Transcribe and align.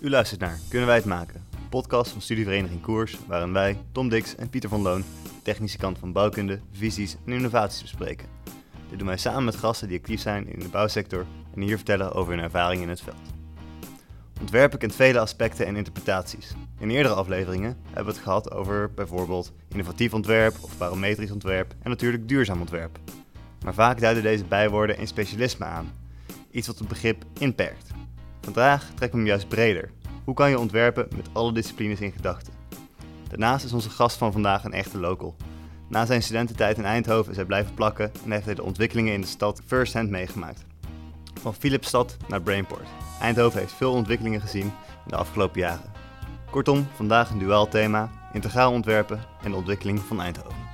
U 0.00 0.10
luistert 0.10 0.40
naar 0.40 0.58
Kunnen 0.68 0.88
wij 0.88 0.96
het 0.96 1.04
maken? 1.04 1.46
Een 1.52 1.68
podcast 1.68 2.10
van 2.10 2.20
Studievereniging 2.20 2.80
Koers, 2.80 3.18
waarin 3.26 3.52
wij, 3.52 3.78
Tom 3.92 4.08
Dix 4.08 4.36
en 4.36 4.50
Pieter 4.50 4.68
van 4.68 4.82
Loon, 4.82 5.04
de 5.22 5.42
technische 5.42 5.78
kant 5.78 5.98
van 5.98 6.12
bouwkunde, 6.12 6.60
visies 6.72 7.16
en 7.26 7.32
innovaties 7.32 7.82
bespreken. 7.82 8.28
Dit 8.88 8.98
doen 8.98 9.08
wij 9.08 9.16
samen 9.16 9.44
met 9.44 9.56
gasten 9.56 9.88
die 9.88 9.98
actief 9.98 10.20
zijn 10.20 10.48
in 10.48 10.58
de 10.58 10.68
bouwsector 10.68 11.26
en 11.54 11.60
hier 11.60 11.76
vertellen 11.76 12.12
over 12.12 12.32
hun 12.32 12.42
ervaring 12.42 12.82
in 12.82 12.88
het 12.88 13.00
veld. 13.00 13.34
Ontwerpen 14.40 14.78
kent 14.78 14.94
vele 14.94 15.18
aspecten 15.18 15.66
en 15.66 15.76
interpretaties. 15.76 16.52
In 16.78 16.90
eerdere 16.90 17.14
afleveringen 17.14 17.76
hebben 17.84 18.04
we 18.04 18.10
het 18.10 18.22
gehad 18.22 18.52
over 18.52 18.94
bijvoorbeeld 18.94 19.52
innovatief 19.68 20.14
ontwerp 20.14 20.56
of 20.60 20.78
barometrisch 20.78 21.30
ontwerp 21.30 21.74
en 21.82 21.90
natuurlijk 21.90 22.28
duurzaam 22.28 22.60
ontwerp. 22.60 22.98
Maar 23.64 23.74
vaak 23.74 24.00
duiden 24.00 24.22
deze 24.22 24.44
bijwoorden 24.44 25.00
een 25.00 25.06
specialisme 25.06 25.64
aan, 25.64 25.92
iets 26.50 26.66
wat 26.66 26.78
het 26.78 26.88
begrip 26.88 27.24
inperkt. 27.38 27.95
Vandaag 28.46 28.84
trekken 28.84 29.10
we 29.10 29.16
hem 29.16 29.26
juist 29.26 29.48
breder. 29.48 29.90
Hoe 30.24 30.34
kan 30.34 30.50
je 30.50 30.58
ontwerpen 30.58 31.08
met 31.16 31.28
alle 31.32 31.52
disciplines 31.52 32.00
in 32.00 32.12
gedachten? 32.12 32.52
Daarnaast 33.28 33.64
is 33.64 33.72
onze 33.72 33.90
gast 33.90 34.16
van 34.16 34.32
vandaag 34.32 34.64
een 34.64 34.72
echte 34.72 34.98
local. 34.98 35.36
Na 35.88 36.06
zijn 36.06 36.22
studententijd 36.22 36.78
in 36.78 36.84
Eindhoven 36.84 37.30
is 37.30 37.36
hij 37.36 37.46
blijven 37.46 37.74
plakken 37.74 38.12
en 38.24 38.30
heeft 38.30 38.44
hij 38.44 38.54
de 38.54 38.62
ontwikkelingen 38.62 39.12
in 39.12 39.20
de 39.20 39.26
stad 39.26 39.62
first-hand 39.66 40.10
meegemaakt. 40.10 40.64
Van 41.40 41.54
Philipsstad 41.54 42.16
naar 42.28 42.42
Brainport. 42.42 42.88
Eindhoven 43.20 43.60
heeft 43.60 43.72
veel 43.72 43.92
ontwikkelingen 43.92 44.40
gezien 44.40 44.66
in 44.66 44.72
de 45.06 45.16
afgelopen 45.16 45.60
jaren. 45.60 45.92
Kortom, 46.50 46.86
vandaag 46.94 47.30
een 47.30 47.38
duaal 47.38 47.68
thema, 47.68 48.10
integraal 48.32 48.72
ontwerpen 48.72 49.20
en 49.42 49.50
de 49.50 49.56
ontwikkeling 49.56 50.00
van 50.00 50.20
Eindhoven. 50.20 50.65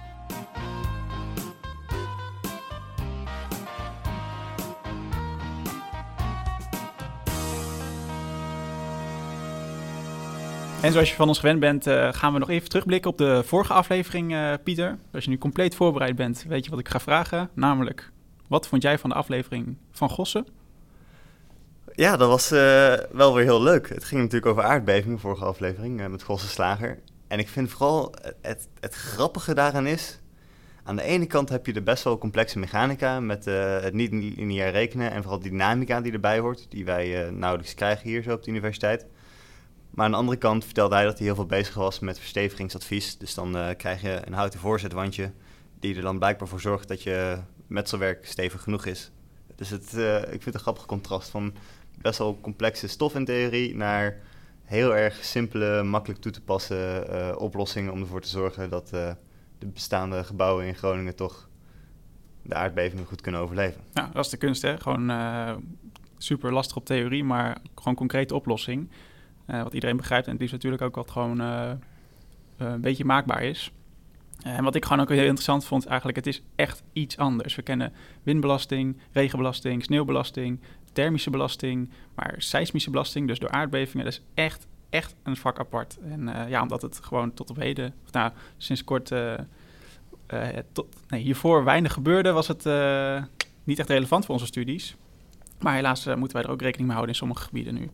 En 10.82 10.92
zoals 10.92 11.10
je 11.10 11.16
van 11.16 11.28
ons 11.28 11.38
gewend 11.38 11.60
bent, 11.60 11.86
uh, 11.86 12.09
gaan 12.12 12.32
we 12.32 12.38
nog 12.38 12.50
even 12.50 12.69
terugblikken 12.69 13.11
op 13.11 13.19
de 13.19 13.42
vorige 13.44 13.72
aflevering, 13.72 14.33
uh, 14.33 14.52
Pieter. 14.62 14.98
Als 15.12 15.24
je 15.24 15.30
nu 15.30 15.39
compleet 15.39 15.74
voorbereid 15.74 16.16
bent, 16.16 16.44
weet 16.48 16.64
je 16.64 16.70
wat 16.70 16.78
ik 16.78 16.89
ga 16.89 17.00
vragen. 17.00 17.50
Namelijk, 17.55 18.11
wat 18.48 18.69
vond 18.69 18.83
jij 18.83 18.98
van 18.98 19.11
de 19.11 19.16
aflevering 19.16 19.77
van 19.92 20.11
Gossen? 20.11 20.47
Ja, 21.92 22.16
dat 22.16 22.28
was 22.28 22.52
uh, 22.52 22.94
wel 23.12 23.34
weer 23.34 23.44
heel 23.44 23.62
leuk. 23.62 23.89
Het 23.89 24.05
ging 24.05 24.20
natuurlijk 24.20 24.50
over 24.50 24.62
aardbevingen, 24.62 25.19
vorige 25.19 25.44
aflevering, 25.44 26.08
met 26.08 26.22
Gossen 26.22 26.50
Slager. 26.50 26.98
En 27.28 27.39
ik 27.39 27.48
vind 27.48 27.70
vooral 27.70 28.14
het, 28.22 28.34
het, 28.41 28.69
het, 28.80 28.94
grappige 28.94 29.55
daaraan 29.55 29.86
is... 29.86 30.20
Aan 30.84 30.96
de 30.96 31.02
ene 31.02 31.27
kant 31.27 31.48
heb 31.48 31.67
je 31.67 31.72
de 31.72 31.83
best 31.83 32.05
wel 32.05 32.19
complexe 32.19 32.58
mechanica 32.58 33.20
met 33.20 33.44
het 33.44 33.94
niet 33.94 34.12
lineair 34.12 34.70
rekenen... 34.70 35.11
en 35.11 35.22
vooral 35.22 35.41
dynamica 35.41 36.00
die 36.00 36.12
erbij 36.12 36.39
hoort, 36.39 36.67
die 36.69 36.84
wij 36.84 37.30
nauwelijks 37.30 37.74
krijgen 37.74 38.08
hier 38.08 38.22
zo 38.22 38.33
op 38.33 38.42
de 38.42 38.50
universiteit... 38.50 39.06
Maar 39.93 40.05
aan 40.05 40.11
de 40.11 40.17
andere 40.17 40.39
kant 40.39 40.65
vertelde 40.65 40.95
hij 40.95 41.05
dat 41.05 41.17
hij 41.17 41.27
heel 41.27 41.35
veel 41.35 41.47
bezig 41.47 41.75
was 41.75 41.98
met 41.98 42.19
verstevigingsadvies. 42.19 43.19
Dus 43.19 43.35
dan 43.35 43.57
uh, 43.57 43.69
krijg 43.77 44.03
je 44.03 44.23
een 44.25 44.33
houten 44.33 44.61
voorzetwandje 44.61 45.33
die 45.81 45.97
er 45.97 46.03
dan 46.03 46.19
blijkbaar 46.19 46.48
voor 46.48 46.61
zorgt 46.61 46.89
dat 46.89 47.03
je 47.03 47.39
metselwerk 47.67 48.27
stevig 48.27 48.63
genoeg 48.63 48.87
is. 48.87 49.11
Dus 49.55 49.70
het, 49.70 49.93
uh, 49.95 50.19
ik 50.19 50.29
vind 50.29 50.45
het 50.45 50.55
een 50.55 50.61
grappig 50.61 50.87
contrast 50.87 51.31
van 51.31 51.55
best 52.01 52.19
wel 52.19 52.39
complexe 52.41 52.87
stof 52.87 53.15
in 53.15 53.25
theorie 53.25 53.77
naar 53.77 54.20
heel 54.63 54.97
erg 54.97 55.25
simpele, 55.25 55.83
makkelijk 55.83 56.20
toe 56.20 56.33
te 56.33 56.43
passen 56.43 57.07
uh, 57.11 57.35
oplossingen 57.39 57.93
om 57.93 58.01
ervoor 58.01 58.20
te 58.20 58.29
zorgen 58.29 58.70
dat 58.70 58.89
de 58.89 59.67
bestaande 59.67 60.25
gebouwen 60.25 60.67
in 60.67 60.75
Groningen 60.75 61.17
toch 61.17 61.48
de 62.43 62.55
aardbevingen 62.55 63.07
goed 63.07 63.20
kunnen 63.20 63.41
overleven. 63.41 63.81
Ja, 63.93 64.11
dat 64.13 64.25
is 64.25 64.31
de 64.31 64.37
kunst, 64.37 64.63
hè? 64.63 64.81
Gewoon 64.81 65.13
super 66.19 66.53
lastig 66.53 66.77
op 66.77 66.85
theorie, 66.85 67.25
maar 67.25 67.59
gewoon 67.75 67.95
concrete 67.95 68.35
oplossing. 68.35 68.91
Uh, 69.53 69.62
wat 69.62 69.75
iedereen 69.75 69.97
begrijpt 69.97 70.27
en 70.27 70.33
het 70.33 70.42
is 70.42 70.50
natuurlijk 70.50 70.83
ook 70.83 70.95
wat 70.95 71.11
gewoon 71.11 71.41
uh, 71.41 71.70
een 72.56 72.81
beetje 72.81 73.05
maakbaar 73.05 73.42
is. 73.42 73.72
En 74.42 74.64
wat 74.64 74.75
ik 74.75 74.84
gewoon 74.84 75.00
ook 75.00 75.08
heel 75.08 75.19
interessant 75.19 75.64
vond, 75.64 75.86
eigenlijk, 75.86 76.17
het 76.17 76.27
is 76.27 76.42
echt 76.55 76.83
iets 76.92 77.17
anders. 77.17 77.55
We 77.55 77.63
kennen 77.63 77.92
windbelasting, 78.23 78.96
regenbelasting, 79.13 79.85
sneeuwbelasting, 79.85 80.61
thermische 80.92 81.30
belasting, 81.30 81.90
maar 82.14 82.35
seismische 82.39 82.90
belasting, 82.90 83.29
dus 83.29 83.39
door 83.39 83.51
aardbevingen, 83.51 84.05
dat 84.05 84.14
is 84.14 84.23
echt, 84.35 84.67
echt 84.90 85.14
een 85.23 85.36
vak 85.36 85.58
apart. 85.58 85.98
En 86.05 86.48
ja, 86.48 86.63
omdat 86.63 86.83
het 86.83 87.01
gewoon 87.02 87.34
tot 87.34 87.51
op 87.51 87.57
heden, 87.57 87.95
nou, 88.11 88.33
sinds 88.57 88.84
kort, 88.84 89.13
tot, 90.73 90.86
nee, 91.08 91.23
hiervoor 91.23 91.64
weinig 91.64 91.92
gebeurde, 91.92 92.33
was 92.33 92.48
het 92.48 92.64
niet 93.64 93.79
echt 93.79 93.89
relevant 93.89 94.24
voor 94.24 94.34
onze 94.34 94.46
studies. 94.46 94.96
Maar 95.61 95.74
helaas 95.74 96.07
moeten 96.07 96.36
wij 96.36 96.42
er 96.42 96.51
ook 96.51 96.63
rekening 96.63 96.86
mee 96.86 96.96
houden 96.96 97.14
in 97.14 97.20
sommige 97.20 97.45
gebieden 97.45 97.74
nu. 97.74 97.90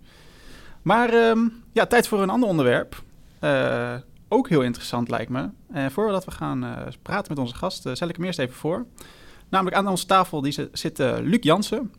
Maar 0.82 1.14
um, 1.14 1.62
ja, 1.72 1.86
tijd 1.86 2.08
voor 2.08 2.22
een 2.22 2.30
ander 2.30 2.48
onderwerp. 2.48 3.02
Uh, 3.44 3.94
ook 4.28 4.48
heel 4.48 4.62
interessant 4.62 5.10
lijkt 5.10 5.30
me. 5.30 5.48
Uh, 5.74 5.86
voordat 5.86 6.24
we 6.24 6.30
gaan 6.30 6.64
uh, 6.64 6.76
praten 7.02 7.32
met 7.32 7.38
onze 7.38 7.54
gast, 7.54 7.88
stel 7.92 8.08
ik 8.08 8.16
hem 8.16 8.24
eerst 8.24 8.38
even 8.38 8.54
voor. 8.54 8.86
Namelijk 9.48 9.76
aan 9.76 9.88
onze 9.88 10.06
tafel 10.06 10.40
die 10.40 10.68
zit 10.72 10.98
Luc 10.98 11.38
Jansen, 11.40 11.92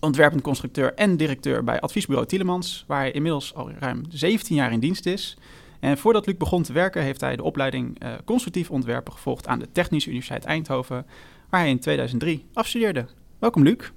ontwerpend 0.00 0.42
constructeur 0.42 0.94
en 0.94 1.16
directeur 1.16 1.64
bij 1.64 1.80
adviesbureau 1.80 2.28
Tielemans, 2.28 2.84
waar 2.86 3.00
hij 3.00 3.10
inmiddels 3.10 3.54
al 3.54 3.70
ruim 3.78 4.02
17 4.08 4.56
jaar 4.56 4.72
in 4.72 4.80
dienst 4.80 5.06
is. 5.06 5.36
En 5.80 5.98
voordat 5.98 6.26
Luc 6.26 6.36
begon 6.36 6.62
te 6.62 6.72
werken, 6.72 7.02
heeft 7.02 7.20
hij 7.20 7.36
de 7.36 7.42
opleiding 7.42 7.98
constructief 8.24 8.70
ontwerpen 8.70 9.12
gevolgd 9.12 9.46
aan 9.46 9.58
de 9.58 9.72
Technische 9.72 10.08
Universiteit 10.08 10.44
Eindhoven, 10.44 11.06
waar 11.50 11.60
hij 11.60 11.70
in 11.70 11.80
2003 11.80 12.46
afstudeerde. 12.52 13.06
Welkom 13.38 13.62
Luc. 13.62 13.90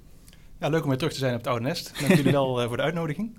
Ja, 0.60 0.68
leuk 0.68 0.82
om 0.82 0.88
weer 0.88 0.98
terug 0.98 1.12
te 1.12 1.18
zijn 1.18 1.32
op 1.32 1.38
het 1.38 1.46
oude 1.46 1.64
nest. 1.64 2.00
Dank 2.00 2.14
jullie 2.14 2.32
wel 2.40 2.68
voor 2.68 2.76
de 2.76 2.82
uitnodiging. 2.82 3.36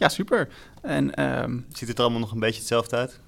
Ja, 0.00 0.08
super. 0.08 0.48
En, 0.82 1.24
um... 1.42 1.66
Ziet 1.72 1.88
het 1.88 1.96
er 1.96 2.02
allemaal 2.02 2.20
nog 2.20 2.32
een 2.32 2.38
beetje 2.40 2.58
hetzelfde 2.58 2.96
uit? 2.96 3.20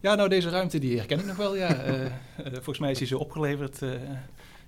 Ja, 0.00 0.14
nou, 0.14 0.28
deze 0.28 0.48
ruimte 0.48 0.78
die 0.78 0.96
herken 0.96 1.18
ik 1.18 1.26
nog 1.26 1.36
wel, 1.36 1.56
ja. 1.56 1.86
uh, 1.86 2.06
volgens 2.52 2.78
mij 2.78 2.90
is 2.90 2.98
hij 2.98 3.06
zo 3.06 3.18
opgeleverd 3.18 3.82
uh, 3.82 3.92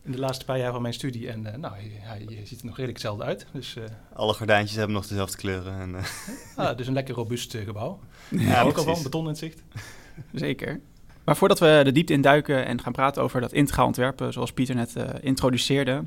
in 0.02 0.12
de 0.12 0.18
laatste 0.18 0.44
paar 0.44 0.58
jaar 0.58 0.72
van 0.72 0.82
mijn 0.82 0.94
studie. 0.94 1.30
En 1.30 1.46
uh, 1.46 1.54
nou, 1.54 1.74
hij, 1.74 1.90
hij, 2.00 2.40
ziet 2.44 2.60
er 2.60 2.66
nog 2.66 2.76
redelijk 2.76 3.02
hetzelfde 3.02 3.24
uit. 3.24 3.46
Dus, 3.52 3.76
Alle 4.12 4.34
gordijntjes 4.34 4.76
hebben 4.76 4.94
nog 4.94 5.06
dezelfde 5.06 5.36
kleuren. 5.36 5.80
En, 5.80 5.94
ah, 6.64 6.76
dus 6.76 6.86
een 6.86 6.92
lekker 6.92 7.14
robuust 7.14 7.56
gebouw. 7.64 8.00
Ja, 8.28 8.62
ook 8.62 8.76
al 8.76 8.84
van, 8.84 9.02
beton 9.02 9.28
in 9.28 9.36
zicht. 9.36 9.62
Zeker. 10.32 10.80
Maar 11.24 11.36
voordat 11.36 11.58
we 11.58 11.80
de 11.84 11.92
diepte 11.92 12.12
induiken 12.12 12.66
en 12.66 12.80
gaan 12.80 12.92
praten 12.92 13.22
over 13.22 13.40
dat 13.40 13.52
integraal 13.52 13.86
ontwerpen, 13.86 14.32
zoals 14.32 14.52
Pieter 14.52 14.74
net 14.74 14.94
introduceerde, 15.20 16.04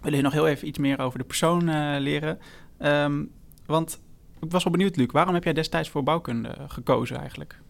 willen 0.00 0.18
we 0.18 0.24
nog 0.24 0.32
heel 0.32 0.48
even 0.48 0.68
iets 0.68 0.78
meer 0.78 1.00
over 1.00 1.18
de 1.18 1.24
persoon 1.24 1.64
leren. 2.00 2.38
Um, 2.78 3.30
want 3.66 3.98
ik 4.40 4.50
was 4.50 4.64
wel 4.64 4.72
benieuwd, 4.72 4.96
Luc. 4.96 5.10
Waarom 5.10 5.34
heb 5.34 5.44
jij 5.44 5.52
destijds 5.52 5.88
voor 5.88 6.02
bouwkunde 6.02 6.54
gekozen 6.68 7.16
eigenlijk? 7.16 7.60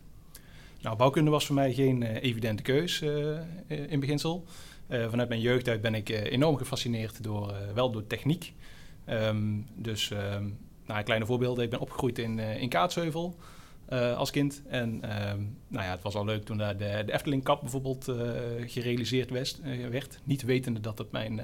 Nou, 0.81 0.97
bouwkunde 0.97 1.31
was 1.31 1.47
voor 1.47 1.55
mij 1.55 1.73
geen 1.73 2.03
uh, 2.03 2.23
evidente 2.23 2.63
keus 2.63 3.03
uh, 3.03 3.39
in 3.67 4.01
beginsel. 4.01 4.45
Vanuit 4.89 5.29
mijn 5.29 5.41
jeugd 5.41 5.69
uit 5.69 5.81
ben 5.81 5.95
ik 5.95 6.09
enorm 6.09 6.57
gefascineerd 6.57 7.23
door, 7.23 7.55
wel 7.75 7.91
door 7.91 8.07
techniek. 8.07 8.53
Um, 9.09 9.67
dus, 9.75 10.11
um, 10.11 10.59
nou, 10.87 11.03
kleine 11.03 11.27
voorbeelden. 11.27 11.65
Ik 11.65 11.71
ben 11.71 11.81
opgegroeid 11.81 12.19
in, 12.19 12.39
in 12.39 12.69
Kaatsheuvel 12.69 13.37
als 14.17 14.31
kind. 14.31 14.63
En 14.69 14.89
um, 14.89 15.57
nou 15.69 15.85
ja, 15.85 15.91
het 15.91 16.03
was 16.03 16.15
al 16.15 16.25
leuk 16.25 16.45
toen 16.45 16.59
daar 16.59 16.77
de, 16.77 17.03
de 17.07 17.13
Efteling 17.13 17.45
Cup 17.45 17.61
bijvoorbeeld 17.61 18.13
gerealiseerd 18.67 19.31
werd, 19.31 19.61
werd. 19.91 20.21
Niet 20.25 20.43
wetende 20.43 20.81
dat 20.81 20.99
het 20.99 21.13
mijn 21.13 21.41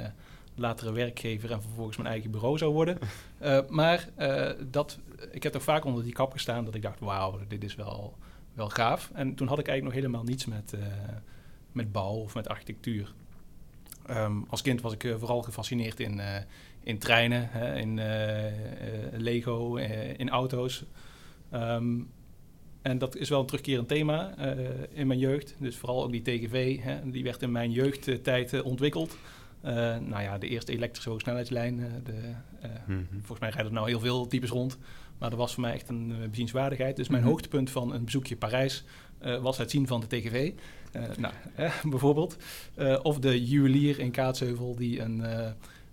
latere 0.54 0.92
werkgever 0.92 1.50
en 1.50 1.62
vervolgens 1.62 1.96
mijn 1.96 2.08
eigen 2.08 2.30
bureau 2.30 2.58
zou 2.58 2.72
worden. 2.72 2.98
Uh, 3.42 3.58
maar 3.68 4.08
uh, 4.18 4.50
dat, 4.70 4.98
ik 5.30 5.42
heb 5.42 5.52
toch 5.52 5.62
vaak 5.62 5.84
onder 5.84 6.02
die 6.02 6.12
kap 6.12 6.32
gestaan 6.32 6.64
dat 6.64 6.74
ik 6.74 6.82
dacht, 6.82 7.00
wauw, 7.00 7.38
dit 7.48 7.64
is 7.64 7.74
wel, 7.74 8.16
wel 8.54 8.68
gaaf. 8.68 9.10
En 9.14 9.34
toen 9.34 9.48
had 9.48 9.58
ik 9.58 9.68
eigenlijk 9.68 9.96
nog 9.96 10.04
helemaal 10.04 10.30
niets 10.30 10.44
met, 10.44 10.72
uh, 10.74 10.82
met 11.72 11.92
bouw 11.92 12.14
of 12.14 12.34
met 12.34 12.48
architectuur. 12.48 13.12
Um, 14.10 14.44
als 14.48 14.62
kind 14.62 14.80
was 14.80 14.92
ik 14.92 15.14
vooral 15.18 15.42
gefascineerd 15.42 16.00
in, 16.00 16.20
in 16.80 16.98
treinen, 16.98 17.48
hè, 17.50 17.76
in 17.76 18.00
Lego, 19.22 19.76
in 20.16 20.30
auto's. 20.30 20.84
Um, 21.52 22.10
en 22.82 22.98
dat 22.98 23.16
is 23.16 23.28
wel 23.28 23.40
een 23.40 23.46
terugkerend 23.46 23.88
thema 23.88 24.34
in 24.90 25.06
mijn 25.06 25.18
jeugd. 25.18 25.54
Dus 25.58 25.76
vooral 25.76 26.04
ook 26.04 26.12
die 26.12 26.22
TGV, 26.22 26.80
hè, 26.80 27.10
die 27.10 27.22
werd 27.22 27.42
in 27.42 27.52
mijn 27.52 27.70
jeugdtijd 27.70 28.62
ontwikkeld. 28.62 29.16
Uh, 29.64 29.70
nou 29.96 30.22
ja, 30.22 30.38
de 30.38 30.48
eerste 30.48 30.72
elektrische 30.72 31.10
hoogsnelheidslijn. 31.10 31.78
Uh, 31.78 31.86
de, 32.04 32.12
uh, 32.12 32.70
mm-hmm. 32.86 33.08
Volgens 33.10 33.40
mij 33.40 33.48
rijden 33.48 33.66
er 33.66 33.72
nou 33.72 33.88
heel 33.88 34.00
veel 34.00 34.26
types 34.26 34.50
rond. 34.50 34.78
Maar 35.18 35.30
dat 35.30 35.38
was 35.38 35.52
voor 35.54 35.62
mij 35.62 35.72
echt 35.72 35.88
een 35.88 36.14
bezienswaardigheid. 36.30 36.96
Dus 36.96 37.08
mijn 37.08 37.20
mm-hmm. 37.20 37.36
hoogtepunt 37.36 37.70
van 37.70 37.94
een 37.94 38.04
bezoekje 38.04 38.36
Parijs 38.36 38.84
was 39.40 39.58
het 39.58 39.70
zien 39.70 39.86
van 39.86 40.00
de 40.00 40.06
TGV. 40.06 40.52
nou, 41.18 41.34
bijvoorbeeld. 41.90 42.36
of 43.02 43.18
de 43.18 43.44
juwelier 43.44 43.98
in 43.98 44.10
Kaatsheuvel 44.10 44.76
die 44.76 45.00
een, 45.00 45.18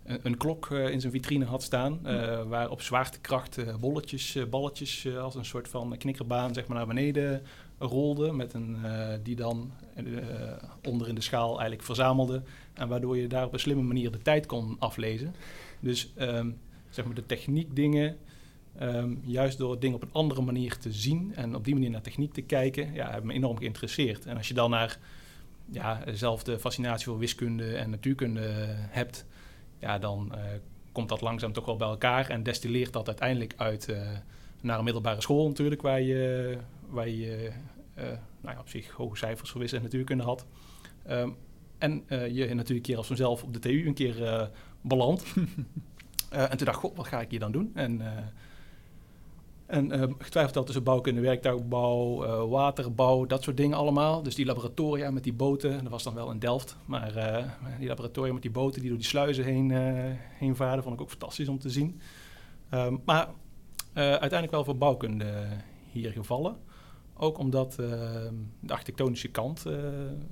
een, 0.06 0.20
een 0.24 0.38
klok 0.38 0.70
in 0.70 1.02
zijn 1.02 1.12
vitrine 1.12 1.46
had 1.46 1.64
staan. 1.64 2.00
Mm-hmm. 2.02 2.48
waar 2.50 2.70
op 2.70 2.82
zwaartekracht 2.82 3.80
bolletjes, 3.80 4.38
balletjes 4.50 5.08
als 5.18 5.36
een 5.36 5.46
soort 5.46 5.68
van 5.68 5.98
knikkerbaan 5.98 6.54
zeg 6.54 6.68
maar, 6.68 6.78
naar 6.78 6.88
beneden 6.88 7.42
rolde. 7.80 8.32
Met 8.32 8.54
een, 8.54 8.78
die 9.24 9.36
dan 9.36 9.72
onder 10.88 11.08
in 11.08 11.16
de 11.16 11.22
schaal 11.22 11.50
eigenlijk 11.50 11.84
verzamelde 11.84 12.42
en 12.74 12.88
waardoor 12.88 13.18
je 13.18 13.28
daar 13.28 13.46
op 13.46 13.54
een 13.54 13.60
slimme 13.60 13.84
manier 13.84 14.12
de 14.12 14.22
tijd 14.22 14.46
kon 14.46 14.76
aflezen. 14.80 15.36
Dus 15.80 16.14
um, 16.20 16.58
zeg 16.90 17.06
maar 17.06 17.16
de 17.16 17.26
techniek 17.26 17.76
dingen 17.76 18.18
Ehm, 18.78 19.16
juist 19.24 19.58
door 19.58 19.80
dingen 19.80 19.96
op 19.96 20.02
een 20.02 20.12
andere 20.12 20.42
manier 20.42 20.78
te 20.78 20.92
zien 20.92 21.36
en 21.36 21.56
op 21.56 21.66
die 21.66 21.74
manier 21.74 21.90
naar 21.90 22.02
techniek 22.02 22.34
te 22.34 22.42
kijken, 22.42 22.94
ja, 22.94 23.10
hebben 23.10 23.28
me 23.28 23.34
enorm 23.34 23.58
geïnteresseerd. 23.58 24.26
En 24.26 24.38
als 24.38 24.48
je 24.48 24.54
dan 24.54 24.70
naar 24.70 25.00
ja, 25.72 26.02
dezelfde 26.06 26.60
fascinatie 26.60 27.06
voor 27.06 27.18
wiskunde 27.18 27.76
en 27.76 27.90
natuurkunde 27.90 28.48
hebt, 28.70 29.26
ja, 29.80 30.00
dan 30.00 30.32
uh, 30.36 30.42
komt 30.92 31.10
dat 31.10 31.22
langzaam 31.22 31.54
toch 31.54 31.66
wel 31.66 31.76
bij 31.76 31.88
elkaar 31.88 32.30
en 32.30 32.44
destilleert 32.44 32.94
dat 32.94 33.08
uiteindelijk 33.08 33.54
uit 33.58 33.90
uh, 33.90 34.02
naar 34.62 34.78
een 34.78 34.84
middelbare 34.84 35.22
school 35.22 35.48
natuurlijk, 35.48 35.82
waar 35.82 36.02
je, 36.02 36.58
waar 36.90 37.10
je 37.10 37.52
uh, 37.98 38.04
nou 38.42 38.56
ja, 38.56 38.60
op 38.60 38.70
zich 38.70 38.90
hoge 38.90 39.18
cijfers 39.18 39.50
voor 39.50 39.62
wiskunde 39.62 39.86
en 39.86 39.92
natuurkunde 39.92 40.24
had. 40.24 40.46
Um, 41.10 41.36
en 41.82 42.04
je 42.10 42.46
natuurlijk 42.46 42.70
een 42.70 42.82
keer 42.82 42.98
als 42.98 43.08
vanzelf 43.08 43.44
op 43.44 43.54
de 43.54 43.60
TU 43.60 43.88
een 43.88 43.94
keer 43.94 44.50
belandt. 44.82 45.24
en 46.30 46.58
toen 46.58 46.66
dacht 46.66 46.78
ik, 46.78 46.84
god, 46.84 46.96
wat 46.96 47.08
ga 47.08 47.22
ik 47.22 47.30
hier 47.30 47.40
dan 47.40 47.52
doen? 47.52 47.72
En 47.74 48.02
en 49.72 49.96
uh, 49.96 50.04
getwijfeld 50.18 50.56
had 50.56 50.66
tussen 50.66 50.84
bouwkunde, 50.84 51.22
werktuigbouw, 51.22 52.26
uh, 52.26 52.50
waterbouw, 52.50 53.26
dat 53.26 53.44
soort 53.44 53.58
dingen 53.58 53.78
allemaal. 53.78 54.24
Dus 54.24 54.36
die 54.36 54.46
laboratoria 54.46 55.12
met 55.12 55.24
die 55.24 55.34
boten, 55.34 55.84
dat 55.84 55.92
was 55.92 56.04
dan 56.04 56.14
wel 56.14 56.32
in 56.32 56.40
Delft. 56.40 56.78
Maar 56.86 57.18
uh, 57.18 57.46
die 57.80 57.88
laboratoria 57.88 58.34
met 58.34 58.42
die 58.42 58.52
boten 58.52 58.80
die 58.80 58.90
door 58.90 59.00
die 59.00 59.08
sluizen 59.08 59.44
heen, 59.44 59.72
heen 60.38 60.56
vaarden, 60.56 60.84
vond 60.84 60.96
ik 60.96 61.02
ook 61.02 61.10
fantastisch 61.10 61.48
om 61.48 61.60
te 61.60 61.70
zien. 61.70 62.00
Um, 62.74 63.02
maar 63.06 63.28
uiteindelijk 63.94 64.52
wel 64.52 64.64
voor 64.64 64.78
bouwkunde 64.78 65.48
hier 65.92 66.12
gevallen. 66.12 66.56
Ook 67.24 67.38
omdat 67.38 67.80
ehm, 67.80 68.34
de 68.60 68.74
architectonische 68.74 69.28
kant 69.28 69.66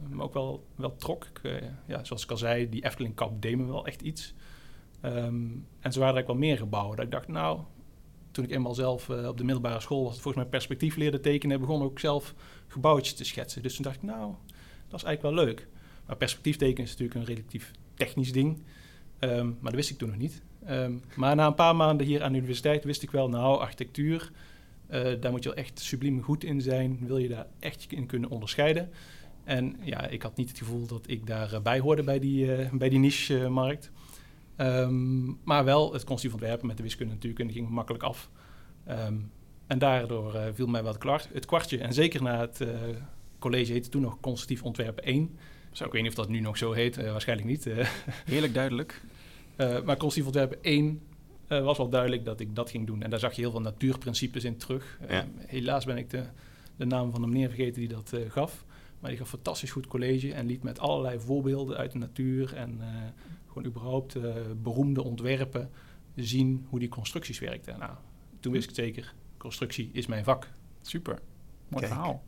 me 0.09 0.21
ook 0.21 0.33
wel, 0.33 0.65
wel 0.75 0.95
trok. 0.95 1.25
Ik, 1.25 1.63
ja, 1.85 2.03
zoals 2.03 2.23
ik 2.23 2.31
al 2.31 2.37
zei, 2.37 2.69
die 2.69 2.85
Efteling 2.85 3.15
Kap 3.15 3.41
deed 3.41 3.57
me 3.57 3.65
wel 3.65 3.85
echt 3.85 4.01
iets. 4.01 4.33
Um, 5.05 5.65
en 5.79 5.91
zo 5.91 5.99
waren 5.99 6.21
ook 6.21 6.27
wel 6.27 6.35
meer 6.35 6.57
gebouwen. 6.57 6.95
Dat 6.95 7.05
ik 7.05 7.11
dacht, 7.11 7.27
nou, 7.27 7.59
toen 8.31 8.43
ik 8.43 8.51
eenmaal 8.51 8.73
zelf 8.73 9.09
uh, 9.09 9.27
op 9.27 9.37
de 9.37 9.43
middelbare 9.43 9.79
school 9.79 10.03
was, 10.03 10.13
volgens 10.13 10.35
mij 10.35 10.45
perspectief 10.45 10.95
leerde 10.95 11.19
tekenen, 11.19 11.59
begon 11.59 11.81
ook 11.81 11.99
zelf 11.99 12.33
gebouwtjes 12.67 13.13
te 13.13 13.23
schetsen. 13.23 13.61
Dus 13.61 13.75
toen 13.75 13.83
dacht 13.83 13.95
ik, 13.95 14.03
nou, 14.03 14.33
dat 14.87 14.99
is 14.99 15.05
eigenlijk 15.05 15.35
wel 15.35 15.45
leuk. 15.45 15.67
Maar 16.05 16.15
perspectief 16.15 16.55
tekenen 16.55 16.83
is 16.83 16.89
natuurlijk 16.89 17.19
een 17.19 17.35
relatief 17.35 17.71
technisch 17.93 18.31
ding. 18.31 18.63
Um, 19.19 19.47
maar 19.47 19.71
dat 19.71 19.73
wist 19.73 19.89
ik 19.89 19.97
toen 19.97 20.09
nog 20.09 20.17
niet. 20.17 20.41
Maar 21.15 21.35
na 21.35 21.47
een 21.47 21.55
paar 21.55 21.75
maanden 21.75 22.07
hier 22.07 22.23
aan 22.23 22.31
de 22.31 22.37
universiteit 22.37 22.83
wist 22.83 23.03
ik 23.03 23.11
wel, 23.11 23.29
nou, 23.29 23.59
architectuur, 23.59 24.31
daar 25.19 25.31
moet 25.31 25.43
je 25.43 25.49
wel 25.49 25.57
echt 25.57 25.79
subliem 25.79 26.23
goed 26.23 26.43
in 26.43 26.61
zijn. 26.61 26.99
Wil 27.01 27.17
je 27.17 27.27
daar 27.27 27.47
echt 27.59 27.91
in 27.91 28.05
kunnen 28.05 28.29
onderscheiden? 28.29 28.89
En 29.49 29.75
ja, 29.81 30.07
ik 30.07 30.21
had 30.21 30.35
niet 30.35 30.49
het 30.49 30.57
gevoel 30.57 30.85
dat 30.85 31.03
ik 31.05 31.27
daarbij 31.27 31.77
uh, 31.77 31.83
hoorde 31.83 32.03
bij 32.03 32.19
die, 32.19 32.45
uh, 32.45 32.71
bij 32.71 32.89
die 32.89 32.99
niche-markt. 32.99 33.91
Um, 34.57 35.39
maar 35.43 35.63
wel 35.65 35.93
het 35.93 36.03
constructief 36.03 36.33
ontwerpen 36.33 36.67
met 36.67 36.77
de 36.77 36.83
wiskunde 36.83 37.13
natuurlijk, 37.13 37.41
en 37.41 37.47
die 37.47 37.55
ging 37.55 37.69
makkelijk 37.69 38.03
af. 38.03 38.29
Um, 38.89 39.31
en 39.67 39.79
daardoor 39.79 40.35
uh, 40.35 40.41
viel 40.53 40.67
mij 40.67 40.83
wel 40.83 40.93
het, 40.93 41.29
het, 41.33 41.45
kwartje. 41.45 41.77
En 41.77 41.93
zeker 41.93 42.23
na 42.23 42.39
het 42.39 42.59
uh, 42.61 42.69
college 43.39 43.71
heette 43.71 43.89
toen 43.89 44.01
nog 44.01 44.19
constructief 44.19 44.63
ontwerpen 44.63 45.03
1. 45.03 45.37
Zo, 45.71 45.85
ik 45.85 45.91
weet 45.91 46.01
niet 46.01 46.11
of 46.11 46.17
dat 46.17 46.29
nu 46.29 46.39
nog 46.39 46.57
zo 46.57 46.71
heet, 46.71 46.97
uh, 46.97 47.11
waarschijnlijk 47.11 47.47
niet. 47.47 47.69
Heerlijk 48.25 48.53
duidelijk. 48.53 49.01
maar 49.57 49.97
constructief 49.97 50.25
ontwerpen 50.25 50.63
1 50.63 51.01
was 51.49 51.77
wel 51.77 51.89
duidelijk 51.89 52.25
dat 52.25 52.39
ik 52.39 52.55
dat 52.55 52.69
ging 52.69 52.87
doen. 52.87 53.03
En 53.03 53.09
daar 53.09 53.19
zag 53.19 53.33
je 53.33 53.41
heel 53.41 53.51
veel 53.51 53.61
natuurprincipes 53.61 54.43
in 54.43 54.57
terug. 54.57 54.99
Ja. 55.09 55.25
helaas 55.45 55.85
ben 55.85 55.97
ik 55.97 56.09
de, 56.09 56.23
de, 56.75 56.85
naam 56.85 57.11
van 57.11 57.21
de 57.21 57.27
meneer 57.27 57.47
vergeten 57.47 57.79
die 57.79 57.89
dat 57.89 58.13
gaf. 58.27 58.65
Maar 58.99 59.09
die 59.09 59.19
gaf 59.19 59.29
fantastisch 59.29 59.71
goed 59.71 59.87
college 59.87 60.33
en 60.33 60.45
liet 60.45 60.63
met 60.63 60.79
allerlei 60.79 61.19
voorbeelden 61.19 61.77
uit 61.77 61.91
de 61.91 61.97
natuur 61.97 62.55
en 62.55 62.81
gewoon 63.47 63.65
überhaupt 63.65 64.15
uh, 64.15 64.33
beroemde 64.61 65.03
ontwerpen 65.03 65.69
zien 66.15 66.65
hoe 66.69 66.79
die 66.79 66.89
constructies 66.89 67.39
werkten. 67.39 67.79
Nou, 67.79 67.91
toen 68.39 68.51
wist 68.51 68.69
ik 68.69 68.75
zeker, 68.75 69.13
constructie 69.37 69.89
is 69.93 70.07
mijn 70.07 70.23
vak. 70.23 70.47
Super, 70.81 71.19
mooi 71.67 71.83
Kijk. 71.83 71.93
verhaal. 71.93 72.23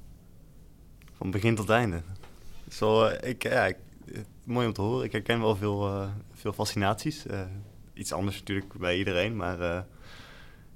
Van 1.11 1.31
begin 1.31 1.55
tot 1.55 1.69
einde. 1.69 2.01
Zo, 2.69 3.05
uh, 3.05 3.13
ik, 3.21 3.43
ja, 3.43 3.65
ik, 3.65 3.77
mooi 4.43 4.67
om 4.67 4.73
te 4.73 4.81
horen. 4.81 5.05
Ik 5.05 5.11
herken 5.11 5.39
wel 5.39 5.55
veel, 5.55 5.87
uh, 5.87 6.09
veel 6.31 6.53
fascinaties. 6.53 7.25
Iets 7.93 8.13
anders 8.13 8.39
natuurlijk 8.39 8.73
bij 8.73 8.97
iedereen, 8.97 9.35
maar 9.35 9.59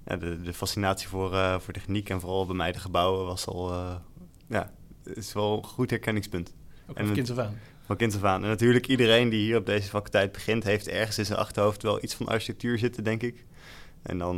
ja, 0.05 0.15
de, 0.15 0.41
de, 0.41 0.53
fascinatie 0.53 1.07
voor, 1.07 1.61
voor 1.61 1.73
techniek 1.73 2.09
en 2.09 2.19
vooral 2.19 2.45
bij 2.45 2.55
mij 2.55 2.71
de 2.71 2.79
gebouwen 2.79 3.25
was 3.25 3.45
al, 3.45 3.73
ja, 4.47 4.71
is 5.03 5.33
wel 5.33 5.57
een 5.57 5.63
goed 5.63 5.89
herkenningspunt. 5.89 6.53
Ook 6.87 6.97
van 6.97 7.13
kind 7.13 7.29
af 7.29 7.37
aan. 7.37 7.57
Van 7.85 7.95
kind 7.95 8.15
af 8.15 8.23
aan. 8.23 8.43
En 8.43 8.49
natuurlijk 8.49 8.87
iedereen 8.87 9.29
die 9.29 9.41
hier 9.41 9.57
op 9.57 9.65
deze 9.65 9.89
faculteit 9.89 10.31
begint, 10.31 10.63
heeft 10.63 10.87
ergens 10.87 11.17
in 11.17 11.25
zijn 11.25 11.39
achterhoofd 11.39 11.81
wel 11.81 12.03
iets 12.03 12.13
van 12.13 12.27
architectuur 12.27 12.77
zitten, 12.77 13.03
denk 13.03 13.21
ik. 13.21 13.45
En 14.01 14.17
dan, 14.17 14.37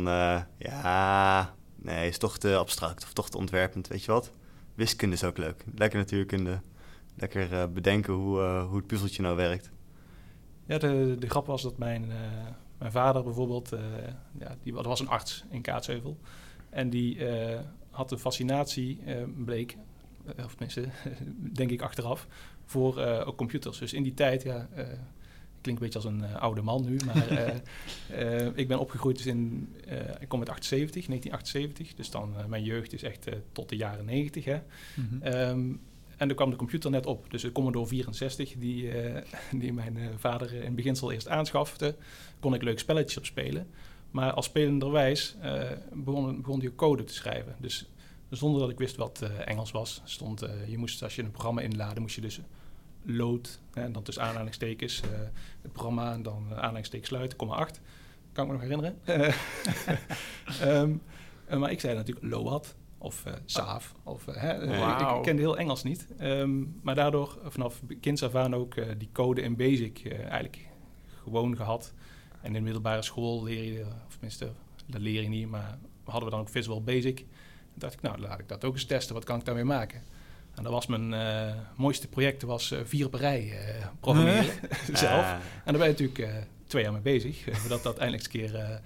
ja, 0.58 1.54
nee, 1.76 2.08
is 2.08 2.18
toch 2.18 2.38
te 2.38 2.56
abstract 2.56 3.04
of 3.04 3.12
toch 3.12 3.30
te 3.30 3.38
ontwerpend, 3.38 3.88
weet 3.88 4.04
je 4.04 4.12
wat. 4.12 4.32
Wiskunde 4.74 5.14
is 5.14 5.24
ook 5.24 5.38
leuk. 5.38 5.64
Lekker 5.74 5.98
natuurkunde. 5.98 6.60
Lekker 7.16 7.52
uh, 7.52 7.66
bedenken 7.66 8.12
hoe, 8.12 8.38
uh, 8.38 8.66
hoe 8.66 8.76
het 8.76 8.86
puzzeltje 8.86 9.22
nou 9.22 9.36
werkt. 9.36 9.70
Ja, 10.66 10.78
de, 10.78 11.16
de 11.18 11.28
grap 11.28 11.46
was 11.46 11.62
dat 11.62 11.78
mijn, 11.78 12.12
mijn 12.78 12.92
vader 12.92 13.22
bijvoorbeeld, 13.22 13.68
ja, 14.38 14.56
die 14.62 14.72
dat 14.72 14.84
was 14.84 15.00
een 15.00 15.08
arts 15.08 15.44
in 15.50 15.62
Kaatsheuvel. 15.62 16.18
En 16.70 16.90
die 16.90 17.18
had 17.90 18.12
een 18.12 18.18
fascinatie, 18.18 19.00
bleek, 19.44 19.76
of 20.44 20.50
tenminste, 20.54 20.84
denk 21.58 21.70
ik 21.70 21.82
achteraf, 21.82 22.26
voor 22.68 22.98
uh, 22.98 23.26
ook 23.26 23.36
computers. 23.36 23.78
Dus 23.78 23.92
in 23.92 24.02
die 24.02 24.14
tijd, 24.14 24.42
ja, 24.42 24.68
uh, 24.76 24.82
ik 24.82 25.64
klink 25.64 25.78
een 25.78 25.84
beetje 25.84 25.98
als 25.98 26.04
een 26.04 26.22
uh, 26.22 26.34
oude 26.34 26.62
man 26.62 26.84
nu, 26.84 26.96
maar 27.06 27.52
ik 28.60 28.68
ben 28.68 28.78
opgegroeid 28.78 29.16
dus 29.16 29.26
in, 29.26 29.74
ik 30.20 30.28
kom 30.28 30.38
uit 30.38 30.48
78, 30.48 31.06
1978, 31.06 31.94
dus 31.94 32.10
dan 32.10 32.34
mijn 32.48 32.64
jeugd 32.64 32.92
is 32.92 33.02
echt 33.02 33.26
tot 33.52 33.68
de 33.68 33.76
jaren 33.76 34.04
90. 34.04 34.44
Hè. 34.44 34.58
Mm 34.94 35.08
-hmm. 35.08 35.32
um, 35.32 35.80
en 36.16 36.28
er 36.28 36.34
kwam 36.34 36.50
de 36.50 36.56
computer 36.56 36.90
net 36.90 37.06
op, 37.06 37.30
dus 37.30 37.42
de 37.42 37.52
Commodore 37.52 37.86
64, 37.86 38.54
die, 38.58 38.90
die 39.60 39.72
mijn 39.72 39.98
vader 40.16 40.52
in 40.52 40.74
beginsel 40.74 41.12
eerst 41.12 41.28
aanschafte, 41.28 41.96
kon 42.40 42.54
ik 42.54 42.62
leuk 42.62 42.78
spelletjes 42.78 43.18
op 43.18 43.24
spelen. 43.24 43.66
Maar 44.10 44.32
als 44.32 44.44
spelenderwijs 44.44 45.36
begon, 45.92 46.40
begon 46.40 46.58
die 46.58 46.74
code 46.74 47.04
te 47.04 47.14
schrijven. 47.14 47.56
Dus 47.58 47.88
zonder 48.30 48.60
dat 48.60 48.70
ik 48.70 48.78
wist 48.78 48.96
wat 48.96 49.20
uh, 49.22 49.48
Engels 49.48 49.70
was. 49.70 50.00
Stond, 50.04 50.42
uh, 50.42 50.68
je 50.68 50.78
moest, 50.78 51.02
als 51.02 51.16
je 51.16 51.22
een 51.22 51.30
programma 51.30 51.60
inladen, 51.60 52.02
moest 52.02 52.14
je 52.14 52.20
dus 52.20 52.40
load, 53.02 53.60
hè, 53.72 53.82
en 53.82 53.92
dan 53.92 54.02
tussen 54.02 54.22
aanhalingstekens 54.22 55.02
uh, 55.04 55.10
het 55.62 55.72
programma 55.72 56.12
en 56.12 56.22
dan 56.22 56.46
aanhalingstekens 56.54 57.08
sluiten, 57.08 57.38
komma 57.38 57.54
8. 57.54 57.80
Kan 58.32 58.44
ik 58.44 58.50
me 58.50 58.56
nog 58.56 58.68
herinneren. 58.68 58.98
um, 60.82 61.02
maar 61.60 61.70
ik 61.70 61.80
zei 61.80 61.94
natuurlijk 61.94 62.26
load 62.26 62.74
of 62.98 63.24
uh, 63.26 63.32
saaf. 63.44 63.94
Of, 64.02 64.26
hè, 64.26 64.66
wow. 64.66 65.00
ik, 65.00 65.16
ik, 65.16 65.22
kende 65.22 65.42
heel 65.42 65.58
Engels 65.58 65.82
niet. 65.82 66.06
Um, 66.20 66.80
maar 66.82 66.94
daardoor 66.94 67.38
vanaf 67.44 67.82
kinds 68.00 68.22
af 68.22 68.34
aan 68.34 68.54
ook 68.54 68.74
die 68.98 69.08
code 69.12 69.40
in 69.40 69.56
Basic 69.56 70.06
eigenlijk 70.06 70.68
gewoon 71.22 71.56
gehad. 71.56 71.92
En 72.40 72.46
in 72.46 72.52
de 72.52 72.60
middelbare 72.60 73.02
school 73.02 73.42
leer 73.42 73.72
je, 73.72 73.84
of 74.06 74.12
tenminste, 74.12 74.50
dat 74.86 75.00
leer 75.00 75.22
je 75.22 75.28
niet, 75.28 75.48
maar 75.48 75.78
hadden 76.04 76.24
we 76.24 76.30
dan 76.30 76.40
ook 76.40 76.48
Visual 76.48 76.82
Basic 76.82 77.24
dacht 77.78 77.94
ik, 77.94 78.02
nou, 78.02 78.18
laat 78.18 78.38
ik 78.38 78.48
dat 78.48 78.64
ook 78.64 78.74
eens 78.74 78.84
testen. 78.84 79.14
Wat 79.14 79.24
kan 79.24 79.38
ik 79.38 79.44
daarmee 79.44 79.64
maken? 79.64 80.02
En 80.54 80.62
dat 80.62 80.72
was 80.72 80.86
mijn 80.86 81.12
uh, 81.12 81.54
mooiste 81.76 82.08
project, 82.08 82.42
was 82.42 82.72
uh, 82.72 82.78
vier 82.84 83.06
op 83.06 83.14
rij 83.14 83.44
uh, 83.44 83.86
programmeren 84.00 84.54
zelf. 84.92 85.24
En 85.64 85.72
daar 85.72 85.78
ben 85.78 85.86
je 85.86 86.04
natuurlijk 86.04 86.46
twee 86.66 86.82
jaar 86.82 86.92
mee 86.92 87.00
bezig, 87.00 87.44
voordat 87.60 87.82
dat 87.82 87.98
eindelijk 87.98 88.34
eens 88.34 88.44
een 88.44 88.50
keer 88.50 88.80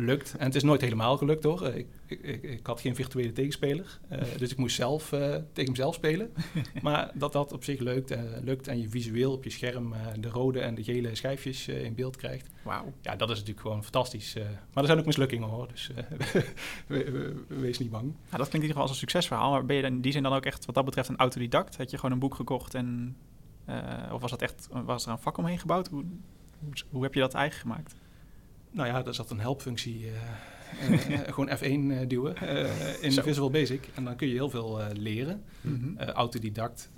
lukt. 0.00 0.34
En 0.38 0.44
het 0.44 0.54
is 0.54 0.62
nooit 0.62 0.80
helemaal 0.80 1.16
gelukt 1.16 1.44
hoor. 1.44 1.66
Ik, 1.66 1.86
ik, 2.06 2.42
ik 2.42 2.66
had 2.66 2.80
geen 2.80 2.94
virtuele 2.94 3.32
tegenspeler, 3.32 3.98
uh, 4.12 4.18
dus 4.38 4.50
ik 4.50 4.56
moest 4.56 4.76
zelf 4.76 5.12
uh, 5.12 5.34
tegen 5.52 5.70
mezelf 5.70 5.94
spelen. 5.94 6.32
maar 6.82 7.10
dat 7.14 7.32
dat 7.32 7.52
op 7.52 7.64
zich 7.64 7.80
lukt, 7.80 8.10
uh, 8.10 8.20
lukt 8.42 8.68
en 8.68 8.80
je 8.80 8.88
visueel 8.88 9.32
op 9.32 9.44
je 9.44 9.50
scherm 9.50 9.94
de 10.20 10.28
rode 10.28 10.60
en 10.60 10.74
de 10.74 10.84
gele 10.84 11.14
schijfjes 11.14 11.68
in 11.68 11.94
beeld 11.94 12.16
krijgt. 12.16 12.50
Wauw. 12.62 12.92
Ja, 13.00 13.16
dat 13.16 13.30
is 13.30 13.34
natuurlijk 13.34 13.66
gewoon 13.66 13.82
fantastisch. 13.82 14.34
maar 14.72 14.82
er 14.82 14.86
zijn 14.86 14.98
ook 14.98 15.06
mislukkingen 15.06 15.48
hoor, 15.48 15.68
dus 15.68 15.90
wees 17.46 17.78
niet 17.78 17.90
bang. 17.90 18.14
Ja, 18.30 18.36
dat 18.36 18.48
klinkt 18.48 18.54
in 18.54 18.60
ieder 18.60 18.68
geval 18.68 18.82
als 18.82 18.90
een 18.90 18.96
succesverhaal. 18.96 19.50
Maar 19.50 19.66
ben 19.66 19.76
je 19.76 19.82
in 19.82 20.00
die 20.00 20.12
zin 20.12 20.22
dan 20.22 20.32
ook 20.32 20.44
echt 20.44 20.66
wat 20.66 20.74
dat 20.74 20.84
betreft 20.84 21.08
een 21.08 21.16
autodidact? 21.16 21.76
Had 21.76 21.90
je 21.90 21.96
gewoon 21.96 22.12
een 22.12 22.18
boek 22.18 22.34
gekocht 22.34 22.74
en... 22.74 23.16
of 24.12 24.20
was, 24.20 24.30
dat 24.30 24.42
echt, 24.42 24.68
was 24.70 25.06
er 25.06 25.12
een 25.12 25.18
vak 25.18 25.36
omheen 25.36 25.58
gebouwd? 25.58 25.88
Hoe, 25.88 26.04
hoe 26.90 27.02
heb 27.02 27.14
je 27.14 27.20
dat 27.20 27.34
eigen 27.34 27.60
gemaakt? 27.60 27.94
Nou 28.70 28.88
ja, 28.88 29.02
daar 29.02 29.14
zat 29.14 29.30
een 29.30 29.40
helpfunctie. 29.40 30.00
Uh, 30.00 30.10
uh, 30.90 31.20
gewoon 31.34 31.48
F1 31.48 32.06
duwen 32.06 32.36
in 33.00 33.12
Zo. 33.12 33.22
Visual 33.22 33.50
Basic. 33.50 33.88
En 33.94 34.04
dan 34.04 34.16
kun 34.16 34.28
je 34.28 34.34
heel 34.34 34.50
veel 34.50 34.80
leren. 34.92 35.42
Mm 35.60 35.80
-hmm. 35.80 36.08
autodidact. 36.08 36.90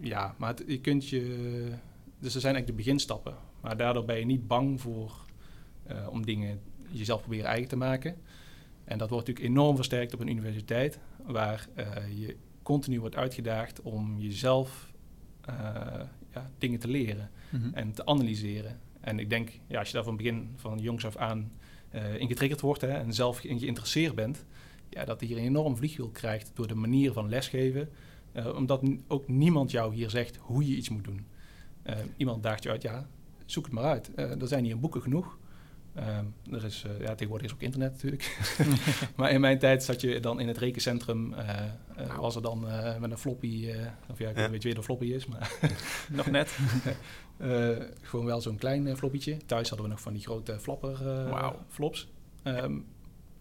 Ja, 0.00 0.34
maar 0.38 0.48
het, 0.48 0.64
je 0.66 0.80
kunt 0.80 1.08
je... 1.08 1.20
Dus 2.18 2.34
er 2.34 2.40
zijn 2.40 2.54
eigenlijk 2.54 2.66
de 2.66 2.72
beginstappen. 2.72 3.34
Maar 3.60 3.76
daardoor 3.76 4.04
ben 4.04 4.18
je 4.18 4.24
niet 4.24 4.46
bang 4.46 4.80
voor... 4.80 5.24
om 6.10 6.24
dingen 6.24 6.60
jezelf 6.90 7.20
proberen 7.20 7.46
eigen 7.46 7.68
te 7.68 7.76
maken. 7.76 8.16
En 8.84 8.98
dat 8.98 9.10
wordt 9.10 9.26
natuurlijk 9.26 9.54
enorm 9.54 9.76
versterkt 9.76 10.14
op 10.14 10.20
een 10.20 10.28
universiteit... 10.28 10.98
waar 11.26 11.68
je 12.14 12.36
continu 12.62 13.00
wordt 13.00 13.16
uitgedaagd 13.16 13.82
om 13.82 14.18
jezelf 14.18 14.92
ja, 16.32 16.50
dingen 16.58 16.78
te 16.78 16.88
leren... 16.88 17.30
Mm 17.50 17.62
-hmm. 17.62 17.74
en 17.74 17.92
te 17.92 18.06
analyseren. 18.06 18.80
En 19.00 19.18
ik 19.18 19.30
denk, 19.30 19.50
ja, 19.66 19.78
als 19.78 19.88
je 19.88 19.94
daar 19.94 20.04
van 20.04 20.16
begin 20.16 20.52
van 20.56 20.78
jongs 20.78 21.06
af 21.06 21.16
aan 21.16 21.52
uh, 21.94 22.20
in 22.20 22.28
getriggerd 22.28 22.60
wordt 22.60 22.80
hè, 22.80 22.88
en 22.88 23.12
zelf 23.12 23.44
in 23.44 23.58
geïnteresseerd 23.58 24.14
bent, 24.14 24.44
ja, 24.88 25.04
dat 25.04 25.20
hij 25.20 25.28
hier 25.28 25.38
een 25.38 25.44
enorm 25.44 25.76
vliegwiel 25.76 26.08
krijgt 26.08 26.50
door 26.54 26.66
de 26.66 26.74
manier 26.74 27.12
van 27.12 27.28
lesgeven. 27.28 27.88
Uh, 28.32 28.54
omdat 28.54 28.82
ook 29.06 29.28
niemand 29.28 29.70
jou 29.70 29.94
hier 29.94 30.10
zegt 30.10 30.36
hoe 30.36 30.68
je 30.68 30.76
iets 30.76 30.88
moet 30.88 31.04
doen. 31.04 31.26
Uh, 31.84 31.94
iemand 32.16 32.42
daagt 32.42 32.62
je 32.62 32.70
uit, 32.70 32.82
ja, 32.82 33.08
zoek 33.46 33.64
het 33.64 33.74
maar 33.74 33.84
uit. 33.84 34.10
er 34.16 34.48
zijn 34.48 34.64
hier 34.64 34.80
boeken 34.80 35.02
genoeg. 35.02 35.38
Er 36.50 36.64
is, 36.64 36.84
ja, 36.98 37.14
tegenwoordig 37.14 37.46
is 37.46 37.52
ook 37.52 37.62
internet 37.62 37.92
natuurlijk. 37.92 38.38
maar 39.16 39.30
in 39.30 39.40
mijn 39.40 39.58
tijd 39.58 39.82
zat 39.82 40.00
je 40.00 40.20
dan 40.20 40.40
in 40.40 40.48
het 40.48 40.58
rekencentrum. 40.58 41.32
Uh, 41.32 42.16
was 42.18 42.36
er 42.36 42.42
dan 42.42 42.66
met 43.00 43.10
een 43.10 43.18
floppy, 43.18 43.70
of 44.10 44.18
ja, 44.18 44.28
ik 44.28 44.36
weet 44.36 44.52
je 44.52 44.58
weer 44.58 44.74
de 44.74 44.82
floppy 44.82 45.06
is, 45.06 45.26
maar 45.26 45.52
nog 46.10 46.30
net. 46.30 46.58
gewoon 48.02 48.26
wel 48.26 48.40
zo'n 48.40 48.56
klein 48.56 48.96
floppietje. 48.96 49.36
Thuis 49.46 49.68
hadden 49.68 49.86
we 49.86 49.92
nog 49.92 50.02
van 50.02 50.12
die 50.12 50.22
grote 50.22 50.58
flapper 50.60 50.98
wow. 51.28 51.54
flops. 51.68 52.08
Um, 52.44 52.86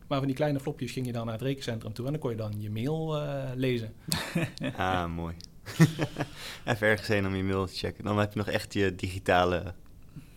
maar 0.08 0.18
van 0.18 0.28
die 0.28 0.36
kleine 0.36 0.60
flopjes 0.60 0.92
ging 0.92 1.06
je 1.06 1.12
dan 1.12 1.26
naar 1.26 1.34
het 1.34 1.44
rekencentrum 1.44 1.94
toe 1.94 2.06
en 2.06 2.12
dan 2.12 2.22
kon 2.22 2.32
je 2.32 2.38
dan 2.38 2.62
je 2.62 2.70
mail 2.70 3.22
lezen. 3.56 3.94
ah, 4.78 5.16
mooi. 5.16 5.36
Even 6.66 6.88
ergens 6.88 7.08
heen 7.08 7.26
om 7.26 7.36
je 7.36 7.44
mail 7.44 7.66
te 7.66 7.76
checken. 7.76 8.04
Dan 8.04 8.18
heb 8.18 8.32
je 8.32 8.38
nog 8.38 8.48
echt 8.48 8.74
je 8.74 8.96
digitale 8.96 9.74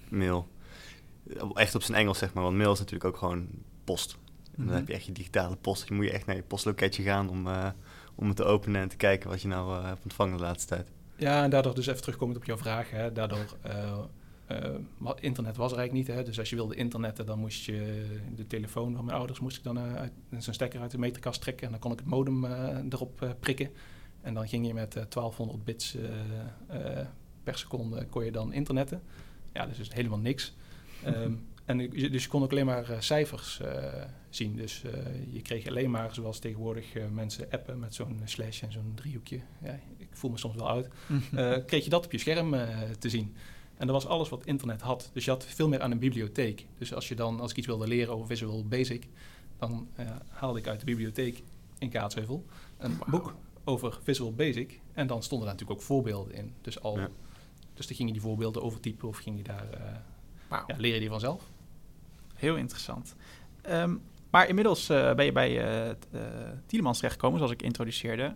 mail 0.09 0.49
echt 1.55 1.75
op 1.75 1.83
zijn 1.83 1.99
Engels 1.99 2.19
zeg 2.19 2.33
maar, 2.33 2.43
want 2.43 2.57
mail 2.57 2.73
is 2.73 2.79
natuurlijk 2.79 3.05
ook 3.05 3.17
gewoon 3.17 3.49
post. 3.85 4.17
En 4.45 4.51
dan 4.57 4.67
mhm. 4.67 4.75
heb 4.75 4.89
je 4.89 4.95
echt 4.95 5.07
je 5.07 5.13
digitale 5.13 5.57
post. 5.57 5.89
Je 5.89 5.95
moet 5.95 6.05
je 6.05 6.11
echt 6.11 6.27
naar 6.27 6.37
je 6.37 6.43
postloketje 6.43 7.03
gaan 7.03 7.29
om, 7.29 7.47
uh, 7.47 7.69
om 8.15 8.29
het 8.29 8.37
te 8.37 8.45
openen 8.45 8.81
en 8.81 8.89
te 8.89 8.97
kijken 8.97 9.31
wat 9.31 9.43
je 9.43 9.49
nou 9.49 9.79
uh, 9.79 9.85
hebt 9.85 10.03
ontvangen 10.03 10.37
de 10.37 10.43
laatste 10.43 10.75
tijd. 10.75 10.91
Ja, 11.21 11.43
en 11.43 11.51
daardoor 11.51 11.75
dus 11.75 11.87
even 11.87 12.01
terugkomend 12.01 12.39
op 12.39 12.45
jouw 12.45 12.57
vraag. 12.57 12.91
Hè, 12.91 13.13
daardoor, 13.13 13.57
uh, 13.67 15.11
internet 15.21 15.57
was 15.57 15.73
er 15.73 15.79
eigenlijk 15.79 16.09
niet. 16.09 16.17
Hè, 16.17 16.25
dus 16.25 16.39
als 16.39 16.51
je 16.51 16.57
wilde 16.57 16.75
internetten, 16.75 17.27
dan 17.27 17.39
moest 17.39 17.65
je 17.65 18.07
de 18.37 18.47
telefoon 18.47 18.95
van 18.95 19.05
mijn 19.05 19.17
ouders 19.17 19.41
moest 19.41 19.57
ik 19.57 19.63
dan 19.63 19.79
uit 19.79 20.13
zijn 20.39 20.55
stekker 20.55 20.81
uit 20.81 20.91
de 20.91 20.99
meterkast 20.99 21.41
trekken. 21.41 21.67
En 21.67 21.71
dan 21.71 21.81
kon 21.81 21.93
ik 21.93 21.99
het 21.99 22.09
modem 22.09 22.45
erop 22.91 23.37
prikken. 23.41 23.71
En 24.21 24.35
dan 24.35 24.49
ging 24.49 24.67
je 24.67 24.75
met 24.75 24.93
1200 24.93 25.65
bits 25.65 25.97
per 27.43 27.59
seconde 27.59 28.07
kon 28.07 28.25
je 28.25 28.33
dan 28.33 28.53
internetten. 28.53 29.03
Ja, 29.53 29.67
dus 29.67 29.79
is 29.79 29.93
helemaal 29.93 30.19
niks. 30.19 30.55
Ehm, 31.05 31.33
en 31.71 31.91
dus 31.91 32.23
je 32.23 32.29
kon 32.29 32.43
ook 32.43 32.51
alleen 32.51 32.67
maar 32.67 32.91
uh, 32.91 33.01
cijfers 33.01 33.61
uh, 33.63 34.05
zien. 34.29 34.57
Dus 34.57 34.83
uh, 34.85 34.93
je 35.33 35.43
kreeg 35.43 35.67
alleen 35.67 35.91
maar, 35.91 36.15
zoals 36.15 36.39
tegenwoordig 36.39 36.87
mensen 37.13 37.47
appen 37.51 37.79
met 37.79 37.95
zo'n 37.95 38.21
slash 38.25 38.63
en 38.63 38.73
zo'n 38.73 38.93
driehoekje. 38.95 39.41
Ja, 39.63 39.81
ik 39.97 40.09
voel 40.11 40.31
me 40.31 40.39
soms 40.39 40.55
wel 40.55 40.69
oud. 40.69 40.89
kreeg 41.67 41.85
je 41.85 41.91
dat 41.91 42.05
op 42.05 42.13
je 42.13 42.19
scherm 42.19 42.51
te 42.99 43.09
zien. 43.09 43.37
En 43.77 43.87
dat 43.87 44.03
was 44.03 44.07
alles 44.07 44.29
wat 44.29 44.47
internet 44.47 44.81
had. 44.81 45.11
Dus 45.13 45.25
je 45.25 45.31
had 45.31 45.45
veel 45.45 45.69
meer 45.69 45.81
aan 45.81 45.91
een 45.91 45.99
bibliotheek. 45.99 46.67
Dus 46.79 46.95
als 46.95 47.09
je 47.09 47.15
dan, 47.15 47.41
als 47.41 47.51
ik 47.51 47.57
iets 47.57 47.67
wilde 47.67 47.87
leren 47.87 48.15
over 48.15 48.27
Visual 48.27 48.65
Basic, 48.65 49.09
dan 49.59 49.89
haalde 50.29 50.59
ik 50.59 50.67
uit 50.67 50.81
de 50.81 50.87
bibliotheek 50.87 51.43
in 51.79 51.89
Kaatsheuvel 51.89 52.45
een 52.79 52.99
boek 53.07 53.35
over 53.65 53.99
Visual 54.03 54.33
Basic. 54.33 54.81
En 54.93 55.07
dan 55.07 55.23
stonden 55.23 55.47
daar 55.47 55.57
natuurlijk 55.57 55.81
ook 55.81 55.87
voorbeelden 55.87 56.35
in. 56.35 56.55
Dus 56.61 56.81
al, 56.81 56.99
ja. 56.99 57.09
dus 57.75 57.87
dan 57.87 57.97
ging 57.97 58.09
je 58.09 58.15
die 58.15 58.25
voorbeelden 58.25 58.63
overtypen 58.63 59.09
of 59.09 59.17
ging 59.17 59.37
je 59.37 59.43
daar 59.43 60.03
Wow. 60.51 60.65
Ja, 60.67 60.75
leer 60.79 60.95
je 60.95 61.01
die 61.01 61.09
vanzelf. 61.09 61.51
Heel 62.41 62.57
interessant. 62.57 63.15
Um, 63.71 64.03
maar 64.31 64.49
inmiddels 64.49 64.91
uh, 64.91 65.15
ben 65.15 65.25
je 65.25 65.33
bij 65.33 65.85
uh, 65.89 66.21
Tielemans 66.67 66.97
terechtgekomen, 66.97 67.39
zoals 67.39 67.53
ik 67.53 67.63
introduceerde. 67.63 68.35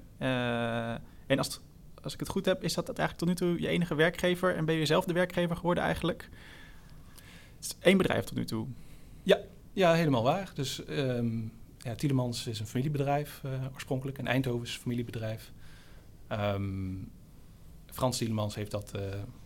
en 1.27 1.39
als, 1.39 1.61
als 2.03 2.13
ik 2.13 2.21
het 2.21 2.29
goed 2.29 2.45
heb, 2.45 2.63
is 2.63 2.75
dat 2.75 2.87
eigenlijk 2.87 3.19
tot 3.19 3.29
nu 3.29 3.35
toe 3.35 3.61
je 3.61 3.69
enige 3.69 3.95
werkgever 3.95 4.57
en 4.57 4.65
ben 4.65 4.75
je 4.75 4.87
zelf 4.87 5.05
de 5.05 5.13
werkgever 5.13 5.57
geworden 5.57 5.85
eigenlijk? 5.85 6.29
Het 7.55 7.65
is 7.65 7.77
één 7.81 7.97
bedrijf 7.97 8.25
tot 8.25 8.37
nu 8.37 8.45
toe. 8.45 8.67
Ja, 9.23 9.39
ja 9.73 9.93
helemaal 9.93 10.23
waar. 10.23 10.51
Dus 10.55 10.83
um, 10.89 11.53
ja, 11.79 11.95
Tielemans 11.95 12.47
is 12.47 12.61
een 12.61 12.67
familiebedrijf 12.67 13.43
oorspronkelijk, 13.73 14.19
een 14.19 14.27
Eindhovens 14.27 14.77
familiebedrijf. 14.77 15.53
Um, 16.29 17.11
Frans 17.87 18.19
Tielemans 18.19 18.55
heeft 18.55 18.71
dat 18.71 18.93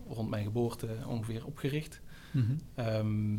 rond 0.07 0.29
mijn 0.29 0.43
geboorte 0.43 0.87
ongeveer 1.07 1.45
opgericht. 1.45 2.01
Mhm. 2.31 2.53
Ehm, 2.75 3.37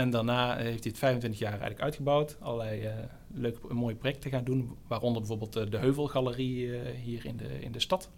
en 0.00 0.10
daarna 0.10 0.56
heeft 0.56 0.82
hij 0.82 0.90
het 0.90 0.98
25 0.98 1.40
jaar 1.40 1.50
eigenlijk 1.50 1.80
uitgebouwd. 1.80 2.36
Allerlei 2.40 2.86
uh, 2.86 2.92
leuke, 3.34 3.74
mooie 3.74 3.94
projecten 3.94 4.30
gaan 4.30 4.44
doen. 4.44 4.76
Waaronder 4.86 5.20
bijvoorbeeld 5.20 5.56
uh, 5.56 5.70
de 5.70 5.78
Heuvelgalerie 5.78 6.78
hier 6.94 7.26
in 7.26 7.36
de, 7.36 7.60
in 7.60 7.72
de 7.72 7.80
stad. 7.80 8.10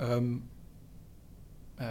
Um, 0.00 0.48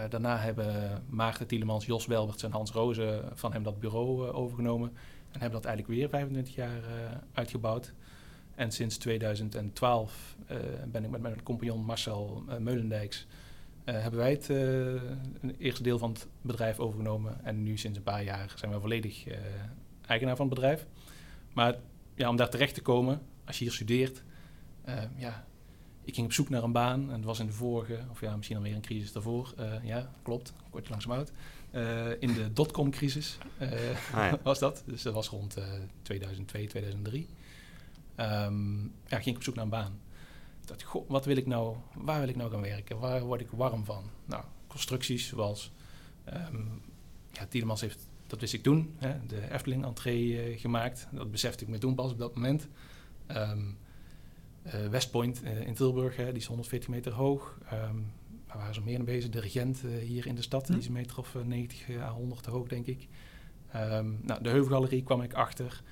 daarna 0.08 0.36
hebben 0.36 1.02
Maarten 1.08 1.46
Tielemans, 1.46 1.86
Jos 1.86 2.06
Welberts 2.06 2.42
en 2.42 2.52
Hans 2.52 2.70
Rozen 2.70 3.30
van 3.34 3.52
hem 3.52 3.62
dat 3.62 3.80
bureau 3.80 4.28
overgenomen. 4.28 4.88
En 5.30 5.40
hebben 5.40 5.60
dat 5.60 5.64
eigenlijk 5.64 5.98
weer 5.98 6.08
25 6.08 6.54
jaar 6.54 6.82
uitgebouwd. 7.32 7.92
En 8.54 8.72
sinds 8.72 8.96
2012 8.96 10.36
ben 10.86 11.04
ik 11.04 11.10
met 11.10 11.20
mijn 11.20 11.42
compagnon 11.42 11.84
Marcel 11.84 12.44
Meulendijks 12.58 13.26
hebben 13.92 14.20
wij 14.20 14.30
het 14.30 14.48
uh, 14.48 15.02
eerste 15.58 15.82
deel 15.82 15.98
van 15.98 16.12
het 16.12 16.26
bedrijf 16.40 16.78
overgenomen. 16.78 17.44
En 17.44 17.62
nu 17.62 17.76
sinds 17.76 17.98
een 17.98 18.04
paar 18.04 18.24
jaar 18.24 18.52
zijn 18.56 18.72
we 18.72 18.80
volledig 18.80 19.26
uh, 19.26 19.36
eigenaar 20.06 20.36
van 20.36 20.46
het 20.46 20.54
bedrijf. 20.54 20.86
Maar 21.52 21.74
ja, 22.14 22.28
om 22.28 22.36
daar 22.36 22.50
terecht 22.50 22.74
te 22.74 22.82
komen, 22.82 23.20
als 23.44 23.58
je 23.58 23.64
hier 23.64 23.72
studeert, 23.72 24.22
ja, 25.16 25.46
ik 26.04 26.14
ging 26.14 26.26
op 26.26 26.32
zoek 26.32 26.48
naar 26.48 26.62
een 26.62 26.72
baan. 26.72 27.00
En 27.10 27.16
dat 27.16 27.24
was 27.24 27.38
in 27.38 27.46
de 27.46 27.52
vorige, 27.52 27.98
of 28.10 28.20
ja, 28.20 28.36
misschien 28.36 28.56
alweer 28.56 28.74
een 28.74 28.80
crisis 28.80 29.12
daarvoor. 29.12 29.54
ja, 29.82 30.10
klopt, 30.22 30.52
kort 30.70 30.88
langzaam 30.88 31.12
uit. 31.12 31.32
in 32.20 32.34
de 32.34 32.52
dotcom-crisis 32.52 33.38
ah, 33.58 33.70
ja. 34.12 34.38
was 34.42 34.58
dat. 34.58 34.82
Dus 34.86 35.02
dat 35.02 35.14
was 35.14 35.28
rond 35.28 35.56
2002, 36.02 36.66
2003. 36.66 37.28
Um, 38.16 38.92
ja, 39.06 39.16
ging 39.16 39.26
ik 39.26 39.36
op 39.36 39.42
zoek 39.42 39.54
naar 39.54 39.64
een 39.64 39.70
baan 39.70 40.00
goh, 40.82 41.08
wat 41.08 41.24
wil 41.24 41.36
ik 41.36 41.46
nou, 41.46 41.76
waar 41.94 42.20
wil 42.20 42.28
ik 42.28 42.36
nou 42.36 42.50
gaan 42.50 42.60
werken? 42.60 42.98
Waar 42.98 43.20
word 43.20 43.40
ik 43.40 43.50
warm 43.50 43.84
van? 43.84 44.04
Nou, 44.24 44.44
constructies 44.66 45.28
zoals, 45.28 45.72
um, 46.34 46.82
ja, 47.32 47.46
heeft, 47.50 48.08
dat 48.26 48.40
wist 48.40 48.54
ik 48.54 48.62
toen, 48.62 48.94
hè, 48.96 49.26
de 49.26 49.52
Efteling-entree 49.52 50.52
uh, 50.52 50.60
gemaakt. 50.60 51.08
Dat 51.12 51.30
besefte 51.30 51.64
ik 51.64 51.70
me 51.70 51.78
toen 51.78 51.94
pas 51.94 52.12
op 52.12 52.18
dat 52.18 52.34
moment. 52.34 52.68
Um, 53.28 53.78
uh, 54.66 54.86
Westpoint 54.86 55.44
uh, 55.44 55.66
in 55.66 55.74
Tilburg, 55.74 56.16
hè, 56.16 56.24
die 56.24 56.40
is 56.40 56.46
140 56.46 56.88
meter 56.88 57.12
hoog. 57.12 57.58
Um, 57.72 58.12
waar 58.46 58.56
waren 58.56 58.74
ze 58.74 58.80
meer 58.80 58.96
mee 58.96 59.06
bezig? 59.06 59.30
De 59.30 59.40
Regent 59.40 59.80
hier 60.00 60.26
in 60.26 60.34
de 60.34 60.42
stad, 60.42 60.66
die 60.66 60.78
is 60.78 60.86
een 60.86 60.92
meter 60.92 61.18
of 61.18 61.34
90 61.44 61.88
à 62.00 62.10
100 62.10 62.42
te 62.42 62.50
hoog, 62.50 62.68
denk 62.68 62.86
ik. 62.86 63.08
nou, 64.22 64.42
de 64.42 64.48
Heuvelgalerie 64.48 65.02
kwam 65.02 65.22
ik 65.22 65.34
achter. 65.34 65.82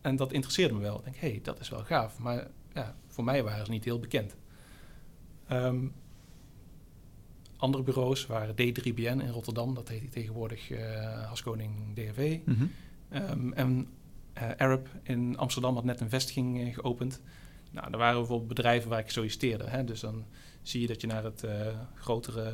en 0.00 0.16
dat 0.16 0.32
interesseerde 0.32 0.74
me 0.74 0.80
wel. 0.80 0.98
Ik 0.98 1.04
denk, 1.04 1.16
hé, 1.16 1.30
hey, 1.30 1.40
dat 1.42 1.60
is 1.60 1.68
wel 1.68 1.84
gaaf. 1.84 2.18
Maar 2.18 2.50
ja, 2.74 2.96
voor 3.06 3.24
mij 3.24 3.42
waren 3.42 3.64
ze 3.64 3.70
niet 3.70 3.84
heel 3.84 3.98
bekend. 3.98 4.36
Um, 5.52 5.92
andere 7.60 7.82
bureaus 7.82 8.26
waren 8.26 8.54
D3BN 8.54 8.96
in 8.96 9.28
Rotterdam, 9.28 9.74
dat 9.74 9.88
heet 9.88 10.12
tegenwoordig 10.12 10.70
uh, 10.70 10.78
Haskoning 11.26 11.94
DFV. 11.94 12.38
Mm 12.44 12.54
-hmm. 12.54 12.70
um, 13.30 13.52
en 13.52 13.88
uh, 14.38 14.50
Arab 14.56 14.88
in 15.02 15.36
Amsterdam 15.38 15.74
had 15.74 15.84
net 15.84 16.00
een 16.00 16.08
vestiging 16.08 16.60
uh, 16.60 16.74
geopend. 16.74 17.22
Nou, 17.70 17.90
daar 17.90 18.00
waren 18.00 18.18
bijvoorbeeld 18.18 18.48
bedrijven 18.48 18.90
waar 18.90 18.98
ik 18.98 19.10
solliciteerde. 19.10 19.64
Hè? 19.64 19.84
Dus 19.84 20.00
dan 20.00 20.24
zie 20.62 20.80
je 20.80 20.86
dat 20.86 21.00
je 21.00 21.06
naar 21.06 21.24
het 21.24 21.44
grotere 21.94 22.52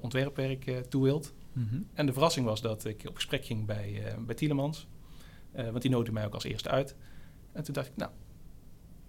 ontwerpwerk 0.00 0.84
toe 0.88 1.02
wilt. 1.02 1.34
Mm 1.52 1.68
-hmm. 1.70 1.86
En 1.94 2.06
de 2.06 2.12
verrassing 2.12 2.46
was 2.46 2.60
dat 2.60 2.84
ik 2.84 3.04
op 3.08 3.14
gesprek 3.14 3.44
ging 3.44 3.66
bij, 3.66 4.14
bij 4.26 4.34
Tielemans. 4.34 4.86
want 5.52 5.82
die 5.82 5.90
nodigde 5.90 6.12
mij 6.12 6.24
ook 6.24 6.34
als 6.34 6.44
eerste 6.44 6.68
uit. 6.68 6.96
En 7.52 7.62
toen 7.62 7.74
dacht 7.74 7.86
ik, 7.86 7.96
nou, 7.96 8.10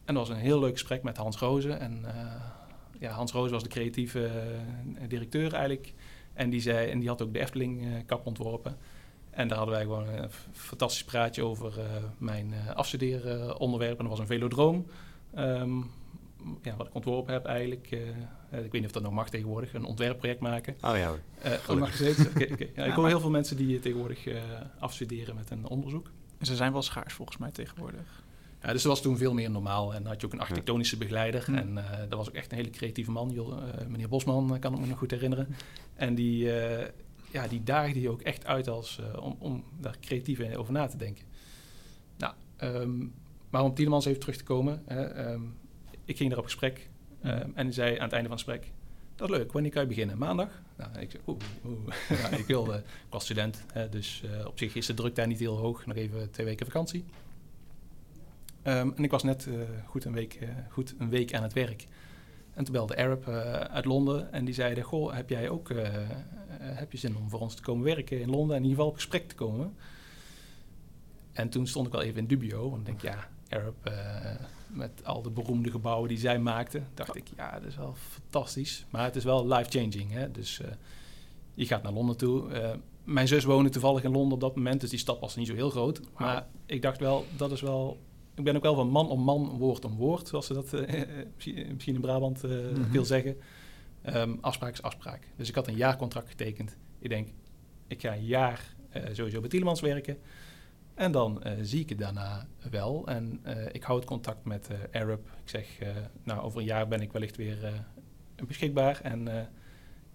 en 0.08 0.14
dat 0.14 0.28
was 0.28 0.38
een 0.38 0.44
heel 0.44 0.60
leuk 0.60 0.72
gesprek 0.72 1.04
met 1.04 1.18
Hans 1.18 1.38
Rozen. 1.38 1.80
En 1.80 2.02
uh, 2.06 2.12
ja, 3.00 3.12
Hans 3.12 3.32
Rozen 3.32 3.52
was 3.52 3.64
de 3.64 3.70
creatieve 3.70 4.20
uh, 4.20 5.10
directeur 5.10 5.54
eigenlijk. 5.54 5.94
En 6.34 6.50
die, 6.50 6.62
zei, 6.62 6.90
en 6.90 7.00
die 7.00 7.08
had 7.08 7.22
ook 7.22 7.34
de 7.34 7.40
Efteling-kap 7.40 8.20
uh, 8.20 8.26
ontworpen. 8.26 8.78
En 9.30 9.48
daar 9.48 9.58
hadden 9.58 9.76
wij 9.76 9.84
gewoon 9.84 10.08
een 10.08 10.30
fantastisch 10.52 11.04
praatje 11.04 11.44
over 11.44 11.74
mijn 12.18 12.54
afstudeeronderwerp. 12.76 13.98
En 13.98 14.08
dat 14.08 14.18
was 14.18 14.20
een 14.20 14.28
velodroom. 14.28 14.86
Um, 15.38 15.92
ja, 16.62 16.76
wat 16.76 16.88
ik 16.88 16.94
ontworpen 16.94 17.34
heb 17.34 17.46
eigenlijk. 17.46 17.92
ik 17.92 18.02
weet 18.52 18.72
niet 18.72 18.86
of 18.86 18.92
dat 18.92 19.04
nog 19.04 19.12
mag 19.12 19.30
tegenwoordig. 19.30 19.74
Een 19.74 19.86
ontwerpproject 19.86 20.40
maken. 20.40 20.76
Oh 20.82 20.98
ja 20.98 21.08
hoor. 21.08 21.20
Uh, 21.70 21.80
mag 21.80 21.92
gezeten. 21.92 22.28
okay, 22.28 22.50
okay. 22.52 22.72
Ja, 22.76 22.86
ik 22.86 22.94
hoor 22.94 23.08
heel 23.08 23.20
veel 23.20 23.30
mensen 23.30 23.58
die 23.58 23.80
tegenwoordig 23.80 24.28
afstuderen 24.80 25.36
met 25.36 25.50
een 25.50 25.68
onderzoek. 25.68 26.12
En 26.38 26.46
ze 26.46 26.56
zijn 26.56 26.72
wel 26.72 26.82
schaars 26.82 27.14
volgens 27.14 27.38
mij 27.38 27.52
tegenwoordig. 27.52 28.26
Ja, 28.68 28.74
dus 28.74 28.82
dat 28.82 28.92
was 28.92 29.02
toen 29.02 29.18
veel 29.18 29.34
meer 29.34 29.52
normaal. 29.52 29.94
En 29.94 30.02
dan 30.02 30.12
had 30.12 30.22
je 30.22 30.28
ook 30.28 30.34
een 30.34 30.40
architectonische 30.40 30.98
begeleider. 30.98 31.46
En 31.54 31.78
uh, 31.78 31.84
dat 32.00 32.18
was 32.18 32.28
ook 32.28 32.34
echt 32.34 32.52
een 32.52 32.58
hele 32.58 32.70
creatieve 32.70 33.12
man. 33.12 33.34
Uh, 33.34 33.88
meneer 33.88 34.10
Bosman 34.10 34.60
kan 34.60 34.74
ik 34.74 34.80
me 34.80 34.86
nog 34.86 34.98
goed 34.98 35.12
herinneren. 35.12 35.56
En 35.96 36.16
die, 36.16 36.44
ja, 37.32 37.48
die 37.50 37.64
daagde 37.64 38.02
je 38.02 38.10
ook 38.10 38.22
echt 38.22 38.46
uit 38.46 38.68
als, 38.68 39.00
om, 39.20 39.36
om 39.40 39.64
daar 39.80 39.96
creatief 40.02 40.56
over 40.56 40.74
na 40.74 40.88
te 40.88 40.98
denken. 40.98 41.26
Nou, 42.18 42.34
um, 42.62 43.14
maar 43.50 43.64
om 43.64 43.74
Tielemans 43.74 44.06
even 44.06 44.20
terug 44.20 44.38
te 44.38 44.44
komen. 44.44 44.84
um, 45.32 45.56
ik 46.06 46.18
ging 46.18 46.30
daar 46.30 46.40
op 46.40 46.46
gesprek. 46.46 46.90
Um, 47.24 47.32
en 47.32 47.66
hij 47.66 47.72
zei 47.72 47.98
aan 47.98 48.04
het 48.04 48.14
einde 48.14 48.30
van 48.30 48.38
het 48.38 48.48
gesprek... 48.48 48.72
dat 49.16 49.30
is 49.30 49.36
leuk. 49.36 49.52
Wanneer 49.52 49.72
kan 49.72 49.82
je 49.82 49.88
beginnen? 49.88 50.18
Maandag? 50.18 50.50
Nou, 50.78 51.00
ik 51.00 51.12
zei, 51.12 51.24
oeh, 51.28 51.40
ik, 52.42 52.46
wil, 52.46 52.74
ik 52.74 52.84
was 53.10 53.24
student, 53.24 53.64
hè, 53.74 53.90
dus 53.90 54.24
op 54.46 54.58
zich 54.58 54.76
is 54.76 54.86
de 54.86 54.94
druk 54.94 55.16
daar 55.16 55.28
niet 55.28 55.40
heel 55.40 55.58
hoog. 55.58 55.86
Nog 55.86 55.98
even 55.98 56.32
twee 56.32 56.46
weken 56.46 56.66
vakantie. 56.66 57.06
Ehm, 58.68 58.92
en 58.96 59.04
ik 59.04 59.12
was 59.12 59.24
net 59.24 59.48
goed, 59.86 60.06
een 60.06 60.14
week, 60.14 60.40
goed 60.70 60.96
een 60.98 61.10
week 61.10 61.34
aan 61.34 61.44
het 61.44 61.54
werk. 61.54 61.88
En 62.54 62.64
toen 62.64 62.74
belde 62.74 62.98
Arab 62.98 63.28
uit 63.72 63.86
Londen 63.86 64.32
en 64.32 64.46
die 64.46 64.54
zeiden... 64.54 64.84
Goh, 64.84 65.14
heb 65.14 65.30
jij 65.30 65.50
ook 65.50 65.72
heb 66.60 66.92
je 66.92 66.98
zin 66.98 67.18
om 67.18 67.30
voor 67.30 67.40
ons 67.40 67.56
te 67.56 67.62
komen 67.62 67.84
werken 67.84 68.20
in 68.22 68.30
Londen... 68.30 68.56
en 68.56 68.64
in 68.64 68.70
ieder 68.70 68.78
geval 68.78 68.88
op 68.88 68.96
gesprek 68.96 69.28
te 69.28 69.36
komen? 69.36 69.76
En 71.32 71.50
toen 71.50 71.68
stond 71.68 71.88
ik 71.88 71.94
wel 71.94 72.02
even 72.02 72.20
in 72.20 72.28
dubio. 72.28 72.70
Want 72.70 72.80
ik 72.80 72.86
denk, 72.86 73.02
ja, 73.02 73.30
Arab 73.50 73.92
met 74.68 75.06
al 75.06 75.22
de 75.22 75.30
beroemde 75.30 75.72
gebouwen 75.72 76.10
die 76.10 76.18
zij 76.18 76.40
maakte, 76.40 76.82
dacht 76.94 77.16
ik, 77.16 77.28
ja, 77.36 77.52
dat 77.60 77.68
is 77.68 77.76
wel 77.76 77.96
fantastisch. 77.96 78.86
Maar 78.90 79.04
het 79.04 79.16
is 79.16 79.24
wel 79.24 79.48
life-changing. 79.48 80.32
Dus 80.32 80.60
uh, 80.60 80.68
je 81.54 81.66
gaat 81.66 81.84
naar 81.84 81.94
Londen 81.94 82.18
toe. 82.18 82.50
Uh, 82.50 82.70
mijn 83.04 83.28
zus 83.28 83.44
woonde 83.44 83.70
toevallig 83.70 84.04
in 84.04 84.12
Londen 84.12 84.34
op 84.34 84.40
dat 84.40 84.56
moment, 84.56 84.82
dus 84.82 84.90
die 84.90 85.00
stad 85.00 85.20
was 85.20 85.36
niet 85.36 85.48
zo 85.48 85.54
heel 85.54 85.70
groot. 85.70 86.02
Maar 86.18 86.48
ik 86.66 86.82
dacht 86.82 87.00
wel, 87.00 87.26
dat 87.38 87.52
is 87.52 87.62
wel. 87.62 87.98
Ik 88.38 88.44
ben 88.44 88.56
ook 88.56 88.64
wel 88.64 88.76
van 88.76 88.90
man 88.90 89.10
om 89.10 89.22
man, 89.22 89.58
woord 89.58 89.86
om 89.86 89.96
woord, 89.96 90.28
zoals 90.28 90.46
ze 90.46 90.54
dat 90.54 90.74
uh, 90.74 91.02
misschien 91.36 91.96
in 91.96 92.02
Brabant 92.02 92.44
mm 92.44 92.50
-hmm. 92.50 92.92
wil 92.92 93.06
zeggen. 93.06 93.38
Um, 94.06 94.38
afspraak 94.42 94.74
is 94.74 94.82
afspraak. 94.82 95.28
Dus 95.36 95.50
ik 95.50 95.56
had 95.56 95.68
een 95.68 95.76
jaarcontract 95.76 96.30
getekend. 96.30 96.78
Ik 97.00 97.10
denk, 97.10 97.28
ik 97.88 98.02
ga 98.02 98.14
een 98.14 98.26
jaar 98.26 98.76
sowieso 99.12 99.40
bij 99.40 99.50
Tielemans 99.50 99.82
werken. 99.82 100.18
En 100.94 101.12
dan 101.12 101.42
uh, 101.46 101.52
zie 101.62 101.80
ik 101.80 101.90
het 101.90 101.98
daarna 101.98 102.48
wel. 102.70 103.08
En 103.08 103.42
uh, 103.46 103.66
ik 103.72 103.84
houd 103.84 104.06
contact 104.06 104.46
met 104.46 104.70
uh, 104.72 105.02
Arab. 105.02 105.28
Ik 105.44 105.50
zeg, 105.50 105.80
nou, 106.24 106.42
over 106.42 106.60
een 106.60 106.66
jaar 106.66 106.88
ben 106.88 107.02
ik 107.02 107.12
wellicht 107.12 107.38
weer 107.38 107.86
beschikbaar. 108.48 109.02
En 109.02 109.50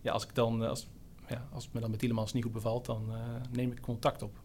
ja, 0.01 0.13
als, 0.13 0.25
ik 0.25 0.35
dan, 0.35 0.63
als, 0.63 0.89
ja, 1.29 1.49
als 1.53 1.65
het 1.65 1.73
me 1.73 1.81
dan 1.81 1.91
met 1.91 1.99
Tielemans 1.99 2.33
niet 2.33 2.43
goed 2.43 2.53
bevalt, 2.53 2.87
dan 2.87 3.13
neem 3.51 3.71
ik 3.71 3.81
contact 3.81 4.23
op. 4.23 4.41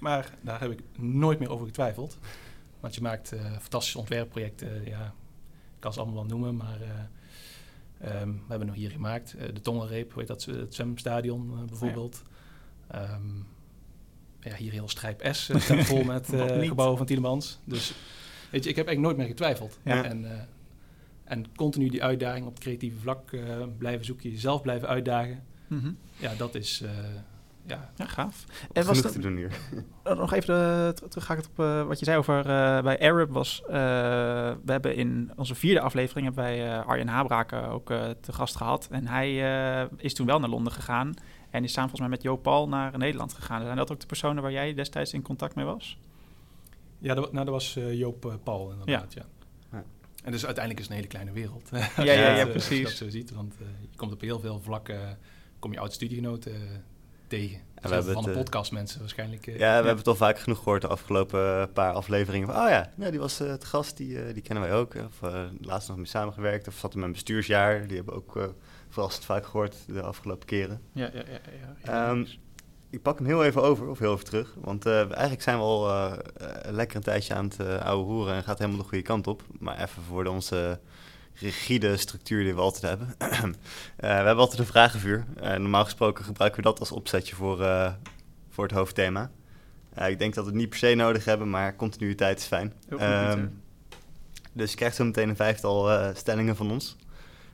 Maar 0.00 0.34
daar 0.42 0.60
heb 0.60 0.70
ik 0.70 0.82
nooit 0.98 1.38
meer 1.38 1.50
over 1.50 1.66
getwijfeld. 1.66 2.18
Want 2.80 2.94
je 2.94 3.00
maakt 3.00 3.34
fantastische 3.60 3.98
ontwerpprojecten. 3.98 4.84
ja, 4.84 5.04
ik 5.74 5.78
kan 5.78 5.92
ze 5.92 5.98
allemaal 5.98 6.16
wel 6.16 6.38
noemen, 6.38 6.56
maar 6.56 6.80
um, 8.22 8.32
we 8.32 8.48
hebben 8.48 8.66
nog 8.66 8.76
hier 8.76 8.90
gemaakt. 8.90 9.34
de 9.54 9.60
Tongenreep, 9.60 10.14
weet 10.14 10.26
dat, 10.26 10.44
het 10.44 10.74
zwemstadion 10.74 11.66
bijvoorbeeld. 11.66 12.22
Ja. 12.90 13.14
Um, 13.14 13.46
ja, 14.40 14.56
hier 14.56 14.72
heel 14.72 14.88
Strijp 14.88 15.28
S 15.32 15.48
uh, 15.48 15.60
staat 15.60 15.84
vol 15.84 16.04
met 16.04 16.32
uh, 16.32 16.66
gebouwen 16.68 16.96
van 16.96 17.06
Tielemans. 17.06 17.58
Dus 17.64 17.94
weet 18.50 18.64
je, 18.64 18.70
ik 18.70 18.76
heb 18.76 18.86
eigenlijk 18.86 18.98
nooit 18.98 19.16
meer 19.16 19.26
getwijfeld. 19.26 19.78
Ja. 19.84 20.04
En, 20.04 20.22
uh, 20.22 20.30
en 21.24 21.54
continu 21.56 21.88
die 21.88 22.02
uitdaging 22.02 22.46
op 22.46 22.52
het 22.52 22.62
creatieve 22.62 22.98
vlak 22.98 23.36
blijven 23.78 24.04
zoeken, 24.04 24.30
jezelf 24.30 24.62
blijven 24.62 24.88
uitdagen. 24.88 25.44
Mm 25.66 25.80
-hmm. 25.80 25.96
Ja, 26.16 26.34
dat 26.34 26.54
is... 26.54 26.82
ja. 27.68 27.90
ja, 27.96 28.06
gaaf. 28.06 28.44
En 28.72 28.86
was 28.86 29.00
te 29.00 29.18
doen 29.18 29.36
hier. 29.36 29.58
nog 30.04 30.32
even 30.32 30.54
uh, 30.54 30.88
terug 30.88 31.24
ga 31.24 31.34
ik 31.34 31.38
op 31.38 31.58
uh, 31.58 31.86
wat 31.86 31.98
je 31.98 32.04
zei 32.04 32.18
over 32.18 32.38
uh, 32.38 32.82
bij 32.82 33.00
Arab 33.00 33.30
was. 33.30 33.62
we 33.66 34.72
hebben 34.72 34.94
in 34.94 35.32
onze 35.36 35.54
vierde 35.54 35.80
aflevering 35.80 36.26
hebben 36.26 36.44
wij 36.44 36.82
Arjen 36.82 37.08
Habraken 37.08 37.68
ook 37.68 37.86
te 38.20 38.32
gast 38.32 38.56
gehad. 38.56 38.88
En 38.90 39.06
hij 39.06 39.38
is 39.96 40.14
toen 40.14 40.26
wel 40.26 40.40
naar 40.40 40.50
Londen 40.50 40.72
gegaan. 40.72 41.14
En 41.50 41.64
is 41.64 41.72
samen 41.72 41.90
volgens 41.90 42.00
mij 42.00 42.18
met 42.18 42.22
Joop 42.22 42.42
Paul 42.42 42.68
naar 42.68 42.98
Nederland 42.98 43.32
gegaan. 43.32 43.62
Zijn 43.62 43.76
dat 43.76 43.92
ook 43.92 44.00
de 44.00 44.06
personen 44.06 44.42
waar 44.42 44.52
jij 44.52 44.74
destijds 44.74 45.12
in 45.12 45.22
contact 45.22 45.54
mee 45.54 45.64
was? 45.64 45.98
Ja, 46.98 47.14
dat, 47.14 47.32
nou, 47.32 47.44
dat 47.44 47.54
was 47.54 47.76
uh, 47.76 47.94
Joop 47.94 48.24
uh, 48.24 48.34
Paul 48.42 48.70
inderdaad, 48.70 49.12
ja. 49.12 49.22
ja. 49.72 49.84
En 50.24 50.32
dus 50.32 50.46
uiteindelijk 50.46 50.84
is 50.84 50.90
het 50.90 50.96
een 50.96 50.96
hele 50.96 51.08
kleine 51.08 51.32
wereld. 51.32 51.68
ja, 51.72 51.88
ja, 51.96 52.12
ja, 52.12 52.36
ja, 52.36 52.46
precies. 52.46 52.68
Als 52.68 52.78
je 52.78 52.82
dat 52.82 52.92
zo 52.92 53.18
ziet, 53.18 53.30
want 53.30 53.54
uh, 53.60 53.66
je 53.80 53.96
komt 53.96 54.12
op 54.12 54.20
heel 54.20 54.40
veel 54.40 54.60
vlakken, 54.60 55.18
kom 55.58 55.72
je 55.72 55.78
oud-studiegenoten 55.78 56.84
tegen. 57.28 57.60
En 57.74 57.88
we 57.88 57.94
hebben 57.94 58.12
van 58.12 58.22
de 58.24 58.30
podcast 58.30 58.72
mensen 58.72 59.00
waarschijnlijk. 59.00 59.46
ja, 59.46 59.52
we 59.56 59.64
hebben 59.64 59.96
het 59.96 60.06
al 60.06 60.14
vaak 60.14 60.38
genoeg 60.38 60.58
gehoord 60.58 60.82
de 60.82 60.88
afgelopen 60.88 61.72
paar 61.72 61.92
afleveringen. 61.92 62.48
Van, 62.48 62.56
oh 62.56 62.68
ja, 62.68 63.10
die 63.10 63.18
was 63.18 63.38
het 63.38 63.64
gast, 63.64 63.96
die, 63.96 64.32
die 64.32 64.42
kennen 64.42 64.68
wij 64.68 64.74
ook. 64.74 64.94
Of 64.94 65.30
laatst 65.60 65.88
nog 65.88 65.96
mee 65.96 66.06
samengewerkt. 66.06 66.68
Of 66.68 66.74
zat 66.74 66.92
in 66.92 67.00
mijn 67.00 67.12
bestuursjaar. 67.12 67.86
Die 67.86 67.96
hebben 67.96 68.14
ook 68.14 68.54
verrassend 68.88 69.24
vaak 69.24 69.46
gehoord 69.46 69.76
de 69.86 70.02
afgelopen 70.02 70.46
keren. 70.46 70.80
Ja, 70.92 71.10
ja, 71.14 71.22
ja. 71.30 71.40
ja, 71.84 72.10
um, 72.10 72.26
ik 72.90 73.02
pak 73.02 73.18
hem 73.18 73.26
heel 73.26 73.44
even 73.44 73.62
over, 73.62 73.88
of 73.88 73.98
heel 73.98 74.12
even 74.12 74.24
terug. 74.24 74.54
Want 74.60 74.86
uh, 74.86 75.00
eigenlijk 75.00 75.42
zijn 75.42 75.56
we 75.56 75.62
al 75.62 75.88
uh, 75.88 76.12
lekker 76.70 76.96
een 76.96 77.02
tijdje 77.02 77.34
aan 77.34 77.44
het 77.44 77.60
uh, 77.60 77.80
ouwe 77.80 78.04
hoeren 78.04 78.34
en 78.34 78.42
gaat 78.42 78.58
helemaal 78.58 78.80
de 78.80 78.88
goede 78.88 79.04
kant 79.04 79.26
op. 79.26 79.42
Maar 79.58 79.82
even 79.82 80.02
voor 80.02 80.24
de 80.24 80.30
onze 80.30 80.80
rigide 81.40 81.96
structuur 81.96 82.44
die 82.44 82.54
we 82.54 82.60
altijd 82.60 82.82
hebben. 82.82 83.14
we 83.96 84.06
hebben 84.06 84.36
altijd 84.36 84.58
een 84.58 84.66
vragenvuur. 84.66 85.24
normaal 85.40 85.84
gesproken 85.84 86.24
gebruiken 86.24 86.62
we 86.62 86.68
dat 86.68 86.80
als 86.80 86.92
opzetje 86.92 87.34
voor, 87.34 87.56
voor 88.48 88.64
het 88.64 88.72
hoofdthema. 88.72 89.30
ik 89.94 90.18
denk 90.18 90.34
dat 90.34 90.44
we 90.44 90.50
het 90.50 90.58
niet 90.58 90.68
per 90.68 90.78
se 90.78 90.94
nodig 90.94 91.24
hebben, 91.24 91.50
maar 91.50 91.76
continuïteit 91.76 92.38
is 92.38 92.44
fijn. 92.44 92.72
Um, 92.90 93.62
dus 94.52 94.70
je 94.70 94.76
krijgt 94.76 94.96
zo 94.96 95.04
meteen 95.04 95.28
een 95.28 95.36
vijftal 95.36 96.12
stellingen 96.14 96.56
van 96.56 96.70
ons. 96.70 96.96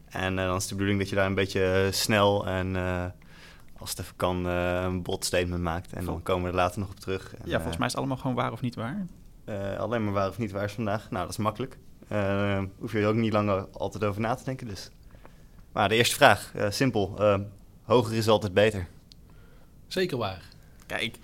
En 0.05 0.37
dan 0.37 0.57
is 0.57 0.66
de 0.66 0.75
bedoeling 0.75 0.99
dat 0.99 1.09
je 1.09 1.16
daar 1.16 1.27
een 1.27 1.35
beetje 1.35 1.64
eh, 1.64 1.92
snel 1.92 2.47
en 2.47 2.77
als 3.79 3.90
het 3.90 3.99
even 3.99 4.16
kan 4.16 4.44
een 4.44 5.03
bot 5.03 5.25
statement 5.25 5.62
maakt. 5.62 5.92
En 5.92 6.05
dan 6.05 6.23
komen 6.23 6.42
we 6.42 6.49
er 6.49 6.55
later 6.55 6.81
nog 6.81 6.90
op 6.90 7.01
terug. 7.01 7.35
En, 7.35 7.42
ja, 7.44 7.57
volgens 7.57 7.77
mij 7.77 7.87
is 7.87 7.92
het 7.92 8.01
allemaal 8.01 8.16
gewoon 8.18 8.37
waar 8.37 8.53
of 8.53 8.61
niet 8.61 8.75
waar. 8.75 9.07
alleen 9.79 10.05
maar 10.05 10.12
waar 10.12 10.29
of 10.29 10.38
niet 10.38 10.53
waar 10.53 10.64
is 10.64 10.73
vandaag. 10.73 11.11
Nou, 11.11 11.23
dat 11.23 11.31
is 11.31 11.37
makkelijk. 11.37 11.79
Hoef 12.79 12.93
je 12.93 12.99
er 12.99 13.09
ook 13.09 13.14
niet 13.14 13.33
lang 13.33 13.67
altijd 13.73 14.05
over 14.05 14.21
na 14.21 14.35
te 14.35 14.45
denken. 14.45 14.67
Dus. 14.67 14.88
Maar 15.73 15.88
de 15.88 15.95
eerste 15.95 16.14
vraag, 16.14 16.53
simpel. 16.69 17.19
hoger 17.83 18.14
is 18.14 18.29
altijd 18.29 18.55
beter. 18.55 18.87
Zeker 19.87 20.17
waar. 20.17 20.43
Kijk, 20.87 21.17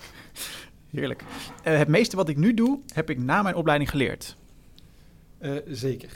heerlijk. 0.95 1.23
het 1.63 1.89
meeste 1.89 2.17
wat 2.17 2.29
ik 2.29 2.37
nu 2.37 2.55
doe, 2.55 2.81
heb 2.95 3.11
ik 3.11 3.19
na 3.19 3.43
mijn 3.43 3.55
opleiding 3.55 3.91
geleerd. 3.91 4.37
zeker. 5.67 6.11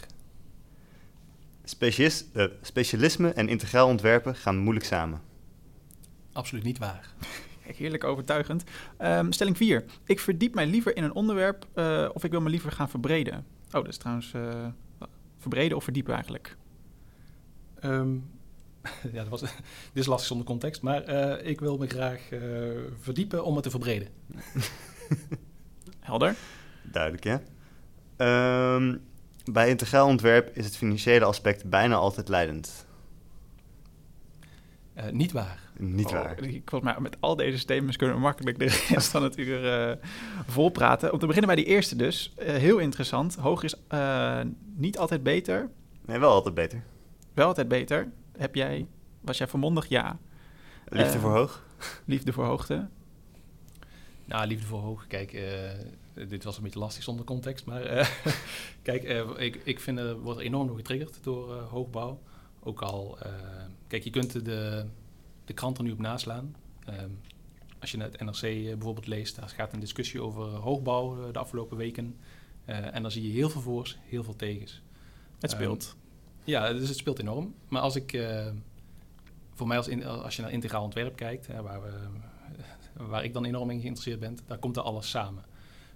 Specialist, 1.65 2.27
uh, 2.35 2.45
specialisme 2.63 3.33
en 3.33 3.49
integraal 3.49 3.89
ontwerpen 3.89 4.37
gaan 4.37 4.57
moeilijk 4.57 4.87
samen. 4.87 5.21
Absoluut 6.33 6.65
niet 6.65 6.79
waar. 6.79 7.09
Kijk, 7.65 7.77
heerlijk 7.77 8.05
overtuigend. 8.05 8.65
Um, 8.99 9.33
stelling 9.33 9.57
4. 9.57 9.85
Ik 10.07 10.21
verdiep 10.21 10.55
mij 10.55 10.67
liever 10.67 10.97
in 10.97 11.05
een 11.05 11.15
onderwerp 11.15 11.67
uh, 11.75 12.09
of 12.13 12.25
ik 12.25 12.31
wil 12.31 12.41
me 12.41 12.49
liever 12.51 12.73
gaan 12.73 12.89
verbreden. 12.89 13.47
Oh, 13.75 13.81
dat 13.81 13.89
is 13.89 13.97
trouwens 13.97 14.33
uh, 14.33 14.67
verbreden 15.39 15.77
of 15.77 15.85
verdiepen 15.85 16.15
eigenlijk. 16.15 16.57
Um, 17.85 18.31
ja, 19.13 19.25
dat 19.25 19.29
was, 19.29 19.41
dit 19.93 20.03
is 20.03 20.07
lastig 20.07 20.29
zonder 20.29 20.47
context, 20.47 20.83
maar 20.83 21.03
ik 21.41 21.61
wil 21.61 21.77
me 21.77 21.87
graag 21.87 22.29
verdiepen 23.01 23.45
om 23.45 23.55
het 23.55 23.63
te 23.63 23.71
verbreden. 23.71 24.09
Helder. 26.01 26.37
Duidelijk, 26.83 27.25
ja. 27.25 27.43
Um, 28.77 29.03
bij 29.45 29.69
integraal 29.69 30.07
ontwerp 30.07 30.57
is 30.57 30.65
het 30.65 30.77
financiële 30.77 31.25
aspect 31.25 31.69
bijna 31.71 31.95
altijd 31.95 32.29
leidend. 32.29 32.87
Uh, 34.97 35.09
niet 35.11 35.33
waar. 35.33 35.64
Niet 35.79 36.07
oh, 36.07 36.13
waar. 36.13 36.37
Volgens 36.65 36.93
mij 36.93 37.01
met 37.01 37.17
al 37.21 37.37
deze 37.37 37.59
statements 37.59 37.97
kunnen 37.97 38.17
we 38.17 38.23
makkelijk 38.23 38.59
de 38.59 38.85
rest 38.95 39.11
van 39.11 39.23
het 39.23 39.39
uur 39.39 39.89
uh, 39.89 39.97
volpraten. 40.47 41.13
Om 41.13 41.19
te 41.19 41.27
beginnen 41.27 41.55
bij 41.55 41.65
die 41.65 41.73
eerste 41.73 41.97
dus. 41.97 42.35
Uh, 42.39 42.47
heel 42.47 42.79
interessant. 42.79 43.35
Hoog 43.35 43.63
is 43.63 43.75
niet 44.75 44.99
altijd 44.99 45.23
beter. 45.23 45.71
Nee, 46.07 46.19
wel 46.19 46.31
altijd 46.31 46.55
beter. 46.55 46.83
Wel 47.35 47.47
altijd 47.47 47.69
beter. 47.69 48.13
Heb 48.37 48.55
jij, 48.55 48.87
was 49.21 49.39
jij 49.39 49.47
vermondig? 49.47 49.89
Ja. 49.89 50.19
Liefde 50.89 51.19
voor 51.19 51.31
hoog? 51.31 51.65
Liefde 52.05 52.33
voor 52.33 52.45
hoogte. 52.45 52.89
Nou, 54.25 54.47
liefde 54.47 54.67
voor 54.67 54.81
hoog. 54.81 55.07
Kijk, 55.07 55.33
uh, 55.33 56.29
dit 56.29 56.45
was 56.45 56.57
een 56.57 56.63
beetje 56.63 56.79
lastig 56.79 57.03
zonder 57.03 57.25
context. 57.25 57.65
Maar 57.65 57.97
uh, 57.97 58.09
kijk, 58.83 59.05
uh, 59.05 59.31
ik, 59.37 59.61
ik 59.65 59.81
vind 59.81 59.99
er 59.99 60.19
wordt 60.19 60.41
enorm 60.41 60.67
door 60.67 60.77
getriggerd 60.77 61.19
door 61.23 61.55
hoogbouw. 61.55 62.21
Ook 62.61 62.83
al, 62.83 63.19
kijk, 63.87 64.05
je 64.05 64.11
kunt 64.11 64.45
de, 64.45 64.85
de 65.45 65.53
krant 65.53 65.79
er 65.79 65.85
nu 65.85 65.91
op 65.91 65.99
naslaan. 65.99 66.57
Ehm, 66.85 67.11
als 67.81 67.91
je 67.91 68.01
het 68.01 68.21
NRC 68.21 68.41
bijvoorbeeld 68.41 69.07
leest, 69.07 69.37
daar 69.37 69.49
gaat 69.49 69.73
een 69.73 69.81
discussie 69.81 70.23
over 70.23 70.45
hoogbouw 70.45 71.31
de 71.31 71.39
afgelopen 71.39 71.77
weken. 71.77 72.17
en 72.65 73.03
dan 73.03 73.11
zie 73.11 73.27
je 73.27 73.33
heel 73.33 73.51
veel 73.51 73.61
voor's, 73.61 73.99
heel 74.03 74.25
veel 74.25 74.37
tegens. 74.37 74.83
Het 75.41 75.51
speelt. 75.51 75.95
Um, 75.97 76.03
ja, 76.45 76.73
dus 76.73 76.89
het 76.89 76.97
speelt 76.97 77.19
enorm. 77.19 77.55
Maar 77.69 77.83
als 77.83 77.97
ik, 77.97 78.29
voor 79.55 79.67
mij 79.67 79.77
als, 79.77 79.89
in, 79.89 80.05
als 80.05 80.37
je 80.37 80.43
naar 80.43 80.51
integraal 80.51 80.85
ontwerp 80.85 81.17
kijkt, 81.17 81.47
waar 81.47 81.83
we 81.83 81.93
waar 83.11 83.25
ik 83.25 83.33
dan 83.33 83.45
enorm 83.45 83.71
in 83.71 83.81
geïnteresseerd 83.81 84.21
ben, 84.21 84.39
daar 84.47 84.59
komt 84.59 84.77
er 84.77 84.83
alles 84.83 85.11
samen. 85.11 85.45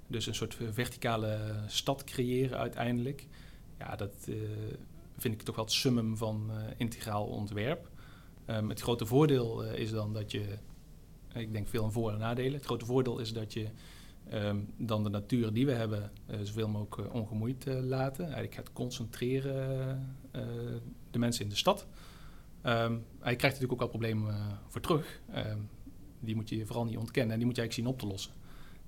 Dus 0.07 0.27
een 0.27 0.35
soort 0.35 0.57
verticale 0.71 1.55
stad 1.67 2.05
creëren 2.05 2.59
uiteindelijk. 2.59 3.27
Ja, 3.79 3.97
dat 3.97 4.15
uh, 4.29 4.37
vind 5.19 5.35
ik 5.35 5.43
toch 5.43 5.57
wel 5.57 5.65
het 5.65 5.75
summum 5.75 6.17
van 6.17 6.51
integraal 6.77 7.27
ontwerp. 7.27 7.91
Um, 8.51 8.69
het 8.69 8.81
grote 8.81 9.07
voordeel 9.07 9.65
uh, 9.65 9.79
is 9.79 9.91
dan 9.91 10.13
dat 10.13 10.31
je, 10.31 10.45
ik 11.35 11.53
denk 11.53 11.69
veel 11.69 11.85
aan 11.85 11.93
voor- 11.93 12.13
en 12.13 12.19
nadelen. 12.19 12.53
Het 12.53 12.65
grote 12.65 12.85
voordeel 12.85 13.19
is 13.19 13.33
dat 13.33 13.53
je 13.53 13.67
um, 14.33 14.73
dan 14.77 15.03
de 15.05 15.11
natuur 15.11 15.53
die 15.53 15.67
we 15.67 15.73
hebben 15.73 16.11
zoveel 16.43 16.69
mogelijk 16.69 17.15
ongemoeid 17.15 17.67
laten. 17.67 18.25
Eigenlijk 18.25 18.55
gaat 18.55 18.73
concentreren 18.73 20.17
de 21.11 21.19
mensen 21.19 21.45
in 21.45 21.51
de 21.51 21.57
stad. 21.57 21.87
Ehm, 22.63 22.93
hij 23.19 23.37
krijgt 23.37 23.43
natuurlijk 23.43 23.73
ook 23.73 23.79
wel 23.79 23.89
problemen 23.89 24.59
voor 24.67 24.81
terug. 24.81 25.21
Ehm, 25.33 25.59
die 26.21 26.35
moet 26.35 26.49
je 26.49 26.67
vooral 26.67 26.85
niet 26.85 26.97
ontkennen 26.97 27.33
en 27.33 27.39
die 27.39 27.47
moet 27.47 27.57
je 27.57 27.63
eigenlijk 27.63 27.73
zien 27.73 27.87
op 27.87 27.99
te 27.99 28.15
lossen. 28.15 28.33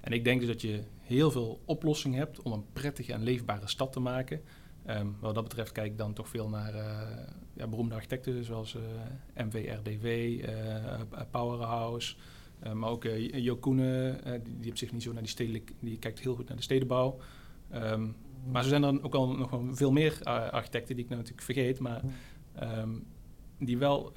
En 0.00 0.12
ik 0.12 0.24
denk 0.24 0.40
dus 0.40 0.48
dat 0.48 0.60
je 0.60 0.82
heel 1.00 1.30
veel 1.30 1.60
oplossingen 1.64 2.18
hebt 2.18 2.42
om 2.42 2.52
een 2.52 2.64
prettige 2.72 3.12
en 3.12 3.22
leefbare 3.22 3.68
stad 3.68 3.92
te 3.92 4.00
maken. 4.00 4.40
Um, 4.88 5.16
wat 5.20 5.34
dat 5.34 5.44
betreft 5.44 5.72
kijk 5.72 5.86
ik 5.86 5.98
dan 5.98 6.12
toch 6.12 6.28
veel 6.28 6.48
naar 6.48 6.74
uh, 6.74 7.00
ja, 7.52 7.66
beroemde 7.66 7.94
architecten 7.94 8.44
zoals 8.44 8.74
uh, 8.74 8.82
MVRDV, 9.44 10.38
uh, 10.44 11.00
Powerhouse, 11.30 12.16
maar 12.72 12.90
ook 12.90 13.04
Jo 13.32 13.58
die, 13.60 14.58
die 14.60 14.70
op 14.70 14.76
zich 14.76 14.92
niet 14.92 15.02
zo 15.02 15.12
naar 15.12 15.22
die 15.22 15.30
stedelijk, 15.30 15.72
die 15.80 15.98
kijkt 15.98 16.20
heel 16.20 16.34
goed 16.34 16.48
naar 16.48 16.56
de 16.56 16.62
stedenbouw. 16.62 17.18
Um, 17.74 18.16
maar 18.46 18.62
zo 18.62 18.68
zijn 18.68 18.82
er 18.82 19.02
ook 19.04 19.14
al 19.14 19.36
nog 19.36 19.50
wel 19.50 19.74
veel 19.74 19.92
meer 19.92 20.22
architecten 20.50 20.94
die 20.94 21.04
ik 21.04 21.10
nou 21.10 21.20
natuurlijk 21.20 21.46
vergeet, 21.46 21.78
maar 21.78 22.02
um, 22.62 23.06
die 23.58 23.78
wel 23.78 24.12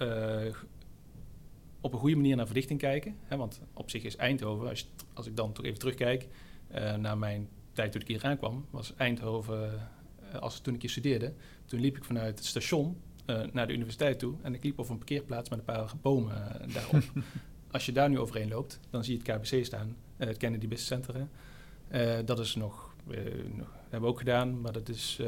op 1.81 1.93
een 1.93 1.99
goede 1.99 2.15
manier 2.15 2.35
naar 2.35 2.45
verdichting 2.45 2.79
kijken. 2.79 3.15
Hè, 3.23 3.37
want 3.37 3.61
op 3.73 3.89
zich 3.89 4.03
is 4.03 4.15
Eindhoven, 4.15 4.69
als, 4.69 4.89
als 5.13 5.27
ik 5.27 5.35
dan 5.35 5.51
toch 5.53 5.65
even 5.65 5.79
terugkijk 5.79 6.27
naar 6.97 7.17
mijn 7.17 7.49
tijd 7.71 7.91
toen 7.91 8.01
ik 8.01 8.07
hier 8.07 8.23
aankwam, 8.23 8.65
was 8.69 8.95
Eindhoven 8.95 9.89
als 10.39 10.59
toen 10.59 10.73
ik 10.73 10.81
hier 10.81 10.89
studeerde, 10.89 11.33
toen 11.65 11.79
liep 11.79 11.97
ik 11.97 12.03
vanuit 12.03 12.37
het 12.37 12.47
station 12.47 12.97
uh, 13.25 13.41
naar 13.51 13.67
de 13.67 13.73
universiteit 13.73 14.19
toe 14.19 14.35
en 14.41 14.53
ik 14.53 14.63
liep 14.63 14.79
over 14.79 14.91
een 14.91 14.97
parkeerplaats 14.97 15.49
met 15.49 15.59
een 15.59 15.65
paar 15.65 15.91
bomen 16.01 16.61
uh, 16.67 16.73
daarop. 16.73 17.03
Als 17.71 17.85
je 17.85 17.91
daar 17.91 18.09
nu 18.09 18.19
overheen 18.19 18.49
loopt, 18.49 18.79
dan 18.89 19.03
zie 19.03 19.13
je 19.17 19.31
het 19.31 19.49
KBC 19.49 19.65
staan, 19.65 19.95
het 20.17 20.37
Kennedy 20.37 20.67
Business 20.67 20.87
Center. 20.87 21.27
dat 22.25 22.39
is 22.39 22.55
nog, 22.55 22.95
nog, 23.55 23.67
hebben 23.81 24.01
we 24.01 24.05
ook 24.05 24.17
gedaan, 24.17 24.61
maar 24.61 24.71
dat 24.71 24.89
is 24.89 25.19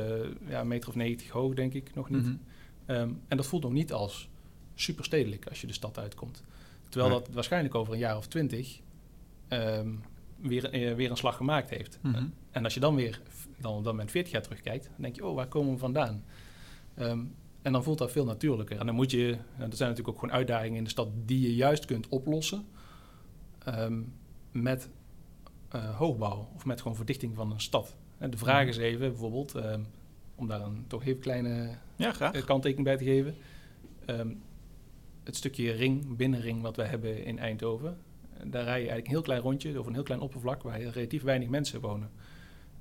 ja, 0.48 0.60
een 0.60 0.68
meter 0.68 0.90
of 0.90 0.96
90 0.96 1.30
hoog, 1.30 1.54
denk 1.54 1.74
ik, 1.74 1.94
nog 1.94 2.10
niet. 2.10 2.26
Mm 2.26 2.40
-hmm. 2.86 2.96
um, 2.96 3.22
en 3.28 3.38
dat 3.38 3.46
voelt 3.46 3.64
nog 3.64 3.72
niet 3.72 3.94
als 3.94 4.30
superstedelijk 4.76 5.48
als 5.48 5.62
je 5.62 5.68
de 5.68 5.74
stad 5.74 5.98
uitkomt. 5.98 6.44
Terwijl 6.90 7.12
nee. 7.12 7.22
dat 7.24 7.34
waarschijnlijk 7.34 7.76
over 7.76 7.94
een 7.94 8.00
jaar 8.00 8.18
of 8.18 8.28
twintig 8.28 8.80
um, 9.50 10.04
weer, 10.38 10.96
weer 10.96 11.10
een 11.10 11.18
slag 11.18 11.36
gemaakt 11.36 11.70
heeft. 11.70 12.00
Mm 12.02 12.14
-hmm. 12.14 12.34
En 12.52 12.64
als 12.64 12.74
je 12.74 12.80
dan 12.80 12.96
weer 12.96 13.22
dan 13.58 13.78
op 13.78 13.84
dat 13.84 13.94
moment 13.94 14.12
40 14.12 14.32
jaar 14.32 14.42
terugkijkt, 14.42 14.84
dan 14.84 15.02
denk 15.02 15.16
je, 15.16 15.26
oh, 15.26 15.36
waar 15.36 15.48
komen 15.48 15.74
we 15.74 15.80
vandaan? 15.80 16.24
Um, 17.00 17.36
en 17.62 17.72
dan 17.72 17.84
voelt 17.84 17.98
dat 17.98 18.12
veel 18.12 18.26
natuurlijker. 18.26 18.80
En 18.80 18.86
dan 18.86 18.96
moet 18.96 19.12
je, 19.12 19.32
er 19.32 19.76
zijn 19.76 19.90
natuurlijk 19.90 20.08
ook 20.08 20.20
gewoon 20.20 20.36
uitdagingen 20.36 20.78
in 20.78 20.84
de 20.84 20.90
stad 20.90 21.08
die 21.26 21.42
je 21.42 21.56
juist 21.56 21.86
kunt 21.86 22.08
oplossen 22.10 22.66
um, 23.68 24.14
met 24.52 24.90
uh, 25.76 25.98
hoogbouw 25.98 26.50
of 26.56 26.66
met 26.66 26.82
gewoon 26.82 26.96
verdichting 26.98 27.36
van 27.36 27.52
een 27.52 27.62
stad. 27.62 27.96
En 28.18 28.30
de 28.30 28.38
vraag 28.38 28.68
is 28.68 28.78
even 28.78 29.10
bijvoorbeeld, 29.10 29.56
um, 29.56 29.86
om 30.36 30.48
daar 30.48 30.62
een 30.62 30.84
toch 30.88 31.06
even 31.06 31.22
kleine 31.22 31.70
ja, 31.96 32.12
kanttekening 32.46 32.84
bij 32.84 32.98
te 32.98 33.04
geven. 33.04 33.36
Um, 34.06 34.42
het 35.24 35.36
stukje 35.36 35.72
ring, 35.72 36.16
binnenring 36.16 36.62
wat 36.62 36.76
wij 36.76 36.88
hebben 36.88 37.26
in 37.26 37.40
Eindhoven, 37.40 37.98
daar 38.44 38.64
rij 38.64 38.82
je 38.82 38.90
eigenlijk 38.90 39.06
een 39.06 39.14
heel 39.14 39.22
klein 39.22 39.42
rondje 39.42 39.78
over 39.78 39.88
een 39.88 39.94
heel 39.94 40.04
klein 40.04 40.20
oppervlak 40.20 40.64
waar 40.64 40.82
relatief 40.82 41.24
weinig 41.24 41.50
mensen 41.50 41.82
wonen. 41.82 42.10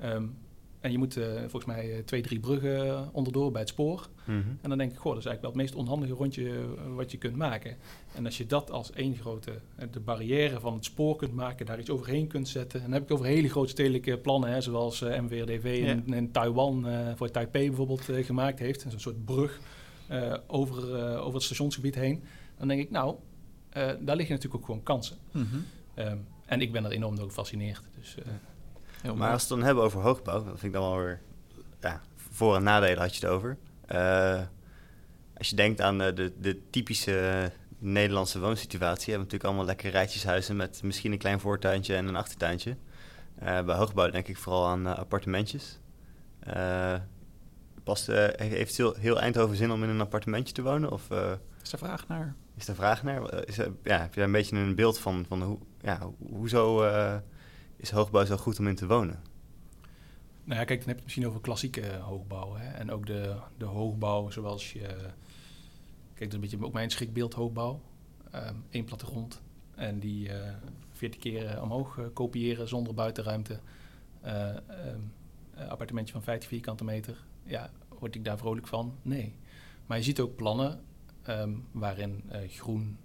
Um, 0.02 0.36
en 0.84 0.92
je 0.92 0.98
moet 0.98 1.16
uh, 1.16 1.24
volgens 1.38 1.64
mij 1.64 1.96
uh, 1.96 1.98
twee, 2.04 2.22
drie 2.22 2.40
bruggen 2.40 3.08
onderdoor 3.12 3.50
bij 3.50 3.60
het 3.60 3.70
spoor. 3.70 4.08
Mm 4.24 4.42
-hmm. 4.42 4.58
En 4.62 4.68
dan 4.68 4.78
denk 4.78 4.92
ik, 4.92 4.98
goh, 4.98 5.12
dat 5.12 5.20
is 5.20 5.26
eigenlijk 5.26 5.40
wel 5.40 5.50
het 5.50 5.60
meest 5.60 5.74
onhandige 5.74 6.12
rondje 6.12 6.42
uh, 6.42 6.94
wat 6.94 7.10
je 7.10 7.18
kunt 7.18 7.36
maken. 7.36 7.76
En 8.14 8.24
als 8.24 8.38
je 8.38 8.46
dat 8.46 8.70
als 8.70 8.92
één 8.92 9.16
grote, 9.16 9.52
de 9.90 10.00
barrière 10.00 10.60
van 10.60 10.74
het 10.74 10.84
spoor 10.84 11.16
kunt 11.16 11.34
maken, 11.34 11.66
daar 11.66 11.78
iets 11.78 11.90
overheen 11.90 12.26
kunt 12.26 12.48
zetten. 12.48 12.78
En 12.78 12.84
dan 12.84 12.94
heb 12.94 13.02
ik 13.02 13.10
over 13.10 13.26
hele 13.26 13.48
grote 13.48 13.68
stedelijke 13.68 14.18
plannen, 14.18 14.50
hè, 14.50 14.60
zoals 14.60 15.00
MWRDV 15.00 15.80
ja. 15.84 15.92
in, 15.92 16.14
in, 16.14 16.30
Taiwan 16.30 16.86
voor 17.16 17.30
Taipei 17.30 17.66
bijvoorbeeld 17.66 18.02
gemaakt 18.02 18.58
heeft. 18.58 18.84
Een 18.84 19.00
soort 19.00 19.24
brug 19.24 19.60
over, 20.46 21.18
over 21.18 21.34
het 21.34 21.42
stationsgebied 21.42 21.94
heen. 21.94 22.22
Dan 22.58 22.68
denk 22.68 22.80
ik, 22.80 22.90
nou, 22.90 23.16
daar 23.72 24.16
liggen 24.16 24.34
natuurlijk 24.34 24.54
ook 24.54 24.64
gewoon 24.64 24.82
kansen. 24.82 25.16
Mm 25.32 25.46
-hmm. 25.50 25.64
um, 26.06 26.26
en 26.46 26.60
ik 26.60 26.72
ben 26.72 26.84
er 26.84 26.90
enorm 26.90 27.16
door 27.16 27.26
gefascineerd. 27.26 27.82
Dus, 27.98 28.16
Heel 29.04 29.16
maar 29.16 29.32
als 29.32 29.42
we 29.42 29.48
het 29.48 29.56
dan 29.56 29.66
hebben 29.66 29.84
over 29.84 30.00
hoogbouw, 30.00 30.44
dat 30.44 30.58
vind 30.58 30.62
ik 30.62 30.72
dan 30.72 30.82
wel 30.82 30.98
weer... 30.98 31.20
Ja, 31.80 32.00
voor- 32.16 32.56
en 32.56 32.62
nadelen 32.62 32.98
had 32.98 33.16
je 33.16 33.26
het 33.26 33.34
over. 33.34 33.56
Uh, 33.92 34.40
als 35.36 35.48
je 35.48 35.56
denkt 35.56 35.80
aan 35.80 35.98
de, 35.98 36.32
de 36.40 36.70
typische 36.70 37.50
Nederlandse 37.78 38.40
woonsituatie... 38.40 39.12
hebben 39.12 39.12
we 39.12 39.18
natuurlijk 39.18 39.44
allemaal 39.44 39.64
lekkere 39.64 39.90
rijtjeshuizen... 39.90 40.56
met 40.56 40.82
misschien 40.82 41.12
een 41.12 41.18
klein 41.18 41.40
voortuintje 41.40 41.96
en 41.96 42.06
een 42.06 42.16
achtertuintje. 42.16 42.76
Uh, 43.42 43.62
bij 43.62 43.76
hoogbouw 43.76 44.10
denk 44.10 44.28
ik 44.28 44.36
vooral 44.36 44.66
aan 44.66 44.86
uh, 44.86 44.98
appartementjes. 44.98 45.78
past 47.82 48.08
eventueel 48.08 48.94
heel 48.94 49.20
Eindhoven 49.20 49.56
zin 49.56 49.70
om 49.70 49.82
in 49.82 49.88
een 49.88 50.00
appartementje 50.00 50.54
te 50.54 50.62
wonen? 50.62 50.90
Of, 50.90 51.08
is 51.62 51.72
er 51.72 51.78
vraag 51.78 52.08
naar? 52.08 52.34
Is 52.56 52.68
er 52.68 52.74
vraag 52.74 53.02
naar? 53.02 53.46
Is 53.46 53.58
er, 53.58 53.72
ja, 53.82 54.00
heb 54.00 54.14
je 54.14 54.16
daar 54.16 54.28
een 54.28 54.32
beetje 54.32 54.56
een 54.56 54.74
beeld 54.74 54.98
van, 54.98 55.24
van 55.28 55.42
hoe, 55.42 55.58
ja, 55.80 55.98
hoezo 56.30 56.82
is 57.84 57.90
hoogbouw 57.90 58.24
zo 58.24 58.36
goed 58.36 58.58
om 58.58 58.66
in 58.66 58.74
te 58.74 58.86
wonen? 58.86 59.20
Nou 60.44 60.60
ja, 60.60 60.64
kijk, 60.64 60.78
dan 60.78 60.88
heb 60.88 60.88
je 60.88 60.92
het 60.94 61.02
misschien 61.02 61.26
over 61.26 61.40
klassieke 61.40 61.94
hoogbouw. 61.94 62.54
Hè? 62.54 62.68
En 62.70 62.90
ook 62.90 63.06
de, 63.06 63.36
de 63.56 63.64
hoogbouw 63.64 64.30
zoals 64.30 64.72
je... 64.72 64.86
Kijk, 66.14 66.18
dat 66.18 66.28
is 66.28 66.34
een 66.34 66.40
beetje 66.40 66.64
ook 66.64 66.72
mijn 66.72 66.90
schrikbeeld 66.90 67.34
hoogbouw. 67.34 67.80
Eén 68.30 68.64
um, 68.80 68.84
plattegrond. 68.84 69.42
En 69.74 69.98
die 69.98 70.28
uh, 70.28 70.34
40 70.92 71.20
keer 71.20 71.62
omhoog 71.62 72.00
kopiëren 72.12 72.68
zonder 72.68 72.94
buitenruimte. 72.94 73.60
Um, 74.26 75.12
appartementje 75.68 76.12
van 76.12 76.22
50 76.22 76.48
vierkante 76.48 76.84
meter. 76.84 77.24
Ja, 77.44 77.70
word 77.98 78.14
ik 78.14 78.24
daar 78.24 78.38
vrolijk 78.38 78.66
van? 78.66 78.98
Nee. 79.02 79.34
Maar 79.86 79.96
je 79.96 80.04
ziet 80.04 80.20
ook 80.20 80.36
plannen 80.36 80.80
um, 81.28 81.66
waarin 81.72 82.22
groen 82.48 82.98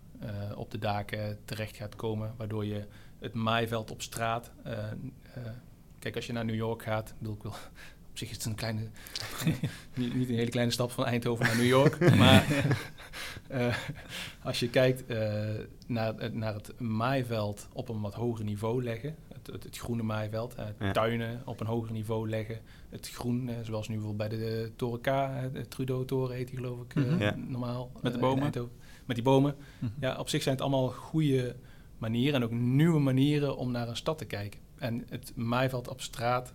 op 0.56 0.72
de 0.72 0.80
daken 0.80 1.40
terecht 1.46 1.76
gaat 1.76 1.96
komen. 1.96 2.34
Waardoor 2.38 2.66
je 2.66 2.86
het 3.20 3.34
maaiveld 3.34 3.92
op 3.92 4.02
straat. 4.02 4.52
Uh, 4.68 4.74
uh, 5.38 5.44
kijk, 6.00 6.16
als 6.16 6.26
je 6.26 6.34
naar 6.34 6.46
New 6.46 6.56
York 6.56 6.84
gaat, 6.84 7.14
bedoel 7.18 7.36
ik 7.36 7.44
wel, 7.44 7.52
op 8.10 8.18
zich 8.18 8.30
is 8.30 8.36
het 8.36 8.46
een 8.46 8.56
kleine, 8.56 8.82
niet, 9.96 10.16
niet, 10.16 10.30
een 10.30 10.36
hele 10.36 10.50
kleine 10.50 10.72
stap 10.72 10.92
van 10.92 11.06
Eindhoven 11.06 11.46
naar 11.46 11.58
New 11.58 11.66
York, 11.66 12.00
maar 12.16 12.46
uh, 13.52 13.76
als 14.44 14.60
je 14.60 14.70
kijkt 14.70 15.04
naar, 15.88 16.32
naar 16.32 16.54
het 16.54 16.80
maaiveld 16.80 17.68
op 17.74 17.90
een 17.90 18.02
wat 18.02 18.14
hoger 18.14 18.46
niveau 18.46 18.84
leggen, 18.84 19.16
het, 19.34 19.48
het, 19.48 19.64
het 19.64 19.78
groene 19.78 20.04
maaiveld, 20.04 20.56
ja. 20.80 20.92
tuinen 20.92 21.42
op 21.46 21.60
een 21.60 21.68
hoger 21.68 21.92
niveau 21.92 22.30
leggen, 22.30 22.60
het 22.90 23.10
groen, 23.10 23.50
zoals 23.64 23.88
nu 23.88 23.96
bijvoorbeeld 23.96 24.30
bij 24.30 24.40
de, 24.40 24.46
de 24.46 24.72
Toren 24.76 25.02
K, 25.02 25.06
de 25.54 25.68
Trudeau-toren 25.68 26.36
heet 26.36 26.48
die 26.48 26.56
geloof 26.56 26.82
ik 26.82 26.96
mm 26.96 27.04
-hmm. 27.04 27.20
ja. 27.20 27.36
normaal. 27.36 27.92
Met 28.02 28.14
de 28.14 28.20
bomen? 28.20 28.52
met 29.06 29.18
die 29.18 29.24
bomen. 29.24 29.56
Mm 29.58 29.64
-hmm. 29.80 29.98
Ja, 30.00 30.18
op 30.18 30.30
zich 30.30 30.42
zijn 30.42 30.56
het 30.56 30.64
allemaal 30.64 30.88
goede 30.88 31.56
manieren 32.00 32.36
en 32.36 32.44
ook 32.44 32.52
nieuwe 32.52 33.00
manieren 33.00 33.58
om 33.58 33.72
naar 33.72 33.88
een 33.88 33.96
stad 33.96 34.18
te 34.18 34.26
kijken. 34.26 34.60
En 34.78 35.06
het 35.10 35.32
maaiveld 35.36 35.88
op 35.88 36.02
straat 36.02 36.54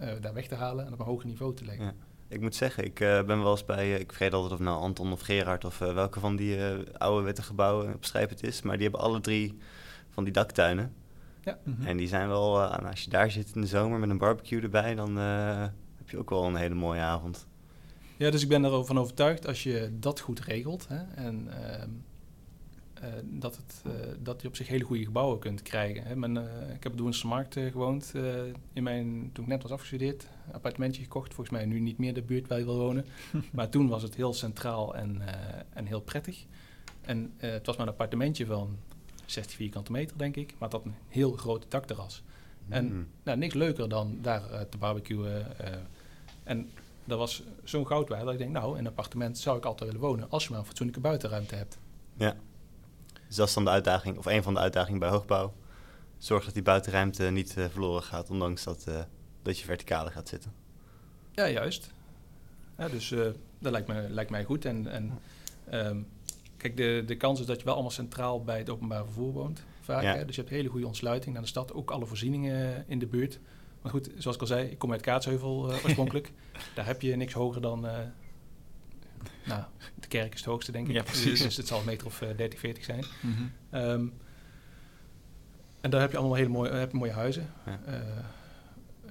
uh, 0.00 0.10
daar 0.20 0.34
weg 0.34 0.46
te 0.46 0.54
halen 0.54 0.86
en 0.86 0.92
op 0.92 0.98
een 0.98 1.04
hoger 1.04 1.26
niveau 1.26 1.54
te 1.54 1.64
leggen. 1.64 1.84
Ja. 1.84 1.94
Ik 2.28 2.40
moet 2.40 2.54
zeggen, 2.54 2.84
ik 2.84 3.00
uh, 3.00 3.22
ben 3.22 3.42
wel 3.42 3.50
eens 3.50 3.64
bij, 3.64 3.88
uh, 3.88 3.98
ik 3.98 4.12
vergeet 4.12 4.32
altijd 4.32 4.52
of 4.52 4.58
nou 4.58 4.80
Anton 4.80 5.12
of 5.12 5.20
Gerard 5.20 5.64
of 5.64 5.78
welke 5.78 6.20
van 6.20 6.36
die 6.36 6.58
oude 6.92 7.24
witte 7.24 7.42
gebouwen 7.42 7.94
op 7.94 8.04
Strijp 8.04 8.30
het 8.30 8.42
is, 8.42 8.62
maar 8.62 8.74
die 8.74 8.82
hebben 8.82 9.00
alle 9.00 9.20
drie 9.20 9.58
van 10.10 10.24
die 10.24 10.32
daktuinen. 10.32 10.94
Ja. 11.40 11.58
Mm 11.64 11.74
-hmm. 11.78 11.86
En 11.86 11.96
die 11.96 12.08
zijn 12.08 12.28
wel, 12.28 12.62
als 12.62 13.02
je 13.02 13.10
daar 13.10 13.30
zit 13.30 13.54
in 13.54 13.60
de 13.60 13.66
zomer 13.66 13.98
met 13.98 14.10
een 14.10 14.18
barbecue 14.18 14.60
erbij, 14.60 14.94
dan 14.94 15.16
heb 15.96 16.10
je 16.10 16.18
ook 16.18 16.30
wel 16.30 16.44
een 16.44 16.56
hele 16.56 16.74
mooie 16.74 17.00
avond. 17.00 17.46
Ja, 18.16 18.30
dus 18.30 18.42
ik 18.42 18.48
ben 18.48 18.64
ervan 18.64 18.98
overtuigd 18.98 19.46
als 19.46 19.62
je 19.62 19.90
dat 19.92 20.20
goed 20.20 20.40
regelt 20.40 20.88
hè, 20.88 21.02
en 21.14 21.48
ehm, 21.62 21.90
uh, 23.02 23.08
dat, 23.24 23.56
het, 23.56 23.82
uh, 23.86 23.92
dat 24.18 24.42
je 24.42 24.48
op 24.48 24.56
zich 24.56 24.68
hele 24.68 24.84
goede 24.84 25.04
gebouwen 25.04 25.38
kunt 25.38 25.62
krijgen. 25.62 26.02
Hè. 26.02 26.16
Men, 26.16 26.36
uh, 26.36 26.42
ik 26.74 26.82
heb 26.82 26.92
op 26.92 26.96
de 26.96 27.02
Woenselse 27.02 27.26
Markt 27.26 27.54
gewoond 27.54 28.12
in 28.72 28.82
mijn, 28.82 29.30
toen 29.32 29.44
ik 29.44 29.50
net 29.50 29.62
was 29.62 29.72
afgestudeerd. 29.72 30.26
Een 30.46 30.54
appartementje 30.54 31.02
gekocht, 31.02 31.34
volgens 31.34 31.56
mij 31.56 31.66
nu 31.66 31.80
niet 31.80 31.98
meer 31.98 32.14
de 32.14 32.22
buurt 32.22 32.48
waar 32.48 32.58
je 32.58 32.64
wil 32.64 32.78
wonen. 32.78 33.04
maar 33.52 33.68
toen 33.68 33.88
was 33.88 34.02
het 34.02 34.14
heel 34.14 34.34
centraal 34.34 34.94
en, 34.94 35.22
en 35.72 35.86
heel 35.86 36.00
prettig. 36.00 36.44
En 37.00 37.32
het 37.36 37.66
was 37.66 37.76
maar 37.76 37.86
een 37.86 37.92
appartementje 37.92 38.46
van 38.46 38.76
60 39.24 39.56
vierkante 39.56 39.92
meter, 39.92 40.18
denk 40.18 40.36
ik. 40.36 40.54
Maar 40.58 40.68
het 40.68 40.72
had 40.72 40.84
een 40.84 40.94
heel 41.08 41.32
groot 41.32 41.66
dakterras. 41.68 42.22
En 42.68 42.92
mm. 42.92 43.06
nou, 43.22 43.38
niks 43.38 43.54
leuker 43.54 43.88
dan 43.88 44.18
daar 44.22 44.68
te 44.68 44.78
barbecuen. 44.78 45.46
en 46.44 46.70
dat 47.04 47.18
was 47.18 47.42
zo'n 47.64 47.86
goud 47.86 48.08
waard 48.08 48.24
dat 48.24 48.32
ik 48.32 48.38
denk, 48.38 48.52
nou, 48.52 48.72
in 48.72 48.78
een 48.78 48.86
appartement 48.86 49.38
zou 49.38 49.56
ik 49.56 49.64
altijd 49.64 49.92
willen 49.92 50.06
wonen. 50.06 50.30
Als 50.30 50.44
je 50.44 50.50
maar 50.50 50.58
een 50.58 50.66
fatsoenlijke 50.66 51.02
buitenruimte 51.02 51.54
hebt. 51.54 51.78
Ja. 52.16 52.36
Dus 53.26 53.36
dat 53.36 53.48
is 53.48 53.54
dan 53.54 53.64
de 53.64 53.70
uitdaging, 53.70 54.18
of 54.18 54.26
een 54.26 54.42
van 54.42 54.54
de 54.54 54.60
uitdagingen 54.60 55.00
bij 55.00 55.08
hoogbouw. 55.08 55.52
Zorg 56.18 56.44
dat 56.44 56.54
die 56.54 56.62
buitenruimte 56.62 57.24
niet 57.24 57.54
uh, 57.58 57.64
verloren 57.70 58.02
gaat, 58.02 58.30
ondanks 58.30 58.64
dat, 58.64 58.84
uh, 58.88 59.00
dat 59.42 59.58
je 59.58 59.64
verticale 59.64 60.10
gaat 60.10 60.28
zitten. 60.28 60.52
Ja, 61.32 61.48
juist. 61.48 61.90
Ja, 62.78 62.88
dus 62.88 63.10
uh, 63.10 63.26
dat 63.58 63.72
lijkt, 63.72 63.88
me, 63.88 64.06
lijkt 64.08 64.30
mij 64.30 64.44
goed. 64.44 64.64
En, 64.64 64.86
en 64.86 65.18
um, 65.86 66.06
kijk, 66.56 66.76
de, 66.76 67.02
de 67.06 67.16
kans 67.16 67.40
is 67.40 67.46
dat 67.46 67.58
je 67.58 67.64
wel 67.64 67.74
allemaal 67.74 67.92
centraal 67.92 68.44
bij 68.44 68.58
het 68.58 68.70
openbaar 68.70 69.04
vervoer 69.04 69.32
woont. 69.32 69.64
Vaak, 69.80 70.02
ja. 70.02 70.24
Dus 70.24 70.34
je 70.34 70.40
hebt 70.40 70.54
hele 70.54 70.68
goede 70.68 70.86
ontsluiting 70.86 71.34
naar 71.34 71.42
de 71.42 71.48
stad. 71.48 71.72
Ook 71.72 71.90
alle 71.90 72.06
voorzieningen 72.06 72.84
in 72.88 72.98
de 72.98 73.06
buurt. 73.06 73.38
Maar 73.82 73.92
goed, 73.92 74.10
zoals 74.16 74.36
ik 74.36 74.42
al 74.42 74.48
zei, 74.48 74.68
ik 74.68 74.78
kom 74.78 74.92
uit 74.92 75.00
Kaatsheuvel 75.00 75.72
oorspronkelijk. 75.82 76.32
Daar 76.74 76.86
heb 76.86 77.02
je 77.02 77.16
niks 77.16 77.32
hoger 77.32 77.60
dan 77.60 77.86
nou, 79.46 79.62
de 79.94 80.06
kerk 80.08 80.32
is 80.32 80.38
het 80.40 80.48
hoogste, 80.48 80.72
denk 80.72 80.88
ik. 80.88 80.94
Ja, 80.94 81.02
precies. 81.12 81.42
Dus 81.42 81.56
het 81.56 81.66
zal 81.66 81.78
een 81.78 81.84
meter 81.84 82.06
of 82.06 82.18
30, 82.36 82.58
40 82.58 82.84
zijn. 82.84 83.04
Mhm. 83.20 83.42
Ehm, 83.70 84.06
en 85.80 85.90
daar 85.90 86.00
heb 86.00 86.10
je 86.10 86.16
allemaal 86.16 86.36
hele 86.36 86.48
mooie, 86.48 86.70
heb 86.70 86.90
je 86.90 86.96
mooie 86.96 87.12
huizen, 87.12 87.50
Ja. 87.66 87.80
eh, 87.86 87.94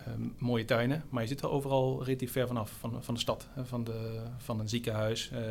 ehm, 0.06 0.22
mooie 0.38 0.66
tuinen. 0.66 1.04
Maar 1.10 1.22
je 1.22 1.28
zit 1.28 1.42
er 1.42 1.50
overal 1.50 2.04
relatief 2.04 2.32
ver 2.32 2.48
vanaf, 2.48 2.72
van, 2.80 3.04
van 3.04 3.14
de 3.14 3.20
stad, 3.20 3.48
van, 3.64 3.84
de, 3.84 4.22
van 4.38 4.60
een 4.60 4.70
ziekenhuis. 4.70 5.30
eh, 5.32 5.42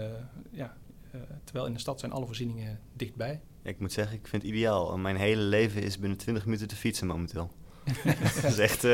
ja, 0.51 0.77
eh, 1.11 1.21
terwijl 1.45 1.67
in 1.67 1.73
de 1.73 1.81
stad 1.81 2.01
zijn 2.01 2.13
alle 2.13 2.27
voorzieningen 2.27 2.81
dichtbij. 2.93 3.41
Ja, 3.63 3.71
ik 3.71 3.79
moet 3.81 3.93
zeggen, 3.93 4.17
ik 4.17 4.27
vind 4.27 4.43
het 4.43 4.51
ideaal. 4.51 4.99
Mijn 4.99 5.17
hele 5.17 5.43
leven 5.43 5.83
is 5.83 5.99
binnen 5.99 6.19
20 6.19 6.45
minuten 6.45 6.69
te 6.69 6.77
fietsen 6.77 7.07
momenteel. 7.07 7.51
dat 8.43 8.45
is 8.45 8.59
echt... 8.59 8.87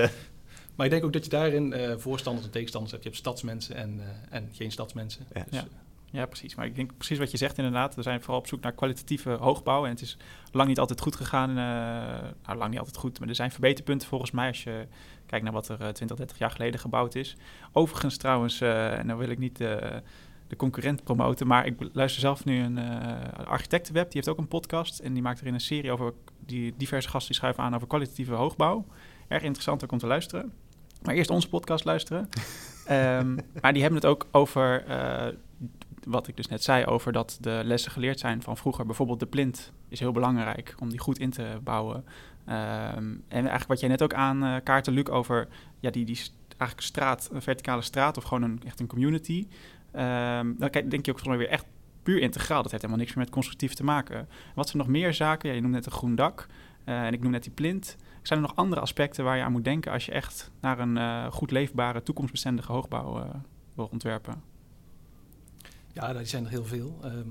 Maar 0.81 0.89
ik 0.89 0.95
denk 0.95 1.07
ook 1.07 1.13
dat 1.13 1.25
je 1.25 1.31
daarin 1.31 1.73
eh, 1.73 1.97
voorstanders 1.97 2.47
en 2.47 2.53
tegenstanders 2.53 2.93
hebt. 2.93 3.05
Je 3.05 3.11
hebt 3.11 3.21
stadsmensen 3.23 3.75
en, 3.75 4.01
eh, 4.01 4.37
en 4.37 4.49
geen 4.53 4.71
stadsmensen. 4.73 5.27
Ja. 5.35 5.45
Dus, 5.51 5.59
Ja. 5.59 5.65
eh, 5.65 5.67
Ja, 6.13 6.27
precies. 6.27 6.55
Maar 6.55 6.67
ik 6.67 6.75
denk 6.75 6.97
precies 6.97 7.19
wat 7.19 7.31
je 7.31 7.37
zegt 7.37 7.59
inderdaad. 7.59 7.95
We 7.95 8.03
zijn 8.03 8.21
vooral 8.21 8.39
op 8.39 8.47
zoek 8.47 8.61
naar 8.61 8.73
kwalitatieve 8.73 9.31
hoogbouw. 9.31 9.85
En 9.85 9.91
het 9.91 10.01
is 10.01 10.17
lang 10.53 10.69
niet 10.69 10.79
altijd 10.79 11.01
goed 11.01 11.17
gegaan. 11.17 11.49
eh, 11.51 11.57
nou, 12.47 12.59
lang 12.59 12.71
niet 12.71 12.79
altijd 12.79 12.97
goed. 12.97 13.19
Maar 13.19 13.29
er 13.29 13.35
zijn 13.35 13.51
verbeterpunten 13.51 14.09
volgens 14.09 14.31
mij 14.31 14.49
als 14.49 14.63
je 14.65 14.87
kijkt 15.27 15.45
naar 15.45 15.53
wat 15.55 15.69
er 15.69 15.81
eh, 15.81 15.89
20, 15.89 16.17
30 16.17 16.39
jaar 16.39 16.51
geleden 16.51 16.81
gebouwd 16.81 17.15
is. 17.15 17.37
Overigens 17.73 18.17
trouwens, 18.17 18.61
eh, 18.61 18.99
en 18.99 19.07
dan 19.07 19.17
wil 19.19 19.29
ik 19.29 19.39
niet 19.39 19.61
eh, 19.61 19.77
de 20.49 20.57
concurrent 20.57 21.05
promoten. 21.05 21.47
Maar 21.47 21.67
ik 21.67 21.75
luister 21.93 22.21
zelf 22.21 22.45
nu 22.45 22.59
een 22.63 22.79
eh 22.79 23.47
architectenweb. 23.47 24.05
Die 24.05 24.15
heeft 24.15 24.29
ook 24.29 24.39
een 24.39 24.49
podcast. 24.49 24.99
En 24.99 25.13
die 25.13 25.23
maakt 25.23 25.41
erin 25.41 25.55
een 25.55 25.61
serie 25.61 25.93
over 25.93 26.13
die 26.47 26.75
diverse 26.77 27.09
gasten 27.09 27.29
die 27.31 27.37
schuiven 27.41 27.63
aan 27.65 27.75
over 27.75 27.87
kwalitatieve 27.87 28.33
hoogbouw. 28.35 28.87
Erg 29.29 29.43
interessant 29.43 29.85
ook 29.85 29.93
om 29.93 29.99
te 29.99 30.07
luisteren. 30.07 30.53
Maar 31.03 31.15
eerst 31.15 31.31
onze 31.31 31.49
podcast 31.49 31.85
luisteren. 31.85 32.29
Ehm, 32.85 33.35
maar 33.61 33.73
die 33.73 33.83
hebben 33.83 34.01
het 34.01 34.11
ook 34.11 34.27
over 34.31 34.85
eh, 34.87 35.27
wat 36.05 36.29
ik 36.29 36.37
dus 36.37 36.47
net 36.47 36.63
zei, 36.63 36.85
over 36.85 37.13
dat 37.13 37.39
de 37.41 37.61
lessen 37.65 37.93
geleerd 37.93 38.19
zijn 38.19 38.43
van 38.43 38.57
vroeger. 38.57 38.87
Bijvoorbeeld 38.87 39.21
de 39.21 39.27
plint 39.27 39.73
is 39.89 40.01
heel 40.01 40.13
belangrijk 40.13 40.75
om 40.79 40.91
die 40.91 40.99
goed 40.99 41.19
in 41.19 41.31
te 41.31 41.59
bouwen. 41.63 42.05
Ehm, 42.45 43.05
en 43.13 43.21
eigenlijk 43.29 43.67
wat 43.67 43.81
jij 43.81 43.89
net 43.89 44.03
ook 44.03 44.15
aankaartte, 44.15 44.91
Luc, 44.91 45.09
over 45.09 45.49
ja, 45.81 45.91
die, 45.91 46.05
die 46.05 46.21
eigenlijk 46.49 46.81
straat, 46.81 47.29
een 47.33 47.43
verticale 47.43 47.83
straat 47.83 48.17
of 48.17 48.25
gewoon 48.25 48.43
een, 48.43 48.61
echt 48.67 48.81
een 48.81 48.87
community. 48.87 49.47
Ehm, 49.93 50.53
dan 50.59 50.71
kijk, 50.71 50.91
denk 50.91 51.07
je 51.07 51.13
ook 51.13 51.19
volgens 51.19 51.27
mij 51.27 51.39
weer 51.39 51.49
echt 51.49 51.65
puur 52.03 52.21
integraal. 52.21 52.63
Dat 52.63 52.71
heeft 52.71 52.83
helemaal 52.83 53.05
niks 53.05 53.17
meer 53.17 53.25
met 53.25 53.35
constructief 53.35 53.75
te 53.75 53.85
maken. 53.85 54.29
Wat 54.55 54.69
zijn 54.69 54.79
nog 54.79 54.93
meer 54.93 55.15
zaken? 55.15 55.49
Ja, 55.49 55.55
je 55.55 55.61
noemt 55.61 55.75
net 55.75 55.87
een 55.87 55.93
groen 55.93 56.15
dak 56.15 56.47
eh, 56.85 57.03
en 57.03 57.13
ik 57.13 57.23
noem 57.23 57.31
net 57.31 57.43
die 57.43 57.53
plint. 57.53 57.97
Zijn 58.23 58.39
er 58.39 58.47
nog 58.47 58.57
andere 58.57 58.81
aspecten 58.81 59.25
waar 59.25 59.37
je 59.37 59.43
aan 59.43 59.53
moet 59.53 59.65
denken 59.65 59.93
als 59.93 60.07
je 60.07 60.13
echt 60.13 60.51
naar 60.61 60.79
een 60.79 60.97
eh, 60.97 61.27
goed 61.33 61.51
leefbare, 61.51 62.03
toekomstbestendige 62.03 62.73
hoogbouw 62.73 63.19
eh, 63.19 63.35
wil 63.75 63.89
ontwerpen? 63.93 64.43
Ja, 65.93 66.13
die 66.13 66.27
zijn 66.27 66.45
er 66.45 66.51
heel 66.51 66.65
veel. 66.65 66.99
Ehm, 67.03 67.29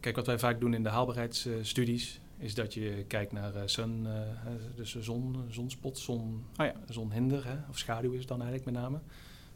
kijk, 0.00 0.16
wat 0.16 0.26
wij 0.26 0.38
vaak 0.38 0.60
doen 0.60 0.74
in 0.74 0.82
de 0.82 0.88
haalbaarheidsstudies 0.88 2.20
is 2.38 2.54
dat 2.54 2.74
je 2.74 3.04
kijkt 3.08 3.32
naar 3.32 3.54
eh, 3.54 3.62
sun, 3.64 4.06
dus 4.74 4.96
zon, 5.00 5.36
zonspot, 5.48 5.98
zon, 5.98 6.44
Oh 6.56 6.66
ja. 6.66 6.74
zonhinder, 6.88 7.46
hè, 7.46 7.56
of 7.68 7.78
schaduw 7.78 8.12
is 8.12 8.18
het 8.18 8.28
dan 8.28 8.42
eigenlijk 8.42 8.70
met 8.70 8.82
name. 8.82 9.00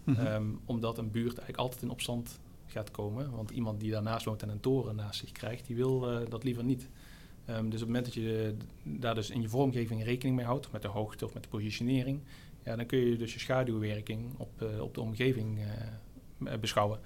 Mhm. 0.04 0.26
Ehm, 0.26 0.46
omdat 0.64 0.98
een 0.98 1.10
buurt 1.10 1.38
eigenlijk 1.38 1.58
altijd 1.58 1.82
in 1.82 1.90
opstand 1.90 2.38
gaat 2.66 2.90
komen. 2.90 3.30
Want 3.30 3.50
iemand 3.50 3.80
die 3.80 3.90
daarnaast 3.90 4.24
woont 4.24 4.42
en 4.42 4.48
een 4.48 4.60
toren 4.60 4.96
naast 4.96 5.20
zich 5.20 5.32
krijgt, 5.32 5.66
die 5.66 5.76
wil 5.76 6.28
dat 6.28 6.44
liever 6.44 6.64
niet. 6.64 6.88
Ehm, 7.50 7.68
dus 7.68 7.82
op 7.82 7.88
het 7.88 7.96
moment 7.96 8.04
dat 8.04 8.14
je 8.14 8.54
daar 8.82 9.14
dus 9.14 9.30
in 9.30 9.40
je 9.40 9.48
vormgeving 9.48 10.04
rekening 10.04 10.36
mee 10.36 10.46
houdt, 10.46 10.72
met 10.72 10.82
de 10.82 10.88
hoogte 10.88 11.24
of 11.24 11.34
met 11.34 11.42
de 11.42 11.48
positionering, 11.48 12.20
ja, 12.64 12.76
dan 12.76 12.86
kun 12.86 12.98
je 12.98 13.16
dus 13.16 13.32
je 13.32 13.38
schaduwwerking 13.38 14.34
op, 14.36 14.62
eh, 14.62 14.80
op 14.80 14.94
de 14.94 15.00
omgeving 15.00 15.58
eh, 15.58 16.58
beschouwen. 16.58 17.00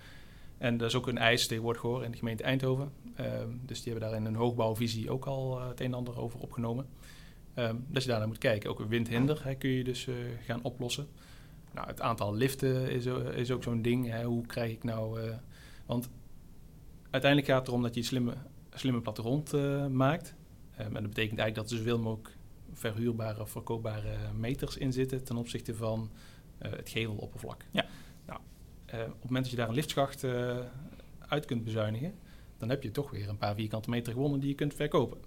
En 0.59 0.77
dat 0.77 0.89
is 0.89 0.95
ook 0.95 1.07
een 1.07 1.19
eis 1.19 1.47
tegenwoordig 1.47 1.83
hoor 1.83 2.05
in 2.05 2.11
de 2.11 2.19
gemeente 2.19 2.43
Eindhoven. 2.43 2.93
Ehm, 3.15 3.49
dus 3.67 3.83
die 3.83 3.93
hebben 3.93 4.11
daar 4.11 4.19
in 4.19 4.25
een 4.27 4.35
hoogbouwvisie 4.35 5.11
ook 5.11 5.25
al 5.25 5.61
eh, 5.61 5.69
het 5.69 5.81
een 5.81 5.87
en 5.87 5.95
ander 5.95 6.19
over 6.21 6.41
opgenomen. 6.41 6.87
Ehm, 7.55 7.77
dat 7.89 8.03
je 8.03 8.09
daar 8.09 8.19
naar 8.19 8.29
moet 8.29 8.39
kijken. 8.39 8.71
Ook 8.71 8.81
een 8.81 8.89
windhinder 8.89 9.45
hè, 9.45 9.55
kun 9.55 9.71
je 9.71 9.85
dus 9.85 10.07
eh, 10.07 10.15
gaan 10.45 10.63
oplossen. 10.63 11.07
Nou, 11.73 11.87
het 11.87 12.01
aantal 12.01 12.35
liften 12.35 12.91
is, 12.91 13.07
is 13.35 13.51
ook 13.51 13.63
zo'n 13.63 13.83
ding. 13.83 14.09
Hè. 14.09 14.25
Hoe 14.25 14.47
krijg 14.47 14.73
ik 14.73 14.85
nou... 14.85 15.21
eh, 15.21 15.37
want 15.87 16.09
uiteindelijk 17.11 17.51
gaat 17.51 17.61
het 17.61 17.69
erom 17.69 17.83
dat 17.83 17.95
je 17.95 18.03
slimme, 18.03 18.35
slimme 18.75 19.01
plattegrond 19.01 19.53
eh, 19.53 19.87
maakt. 19.87 20.35
Ehm, 20.77 20.87
en 20.87 21.03
dat 21.03 21.15
betekent 21.15 21.39
eigenlijk 21.39 21.55
dat 21.55 21.71
er 21.71 21.77
zoveel 21.77 21.99
mogelijk 21.99 22.37
verhuurbare 22.73 23.41
of 23.41 23.51
verkoopbare 23.51 24.17
meters 24.33 24.77
in 24.77 24.93
zitten... 24.93 25.25
ten 25.25 25.37
opzichte 25.37 25.75
van 25.75 26.11
eh, 26.59 26.71
het 26.71 26.89
geveloppervlak. 26.89 27.65
Ja. 27.71 27.87
Nou, 28.27 28.41
eh, 28.87 29.01
op 29.01 29.07
het 29.07 29.25
moment 29.25 29.43
dat 29.43 29.51
je 29.51 29.57
daar 29.57 29.69
een 29.69 29.75
liftschacht 29.75 30.25
eh, 30.25 30.59
uit 31.19 31.45
kunt 31.45 31.65
bezuinigen... 31.65 32.15
dan 32.59 32.69
heb 32.69 32.83
je 32.83 32.91
toch 32.91 33.11
weer 33.11 33.29
een 33.29 33.39
paar 33.39 33.55
vierkante 33.55 33.91
meter 33.91 34.13
gewonnen 34.13 34.41
die 34.41 34.49
je 34.49 34.55
kunt 34.55 34.75
verkopen. 34.75 35.19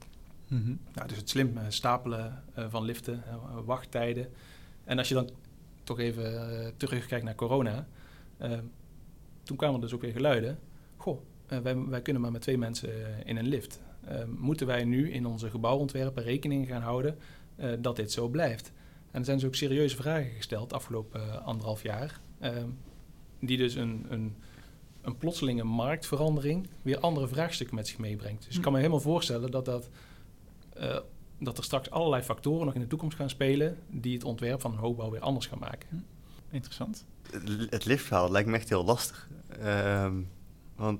Mhm. 0.48 0.76
Nou, 0.94 1.08
dus 1.08 1.18
het 1.18 1.30
slim 1.30 1.58
stapelen 1.68 2.44
van 2.54 2.84
liften, 2.84 3.24
wachttijden. 3.66 4.30
En 4.84 4.98
als 4.98 5.08
je 5.08 5.14
dan 5.14 5.30
toch 5.84 6.00
even 6.00 6.74
terugkijkt 6.78 7.26
naar 7.26 7.36
corona. 7.36 7.88
eh, 8.38 8.52
toen 9.44 9.58
kwamen 9.58 9.76
er 9.76 9.82
dus 9.82 9.94
ook 9.94 10.02
weer 10.02 10.12
geluiden. 10.12 10.60
Goh, 10.96 11.20
eh, 11.48 11.60
wij, 11.60 11.78
wij 11.86 12.02
kunnen 12.02 12.22
maar 12.22 12.32
met 12.32 12.42
twee 12.42 12.58
mensen 12.58 12.90
eh, 12.90 13.26
in 13.30 13.38
een 13.38 13.48
lift. 13.48 13.82
Eh, 14.04 14.24
moeten 14.38 14.68
wij 14.68 14.84
nu 14.84 15.12
in 15.12 15.26
onze 15.26 15.50
gebouwontwerpen 15.50 16.24
rekening 16.24 16.68
gaan 16.68 16.82
houden 16.82 17.18
eh, 17.56 17.72
dat 17.80 17.96
dit 17.96 18.12
zo 18.12 18.28
blijft? 18.28 18.72
En 19.12 19.20
er 19.20 19.26
zijn 19.26 19.38
dus 19.38 19.48
ook 19.48 19.56
serieuze 19.56 19.96
vragen 19.96 20.32
gesteld 20.32 20.74
afgelopen 20.74 21.44
anderhalf 21.44 21.84
jaar. 21.84 22.20
eh, 22.40 22.52
die 23.40 23.58
dus 23.58 23.76
een, 23.76 24.06
een, 24.10 24.36
een 25.02 25.18
plotselinge 25.18 25.64
marktverandering 25.64 26.68
weer 26.82 27.00
andere 27.00 27.28
vraagstukken 27.28 27.76
met 27.76 27.88
zich 27.88 27.98
meebrengt. 27.98 28.46
Dus 28.46 28.56
ik 28.56 28.62
kan 28.62 28.72
me 28.72 28.78
helemaal 28.78 29.00
voorstellen 29.00 29.52
dat 29.52 29.66
dat 29.66 29.90
eh, 30.74 30.98
dat 31.40 31.58
er 31.58 31.64
straks 31.64 31.90
allerlei 31.90 32.24
factoren 32.24 32.66
nog 32.66 32.76
in 32.76 32.82
de 32.82 32.88
toekomst 32.88 33.18
gaan 33.18 33.30
spelen 33.30 33.78
die 33.90 34.14
het 34.14 34.24
ontwerp 34.24 34.62
van 34.62 34.72
een 34.72 34.78
hoogbouw 34.78 35.10
weer 35.12 35.20
anders 35.22 35.46
gaan 35.46 35.60
maken. 35.60 36.06
Interessant. 36.52 37.06
het- 37.32 37.68
het 37.70 37.86
liftverhaal 37.86 38.32
lijkt 38.32 38.50
me 38.50 38.56
echt 38.56 38.70
heel 38.70 38.84
lastig. 38.84 39.30
Ehm, 39.60 40.16
want 40.76 41.00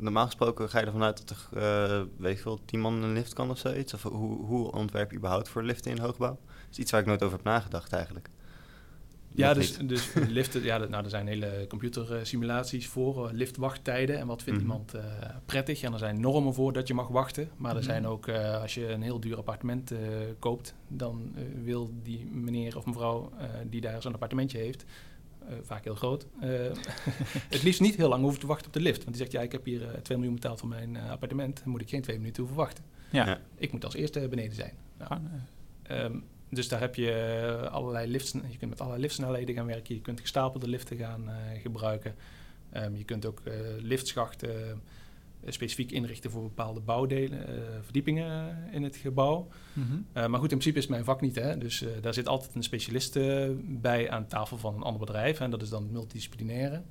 normaal 0.00 0.24
gesproken 0.24 0.68
ga 0.68 0.78
je 0.80 0.86
ervan 0.86 1.02
uit 1.02 1.28
dat 1.28 1.36
er, 1.50 1.58
eh, 1.62 2.02
weet 2.16 2.34
ik 2.36 2.42
veel, 2.42 2.60
10 2.64 2.80
man 2.80 3.02
een 3.02 3.12
lift 3.12 3.32
kan 3.32 3.50
of 3.50 3.58
zoiets. 3.58 3.94
Of 3.94 4.02
hoe, 4.02 4.44
hoe 4.46 4.72
ontwerp 4.72 5.10
je 5.10 5.16
überhaupt 5.16 5.48
voor 5.48 5.62
liften 5.62 5.90
in 5.90 5.98
hoogbouw? 5.98 6.38
Dat 6.46 6.70
is 6.70 6.78
iets 6.78 6.90
waar 6.90 7.00
ik 7.00 7.06
nooit 7.06 7.22
over 7.22 7.36
heb 7.36 7.44
nagedacht 7.46 7.92
eigenlijk. 7.92 8.28
Ja, 9.34 9.46
Nog 9.48 9.56
dus, 9.56 9.78
niet. 9.78 9.88
dus 9.88 10.12
liften, 10.28 10.62
ja, 10.70 10.78
nou, 10.78 11.04
er 11.04 11.10
zijn 11.10 11.26
hele 11.26 11.64
computersimulaties 11.68 12.86
voor, 12.88 13.26
eh, 13.28 13.32
liftwachttijden 13.34 14.18
en 14.18 14.26
wat 14.26 14.42
vindt 14.42 14.60
Mhm. 14.62 14.70
iemand 14.70 14.94
eh, 14.94 15.04
prettig. 15.46 15.82
En 15.82 15.92
er 15.92 15.98
zijn 15.98 16.20
normen 16.20 16.54
voor 16.54 16.72
dat 16.72 16.88
je 16.88 16.94
mag 16.94 17.08
wachten. 17.08 17.50
Maar 17.56 17.70
er 17.70 17.76
Mhm. 17.76 17.86
zijn 17.86 18.06
ook, 18.06 18.28
als 18.28 18.74
je 18.74 18.88
een 18.88 19.02
heel 19.02 19.20
duur 19.20 19.36
appartement 19.36 19.92
koopt, 20.38 20.74
dan 20.88 21.34
wil 21.64 21.90
die 22.02 22.26
meneer 22.26 22.76
of 22.76 22.86
mevrouw 22.86 23.32
die 23.70 23.80
daar 23.80 24.02
zo'n 24.02 24.12
appartementje 24.12 24.58
heeft, 24.58 24.84
eh, 25.48 25.56
vaak 25.62 25.84
heel 25.84 25.94
groot, 25.94 26.26
eh, 26.40 26.50
het 27.54 27.62
liefst 27.62 27.80
niet 27.80 27.96
heel 27.96 28.08
lang 28.08 28.22
hoeven 28.22 28.40
te 28.40 28.46
wachten 28.46 28.66
op 28.66 28.72
de 28.72 28.80
lift. 28.80 29.04
Want 29.04 29.08
die 29.08 29.16
zegt, 29.16 29.32
ja, 29.32 29.40
ik 29.40 29.52
heb 29.52 29.64
hier 29.64 29.88
eh 29.94 30.00
2 30.00 30.18
miljoen 30.18 30.34
betaald 30.36 30.60
voor 30.60 30.68
mijn 30.68 30.96
eh, 30.96 31.10
appartement, 31.10 31.60
dan 31.62 31.68
moet 31.68 31.80
ik 31.80 31.88
geen 31.88 32.02
twee 32.02 32.18
minuten 32.18 32.42
hoeven 32.42 32.58
wachten. 32.60 32.84
Ja. 33.10 33.26
Ja. 33.26 33.40
Ik 33.56 33.72
moet 33.72 33.84
als 33.84 33.94
eerste 33.94 34.28
beneden 34.28 34.54
zijn. 34.54 34.72
Nou, 34.98 35.12
eh, 35.12 35.18
Ehm, 35.88 36.18
dus 36.50 36.68
daar 36.68 36.80
heb 36.80 36.94
je 36.94 37.12
eh, 37.12 37.72
allerlei 37.72 38.10
lifts. 38.10 38.32
Je 38.32 38.56
kunt 38.58 38.70
met 38.70 38.80
allerlei 38.80 39.02
liftsnelheden 39.02 39.54
gaan 39.54 39.66
werken. 39.66 39.94
Je 39.94 40.00
kunt 40.00 40.20
gestapelde 40.20 40.68
liften 40.68 40.96
gaan 40.96 41.28
eh, 41.28 41.60
gebruiken. 41.60 42.14
Ehm, 42.70 42.94
je 42.94 43.04
kunt 43.04 43.26
ook 43.26 43.40
eh, 43.44 43.54
liftschachten 43.78 44.70
eh, 44.70 44.76
specifiek 45.52 45.92
inrichten 45.92 46.30
voor 46.30 46.42
bepaalde 46.42 46.80
bouwdelen, 46.80 47.48
eh, 47.48 47.54
verdiepingen 47.82 48.58
eh, 48.68 48.74
in 48.74 48.82
het 48.82 48.96
gebouw. 48.96 49.48
mhm. 49.72 49.92
Eh, 50.12 50.26
maar 50.26 50.40
goed, 50.40 50.52
in 50.52 50.58
principe 50.58 50.78
is 50.78 50.86
mijn 50.86 51.04
vak 51.04 51.20
niet. 51.20 51.34
Hè? 51.34 51.58
Dus 51.58 51.82
eh, 51.82 51.88
daar 52.00 52.14
zit 52.14 52.28
altijd 52.28 52.54
een 52.54 52.62
specialist 52.62 53.16
eh, 53.16 53.48
bij 53.62 54.10
aan 54.10 54.26
tafel 54.26 54.58
van 54.58 54.74
een 54.74 54.82
ander 54.82 55.00
bedrijf. 55.00 55.40
En 55.40 55.50
dat 55.50 55.62
is 55.62 55.68
dan 55.68 55.82
het 55.82 55.92
multidisciplinaire 55.92 56.82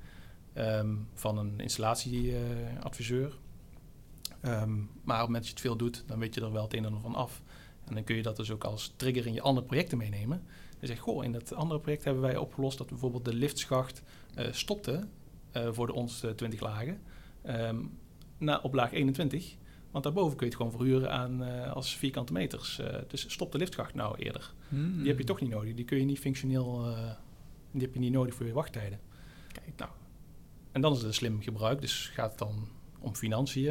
ehm, 0.52 0.94
van 1.14 1.38
een 1.38 1.60
installatieadviseur. 1.60 3.38
Ehm, 4.40 4.74
maar 4.76 5.22
op 5.22 5.26
het 5.26 5.26
moment 5.26 5.32
dat 5.34 5.46
je 5.46 5.50
het 5.50 5.60
veel 5.60 5.76
doet, 5.76 6.04
dan 6.06 6.18
weet 6.18 6.34
je 6.34 6.40
er 6.40 6.52
wel 6.52 6.62
het 6.62 6.72
een 6.72 6.78
en 6.78 6.84
ander 6.84 7.00
van 7.00 7.14
af. 7.14 7.42
En 7.84 7.94
dan 7.94 8.04
kun 8.04 8.16
je 8.16 8.22
dat 8.22 8.36
dus 8.36 8.50
ook 8.50 8.64
als 8.64 8.92
trigger 8.96 9.26
in 9.26 9.32
je 9.32 9.40
andere 9.40 9.66
projecten 9.66 9.98
meenemen. 9.98 10.42
Je 10.80 10.86
zegt, 10.86 11.00
goh, 11.00 11.24
in 11.24 11.32
dat 11.32 11.54
andere 11.54 11.80
project 11.80 12.04
hebben 12.04 12.22
wij 12.22 12.36
opgelost 12.36 12.78
dat 12.78 12.86
bijvoorbeeld 12.86 13.24
de 13.24 13.34
liftschacht 13.34 14.02
eh, 14.34 14.52
stopte 14.52 15.06
eh, 15.50 15.68
voor 15.72 15.86
de 15.86 15.92
ons 15.92 16.24
20 16.36 16.60
lagen 16.60 17.00
ehm, 17.42 17.76
na, 18.38 18.60
op 18.62 18.74
laag 18.74 18.92
21. 18.92 19.54
Want 19.90 20.04
daarboven 20.04 20.36
kun 20.36 20.46
je 20.46 20.52
het 20.52 20.62
gewoon 20.62 20.78
verhuren 20.78 21.10
aan, 21.12 21.44
eh, 21.44 21.72
als 21.72 21.96
vierkante 21.96 22.32
meters. 22.32 22.78
Eh, 22.78 22.96
dus 23.08 23.24
stop 23.32 23.52
de 23.52 23.58
liftschacht 23.58 23.94
nou 23.94 24.18
eerder. 24.18 24.52
Hmm. 24.68 24.98
Die 24.98 25.08
heb 25.08 25.18
je 25.18 25.24
toch 25.24 25.40
niet 25.40 25.50
nodig. 25.50 25.74
Die 25.74 25.84
kun 25.84 25.98
je 25.98 26.04
niet 26.04 26.18
functioneel, 26.18 26.86
eh, 26.86 27.10
die 27.70 27.82
heb 27.82 27.94
je 27.94 28.00
niet 28.00 28.12
nodig 28.12 28.34
voor 28.34 28.46
je 28.46 28.52
wachttijden. 28.52 29.00
Kijk, 29.52 29.72
nou. 29.76 29.90
En 30.72 30.80
dan 30.80 30.92
is 30.92 30.98
het 30.98 31.06
een 31.06 31.14
slim 31.14 31.42
gebruik. 31.42 31.80
Dus 31.80 32.10
gaat 32.14 32.30
het 32.30 32.38
dan 32.38 32.68
om 32.98 33.14
financiën. 33.14 33.64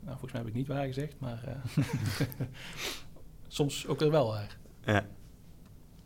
Nou, 0.00 0.18
volgens 0.18 0.32
mij 0.32 0.40
heb 0.40 0.50
ik 0.50 0.56
niet 0.56 0.66
waar 0.66 0.86
gezegd, 0.86 1.14
maar 1.18 1.44
eh, 1.44 1.84
soms 3.48 3.86
ook 3.86 3.98
weer 4.00 4.10
wel 4.10 4.26
waar. 4.26 4.56
Ja. 4.84 5.06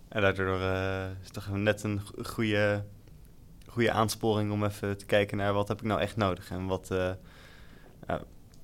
En 0.08 0.20
daardoor 0.20 0.60
eh, 0.60 1.10
is 1.20 1.24
het 1.24 1.32
toch 1.32 1.48
net 1.56 1.82
een 1.82 2.00
go- 2.00 2.22
goede, 2.22 2.84
goede 3.66 3.90
aansporing 3.90 4.50
om 4.52 4.64
even 4.64 4.96
te 4.98 5.06
kijken 5.06 5.36
naar 5.36 5.52
wat 5.52 5.68
heb 5.68 5.78
ik 5.80 5.86
nou 5.86 6.00
echt 6.00 6.16
nodig 6.16 6.50
en 6.50 6.66
wat, 6.66 6.90
uh, 8.10 8.16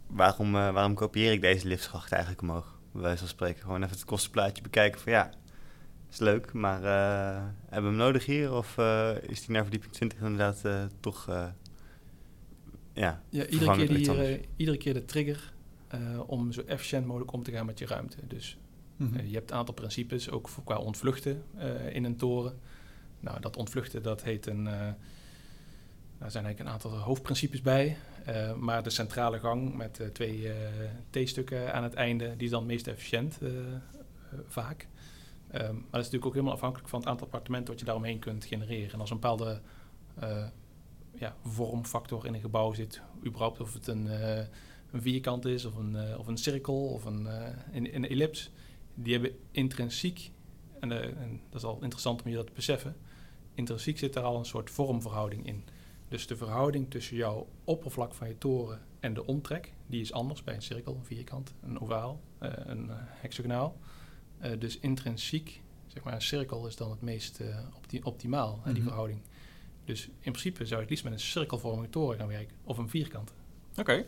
waarom, 0.07 0.53
waarom 0.53 0.95
kopieer 0.95 1.33
ik 1.33 1.41
deze 1.41 1.69
liftschacht 1.69 2.13
eigenlijk 2.13 2.43
omhoog? 2.43 2.81
Bij 2.93 3.03
wijze 3.03 3.19
van 3.19 3.29
spreken. 3.29 3.63
Gewoon 3.63 3.83
even 3.83 3.97
het 3.97 4.05
kostenplaatje 4.05 4.63
bekijken 4.63 5.01
van 5.01 5.13
ja, 5.13 5.31
is 6.11 6.19
leuk, 6.19 6.53
maar 6.53 6.83
hebben 6.83 7.53
we 7.69 7.89
hem 7.89 7.97
nodig 7.97 8.27
hier? 8.27 8.53
Of 8.53 8.79
is 9.23 9.41
die 9.41 9.51
naar 9.51 9.63
verdieping 9.63 9.93
20 9.93 10.19
inderdaad 10.19 10.91
toch 11.01 11.27
ja, 12.93 13.23
ja 13.29 13.47
iedere, 13.47 13.77
keer 13.77 13.89
die, 13.89 14.49
iedere 14.57 14.79
keer 14.79 14.95
de 14.95 15.05
trigger 15.05 15.53
om 16.27 16.53
zo 16.53 16.63
efficiënt 16.67 17.07
mogelijk 17.07 17.33
om 17.33 17.43
te 17.43 17.53
gaan 17.53 17.67
met 17.67 17.79
je 17.79 17.87
ruimte. 17.87 18.17
Dus 18.27 18.59
Mhm. 19.03 19.19
Eh, 19.19 19.29
je 19.29 19.35
hebt 19.35 19.51
een 19.51 19.57
aantal 19.57 19.75
principes, 19.75 20.31
ook 20.31 20.49
voor, 20.49 20.65
qua 20.65 20.77
ontvluchten 20.77 21.43
uh, 21.57 21.95
in 21.95 22.05
een 22.05 22.17
toren. 22.17 22.59
Nou, 23.21 23.41
dat 23.41 23.57
ontvluchten, 23.57 24.03
dat 24.03 24.23
heet 24.23 24.47
een... 24.47 24.65
Uh, 24.67 24.91
daar 26.19 26.31
zijn 26.31 26.45
eigenlijk 26.45 26.59
een 26.61 26.69
aantal 26.69 26.99
hoofdprincipes 26.99 27.61
bij. 27.61 27.97
Maar 28.59 28.83
de 28.83 28.91
centrale 28.91 29.39
gang 29.39 29.77
met 29.77 30.01
twee 30.13 30.51
T-stukken 31.11 31.75
aan 31.75 31.83
het 31.83 31.95
einde, 31.95 32.37
die 32.37 32.45
is 32.45 32.51
dan 32.51 32.67
meest 32.67 32.87
efficiënt 32.87 33.39
vaak. 34.47 34.89
Um, 35.55 35.61
maar 35.61 35.67
dat 35.73 35.75
is 35.75 35.91
natuurlijk 35.91 36.27
ook 36.27 36.33
helemaal 36.33 36.55
afhankelijk 36.55 36.89
van 36.89 36.99
het 37.01 37.09
aantal 37.09 37.27
appartementen 37.27 37.71
wat 37.71 37.79
je 37.79 37.85
daaromheen 37.85 38.19
kunt 38.19 38.45
genereren. 38.45 38.93
En 38.93 39.01
als 39.01 39.11
een 39.11 39.21
bepaalde 39.21 39.61
ja, 41.15 41.37
vormfactor 41.45 42.27
in 42.27 42.35
een 42.35 42.41
gebouw 42.41 42.73
zit, 42.73 43.01
überhaupt 43.27 43.61
of 43.61 43.73
het 43.73 43.87
een, 43.87 44.07
een 44.93 45.03
vierkant 45.03 45.45
is, 45.45 45.65
of 45.65 45.77
een, 45.77 46.19
of 46.19 46.27
een 46.27 46.39
cirkel, 46.39 46.87
of 46.87 47.05
een, 47.05 47.27
een, 47.73 47.95
een 47.95 48.09
ellips, 48.09 48.51
die 48.95 49.13
hebben 49.13 49.39
intrinsiek, 49.51 50.31
en, 50.81 50.93
en, 50.93 51.41
dat 51.51 51.61
is 51.61 51.67
al 51.67 51.79
interessant 51.81 52.23
om 52.23 52.31
je 52.31 52.37
dat 52.37 52.47
te 52.47 52.53
beseffen, 52.53 52.97
intrinsiek 53.55 53.99
zit 53.99 54.17
er 54.17 54.23
al 54.23 54.39
een 54.39 54.45
soort 54.45 54.71
vormverhouding 54.71 55.47
in. 55.47 55.65
Dus 56.13 56.27
de 56.27 56.37
verhouding 56.37 56.91
tussen 56.91 57.17
jouw 57.17 57.49
oppervlak 57.65 58.15
van 58.15 58.29
je 58.29 58.39
toren 58.39 58.81
en 59.01 59.15
de 59.15 59.27
omtrek, 59.27 59.73
die 59.87 60.01
is 60.01 60.13
anders 60.13 60.45
bij 60.45 60.55
een 60.55 60.63
cirkel, 60.63 60.95
een 60.95 61.05
vierkant, 61.05 61.55
een 61.63 61.81
ovaal, 61.81 62.21
uh, 62.43 62.51
een 62.55 62.87
uh, 62.87 62.95
hexagonaal. 62.97 63.79
dus 64.59 64.79
intrinsiek, 64.79 65.63
zeg 65.87 66.03
maar, 66.03 66.15
een 66.15 66.23
cirkel 66.23 66.67
is 66.67 66.77
dan 66.77 66.91
het 66.91 67.01
meest 67.01 67.41
opti 67.77 68.01
optimaal, 68.03 68.61
die 68.65 68.73
mhm. 68.73 68.83
verhouding. 68.83 69.21
Dus 69.85 70.07
in 70.07 70.33
principe 70.33 70.65
zou 70.65 70.75
je 70.75 70.81
het 70.81 70.91
liefst 70.91 71.05
met 71.05 71.13
een 71.13 71.21
cirkelvormige 71.21 71.91
toren 71.91 72.19
gaan 72.19 72.29
werken, 72.29 72.57
of 72.65 72.79
een 72.79 72.89
vierkant. 72.89 73.33
Oké. 73.77 74.05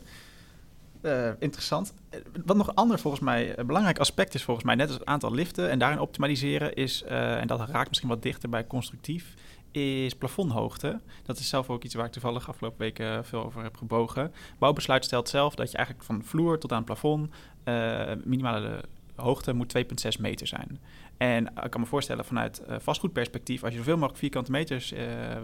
Uh, 1.05 1.29
interessant. 1.39 1.93
Eh, 2.09 2.19
wat 2.45 2.57
nog 2.57 2.75
ander 2.75 2.99
volgens 2.99 3.23
mij 3.23 3.57
een 3.57 3.67
belangrijk 3.67 3.99
aspect 3.99 4.33
is 4.33 4.43
volgens 4.43 4.65
mij, 4.65 4.75
net 4.75 4.87
als 4.87 4.97
het 4.97 5.05
aantal 5.05 5.33
liften 5.33 5.69
en 5.69 5.79
daarin 5.79 5.99
optimaliseren, 5.99 6.73
is, 6.73 7.03
uh, 7.03 7.39
en 7.39 7.47
dat 7.47 7.69
raakt 7.69 7.87
misschien 7.87 8.09
wat 8.09 8.21
dichter 8.21 8.49
bij 8.49 8.67
constructief, 8.67 9.33
is 9.75 10.15
plafondhoogte. 10.15 10.99
Dat 11.23 11.37
is 11.37 11.49
zelf 11.49 11.69
ook 11.69 11.83
iets 11.83 11.93
waar 11.93 12.05
ik 12.05 12.11
toevallig 12.11 12.49
afgelopen 12.49 12.79
weken 12.79 13.25
veel 13.25 13.43
over 13.43 13.63
heb 13.63 13.77
gebogen. 13.77 14.33
Bouwbesluit 14.59 15.05
stelt 15.05 15.29
zelf 15.29 15.55
dat 15.55 15.71
je 15.71 15.77
eigenlijk 15.77 16.05
van 16.05 16.23
vloer 16.23 16.59
tot 16.59 16.71
aan 16.71 16.77
het 16.77 16.85
plafond 16.85 17.29
uh, 17.65 18.11
minimale 18.23 18.83
hoogte 19.15 19.53
moet 19.53 19.77
2,6 19.77 20.21
meter 20.21 20.47
zijn. 20.47 20.79
En 21.17 21.47
ik 21.63 21.71
kan 21.71 21.81
me 21.81 21.87
voorstellen 21.87 22.25
vanuit 22.25 22.61
vastgoedperspectief, 22.67 23.63
als 23.63 23.71
je 23.71 23.77
zoveel 23.77 23.95
mogelijk 23.95 24.19
vierkante 24.19 24.51
meters 24.51 24.93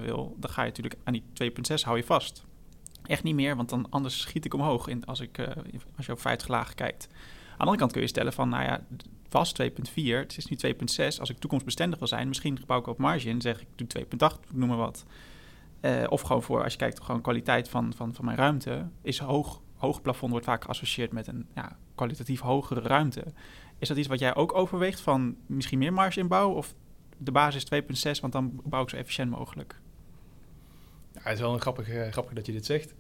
wil, 0.02 0.36
dan 0.40 0.50
ga 0.50 0.62
je 0.62 0.68
natuurlijk 0.68 0.96
aan 1.04 1.14
die 1.14 1.52
2,6 1.52 1.84
hou 1.84 1.98
je 1.98 2.04
vast. 2.04 2.44
Echt 3.06 3.24
niet 3.24 3.36
meer, 3.36 3.56
want 3.56 3.70
dan 3.70 3.88
anders 3.90 4.20
schiet 4.20 4.46
ik 4.46 4.54
omhoog 4.54 4.88
in, 4.88 5.06
als, 5.06 5.20
ik, 5.20 5.40
als 5.98 6.06
je 6.06 6.12
op 6.12 6.22
50 6.22 6.48
lagen 6.48 6.76
kijkt. 6.76 7.08
Aan 7.12 7.18
de 7.58 7.58
andere 7.58 7.78
kant 7.78 7.92
kun 7.92 8.02
je 8.02 8.08
stellen 8.08 8.34
van, 8.34 8.50
nou 8.50 8.64
ja, 8.64 8.82
vast 9.32 9.62
2.4, 9.62 9.68
het 9.96 10.38
is 10.38 10.46
nu 10.46 10.58
2.6. 10.66 11.20
Als 11.20 11.30
ik 11.30 11.38
toekomstbestendig 11.38 12.00
wil 12.00 12.08
zijn, 12.08 12.28
misschien 12.28 12.60
gebouw 12.60 12.80
ik 12.80 12.88
op 12.88 12.98
margin, 12.98 13.42
zeg 13.42 13.62
ik 13.62 13.68
doe 13.76 14.06
2.8, 14.34 14.54
noem 14.54 14.68
maar 14.68 14.78
wat. 14.78 15.06
Uh, 15.82 16.04
of 16.10 16.22
gewoon 16.22 16.44
voor, 16.44 16.64
als 16.64 16.72
je 16.72 16.80
kijkt, 16.80 17.04
gewoon 17.04 17.22
kwaliteit 17.22 17.70
van, 17.70 17.94
van, 17.96 18.14
van 18.14 18.26
mijn 18.26 18.38
ruimte, 18.38 18.88
is 19.02 19.20
hoog. 19.20 19.62
Hoog 19.76 20.02
plafond 20.02 20.32
wordt 20.32 20.46
vaak 20.46 20.64
geassocieerd 20.64 21.12
met 21.12 21.28
een 21.28 21.48
ja, 21.56 21.78
kwalitatief 21.96 22.40
hogere 22.40 22.82
ruimte. 22.82 23.24
Is 23.78 23.88
dat 23.88 23.98
iets 23.98 24.08
wat 24.08 24.20
jij 24.20 24.36
ook 24.36 24.54
overweegt 24.54 25.00
van 25.00 25.36
misschien 25.46 25.80
meer 25.80 25.94
marge 25.94 26.20
inbouwen 26.20 26.58
of 26.58 26.74
de 27.18 27.32
basis 27.32 27.66
2.6, 27.66 28.20
want 28.22 28.34
dan 28.34 28.62
bouw 28.64 28.84
ik 28.84 28.90
zo 28.90 28.96
efficiënt 28.96 29.30
mogelijk? 29.30 29.80
Ja, 31.14 31.22
het 31.24 31.34
is 31.34 31.40
wel 31.40 31.54
een 31.54 31.62
grappig, 31.62 31.90
uh, 31.90 32.08
grappig 32.08 32.34
dat 32.34 32.46
je 32.46 32.52
dit 32.52 32.66
zegt. 32.66 32.94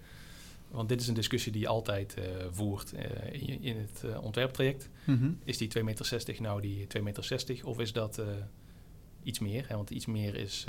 Want 0.72 0.90
dit 0.90 1.02
is 1.02 1.08
een 1.08 1.14
discussie 1.14 1.52
die 1.52 1.62
je 1.62 1.68
altijd 1.68 2.16
uh, 2.18 2.24
voert 2.52 2.94
uh, 2.94 3.02
in, 3.32 3.62
in, 3.62 3.78
het 3.78 4.02
uh, 4.06 4.24
ontwerptraject. 4.24 4.90
Mm 5.06 5.18
-hmm. 5.18 5.40
Is 5.44 5.58
die 5.58 5.70
2,60 5.78 5.84
meter 5.84 6.36
nou 6.40 6.62
die 6.62 6.88
2,60 6.98 7.04
meter 7.04 7.46
of 7.64 7.80
is 7.80 7.94
dat 7.94 8.22
iets 9.24 9.40
meer? 9.40 9.68
Hè? 9.68 9.76
Want 9.76 9.90
iets 9.90 10.06
meer 10.06 10.36
is, 10.36 10.66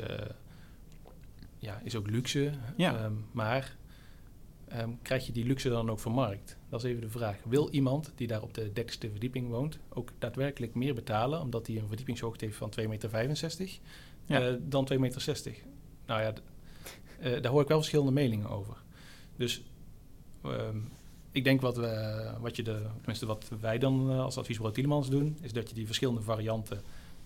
ja, 1.59 1.81
is 1.85 1.97
ook 1.97 2.11
luxe. 2.11 2.53
Ja. 2.77 3.05
Um, 3.05 3.25
maar 3.33 3.77
um, 4.79 4.99
krijg 5.03 5.27
je 5.27 5.33
die 5.33 5.45
luxe 5.45 5.69
dan 5.69 5.91
ook 5.91 6.01
vermarkt? 6.01 6.57
Dat 6.69 6.85
is 6.85 6.91
even 6.91 7.03
de 7.03 7.11
vraag. 7.11 7.37
Wil 7.45 7.71
iemand 7.71 8.13
die 8.15 8.27
daar 8.27 8.43
op 8.43 8.55
de 8.55 8.73
dekste 8.73 9.11
verdieping 9.11 9.49
woont 9.49 9.79
ook 9.89 10.11
daadwerkelijk 10.19 10.75
meer 10.75 10.95
betalen... 10.95 11.41
omdat 11.41 11.67
hij 11.67 11.77
een 11.77 11.87
verdiepingshoogte 11.87 12.45
heeft 12.45 12.57
van 12.57 12.73
2,65 12.81 12.89
meter 12.89 13.29
ja. 14.27 14.59
dan 14.61 14.89
2,60 14.93 14.99
meter? 14.99 15.33
Nou 16.07 16.23
ja, 16.23 16.33
daar 17.41 17.53
hoor 17.53 17.63
ik 17.63 17.69
wel 17.69 17.79
verschillende 17.79 18.13
meningen 18.13 18.49
over. 18.49 18.77
Dus 19.37 19.63
ik 21.33 21.45
denk 21.45 21.61
wat, 21.61 21.77
we, 21.77 22.23
wat 22.41 22.57
je 22.57 22.63
de, 22.63 22.83
tenminste 22.97 23.27
wat 23.27 23.51
wij 23.61 23.79
dan 23.79 24.11
uh, 24.11 24.21
als 24.21 24.39
adviesbureau 24.39 24.75
Tielemans 24.75 25.11
doen, 25.11 25.37
is 25.41 25.53
dat 25.53 25.69
je 25.69 25.75
die 25.75 25.87
verschillende 25.87 26.23
varianten 26.23 26.81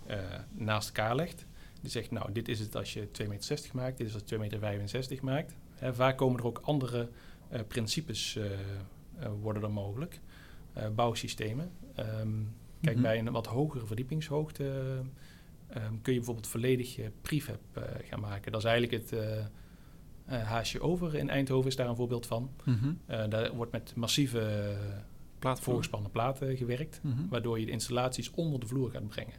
uh, 0.09 0.17
naast 0.53 0.87
elkaar 0.87 1.17
legt. 1.17 1.47
Die 1.81 1.91
zegt, 1.91 2.11
nou, 2.11 2.33
dit 2.33 2.49
is 2.49 2.59
het 2.59 2.77
als 2.77 2.93
je 2.93 3.09
2,60 3.23 3.29
meter 3.29 3.61
maakt, 3.73 3.99
dit 3.99 4.07
is 4.07 4.15
als 4.15 4.23
je 4.27 4.37
2,65 4.37 4.41
meter 4.41 5.25
maakt. 5.25 5.55
Hè, 5.75 5.95
vaak 5.95 6.17
komen 6.17 6.39
er 6.39 6.47
ook 6.47 6.61
andere 6.63 7.09
uh, 7.53 7.61
principes 7.69 8.39
worden 9.41 9.63
er 9.63 9.71
mogelijk. 9.71 10.21
bouwsystemen. 10.95 11.71
Um, 11.99 12.55
kijk, 12.81 12.95
-hmm. 12.95 13.03
bij 13.03 13.19
een 13.19 13.31
wat 13.31 13.47
hogere 13.47 13.87
verdiepingshoogte 13.87 14.65
um, 14.65 16.01
kun 16.03 16.13
je 16.13 16.19
bijvoorbeeld 16.19 16.47
volledig 16.47 16.99
prefab 17.21 17.61
gaan 18.05 18.21
maken. 18.21 18.53
Dat 18.53 18.65
is 18.65 18.67
eigenlijk 18.67 19.03
het 19.03 19.13
uh, 19.13 19.45
Haasje 20.27 20.81
Over 20.81 21.15
in 21.15 21.31
Eindhoven 21.31 21.71
is 21.71 21.77
daar 21.77 21.89
een 21.89 21.97
voorbeeld 21.97 22.27
van. 22.27 22.51
Mm 22.65 22.79
-hmm. 22.79 22.99
daar 23.31 23.55
wordt 23.55 23.73
met 23.73 23.93
massieve 23.97 24.75
plaat, 25.39 25.61
voorgespannen 25.61 26.11
platen 26.11 26.57
gewerkt, 26.57 27.01
mm 27.03 27.12
-hmm. 27.12 27.29
waardoor 27.29 27.61
je 27.61 27.67
de 27.67 27.73
installaties 27.73 28.31
onder 28.31 28.61
de 28.61 28.67
vloer 28.67 28.91
gaat 28.91 29.09
brengen. 29.09 29.35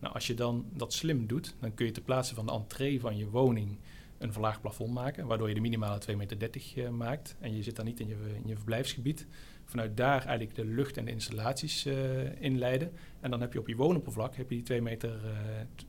Nou, 0.00 0.14
als 0.14 0.26
je 0.26 0.34
dan 0.34 0.64
dat 0.72 0.92
slim 0.92 1.26
doet, 1.26 1.54
dan 1.60 1.74
kun 1.74 1.86
je 1.86 1.92
ter 1.92 2.02
plaatse 2.02 2.34
van 2.34 2.46
de 2.46 2.52
entree 2.52 3.00
van 3.00 3.16
je 3.16 3.30
woning 3.30 3.78
een 4.18 4.32
verlaagd 4.32 4.60
plafond 4.60 4.92
maken, 4.92 5.26
waardoor 5.26 5.48
je 5.48 5.54
de 5.54 5.60
minimale 5.60 6.00
2,30 6.10 6.16
meter 6.16 6.60
uh, 6.76 6.88
maakt. 6.88 7.36
En 7.40 7.56
je 7.56 7.62
zit 7.62 7.76
dan 7.76 7.84
niet 7.84 8.00
in 8.00 8.08
je, 8.08 8.16
in 8.42 8.48
je 8.48 8.56
verblijfsgebied. 8.56 9.26
Vanuit 9.74 9.96
daar 9.96 10.26
eigenlijk 10.26 10.54
de 10.54 10.64
lucht 10.64 10.96
en 10.96 11.04
de 11.04 11.10
installaties 11.10 11.86
uh, 11.86 11.94
inleiden. 12.42 12.92
En 13.20 13.30
dan 13.30 13.40
heb 13.40 13.52
je 13.52 13.58
op 13.58 13.68
je 13.68 13.76
woonoppervlak 13.76 14.36
heb 14.36 14.50
je 14.50 14.54
die 14.54 14.64
2 14.64 14.82
meter, 14.82 15.10
uh, 15.10 15.30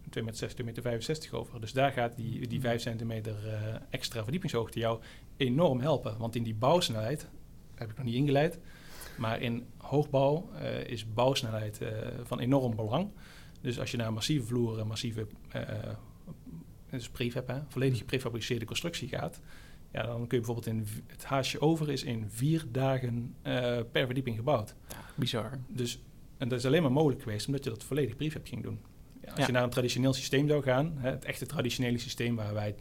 2 0.09 0.23
meter 0.23 0.49
2 0.49 0.65
meter 0.65 0.81
65 0.81 1.33
over. 1.33 1.61
Dus 1.61 1.73
daar 1.73 1.91
gaat 1.91 2.15
die, 2.15 2.47
die 2.47 2.59
5 2.61 2.81
centimeter 2.81 3.35
uh, 3.45 3.75
extra 3.89 4.21
verdiepingshoogte 4.21 4.79
jou 4.79 5.01
enorm 5.37 5.79
helpen. 5.79 6.17
Want 6.17 6.35
in 6.35 6.43
die 6.43 6.55
bouwsnelheid, 6.55 7.27
heb 7.75 7.89
ik 7.89 7.97
nog 7.97 8.05
niet 8.05 8.15
ingeleid, 8.15 8.59
maar 9.17 9.41
in 9.41 9.65
hoogbouw 9.77 10.49
is 10.85 11.13
bouwsnelheid 11.13 11.81
van 12.23 12.39
enorm 12.39 12.75
belang. 12.75 13.11
Dus 13.61 13.79
als 13.79 13.91
je 13.91 13.97
naar 13.97 14.13
massieve 14.13 14.45
vloeren, 14.45 14.87
massieve 14.87 15.27
dus 16.89 17.09
prefab, 17.09 17.47
hè, 17.47 17.59
volledig 17.67 17.97
geprefabriceerde 17.97 18.65
constructie 18.65 19.07
gaat, 19.07 19.41
ja, 19.95 20.05
dan 20.05 20.27
kun 20.27 20.37
je 20.37 20.45
bijvoorbeeld 20.45 20.67
in 20.67 20.87
het 21.07 21.23
haasje 21.23 21.61
over 21.61 21.91
is 21.91 22.03
in 22.03 22.29
vier 22.29 22.65
dagen 22.71 23.35
uh, 23.43 23.79
per 23.91 24.05
verdieping 24.05 24.35
gebouwd. 24.35 24.75
Bizar. 25.15 25.59
Dus 25.67 26.01
en 26.37 26.49
dat 26.49 26.59
is 26.59 26.65
alleen 26.65 26.81
maar 26.81 26.91
mogelijk 26.91 27.21
geweest 27.21 27.47
omdat 27.47 27.63
je 27.63 27.69
dat 27.69 27.83
volledig 27.83 28.15
prefab 28.15 28.47
ging 28.47 28.63
doen. 28.63 28.79
Ja, 29.21 29.29
als 29.29 29.39
ja. 29.39 29.45
je 29.45 29.51
naar 29.51 29.63
een 29.63 29.69
traditioneel 29.69 30.13
systeem 30.13 30.47
zou 30.47 30.63
gaan, 30.63 30.93
hè, 30.97 31.09
het 31.09 31.25
echte 31.25 31.45
traditionele 31.45 31.97
systeem 31.97 32.35
waar 32.35 32.53
wij 32.53 32.75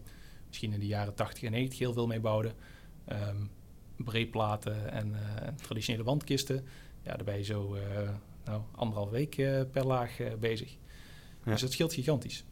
misschien 0.46 0.72
in 0.72 0.81
de 0.81 0.87
jaren 0.87 1.14
80 1.14 1.42
en 1.42 1.50
90 1.50 1.79
heel 1.79 1.92
veel 1.92 2.07
mee 2.07 2.20
bouwden, 2.20 2.53
um, 3.09 3.50
breedplaten 3.96 4.90
en 4.90 5.09
uh, 5.09 5.48
traditionele 5.62 6.05
wandkisten, 6.05 6.64
ja, 7.03 7.15
daar 7.15 7.25
ben 7.25 7.37
je 7.37 7.44
zo 7.44 7.75
uh, 7.75 7.81
nou, 8.44 8.62
anderhalf 8.75 9.10
week 9.10 9.35
per 9.71 9.87
laag 9.87 10.17
bezig. 10.38 10.77
Ja. 11.44 11.50
Dus 11.50 11.60
dat 11.60 11.73
scheelt 11.73 11.92
gigantisch 11.92 12.44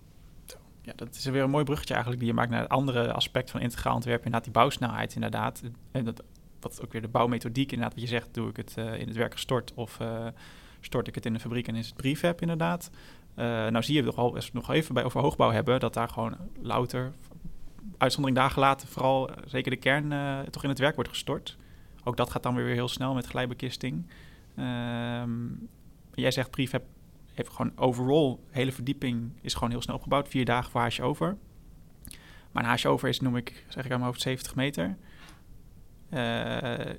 ja, 0.83 0.93
dat 0.97 1.15
is 1.15 1.25
weer 1.25 1.43
een 1.43 1.51
mooi 1.51 1.65
bruggetje 1.65 1.95
eigenlijk 1.95 2.23
die 2.23 2.33
je 2.33 2.39
maakt 2.39 2.51
naar 2.51 2.61
het 2.61 2.71
andere 2.71 3.13
aspect 3.13 3.51
van 3.51 3.61
integraal 3.61 3.95
ontwerpen. 3.95 4.25
Inderdaad, 4.25 4.45
die 4.45 4.63
bouwsnelheid 4.63 5.15
inderdaad. 5.15 5.63
En 5.91 6.05
dat, 6.05 6.23
wat 6.61 6.83
ook 6.83 6.93
weer 6.93 7.03
de 7.03 7.09
bouwmethodiek 7.09 7.73
inderdaad, 7.73 7.95
wat 7.95 8.03
je 8.03 8.09
zegt, 8.09 8.35
doe 8.35 8.49
ik 8.49 8.57
het 8.57 8.75
uh, 8.79 8.99
in 8.99 9.07
het 9.07 9.17
werk 9.17 9.33
gestort 9.33 9.75
of 9.75 9.99
uh, 10.01 10.27
stort 10.81 11.09
ik 11.09 11.15
het 11.15 11.27
in 11.27 11.33
de 11.33 11.41
fabriek 11.41 11.69
en 11.69 11.75
is 11.75 11.87
het 11.87 11.97
prefab 11.97 12.41
inderdaad. 12.41 12.91
Uh, 13.37 13.45
nou 13.45 13.83
zie 13.83 14.03
je 14.03 14.13
al, 14.13 14.37
nog 14.53 14.71
even 14.71 14.95
bij 14.95 15.05
over 15.05 15.21
hoogbouw 15.21 15.51
hebben, 15.51 15.81
dat 15.81 15.95
daar 15.95 16.09
gewoon 16.09 16.37
louter, 16.61 17.13
uitzondering 17.99 18.41
dagen 18.41 18.61
later, 18.61 18.89
vooral 18.89 19.31
zeker 19.47 19.71
de 19.71 19.77
kern, 19.77 20.13
toch 20.51 20.63
in 20.63 20.69
het 20.69 20.79
werk 20.79 20.95
wordt 20.95 21.11
gestort. 21.11 21.57
Ook 22.05 22.17
dat 22.17 22.31
gaat 22.31 22.43
dan 22.43 22.55
weer 22.55 22.67
heel 22.67 22.89
snel 22.89 23.15
met 23.15 23.27
glijbekisting. 23.27 24.07
Um, 24.59 25.69
jij 26.15 26.31
zegt 26.31 26.51
prefab 26.51 26.83
heeft 27.33 27.49
gewoon 27.49 27.73
overall, 27.77 28.37
hele 28.51 28.73
verdieping 28.73 29.33
is 29.41 29.55
gewoon 29.55 29.71
heel 29.71 29.83
snel 29.83 29.97
opgebouwd. 29.97 30.29
Vier 30.29 30.45
dagen 30.45 30.71
voor 30.71 30.81
haasje 30.81 31.03
over. 31.03 31.37
Maar 32.53 32.63
een 32.63 32.69
haasje 32.69 32.89
over 32.89 33.09
is, 33.09 33.21
noem 33.21 33.37
ik, 33.37 33.65
zeg 33.69 33.85
ik 33.85 33.91
aan 33.91 33.99
mijn 33.99 34.11
hoofd, 34.11 34.21
70 34.21 34.55
meter. 34.55 34.97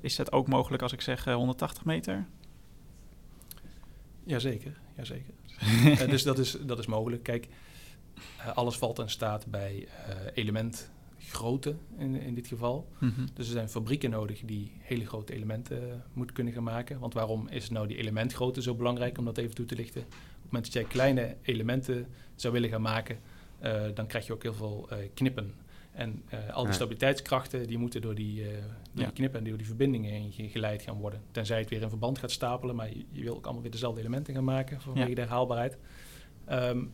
is 0.00 0.16
dat 0.16 0.32
ook 0.32 0.48
mogelijk 0.48 0.82
als 0.82 0.92
ik 0.92 1.00
zeg 1.00 1.24
180 1.24 1.84
meter? 1.84 2.26
Jazeker, 4.24 4.78
jazeker. 4.96 5.34
uh, 5.84 6.08
dus 6.14 6.22
dat 6.22 6.38
is, 6.38 6.56
dat 6.60 6.78
is 6.78 6.86
mogelijk. 6.86 7.22
Kijk, 7.22 7.48
alles 8.54 8.76
valt 8.76 8.98
en 8.98 9.10
staat 9.10 9.46
bij 9.46 9.88
element 10.34 10.90
grootte 11.28 11.74
in, 11.98 12.14
in 12.14 12.34
dit 12.34 12.46
geval. 12.46 12.88
Mhm. 12.98 13.26
Dus 13.34 13.46
er 13.46 13.52
zijn 13.52 13.68
fabrieken 13.68 14.10
nodig 14.10 14.40
die 14.44 14.72
hele 14.78 15.06
grote 15.06 15.34
elementen 15.34 15.88
uh, 15.88 15.94
moeten 16.12 16.34
kunnen 16.34 16.52
gaan 16.52 16.62
maken. 16.62 16.98
Want 16.98 17.14
waarom 17.14 17.48
is 17.48 17.70
nou 17.70 17.86
die 17.86 17.96
elementgrootte 17.96 18.62
zo 18.62 18.74
belangrijk 18.74 19.18
om 19.18 19.24
dat 19.24 19.38
even 19.38 19.54
toe 19.54 19.66
te 19.66 19.74
lichten? 19.74 20.00
Op 20.02 20.10
het 20.10 20.44
moment 20.44 20.64
dat 20.64 20.72
jij 20.72 20.84
kleine 20.84 21.36
elementen 21.42 22.06
zou 22.34 22.52
willen 22.52 22.68
gaan 22.68 22.82
maken, 22.82 23.18
uh, 23.62 23.82
dan 23.94 24.06
krijg 24.06 24.26
je 24.26 24.32
ook 24.32 24.42
heel 24.42 24.54
veel 24.54 24.88
uh, 24.92 24.98
knippen. 25.14 25.54
En 25.92 26.22
al 26.52 26.64
die 26.64 26.72
stabiliteitskrachten 26.72 27.66
die 27.66 27.78
moeten 27.78 28.00
door, 28.00 28.14
die, 28.14 28.44
door 28.92 29.04
die 29.04 29.12
knippen 29.12 29.38
en 29.38 29.46
door 29.48 29.56
die 29.56 29.66
verbindingen 29.66 30.10
heen 30.10 30.50
geleid 30.50 30.82
gaan 30.82 30.98
worden. 30.98 31.22
Tenzij 31.30 31.58
het 31.58 31.68
weer 31.70 31.82
in 31.82 31.88
verband 31.88 32.18
gaat 32.18 32.30
stapelen, 32.30 32.76
maar 32.76 32.88
je, 32.88 33.04
je 33.10 33.22
wil 33.22 33.36
ook 33.36 33.44
allemaal 33.44 33.62
weer 33.62 33.70
dezelfde 33.70 34.00
elementen 34.00 34.34
gaan 34.34 34.44
maken 34.44 34.80
vanwege 34.80 35.08
ja. 35.08 35.14
de 35.14 35.20
herhaalbaarheid. 35.20 35.78
Um, 36.50 36.92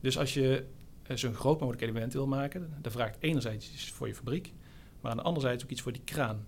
dus 0.00 0.18
als 0.18 0.34
je 0.34 0.64
eh, 1.12 1.18
zo'n 1.18 1.34
groot 1.34 1.60
mogelijk 1.60 1.82
element 1.82 2.12
wil 2.12 2.26
maken, 2.26 2.72
dat 2.80 2.92
vraagt 2.92 3.16
enerzijds 3.20 3.72
iets 3.72 3.90
voor 3.90 4.06
je 4.06 4.14
fabriek, 4.14 4.52
maar 5.00 5.20
anderzijds 5.20 5.64
ook 5.64 5.70
iets 5.70 5.80
voor 5.80 5.92
die 5.92 6.02
kraan. 6.04 6.46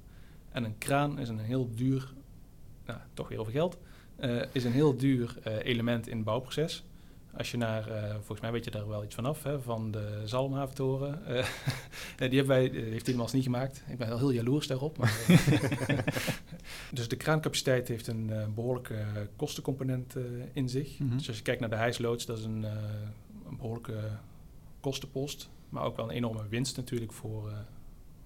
En 0.53 0.65
een 0.65 0.79
kraan 0.79 1.19
is 1.19 1.29
een 1.29 1.39
heel 1.39 1.71
duur, 1.75 2.13
nou, 2.87 2.99
toch 3.15 3.29
weer 3.29 3.41
over 3.41 3.53
geld, 3.53 3.79
uh, 4.21 4.43
is 4.53 4.65
een 4.65 4.73
heel 4.73 4.97
duur 4.97 5.37
uh, 5.47 5.65
element 5.65 6.09
in 6.09 6.17
het 6.17 6.25
bouwproces. 6.25 6.85
Als 7.37 7.51
je 7.51 7.57
naar, 7.57 7.89
uh, 7.89 8.11
volgens 8.11 8.41
mij 8.41 8.53
weet 8.53 8.65
je 8.65 8.71
daar 8.71 8.89
wel 8.89 9.05
iets 9.05 9.15
vanaf, 9.15 9.43
hè, 9.43 9.61
van 9.61 9.91
de 9.91 10.23
Zalmhaventoren. 10.25 11.23
die 12.17 12.39
hebben 12.39 12.47
wij, 12.47 12.69
heeft 12.73 13.05
Tielmans 13.05 13.33
niet 13.33 13.43
gemaakt. 13.43 13.83
Ik 13.89 13.99
ben 13.99 14.07
heel, 14.07 14.19
heel 14.19 14.31
jaloers 14.31 14.67
daarop. 14.67 14.99
Maar, 14.99 15.27
dus 16.93 17.09
de 17.09 17.17
kraancapaciteit 17.17 17.89
heeft 17.89 18.07
een 18.07 18.53
behoorlijke 18.55 19.05
kostencomponent 19.37 20.15
in 20.53 20.69
zich. 20.69 20.99
Mm 20.99 21.09
-hmm. 21.09 21.17
Dus 21.17 21.29
als 21.29 21.37
je 21.37 21.43
kijkt 21.43 21.61
naar 21.61 21.71
de 21.71 21.77
hijsloods, 21.77 22.27
dat 22.27 22.39
is 22.39 22.45
een, 22.45 22.63
een 23.49 23.57
behoorlijke 23.57 23.95
kostenpost, 24.85 25.51
maar 25.69 25.85
ook 25.85 25.97
wel 25.97 26.05
een 26.05 26.17
enorme 26.17 26.49
winst 26.49 26.77
natuurlijk 26.77 27.13
voor, 27.13 27.49
uh, 27.49 27.59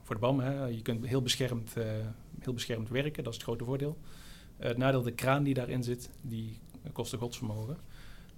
voor 0.02 0.14
de 0.14 0.20
BAM. 0.20 0.40
Hè. 0.40 0.64
Je 0.64 0.82
kunt 0.82 1.06
heel 1.06 1.22
beschermd, 1.22 1.74
uh, 1.78 1.84
heel 2.40 2.52
beschermd 2.52 2.88
werken, 2.88 3.24
dat 3.24 3.32
is 3.32 3.38
het 3.38 3.48
grote 3.48 3.64
voordeel. 3.64 3.98
Uh, 4.60 4.66
het 4.66 4.76
nadeel, 4.76 5.02
de 5.02 5.12
kraan 5.12 5.42
die 5.42 5.54
daarin 5.54 5.82
zit, 5.82 6.10
die 6.20 6.58
kost 6.92 7.12
een 7.12 7.18
godsvermogen. 7.18 7.76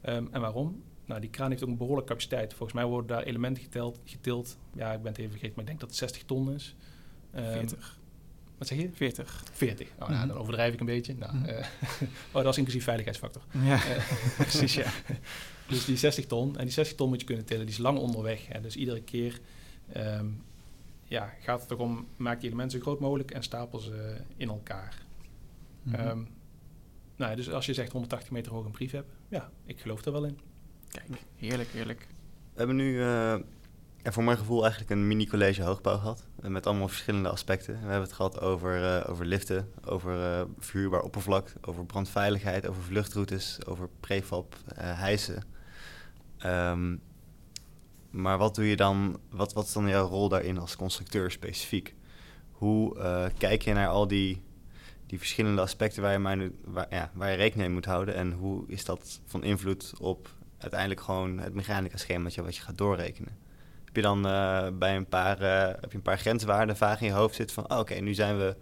Um, 0.08 0.28
en 0.30 0.40
waarom? 0.40 0.82
Nou, 1.04 1.20
die 1.20 1.30
kraan 1.30 1.50
heeft 1.50 1.62
ook 1.62 1.68
een 1.68 1.76
behoorlijke 1.76 2.08
capaciteit. 2.08 2.54
Volgens 2.54 2.72
mij 2.72 2.84
worden 2.88 3.16
daar 3.16 3.22
elementen 3.22 3.62
geteld, 3.62 4.00
getild. 4.04 4.58
Ja, 4.74 4.92
ik 4.92 5.02
ben 5.02 5.10
het 5.10 5.18
even 5.18 5.30
vergeten, 5.30 5.54
maar 5.54 5.64
ik 5.64 5.70
denk 5.70 5.80
dat 5.80 5.88
het 5.88 5.98
60 5.98 6.24
ton 6.24 6.52
is. 6.52 6.76
Um, 7.34 7.44
40. 7.44 7.99
Wat 8.60 8.68
zeg 8.68 8.78
je? 8.78 8.90
40. 8.92 9.42
40. 9.52 9.88
Oh, 9.88 9.98
nou, 9.98 10.10
mm 10.10 10.18
-hmm. 10.18 10.28
dan 10.28 10.36
overdrijf 10.36 10.72
ik 10.72 10.80
een 10.80 10.86
beetje. 10.86 11.14
Nou, 11.14 11.34
mm 11.34 11.42
-hmm. 11.42 11.48
uh, 11.48 11.64
oh, 12.32 12.42
dat 12.42 12.46
is 12.46 12.58
inclusief 12.58 12.84
veiligheidsfactor. 12.84 13.42
Ja, 13.50 13.74
uh, 13.74 14.04
precies, 14.36 14.74
ja. 14.74 14.92
dus 15.68 15.84
die 15.84 15.96
60 15.96 16.26
ton, 16.26 16.58
en 16.58 16.64
die 16.64 16.72
60 16.72 16.96
ton 16.96 17.08
moet 17.08 17.20
je 17.20 17.26
kunnen 17.26 17.44
tillen, 17.44 17.66
die 17.66 17.74
is 17.74 17.80
lang 17.80 17.98
onderweg. 17.98 18.46
Hè, 18.46 18.60
dus 18.60 18.76
iedere 18.76 19.02
keer 19.02 19.40
um, 19.96 20.42
ja, 21.04 21.34
gaat 21.40 21.60
het 21.60 21.70
erom, 21.70 22.06
maak 22.16 22.40
die 22.40 22.48
elementen 22.48 22.78
zo 22.78 22.84
groot 22.84 23.00
mogelijk 23.00 23.30
en 23.30 23.42
stapel 23.42 23.78
ze 23.78 24.20
in 24.36 24.48
elkaar. 24.48 25.02
Mm 25.82 25.94
-hmm. 25.94 26.08
um, 26.08 26.28
nou, 27.16 27.36
dus 27.36 27.50
als 27.50 27.66
je 27.66 27.74
zegt 27.74 27.92
180 27.92 28.30
meter 28.30 28.52
hoog 28.52 28.64
een 28.64 28.70
brief 28.70 28.92
hebt, 28.92 29.12
ja, 29.28 29.50
ik 29.64 29.80
geloof 29.80 30.04
er 30.04 30.12
wel 30.12 30.24
in. 30.24 30.38
Kijk, 30.88 31.08
heerlijk, 31.36 31.68
heerlijk. 31.68 32.06
We 32.52 32.58
hebben 32.58 32.76
nu 32.76 32.92
uh, 32.92 33.36
ja, 34.02 34.12
voor 34.12 34.24
mijn 34.24 34.38
gevoel 34.38 34.62
eigenlijk 34.62 34.90
een 34.90 35.06
mini-college 35.06 35.62
hoogbouw 35.62 35.98
gehad. 35.98 36.26
Met 36.40 36.66
allemaal 36.66 36.88
verschillende 36.88 37.28
aspecten. 37.28 37.74
We 37.74 37.80
hebben 37.80 38.02
het 38.02 38.12
gehad 38.12 38.40
over, 38.40 38.82
uh, 38.82 39.10
over 39.10 39.26
liften, 39.26 39.70
over 39.84 40.38
uh, 40.38 40.44
verhuurbaar 40.58 41.02
oppervlak, 41.02 41.52
over 41.60 41.86
brandveiligheid, 41.86 42.66
over 42.66 42.82
vluchtroutes, 42.82 43.66
over 43.66 43.88
prefab, 44.00 44.54
uh, 44.54 44.74
hijsen. 44.78 45.44
Um, 46.46 47.00
maar 48.10 48.38
wat 48.38 48.54
doe 48.54 48.68
je 48.68 48.76
dan, 48.76 49.20
wat, 49.30 49.52
wat 49.52 49.64
is 49.64 49.72
dan 49.72 49.88
jouw 49.88 50.08
rol 50.08 50.28
daarin 50.28 50.58
als 50.58 50.76
constructeur 50.76 51.30
specifiek? 51.30 51.94
Hoe 52.50 52.96
kijk 53.38 53.62
je 53.62 53.72
naar 53.72 53.88
al 53.88 54.06
die, 54.06 54.42
die 55.06 55.18
verschillende 55.18 55.60
aspecten 55.60 56.02
waar 56.02 56.38
je, 56.38 56.52
waar, 56.64 56.86
ja, 56.90 57.10
waar 57.14 57.30
je 57.30 57.36
rekening 57.36 57.66
mee 57.66 57.76
moet 57.76 57.84
houden? 57.84 58.14
En 58.14 58.32
hoe 58.32 58.64
is 58.66 58.84
dat 58.84 59.20
van 59.26 59.44
invloed 59.44 59.92
op 59.98 60.34
uiteindelijk 60.58 61.00
gewoon 61.00 61.38
het 61.38 61.54
mechanica 61.54 61.96
schemaatje 61.96 62.42
wat 62.42 62.56
je 62.56 62.62
gaat 62.62 62.78
doorrekenen? 62.78 63.48
Heb 63.92 64.04
je 64.04 64.08
dan 64.08 64.26
uh, 64.26 64.68
bij 64.78 64.96
een 64.96 65.06
paar, 65.06 65.42
uh, 65.42 65.66
heb 65.80 65.90
je 65.90 65.96
een 65.96 66.02
paar 66.02 66.18
grenswaarden 66.18 66.76
vaag 66.76 67.00
in 67.00 67.06
je 67.06 67.12
hoofd 67.12 67.34
zitten 67.34 67.54
van... 67.54 67.64
Oh, 67.64 67.70
oké, 67.70 67.80
okay, 67.80 67.98
nu 67.98 68.14
zijn 68.14 68.38
we 68.38 68.56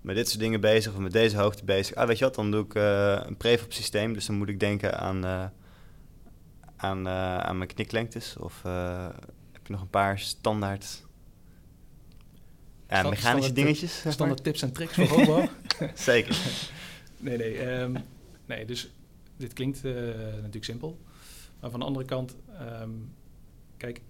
met 0.00 0.16
dit 0.16 0.28
soort 0.28 0.40
dingen 0.40 0.60
bezig 0.60 0.92
of 0.92 0.98
met 0.98 1.12
deze 1.12 1.36
hoogte 1.36 1.64
bezig. 1.64 1.94
Ah, 1.94 2.06
weet 2.06 2.18
je 2.18 2.24
wat, 2.24 2.34
dan 2.34 2.50
doe 2.50 2.64
ik 2.64 2.74
uh, 2.74 3.20
een 3.24 3.36
prefab 3.36 3.72
systeem. 3.72 4.12
Dus 4.12 4.26
dan 4.26 4.36
moet 4.36 4.48
ik 4.48 4.60
denken 4.60 4.98
aan, 4.98 5.24
aan, 6.76 7.08
aan 7.08 7.56
mijn 7.58 7.74
kniklengtes. 7.74 8.36
Of 8.36 8.62
heb 9.52 9.66
je 9.66 9.72
nog 9.72 9.80
een 9.80 9.90
paar 9.90 10.18
standaard... 10.18 11.02
Ja, 12.88 12.98
Stand, 12.98 13.14
mechanische 13.14 13.20
standaard, 13.20 13.54
dingetjes. 13.54 14.12
Standaard 14.12 14.44
tips 14.44 14.62
en 14.62 14.72
tricks 14.72 14.94
voor 14.94 15.06
hobo. 15.06 15.48
Zeker. 15.94 16.36
nee, 17.16 17.36
nee, 17.36 17.66
um, 17.66 17.96
nee, 18.46 18.64
dus 18.64 18.90
dit 19.36 19.52
klinkt 19.52 19.82
natuurlijk 19.82 20.64
simpel. 20.64 20.98
Maar 21.60 21.70
van 21.70 21.80
de 21.80 21.86
andere 21.86 22.04
kant, 22.04 22.36
um, 22.82 23.14
kijk, 23.76 24.00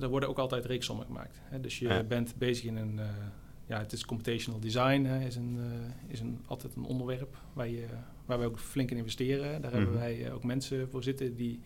er 0.00 0.08
worden 0.08 0.28
ook 0.28 0.38
altijd 0.38 0.64
reekssommen 0.64 1.06
gemaakt. 1.06 1.40
Hè? 1.42 1.60
Dus 1.60 1.78
je 1.78 1.88
ja. 1.88 2.02
bent 2.02 2.34
bezig 2.36 2.64
in 2.64 2.76
een, 2.76 2.94
uh, 2.94 3.06
ja, 3.66 3.78
het 3.78 3.92
is 3.92 4.04
computational 4.04 4.60
design, 4.60 5.04
hè, 5.04 5.26
is, 5.26 5.36
een, 5.36 5.56
uh, 5.56 6.12
is 6.12 6.20
een, 6.20 6.40
altijd 6.46 6.74
een 6.74 6.84
onderwerp 6.84 7.36
waar, 7.52 7.68
je, 7.68 7.86
waar 8.26 8.38
wij 8.38 8.46
ook 8.46 8.58
flink 8.58 8.90
in 8.90 8.96
investeren. 8.96 9.62
Daar 9.62 9.70
mm 9.70 9.76
hebben 9.76 9.98
wij 9.98 10.26
uh, 10.26 10.34
ook 10.34 10.44
mensen 10.44 10.88
voor 10.90 11.02
zitten 11.02 11.36
die 11.36 11.60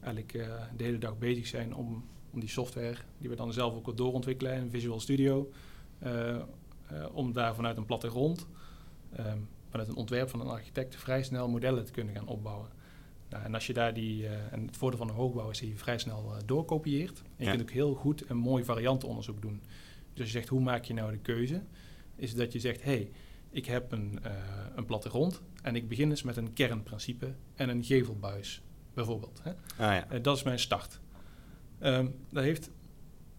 eigenlijk 0.00 0.32
de 0.76 0.84
hele 0.84 0.98
dag 0.98 1.18
bezig 1.18 1.46
zijn 1.46 1.74
om, 1.74 2.04
om 2.30 2.40
die 2.40 2.48
software, 2.48 2.96
die 3.18 3.28
we 3.28 3.36
dan 3.36 3.52
zelf 3.52 3.74
ook 3.74 3.96
doorontwikkelen 3.96 4.54
in 4.54 4.70
Visual 4.70 5.00
Studio, 5.00 5.50
om 7.12 7.32
daar 7.32 7.54
vanuit 7.54 7.76
een 7.76 7.86
plattegrond, 7.86 8.46
um, 9.18 9.48
vanuit 9.70 9.88
een 9.88 9.96
ontwerp 9.96 10.30
van 10.30 10.40
een 10.40 10.46
architect, 10.46 10.96
vrij 10.96 11.22
snel 11.22 11.48
modellen 11.48 11.84
te 11.84 11.92
kunnen 11.92 12.14
gaan 12.14 12.26
opbouwen. 12.26 12.68
Nou, 13.28 13.44
en 13.44 13.54
als 13.54 13.66
je 13.66 13.72
daar 13.72 13.94
die, 13.94 14.22
uh, 14.22 14.52
en 14.52 14.66
het 14.66 14.76
voordeel 14.76 14.98
van 14.98 15.06
de 15.06 15.12
hoogbouw 15.12 15.50
is 15.50 15.60
dat 15.60 15.68
je 15.68 15.76
vrij 15.76 15.98
snel 15.98 16.32
uh, 16.32 16.40
doorkopieert. 16.44 17.18
En 17.18 17.26
je 17.36 17.44
ja. 17.44 17.50
kunt 17.50 17.62
ook 17.62 17.70
heel 17.70 17.94
goed 17.94 18.30
een 18.30 18.36
mooi 18.36 18.64
variantenonderzoek 18.64 19.42
doen. 19.42 19.62
Dus 20.12 20.20
als 20.20 20.26
je 20.26 20.38
zegt, 20.38 20.48
hoe 20.48 20.60
maak 20.60 20.84
je 20.84 20.94
nou 20.94 21.10
de 21.12 21.18
keuze? 21.18 21.62
Is 22.16 22.34
dat 22.34 22.52
je 22.52 22.60
zegt, 22.60 22.82
hé, 22.82 22.90
hey, 22.90 23.10
ik 23.50 23.66
heb 23.66 23.92
een, 23.92 24.18
uh, 24.26 24.32
een 24.74 24.84
plattegrond 24.84 25.42
en 25.62 25.76
ik 25.76 25.88
begin 25.88 26.10
eens 26.10 26.22
met 26.22 26.36
een 26.36 26.52
kernprincipe 26.52 27.34
en 27.54 27.68
een 27.68 27.84
gevelbuis, 27.84 28.62
bijvoorbeeld. 28.94 29.40
Hè? 29.42 29.50
Ah, 29.50 30.06
ja. 30.10 30.18
dat 30.18 30.36
is 30.36 30.42
mijn 30.42 30.58
start. 30.58 31.00
Um, 31.80 32.14
dat 32.30 32.44
heeft 32.44 32.70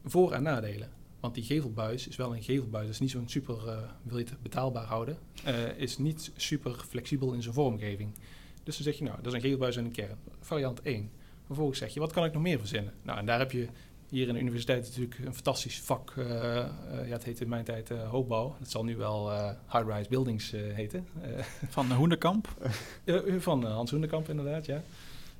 voor- 0.03 0.31
en 0.31 0.43
nadelen. 0.43 0.89
Want 1.19 1.35
die 1.35 1.43
gevelbuis 1.43 2.07
is 2.07 2.15
wel 2.15 2.35
een 2.35 2.43
gevelbuis. 2.43 2.85
Dat 2.85 2.93
is 2.93 2.99
niet 2.99 3.11
zo'n 3.11 3.29
super, 3.29 3.88
wil 4.03 4.17
je 4.17 4.23
het 4.23 4.41
betaalbaar 4.41 4.85
houden, 4.85 5.17
is 5.77 5.97
niet 5.97 6.31
super 6.35 6.71
flexibel 6.71 7.33
in 7.33 7.41
zijn 7.41 7.53
vormgeving. 7.53 8.13
Dus 8.68 8.76
dan 8.76 8.86
zeg 8.86 8.97
je, 8.97 9.03
nou, 9.03 9.18
dat 9.18 9.26
is 9.26 9.34
een 9.34 9.49
geelbuis 9.49 9.78
en 9.78 9.86
een 9.86 9.91
kern. 9.91 10.18
Variant 10.39 10.82
1. 10.82 11.11
Vervolgens 11.45 11.80
zeg 11.80 11.93
je, 11.93 11.99
wat 11.99 12.13
kan 12.13 12.26
ik 12.26 12.34
nog 12.34 12.41
meer 12.41 12.59
verzinnen? 12.59 12.93
Nou, 13.03 13.20
en 13.20 13.26
daar 13.26 13.39
heb 13.39 13.51
je 13.51 13.68
hier 14.09 14.28
in 14.28 14.34
de 14.34 14.39
universiteit 14.39 14.84
natuurlijk 14.84 15.18
een 15.26 15.34
fantastisch 15.34 15.80
vak. 15.80 16.13
Uh, 16.18 16.26
uh, 16.26 16.65
ja, 17.07 17.13
het 17.13 17.24
heette 17.24 17.43
in 17.43 17.49
mijn 17.49 17.63
tijd 17.63 17.89
uh, 17.91 18.09
hoogbouw. 18.09 18.55
Het 18.59 18.72
zal 18.72 18.84
nu 18.84 18.95
wel 18.95 19.32
high-rise 19.72 20.09
buildings 20.09 20.51
heten. 20.51 21.07
van 21.70 21.91
Hoenderkamp? 21.91 22.47
van 23.38 23.63
Hans 23.65 23.89
Hoenderkamp, 23.89 24.30
inderdaad, 24.30 24.65
ja. 24.65 24.84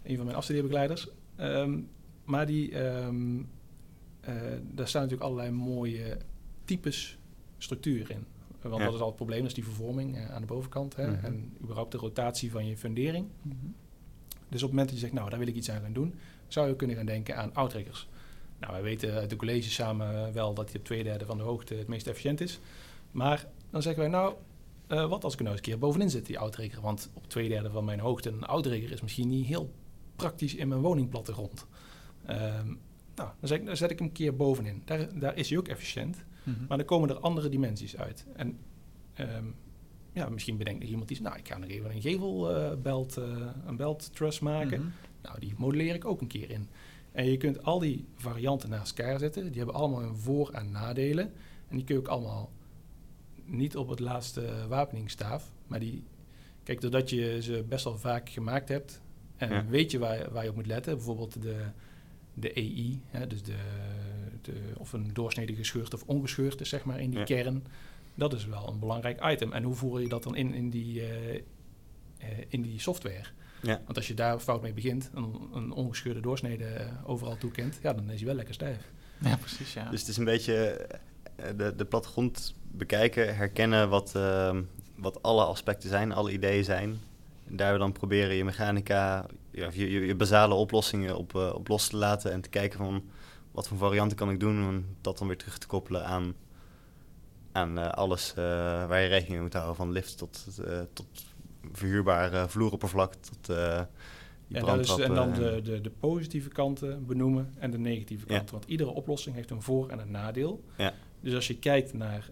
Een 0.04 0.16
van 0.16 0.26
mijn 0.26 0.38
afstudeerbegeleiders. 0.38 1.08
Um, 1.40 1.90
maar 2.24 2.46
die, 2.46 2.84
um, 2.84 3.50
daar 4.62 4.88
staan 4.88 5.02
natuurlijk 5.02 5.30
allerlei 5.30 5.52
mooie 5.52 6.18
types 6.66 7.18
structuur 7.58 8.12
in. 8.12 8.26
Want 8.62 8.78
ja. 8.78 8.86
dat 8.86 8.93
is 8.93 8.99
al 8.99 9.08
het 9.08 9.16
probleem, 9.16 9.39
dat 9.39 9.47
is 9.47 9.53
die 9.53 9.64
vervorming 9.64 10.18
uh, 10.18 10.32
aan 10.32 10.41
de 10.41 10.47
bovenkant. 10.47 10.95
Hè, 10.95 11.08
mm 11.08 11.16
-hmm. 11.16 11.26
En 11.26 11.58
überhaupt 11.62 11.91
de 11.91 11.97
rotatie 11.97 12.51
van 12.51 12.68
je 12.68 12.78
fundering. 12.78 13.28
Mm 13.41 13.51
-hmm. 13.51 13.76
Dus 14.49 14.64
op 14.64 14.70
het 14.70 14.78
moment 14.78 14.88
dat 14.88 14.93
je 14.93 14.99
zegt, 14.99 15.14
nou, 15.14 15.30
daar 15.30 15.39
wil 15.39 15.47
ik 15.47 15.55
iets 15.55 15.72
aan 15.72 15.82
gaan 15.82 15.93
doen, 15.93 16.16
zou 16.47 16.68
je 16.68 16.76
kunnen 16.76 16.95
gaan 16.95 17.05
denken 17.05 17.38
aan 17.38 17.53
outriggers. 17.53 18.08
Nou, 18.60 18.74
wij 18.74 18.82
weten 18.82 19.14
uit 19.14 19.30
de 19.30 19.36
college 19.36 19.70
samen 19.70 20.34
wel 20.34 20.53
dat 20.53 20.68
die 20.68 20.78
op 20.78 20.86
twee 20.86 21.03
derde 21.03 21.26
van 21.26 21.38
de 21.38 21.43
hoogte 21.43 21.74
het 21.74 21.88
meest 21.88 22.08
efficiënt 22.08 22.41
is. 22.41 22.60
Maar 23.12 23.47
dan 23.70 23.82
zeggen 23.82 24.01
wij, 24.01 24.12
nou, 24.12 24.34
uh, 24.88 25.10
wat 25.10 25.24
als 25.24 25.34
ik 25.34 25.39
nou 25.39 25.51
eens 25.51 25.60
een 25.60 25.72
keer 25.72 25.80
bovenin 25.80 26.10
zit, 26.10 26.26
die 26.26 26.39
outrigger? 26.39 26.82
Want 26.82 27.10
op 27.14 27.30
twee 27.30 27.49
derde 27.49 27.70
van 27.70 27.86
mijn 27.86 27.99
hoogte 27.99 28.30
een 28.30 28.45
outrigger 28.45 28.91
is 28.91 29.01
misschien 29.01 29.30
niet 29.30 29.45
heel 29.45 29.74
praktisch 30.16 30.55
in 30.55 30.68
mijn 30.68 30.82
woningplattegrond. 30.82 31.66
Um, 32.30 32.80
nou, 33.16 33.30
dan 33.39 33.47
zet, 33.47 33.60
ik, 33.60 33.66
dan 33.66 33.78
zet 33.78 33.91
ik 33.91 33.99
hem 33.99 34.08
een 34.08 34.14
keer 34.14 34.36
bovenin. 34.36 34.82
Daar, 34.86 35.20
daar 35.20 35.36
is 35.36 35.49
hij 35.49 35.58
ook 35.58 35.68
efficiënt. 35.68 36.26
Mm 36.48 36.54
-hmm. 36.54 36.66
Maar 36.68 36.78
dan 36.78 36.86
komen 36.86 37.10
er 37.10 37.20
andere 37.20 37.50
dimensies 37.50 37.98
uit. 37.98 38.26
En 38.36 38.58
um, 39.20 39.56
ja, 40.14 40.30
misschien 40.30 40.58
bedenkt 40.58 40.84
iemand 40.84 41.12
iets. 41.12 41.20
Nou, 41.20 41.38
ik 41.38 41.48
ga 41.48 41.58
nog 41.58 41.70
even 41.70 41.91
een 41.91 42.02
gevelbelt, 42.02 43.18
uh, 43.18 43.26
uh, 43.28 43.48
een 43.66 43.76
belt 43.76 44.16
truss 44.16 44.39
maken. 44.39 44.78
Mm 44.80 44.84
-hmm. 44.86 44.93
Nou, 45.22 45.39
die 45.39 45.54
modelleer 45.58 45.95
ik 45.95 46.06
ook 46.06 46.22
een 46.22 46.28
keer 46.28 46.50
in. 46.50 46.68
En 47.12 47.26
je 47.26 47.38
kunt 47.38 47.64
al 47.64 47.80
die 47.80 48.06
varianten 48.16 48.70
naast 48.70 49.00
elkaar 49.00 49.20
zetten. 49.20 49.48
Die 49.48 49.58
hebben 49.58 49.76
allemaal 49.76 50.02
hun 50.02 50.16
voor- 50.16 50.52
en 50.52 50.72
nadelen. 50.72 51.32
En 51.68 51.76
die 51.76 51.86
kun 51.86 51.95
je 51.95 52.02
ook 52.02 52.08
allemaal 52.08 52.52
niet 53.45 53.78
op 53.78 53.89
het 53.89 54.00
laatste 54.00 54.68
wapeningsstaaf. 54.68 55.52
Maar 55.68 55.80
die, 55.80 56.04
kijk, 56.64 56.82
doordat 56.82 57.10
je 57.10 57.41
ze 57.41 57.64
best 57.68 57.84
wel 57.84 57.98
vaak 57.98 58.30
gemaakt 58.30 58.70
hebt. 58.70 59.02
En 59.38 59.50
Ja. 59.50 59.66
weet 59.66 59.91
je 59.91 60.00
waar, 60.00 60.32
waar 60.32 60.43
je 60.43 60.50
op 60.50 60.56
moet 60.56 60.66
letten. 60.68 60.95
Bijvoorbeeld 60.95 61.41
de, 61.41 61.66
de 62.34 62.54
EI, 62.54 63.02
hè, 63.08 63.28
dus 63.28 63.43
de, 63.43 63.56
de, 64.54 64.74
of 64.78 64.93
een 64.93 65.10
doorsnede 65.14 65.56
gescheurd 65.56 65.93
of 65.93 66.04
ongescheurd 66.06 66.62
is, 66.62 66.70
zeg 66.70 66.84
maar, 66.86 67.00
in 67.00 67.10
die 67.10 67.20
Ja. 67.20 67.26
kern. 67.26 67.66
Dat 68.16 68.34
is 68.34 68.45
wel 68.45 68.68
een 68.68 68.80
belangrijk 68.80 69.26
item. 69.32 69.54
En 69.54 69.64
hoe 69.64 69.76
voer 69.76 70.02
je 70.02 70.08
dat 70.10 70.24
dan 70.24 70.36
in, 70.36 70.54
in, 70.54 70.70
die, 70.70 71.02
eh, 71.02 71.36
eh, 71.36 71.41
in 72.48 72.62
die 72.62 72.80
software? 72.80 73.24
Ja. 73.62 73.82
Want 73.86 73.98
als 73.98 74.08
je 74.08 74.14
daar 74.14 74.39
fout 74.39 74.62
mee 74.62 74.74
begint, 74.74 75.10
een, 75.14 75.36
een 75.54 75.72
ongescheurde 75.72 76.20
doorsnede 76.20 76.66
eh, 76.66 76.91
overal 77.06 77.38
toekent, 77.38 77.80
ja, 77.82 77.93
dan 77.93 78.10
is 78.10 78.18
hij 78.18 78.26
wel 78.26 78.36
lekker 78.36 78.54
stijf. 78.54 78.91
Ja, 79.22 79.36
precies, 79.36 79.74
ja. 79.74 79.89
Dus 79.89 80.00
het 80.00 80.10
is 80.10 80.18
een 80.18 80.26
beetje 80.26 80.88
eh, 81.36 81.45
de, 81.58 81.74
de 81.76 81.86
plattegrond 81.86 82.56
bekijken, 82.72 83.36
herkennen 83.36 83.89
wat, 83.89 84.16
ehm, 84.16 84.62
wat 84.95 85.24
alle 85.24 85.43
aspecten 85.43 85.89
zijn, 85.89 86.12
alle 86.12 86.32
ideeën 86.32 86.64
zijn. 86.64 87.00
En 87.50 87.56
daar 87.56 87.78
dan 87.78 87.91
proberen 87.91 88.36
je 88.36 88.43
mechanica, 88.45 89.26
ja, 89.52 89.70
je, 89.74 89.91
je, 89.91 90.06
je 90.06 90.16
basale 90.16 90.54
oplossingen 90.54 91.18
op, 91.18 91.36
eh, 91.36 91.52
op 91.54 91.68
los 91.68 91.88
te 91.88 91.98
laten 91.98 92.32
en 92.32 92.41
te 92.41 92.50
kijken 92.50 92.78
van 92.78 93.04
wat 93.58 93.68
voor 93.68 93.78
varianten 93.78 94.18
kan 94.18 94.30
ik 94.30 94.39
doen 94.39 94.68
om 94.68 94.86
dat 95.01 95.18
dan 95.18 95.28
weer 95.28 95.38
terug 95.38 95.58
te 95.58 95.68
koppelen 95.68 96.05
aan, 96.05 96.34
aan 97.51 97.78
eh, 97.78 97.89
alles 97.89 98.30
eh, 98.30 98.36
waar 98.88 99.01
je 99.01 99.08
rekening 99.08 99.34
mee 99.34 99.41
moet 99.41 99.53
houden. 99.53 99.76
Van 99.76 99.91
lift 99.91 100.18
tot, 100.18 100.60
eh, 100.66 100.82
tot 100.93 101.08
verhuurbaar 101.72 102.34
eh, 102.34 102.47
vloeroppervlak, 102.47 103.14
tot 103.14 103.45
dat 103.45 103.88
is, 104.47 104.49
en 104.49 104.60
dan 104.60 104.62
brandtrappen 104.62 105.43
de, 105.43 105.62
de, 105.62 105.82
de 105.82 105.89
positieve 105.89 106.49
kanten 106.49 107.05
benoemen 107.05 107.53
en 107.60 107.72
de 107.72 107.78
negatieve 107.78 108.26
Ja. 108.28 108.36
kanten. 108.36 108.53
Want 108.55 108.68
iedere 108.68 108.89
oplossing 108.89 109.36
heeft 109.36 109.51
een 109.51 109.62
voor- 109.62 109.89
en 109.89 109.99
een 109.99 110.12
nadeel. 110.12 110.64
Ja. 110.78 110.93
Dus 111.20 111.34
als 111.34 111.47
je 111.47 111.60
kijkt 111.60 111.93
naar 111.93 112.30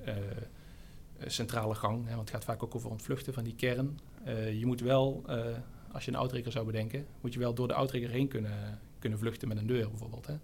centrale 1.25 1.75
gang, 1.75 2.03
hè, 2.07 2.15
want 2.15 2.19
het 2.19 2.29
gaat 2.29 2.43
vaak 2.45 2.63
ook 2.63 2.75
over 2.75 2.89
ontvluchten 2.89 3.33
van 3.33 3.43
die 3.43 3.55
kern. 3.55 3.99
je 4.59 4.65
moet 4.65 4.81
wel, 4.81 5.23
als 5.91 6.05
je 6.05 6.11
een 6.11 6.17
outrigger 6.17 6.51
zou 6.51 6.65
bedenken, 6.65 7.05
moet 7.21 7.33
je 7.33 7.39
wel 7.39 7.53
door 7.53 7.67
de 7.67 7.73
outrigger 7.73 8.09
heen 8.09 8.27
kunnen, 8.27 8.79
kunnen 8.99 9.19
vluchten 9.19 9.47
met 9.47 9.57
een 9.57 9.67
deur 9.67 9.89
bijvoorbeeld. 9.89 10.27
Hè. 10.27 10.35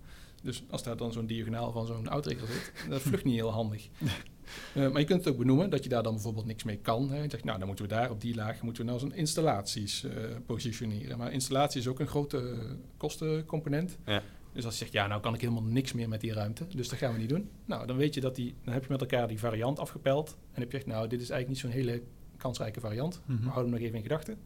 Dus 0.41 0.63
als 0.69 0.83
daar 0.83 0.97
dan 0.97 1.11
zo'n 1.11 1.25
diagonaal 1.25 1.71
van 1.71 1.85
zo'n 1.85 2.07
outrigger 2.07 2.47
zit, 2.47 2.73
dat 2.89 3.01
vlucht 3.01 3.23
niet 3.23 3.35
heel 3.35 3.51
handig. 3.51 3.87
Eh, 4.73 4.91
maar 4.91 4.99
je 4.99 5.05
kunt 5.05 5.25
het 5.25 5.33
ook 5.33 5.39
benoemen 5.39 5.69
dat 5.69 5.83
je 5.83 5.89
daar 5.89 6.03
dan 6.03 6.13
bijvoorbeeld 6.13 6.45
niks 6.45 6.63
mee 6.63 6.77
kan. 6.77 7.09
Hè. 7.09 7.21
Je 7.21 7.29
zegt, 7.29 7.43
nou, 7.43 7.57
dan 7.57 7.67
moeten 7.67 7.85
we 7.85 7.93
daar 7.93 8.11
op 8.11 8.21
die 8.21 8.35
laag 8.35 8.61
moeten 8.61 8.83
we 8.83 8.89
nou 8.89 9.01
zo'n 9.01 9.13
installaties 9.13 10.03
eh, 10.03 10.13
positioneren. 10.45 11.17
Maar 11.17 11.31
installatie 11.31 11.79
is 11.79 11.87
ook 11.87 11.99
een 11.99 12.07
grote 12.07 12.37
eh, 12.37 12.71
kostencomponent. 12.97 13.97
Ja. 14.05 14.21
Dus 14.53 14.65
als 14.65 14.73
je 14.73 14.79
zegt, 14.79 14.91
ja, 14.91 15.07
nou 15.07 15.21
kan 15.21 15.33
ik 15.33 15.41
helemaal 15.41 15.63
niks 15.63 15.93
meer 15.93 16.09
met 16.09 16.21
die 16.21 16.33
ruimte, 16.33 16.67
dus 16.75 16.89
dat 16.89 16.99
gaan 16.99 17.13
we 17.13 17.19
niet 17.19 17.29
doen. 17.29 17.49
Nou, 17.65 17.87
dan 17.87 17.97
weet 17.97 18.13
je 18.13 18.21
dat 18.21 18.35
die, 18.35 18.55
dan 18.63 18.73
heb 18.73 18.83
je 18.83 18.91
met 18.91 19.01
elkaar 19.01 19.27
die 19.27 19.39
variant 19.39 19.79
afgepeld. 19.79 20.29
En 20.29 20.61
heb 20.61 20.71
je 20.71 20.77
gezegd, 20.77 20.85
nou, 20.85 21.07
dit 21.07 21.21
is 21.21 21.29
eigenlijk 21.29 21.47
niet 21.63 21.73
zo'n 21.73 21.81
hele 21.83 22.01
kansrijke 22.37 22.79
variant. 22.79 23.21
Mhm. 23.25 23.37
We 23.37 23.49
houden 23.49 23.63
hem 23.63 23.71
nog 23.71 23.81
even 23.81 23.95
in 23.95 24.03
gedachten. 24.03 24.37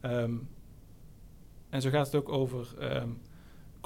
Ehm, 0.00 0.34
en 1.68 1.82
zo 1.82 1.90
gaat 1.90 2.06
het 2.06 2.14
ook 2.14 2.28
over 2.28 2.74
ehm, 2.78 3.08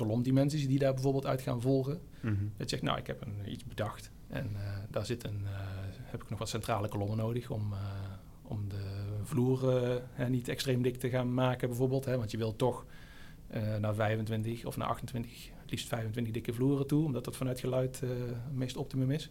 kolomdimensies 0.01 0.66
die 0.66 0.78
daar 0.78 0.94
bijvoorbeeld 0.94 1.26
uit 1.26 1.40
gaan 1.40 1.61
volgen. 1.61 2.01
Mhm. 2.20 2.34
Dat 2.34 2.42
je 2.57 2.68
zegt, 2.68 2.82
nou, 2.82 2.98
ik 2.98 3.07
heb 3.07 3.22
een, 3.22 3.53
iets 3.53 3.64
bedacht. 3.64 4.11
En 4.28 4.51
eh, 4.55 4.76
daar 4.90 5.07
zit 5.07 5.24
een, 5.24 5.40
eh, 5.44 5.53
heb 5.94 6.22
ik 6.22 6.30
nog 6.30 6.38
wat 6.38 6.48
centrale 6.48 6.88
kolommen 6.88 7.16
nodig 7.16 7.51
om, 7.51 7.72
eh, 7.72 7.78
om 8.42 8.68
de 8.68 9.18
vloer 9.22 9.72
hè, 10.12 10.28
niet 10.28 10.48
extreem 10.48 10.82
dik 10.82 10.96
te 10.96 11.09
gaan 11.09 11.34
maken, 11.34 11.68
bijvoorbeeld. 11.68 12.05
Hè, 12.05 12.16
want 12.16 12.30
je 12.30 12.36
wil 12.36 12.57
toch 12.57 12.86
naar 13.80 13.94
25 13.94 14.64
of 14.64 14.76
naar 14.76 14.88
28, 14.88 15.51
het 15.61 15.70
liefst 15.70 15.88
25 15.88 16.32
dikke 16.32 16.53
vloeren 16.53 16.86
toe, 16.86 17.05
omdat 17.05 17.24
dat 17.24 17.36
vanuit 17.36 17.61
geluid 17.61 18.01
het 18.01 18.53
meest 18.53 18.76
optimum 18.76 19.11
is. 19.11 19.30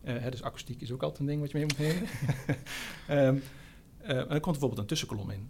Hè, 0.00 0.30
dus 0.30 0.42
akoestiek 0.42 0.80
is 0.80 0.92
ook 0.92 1.02
altijd 1.02 1.20
een 1.20 1.26
ding 1.26 1.40
wat 1.40 1.50
je 1.50 1.56
mee 1.58 1.66
moet 1.66 1.78
nemen. 1.78 2.08
En 4.06 4.28
er 4.28 4.40
komt 4.40 4.42
bijvoorbeeld 4.44 4.78
een 4.78 4.86
tussenkolom 4.86 5.30
in. 5.30 5.48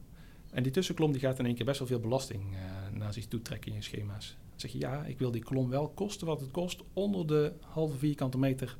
En 0.54 0.62
die 0.62 0.72
tussenkolom 0.72 1.12
die 1.12 1.20
gaat 1.20 1.38
in 1.38 1.46
één 1.46 1.54
keer 1.54 1.64
best 1.64 1.78
wel 1.78 1.88
veel 1.88 2.00
belasting 2.00 2.54
eh, 2.54 2.98
naar 2.98 3.12
zich 3.12 3.26
toe 3.26 3.42
trekken 3.42 3.70
in 3.70 3.76
je 3.76 3.82
schema's. 3.82 4.36
Dan 4.50 4.60
zeg 4.60 4.72
je, 4.72 4.78
ja, 4.78 5.04
ik 5.04 5.18
wil 5.18 5.30
die 5.30 5.42
kolom 5.42 5.68
wel 5.68 5.88
kosten 5.88 6.26
wat 6.26 6.40
het 6.40 6.50
kost 6.50 6.82
onder 6.92 7.26
de 7.26 7.52
halve 7.60 7.98
vierkante 7.98 8.38
meter 8.38 8.76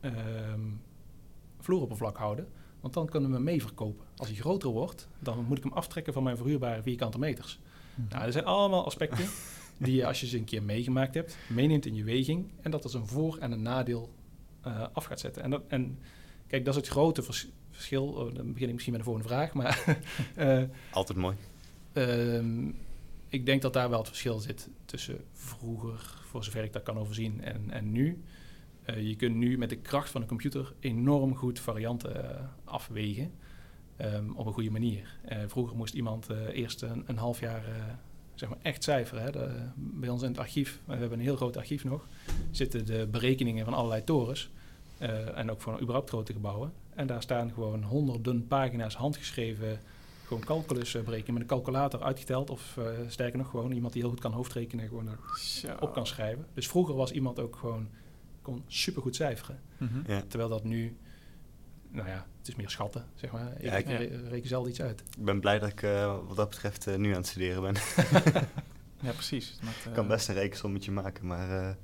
ehm, 0.00 0.60
vloeroppervlak 1.58 2.16
houden. 2.16 2.48
Want 2.80 2.94
dan 2.94 3.08
kunnen 3.08 3.28
we 3.30 3.34
hem 3.34 3.44
mee 3.44 3.60
verkopen. 3.60 4.06
Als 4.16 4.28
hij 4.28 4.36
groter 4.36 4.70
wordt, 4.70 5.08
dan 5.18 5.44
moet 5.44 5.56
ik 5.56 5.64
hem 5.64 5.72
aftrekken 5.72 6.12
van 6.12 6.22
mijn 6.22 6.36
verhuurbare 6.36 6.82
vierkante 6.82 7.18
meters. 7.18 7.60
Nou, 8.08 8.24
er 8.24 8.32
zijn 8.32 8.44
allemaal 8.44 8.84
aspecten 8.84 9.26
die 9.78 9.94
je, 9.94 10.06
als 10.06 10.20
je 10.20 10.26
ze 10.26 10.36
een 10.36 10.44
keer 10.44 10.62
meegemaakt 10.62 11.14
hebt, 11.14 11.36
meeneemt 11.48 11.86
in 11.86 11.94
je 11.94 12.04
weging. 12.04 12.50
En 12.60 12.70
dat 12.70 12.82
als 12.82 12.94
een 12.94 13.06
voor- 13.06 13.38
en 13.38 13.52
een 13.52 13.62
nadeel 13.62 14.10
eh, 14.60 14.86
af 14.92 15.04
gaat 15.04 15.20
zetten. 15.20 15.42
En, 15.42 15.50
dat, 15.50 15.62
en 15.68 15.98
kijk, 16.50 16.64
dat 16.64 16.74
is 16.74 16.80
het 16.80 16.90
grote 16.90 17.22
vers- 17.22 17.48
verschil. 17.70 18.06
Oh, 18.06 18.34
dan 18.34 18.52
begin 18.52 18.66
ik 18.66 18.72
misschien 18.72 18.92
met 18.92 19.00
een 19.06 19.06
volgende 19.12 19.28
vraag. 19.28 19.52
Maar 19.52 19.84
eh, 20.34 20.62
Altijd 20.92 21.18
mooi. 21.18 21.36
Ehm, 21.92 22.68
ik 23.28 23.46
denk 23.46 23.62
dat 23.62 23.72
daar 23.72 23.90
wel 23.90 23.98
het 23.98 24.08
verschil 24.08 24.38
zit 24.38 24.68
tussen 24.84 25.18
vroeger, 25.32 26.14
voor 26.28 26.44
zover 26.44 26.64
ik 26.64 26.72
dat 26.72 26.82
kan 26.82 26.98
overzien, 26.98 27.40
en, 27.44 27.70
en 27.70 27.92
nu. 27.92 28.22
Eh, 28.84 29.08
je 29.08 29.16
kunt 29.16 29.34
nu 29.36 29.58
met 29.58 29.68
de 29.68 29.76
kracht 29.76 30.10
van 30.10 30.20
een 30.20 30.26
computer 30.28 30.72
enorm 30.80 31.34
goed 31.36 31.58
varianten 31.60 32.34
eh, 32.38 32.40
afwegen 32.64 33.30
ehm, 33.96 34.30
op 34.34 34.46
een 34.46 34.52
goede 34.52 34.70
manier. 34.70 35.18
Vroeger 35.46 35.76
moest 35.76 35.94
iemand 35.94 36.28
eerst 36.52 36.82
een, 36.82 37.02
een 37.06 37.16
half 37.18 37.40
jaar 37.40 37.64
zeg 38.34 38.48
maar 38.48 38.58
echt 38.62 38.82
cijferen. 38.84 39.22
Hè. 39.22 39.30
De- 39.30 39.68
bij 39.76 40.08
ons 40.08 40.22
in 40.22 40.28
het 40.28 40.38
archief, 40.38 40.80
we 40.84 40.92
hebben 40.92 41.18
een 41.18 41.24
heel 41.24 41.36
groot 41.36 41.56
archief 41.56 41.84
nog, 41.84 42.08
zitten 42.50 42.86
de 42.86 43.08
berekeningen 43.10 43.64
van 43.64 43.74
allerlei 43.74 44.04
torens. 44.04 44.50
Eh, 45.00 45.38
en 45.38 45.50
ook 45.50 45.60
voor 45.60 45.80
überhaupt 45.80 46.08
grote 46.08 46.32
gebouwen. 46.32 46.72
En 46.94 47.06
daar 47.06 47.22
staan 47.22 47.52
gewoon 47.52 47.82
honderden 47.82 48.46
pagina's 48.46 48.94
handgeschreven 48.94 49.78
gewoon 50.26 50.44
calculus 50.44 50.94
eh, 50.94 51.02
berekenen 51.02 51.32
met 51.32 51.42
een 51.42 51.48
calculator 51.48 52.02
uitgeteld. 52.02 52.50
Of 52.50 52.76
eh, 52.76 52.84
sterker 53.08 53.38
nog, 53.38 53.50
gewoon 53.50 53.72
iemand 53.72 53.92
die 53.92 54.02
heel 54.02 54.10
goed 54.10 54.20
kan 54.20 54.32
hoofdrekenen, 54.32 54.88
gewoon 54.88 55.08
erop 55.64 55.92
kan 55.92 56.06
schrijven. 56.06 56.46
Dus 56.54 56.68
vroeger 56.68 56.94
was 56.94 57.10
iemand 57.12 57.38
ook 57.40 57.56
gewoon, 57.56 57.88
kon 58.42 58.62
supergoed 58.66 59.16
cijferen. 59.16 59.60
Mhm. 59.76 60.12
Ja. 60.12 60.22
Terwijl 60.28 60.50
dat 60.50 60.64
nu, 60.64 60.96
nou 61.90 62.08
ja, 62.08 62.26
het 62.38 62.48
is 62.48 62.54
meer 62.54 62.70
schatten, 62.70 63.04
zeg 63.14 63.32
maar. 63.32 63.52
Ik, 63.56 63.62
Ja, 63.62 63.72
ik- 63.76 63.86
re- 63.86 64.28
reken 64.28 64.48
zelden 64.48 64.70
iets 64.70 64.80
uit. 64.82 65.00
Ik 65.18 65.24
ben 65.24 65.40
blij 65.40 65.58
dat 65.58 65.68
ik 65.68 65.82
eh, 65.82 66.16
wat 66.26 66.36
dat 66.36 66.48
betreft 66.50 66.96
nu 66.96 67.08
aan 67.10 67.16
het 67.16 67.26
studeren 67.26 67.62
ben. 67.62 67.74
Ja, 69.02 69.12
precies. 69.12 69.58
Ik 69.86 69.92
kan 69.92 70.08
best 70.08 70.28
een 70.28 70.34
rekensommetje 70.34 70.90
maken, 70.90 71.26
maar 71.26 71.50
eh, 71.68 71.74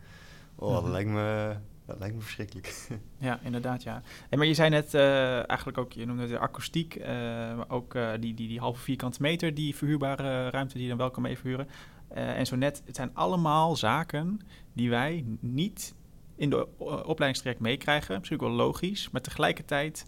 oh, 0.55 0.73
dat, 0.73 0.83
Mhm. 0.83 0.91
lijkt 0.93 1.11
me, 1.11 1.57
dat 1.87 1.99
lijkt 1.99 2.15
me 2.15 2.21
verschrikkelijk. 2.21 2.75
Ja, 3.19 3.41
inderdaad, 3.43 3.83
ja. 3.83 4.03
Hey, 4.29 4.39
maar 4.39 4.47
je 4.47 4.55
zei 4.55 4.71
net 4.71 4.95
eh, 4.95 5.49
eigenlijk 5.49 5.79
ook, 5.79 5.93
je 5.93 6.07
noemde 6.07 6.27
de 6.27 6.39
akoestiek, 6.39 6.95
eh, 6.95 7.09
maar 7.57 7.69
ook 7.69 7.95
eh, 7.95 8.11
die, 8.21 8.35
die, 8.35 8.49
die 8.49 8.59
halve 8.59 8.81
vierkante 8.81 9.23
meter, 9.23 9.55
die 9.55 9.77
verhuurbare 9.77 10.51
ruimte 10.51 10.75
die 10.75 10.83
je 10.83 10.89
dan 10.89 10.99
wel 10.99 11.11
kan 11.11 11.23
mee 11.23 11.39
verhuren. 11.39 11.69
Eh, 12.09 12.39
en 12.39 12.47
zo 12.47 12.57
net, 12.57 12.83
het 12.85 12.97
zijn 12.97 13.11
allemaal 13.15 13.77
zaken 13.77 14.41
die 14.73 14.91
wij 14.91 15.25
niet 15.41 15.95
in 16.37 16.51
de 16.51 16.69
opleidingstraject 16.79 17.61
meekrijgen. 17.61 18.19
Misschien 18.19 18.39
wel 18.39 18.51
logisch, 18.51 19.11
maar 19.11 19.21
tegelijkertijd 19.21 20.07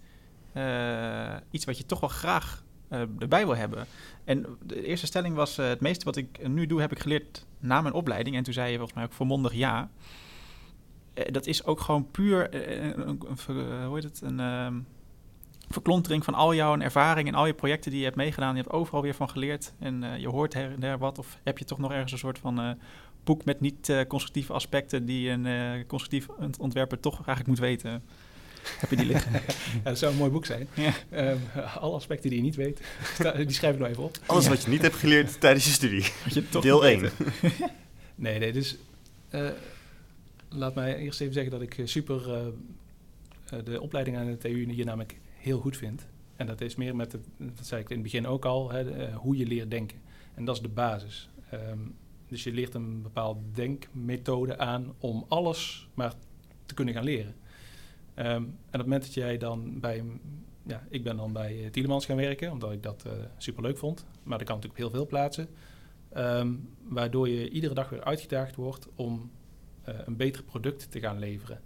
iets 1.50 1.64
wat 1.64 1.78
je 1.78 1.86
toch 1.86 2.00
wel 2.00 2.08
graag 2.08 2.64
erbij 3.18 3.46
wil 3.46 3.56
hebben. 3.56 3.86
En 4.24 4.46
de 4.62 4.84
eerste 4.84 5.06
stelling 5.06 5.34
was, 5.34 5.56
het 5.56 5.80
meeste 5.80 6.04
wat 6.04 6.16
ik 6.16 6.48
nu 6.48 6.66
doe, 6.66 6.80
heb 6.80 6.92
ik 6.92 6.98
geleerd 6.98 7.46
na 7.58 7.80
mijn 7.80 7.94
opleiding. 7.94 8.36
En 8.36 8.42
toen 8.42 8.52
zei 8.52 8.70
je 8.70 8.76
volgens 8.76 8.96
mij 8.96 9.04
ook 9.04 9.12
volmondig 9.12 9.52
ja. 9.52 9.90
Eh, 11.26 11.32
dat 11.32 11.46
is 11.46 11.64
ook 11.64 11.80
gewoon 11.80 12.10
puur 12.10 12.50
eh, 12.50 12.84
een, 12.84 13.00
een, 13.08 13.18
eh, 13.48 13.86
hoe 13.86 13.94
heet 13.94 14.04
het, 14.04 14.20
een 14.22 14.40
ehm, 14.40 14.74
verklontering 15.68 16.24
van 16.24 16.34
al 16.34 16.54
jouw 16.54 16.78
ervaring 16.78 17.28
en 17.28 17.34
al 17.34 17.46
je 17.46 17.54
projecten 17.54 17.90
die 17.90 17.98
je 17.98 18.04
hebt 18.04 18.16
meegedaan. 18.16 18.54
Je 18.56 18.60
hebt 18.62 18.72
overal 18.74 19.02
weer 19.02 19.14
van 19.14 19.30
geleerd 19.30 19.72
en 19.78 20.04
eh, 20.04 20.18
je 20.20 20.28
hoort 20.28 20.54
her 20.54 20.72
en 20.72 20.80
der 20.80 20.98
wat. 20.98 21.18
Of 21.18 21.38
heb 21.44 21.58
je 21.58 21.64
toch 21.64 21.78
nog 21.78 21.92
ergens 21.92 22.12
een 22.12 22.18
soort 22.18 22.38
van 22.38 22.60
eh, 22.60 22.70
boek 23.24 23.44
met 23.44 23.60
niet-constructieve 23.60 24.52
aspecten 24.52 25.04
die 25.06 25.30
een 25.30 25.46
eh, 25.46 25.86
constructief 25.86 26.28
ont- 26.28 26.58
ontwerper 26.58 27.00
toch 27.00 27.14
eigenlijk 27.14 27.46
moet 27.46 27.58
weten? 27.58 28.02
Heb 28.78 28.90
je 28.90 28.96
die 28.96 29.06
liggen? 29.06 29.32
Ja, 29.84 29.90
dat 29.90 29.98
zou 29.98 30.12
een 30.12 30.18
mooi 30.18 30.30
boek 30.30 30.44
zijn. 30.46 30.68
ja. 30.74 30.92
Ehm, 31.10 31.36
alle 31.78 31.94
aspecten 31.94 32.28
die 32.30 32.38
je 32.38 32.44
niet 32.44 32.56
weet, 32.56 32.80
die 33.36 33.52
schrijf 33.52 33.74
ik 33.74 33.80
nou 33.80 33.90
even 33.92 34.02
op. 34.04 34.16
Alles 34.26 34.48
wat 34.48 34.62
je 34.62 34.70
niet 34.70 34.82
hebt 34.82 34.94
geleerd 34.96 35.40
tijdens 35.40 35.64
je 35.64 35.70
studie. 35.70 36.04
Deel 36.60 36.74
moet 36.76 36.84
1. 36.84 37.00
weten. 37.00 37.12
Nee, 38.14 38.38
nee, 38.38 38.52
dus 38.52 38.76
eh, 39.28 39.48
laat 40.48 40.74
mij 40.74 40.96
eerst 40.96 41.20
even 41.20 41.34
zeggen 41.34 41.52
dat 41.52 41.62
ik 41.62 41.78
eh, 41.78 41.86
super 41.86 42.32
eh, 42.32 42.46
eh, 42.46 43.64
de 43.64 43.80
opleiding 43.80 44.16
aan 44.16 44.26
de 44.26 44.36
TU 44.36 44.70
hier 44.72 44.84
namelijk 44.84 45.20
heel 45.34 45.60
goed 45.60 45.76
vind. 45.76 46.06
En 46.36 46.46
dat 46.46 46.60
is 46.60 46.76
meer 46.76 46.96
met, 46.96 47.12
het, 47.12 47.26
dat 47.36 47.66
zei 47.66 47.80
ik 47.80 47.88
in 47.88 47.94
het 47.94 48.04
begin 48.04 48.26
ook 48.26 48.44
al, 48.44 48.70
hè, 48.70 48.84
de, 48.84 49.12
hoe 49.12 49.36
je 49.36 49.46
leert 49.46 49.70
denken. 49.70 49.98
En 50.34 50.44
dat 50.44 50.54
is 50.54 50.62
de 50.62 50.68
basis. 50.68 51.28
Ehm, 51.50 51.78
dus 52.28 52.44
je 52.44 52.52
leert 52.52 52.74
een 52.74 53.02
bepaalde 53.02 53.40
denkmethode 53.52 54.58
aan 54.58 54.94
om 54.98 55.24
alles 55.28 55.88
maar 55.94 56.12
te 56.66 56.74
kunnen 56.74 56.94
gaan 56.94 57.04
leren. 57.04 57.34
Ehm, 58.14 58.28
en 58.30 58.44
op 58.44 58.72
het 58.72 58.82
moment 58.82 59.02
dat 59.02 59.14
jij 59.14 59.38
dan 59.38 59.80
bij, 59.80 60.04
ja, 60.62 60.86
ik 60.88 61.02
ben 61.02 61.16
dan 61.16 61.32
bij 61.32 61.68
Tielemans 61.70 62.06
gaan 62.06 62.16
werken, 62.16 62.52
omdat 62.52 62.72
ik 62.72 62.82
dat 62.82 63.00
super 63.00 63.30
superleuk 63.36 63.78
vond. 63.78 64.06
Maar 64.22 64.38
dat 64.38 64.46
kan 64.46 64.56
natuurlijk 64.56 64.82
heel 64.82 64.90
veel 64.90 65.06
plaatsen. 65.06 65.48
Ehm, 66.08 66.54
waardoor 66.82 67.28
je 67.28 67.50
iedere 67.50 67.74
dag 67.74 67.88
weer 67.88 68.04
uitgedaagd 68.04 68.56
wordt 68.56 68.88
om 68.94 69.30
een 70.06 70.16
beter 70.16 70.42
product 70.42 70.90
te 70.90 71.00
gaan 71.00 71.18
leveren. 71.18 71.60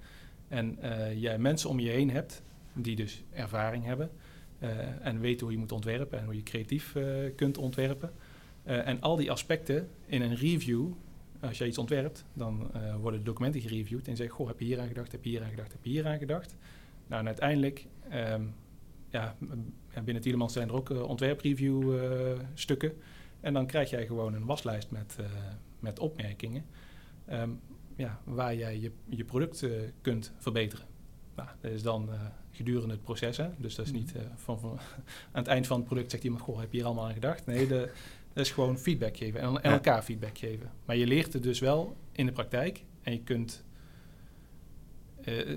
En 0.48 0.78
uh, 0.82 1.20
jij 1.20 1.38
mensen 1.38 1.70
om 1.70 1.80
je 1.80 1.90
heen 1.90 2.10
hebt 2.10 2.42
die 2.72 2.96
dus 2.96 3.22
ervaring 3.30 3.84
hebben 3.84 4.10
uh, 4.58 5.06
en 5.06 5.20
weten 5.20 5.40
hoe 5.40 5.52
je 5.52 5.58
moet 5.58 5.72
ontwerpen 5.72 6.18
en 6.18 6.24
hoe 6.24 6.34
je 6.34 6.42
creatief 6.42 6.96
kunt 7.36 7.58
ontwerpen. 7.58 8.12
en 8.64 9.00
al 9.00 9.16
die 9.16 9.30
aspecten 9.30 9.88
in 10.06 10.22
een 10.22 10.34
review, 10.34 10.86
als 11.40 11.58
je 11.58 11.66
iets 11.66 11.78
ontwerpt, 11.78 12.24
dan 12.32 12.70
worden 13.00 13.20
de 13.20 13.26
documenten 13.26 13.60
gereviewd 13.60 14.04
en 14.04 14.10
je 14.10 14.16
zegt, 14.16 14.32
goh, 14.32 14.46
heb 14.46 14.58
je 14.58 14.64
hier 14.64 14.80
aan 14.80 14.88
gedacht, 14.88 15.12
heb 15.12 15.24
je 15.24 15.30
hier 15.30 15.42
aan 15.42 15.50
gedacht, 15.50 15.72
heb 15.72 15.84
je 15.84 15.90
hier 15.90 16.06
aan 16.06 16.18
gedacht. 16.18 16.56
Nou, 17.06 17.20
en 17.20 17.26
uiteindelijk, 17.26 17.86
um, 18.32 18.54
ja, 19.10 19.36
binnen 20.04 20.22
Tielemans 20.22 20.52
zijn 20.52 20.68
er 20.68 20.74
ook 20.74 20.90
ontwerpreview 20.90 21.94
stukken. 22.54 22.92
En 23.40 23.52
dan 23.52 23.66
krijg 23.66 23.90
jij 23.90 24.06
gewoon 24.06 24.34
een 24.34 24.44
waslijst 24.44 24.90
met, 24.90 25.16
met 25.80 25.98
opmerkingen. 25.98 26.64
Um, 27.32 27.60
ja, 27.96 28.20
waar 28.24 28.54
jij 28.54 28.80
je, 28.80 28.92
je 29.08 29.24
product 29.24 29.62
uh, 29.62 29.72
kunt 30.00 30.32
verbeteren. 30.38 30.86
Nou, 31.36 31.48
dat 31.60 31.70
is 31.70 31.82
dan 31.82 32.08
uh, 32.08 32.20
gedurende 32.50 32.94
het 32.94 33.02
proces. 33.02 33.36
Hè? 33.36 33.48
Dus 33.56 33.74
dat 33.74 33.86
is 33.86 33.92
niet 33.92 34.14
uh, 34.16 34.22
van, 34.34 34.60
van, 34.60 34.70
aan 35.32 35.42
het 35.42 35.46
eind 35.46 35.66
van 35.66 35.76
het 35.76 35.86
product 35.86 36.10
zegt 36.10 36.24
iemand: 36.24 36.42
Goh, 36.42 36.60
heb 36.60 36.70
je 36.70 36.76
hier 36.76 36.86
allemaal 36.86 37.06
aan 37.06 37.12
gedacht? 37.12 37.46
Nee, 37.46 37.66
de, 37.66 37.90
dat 38.32 38.44
is 38.44 38.50
gewoon 38.50 38.78
feedback 38.78 39.16
geven 39.16 39.40
en, 39.40 39.62
en 39.62 39.72
elkaar 39.72 40.02
feedback 40.02 40.38
geven. 40.38 40.70
Maar 40.84 40.96
je 40.96 41.06
leert 41.06 41.32
het 41.32 41.42
dus 41.42 41.60
wel 41.60 41.96
in 42.12 42.26
de 42.26 42.32
praktijk 42.32 42.84
en 43.02 43.12
je 43.12 43.22
kunt. 43.22 43.64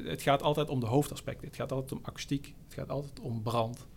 het 0.06 0.22
gaat 0.22 0.42
altijd 0.42 0.70
om 0.70 0.80
de 0.80 0.86
hoofdaspecten. 0.86 1.48
Het 1.48 1.56
gaat 1.56 1.72
altijd 1.72 1.92
om 1.92 2.00
akoestiek. 2.02 2.54
Het 2.64 2.74
gaat 2.74 2.90
altijd 2.90 3.20
om 3.20 3.42
brand. 3.42 3.78
Nou, 3.78 3.88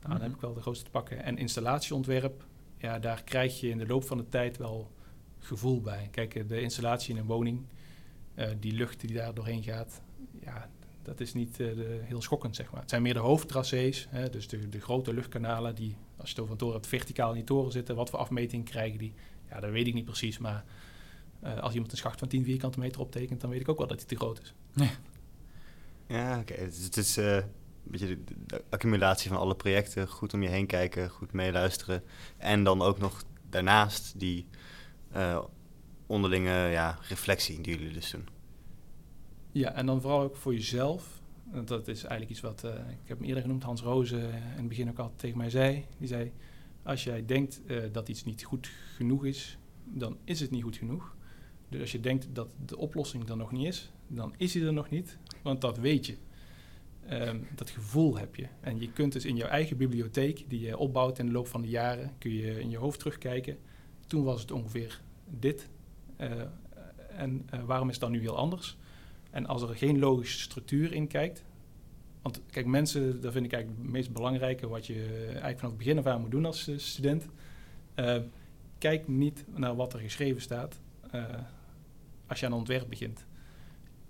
dan 0.00 0.12
mhm. 0.12 0.22
heb 0.22 0.34
ik 0.34 0.40
wel 0.40 0.54
de 0.54 0.60
grootste 0.60 0.84
te 0.84 0.90
pakken. 0.90 1.22
En 1.22 1.38
installatieontwerp, 1.38 2.44
ja, 2.78 2.98
daar 2.98 3.24
krijg 3.24 3.60
je 3.60 3.68
in 3.68 3.78
de 3.78 3.86
loop 3.86 4.04
van 4.04 4.16
de 4.16 4.28
tijd 4.28 4.56
wel 4.56 4.90
gevoel 5.38 5.80
bij. 5.80 6.08
Kijk, 6.10 6.48
de 6.48 6.60
installatie 6.60 7.14
in 7.14 7.20
een 7.20 7.26
woning 7.26 7.58
eh, 7.58 7.77
die 8.60 8.72
lucht 8.72 9.00
die 9.00 9.12
daar 9.12 9.34
doorheen 9.34 9.62
gaat, 9.62 10.02
ja, 10.40 10.68
dat 11.08 11.20
is 11.20 11.34
niet 11.34 11.60
uh, 11.60 11.74
de, 11.74 12.00
heel 12.02 12.22
schokkend, 12.22 12.56
zeg 12.56 12.70
maar. 12.70 12.80
Het 12.80 12.90
zijn 12.90 13.02
meer 13.02 13.14
de 13.14 13.20
hoofdtracés, 13.20 14.06
hè, 14.10 14.30
dus 14.30 14.48
de, 14.48 14.68
de, 14.68 14.80
grote 14.80 15.14
luchtkanalen 15.14 15.74
die, 15.74 15.96
als 16.16 16.28
je 16.28 16.34
het 16.34 16.40
over 16.40 16.52
een 16.52 16.58
toren 16.58 16.74
hebt, 16.74 16.86
verticaal 16.86 17.28
in 17.28 17.34
die 17.34 17.44
toren 17.44 17.72
zitten. 17.72 17.96
Wat 17.96 18.10
voor 18.10 18.18
afmeting 18.18 18.64
krijgen 18.64 18.98
die? 18.98 19.12
Ja, 19.50 19.60
dat 19.60 19.70
weet 19.70 19.86
ik 19.86 19.94
niet 19.94 20.04
precies, 20.04 20.38
maar 20.38 20.64
uh, 21.44 21.58
als 21.58 21.72
iemand 21.72 21.92
een 21.92 21.98
schacht 21.98 22.18
van 22.18 22.28
10 22.28 22.44
vierkante 22.44 22.78
meter 22.78 23.00
optekent, 23.00 23.40
dan 23.40 23.50
weet 23.50 23.60
ik 23.60 23.68
ook 23.68 23.78
wel 23.78 23.86
dat 23.86 23.98
hij 23.98 24.08
te 24.08 24.16
groot 24.16 24.40
is. 24.40 24.54
Ja, 24.72 24.90
ja 26.06 26.38
oké. 26.38 26.52
Okay. 26.52 26.64
het 26.64 26.96
is 26.96 27.16
een 27.16 27.44
beetje 27.82 28.06
de, 28.06 28.34
de, 28.46 28.64
accumulatie 28.68 29.28
van 29.28 29.38
alle 29.38 29.56
projecten. 29.56 30.08
Goed 30.08 30.34
om 30.34 30.42
je 30.42 30.48
heen 30.48 30.66
kijken, 30.66 31.10
goed 31.10 31.32
meeluisteren. 31.32 32.02
En 32.36 32.64
dan 32.64 32.82
ook 32.82 32.98
nog 32.98 33.22
daarnaast 33.50 34.18
die 34.18 34.46
onderlinge 36.08 36.50
ja, 36.50 36.98
reflectie 37.08 37.60
die 37.60 37.78
jullie 37.78 37.92
dus 37.92 38.10
doen. 38.10 38.26
Ja, 39.52 39.74
en 39.74 39.86
dan 39.86 40.00
vooral 40.00 40.20
ook 40.20 40.36
voor 40.36 40.54
jezelf. 40.54 41.20
Dat 41.64 41.88
is 41.88 42.00
eigenlijk 42.00 42.30
iets 42.30 42.40
wat, 42.40 42.64
uh, 42.64 42.70
ik 42.70 43.08
heb 43.08 43.18
hem 43.18 43.26
eerder 43.26 43.42
genoemd, 43.42 43.62
Hans 43.62 43.80
Rozen 43.80 44.22
in 44.32 44.56
het 44.56 44.68
begin 44.68 44.88
ook 44.88 44.98
altijd 44.98 45.18
tegen 45.18 45.38
mij 45.38 45.50
zei. 45.50 45.84
Die 45.98 46.08
zei, 46.08 46.32
als 46.82 47.04
jij 47.04 47.24
denkt 47.24 47.60
uh, 47.66 47.82
dat 47.92 48.08
iets 48.08 48.24
niet 48.24 48.44
goed 48.44 48.70
genoeg 48.94 49.24
is, 49.24 49.58
dan 49.84 50.16
is 50.24 50.40
het 50.40 50.50
niet 50.50 50.62
goed 50.62 50.76
genoeg. 50.76 51.16
Dus 51.68 51.80
als 51.80 51.92
je 51.92 52.00
denkt 52.00 52.28
dat 52.32 52.48
de 52.66 52.76
oplossing 52.76 53.28
er 53.28 53.36
nog 53.36 53.52
niet 53.52 53.66
is, 53.66 53.90
dan 54.06 54.34
is 54.36 54.52
die 54.52 54.66
er 54.66 54.72
nog 54.72 54.90
niet, 54.90 55.18
want 55.42 55.60
dat 55.60 55.78
weet 55.78 56.06
je. 56.06 56.16
Um, 57.10 57.46
dat 57.54 57.70
gevoel 57.70 58.18
heb 58.18 58.36
je. 58.36 58.46
En 58.60 58.80
je 58.80 58.92
kunt 58.92 59.12
dus 59.12 59.24
in 59.24 59.36
jouw 59.36 59.48
eigen 59.48 59.76
bibliotheek, 59.76 60.44
die 60.48 60.60
je 60.60 60.76
opbouwt 60.76 61.18
in 61.18 61.26
de 61.26 61.32
loop 61.32 61.46
van 61.46 61.62
de 61.62 61.68
jaren, 61.68 62.12
kun 62.18 62.32
je 62.32 62.60
in 62.60 62.70
je 62.70 62.76
hoofd 62.76 62.98
terugkijken. 62.98 63.58
Toen 64.06 64.24
was 64.24 64.40
het 64.40 64.50
ongeveer 64.50 65.00
dit. 65.26 65.68
Eh, 66.18 66.30
en 67.16 67.46
eh, 67.50 67.60
waarom 67.64 67.88
is 67.88 67.94
het 67.94 68.02
dan 68.02 68.12
nu 68.12 68.20
heel 68.20 68.36
anders? 68.36 68.76
En 69.30 69.46
als 69.46 69.62
er 69.62 69.76
geen 69.76 69.98
logische 69.98 70.38
structuur 70.38 70.92
in 70.92 71.06
kijkt, 71.06 71.44
want 72.22 72.40
kijk, 72.50 72.66
mensen, 72.66 73.20
dat 73.20 73.32
vind 73.32 73.44
ik 73.44 73.52
eigenlijk 73.52 73.82
het 73.82 73.92
meest 73.92 74.12
belangrijke 74.12 74.68
wat 74.68 74.86
je 74.86 75.24
eigenlijk 75.24 75.58
vanaf 75.58 75.74
het 75.74 75.78
begin 75.78 75.98
af 75.98 76.06
aan 76.06 76.20
moet 76.20 76.30
doen 76.30 76.44
als 76.44 76.68
uh, 76.68 76.78
student. 76.78 77.26
Kijk 78.78 79.08
niet 79.08 79.44
naar 79.54 79.76
wat 79.76 79.92
er 79.92 80.00
geschreven 80.00 80.40
staat 80.40 80.80
als 82.26 82.40
je 82.40 82.46
aan 82.46 82.52
een 82.52 82.58
ontwerp 82.58 82.88
begint. 82.88 83.26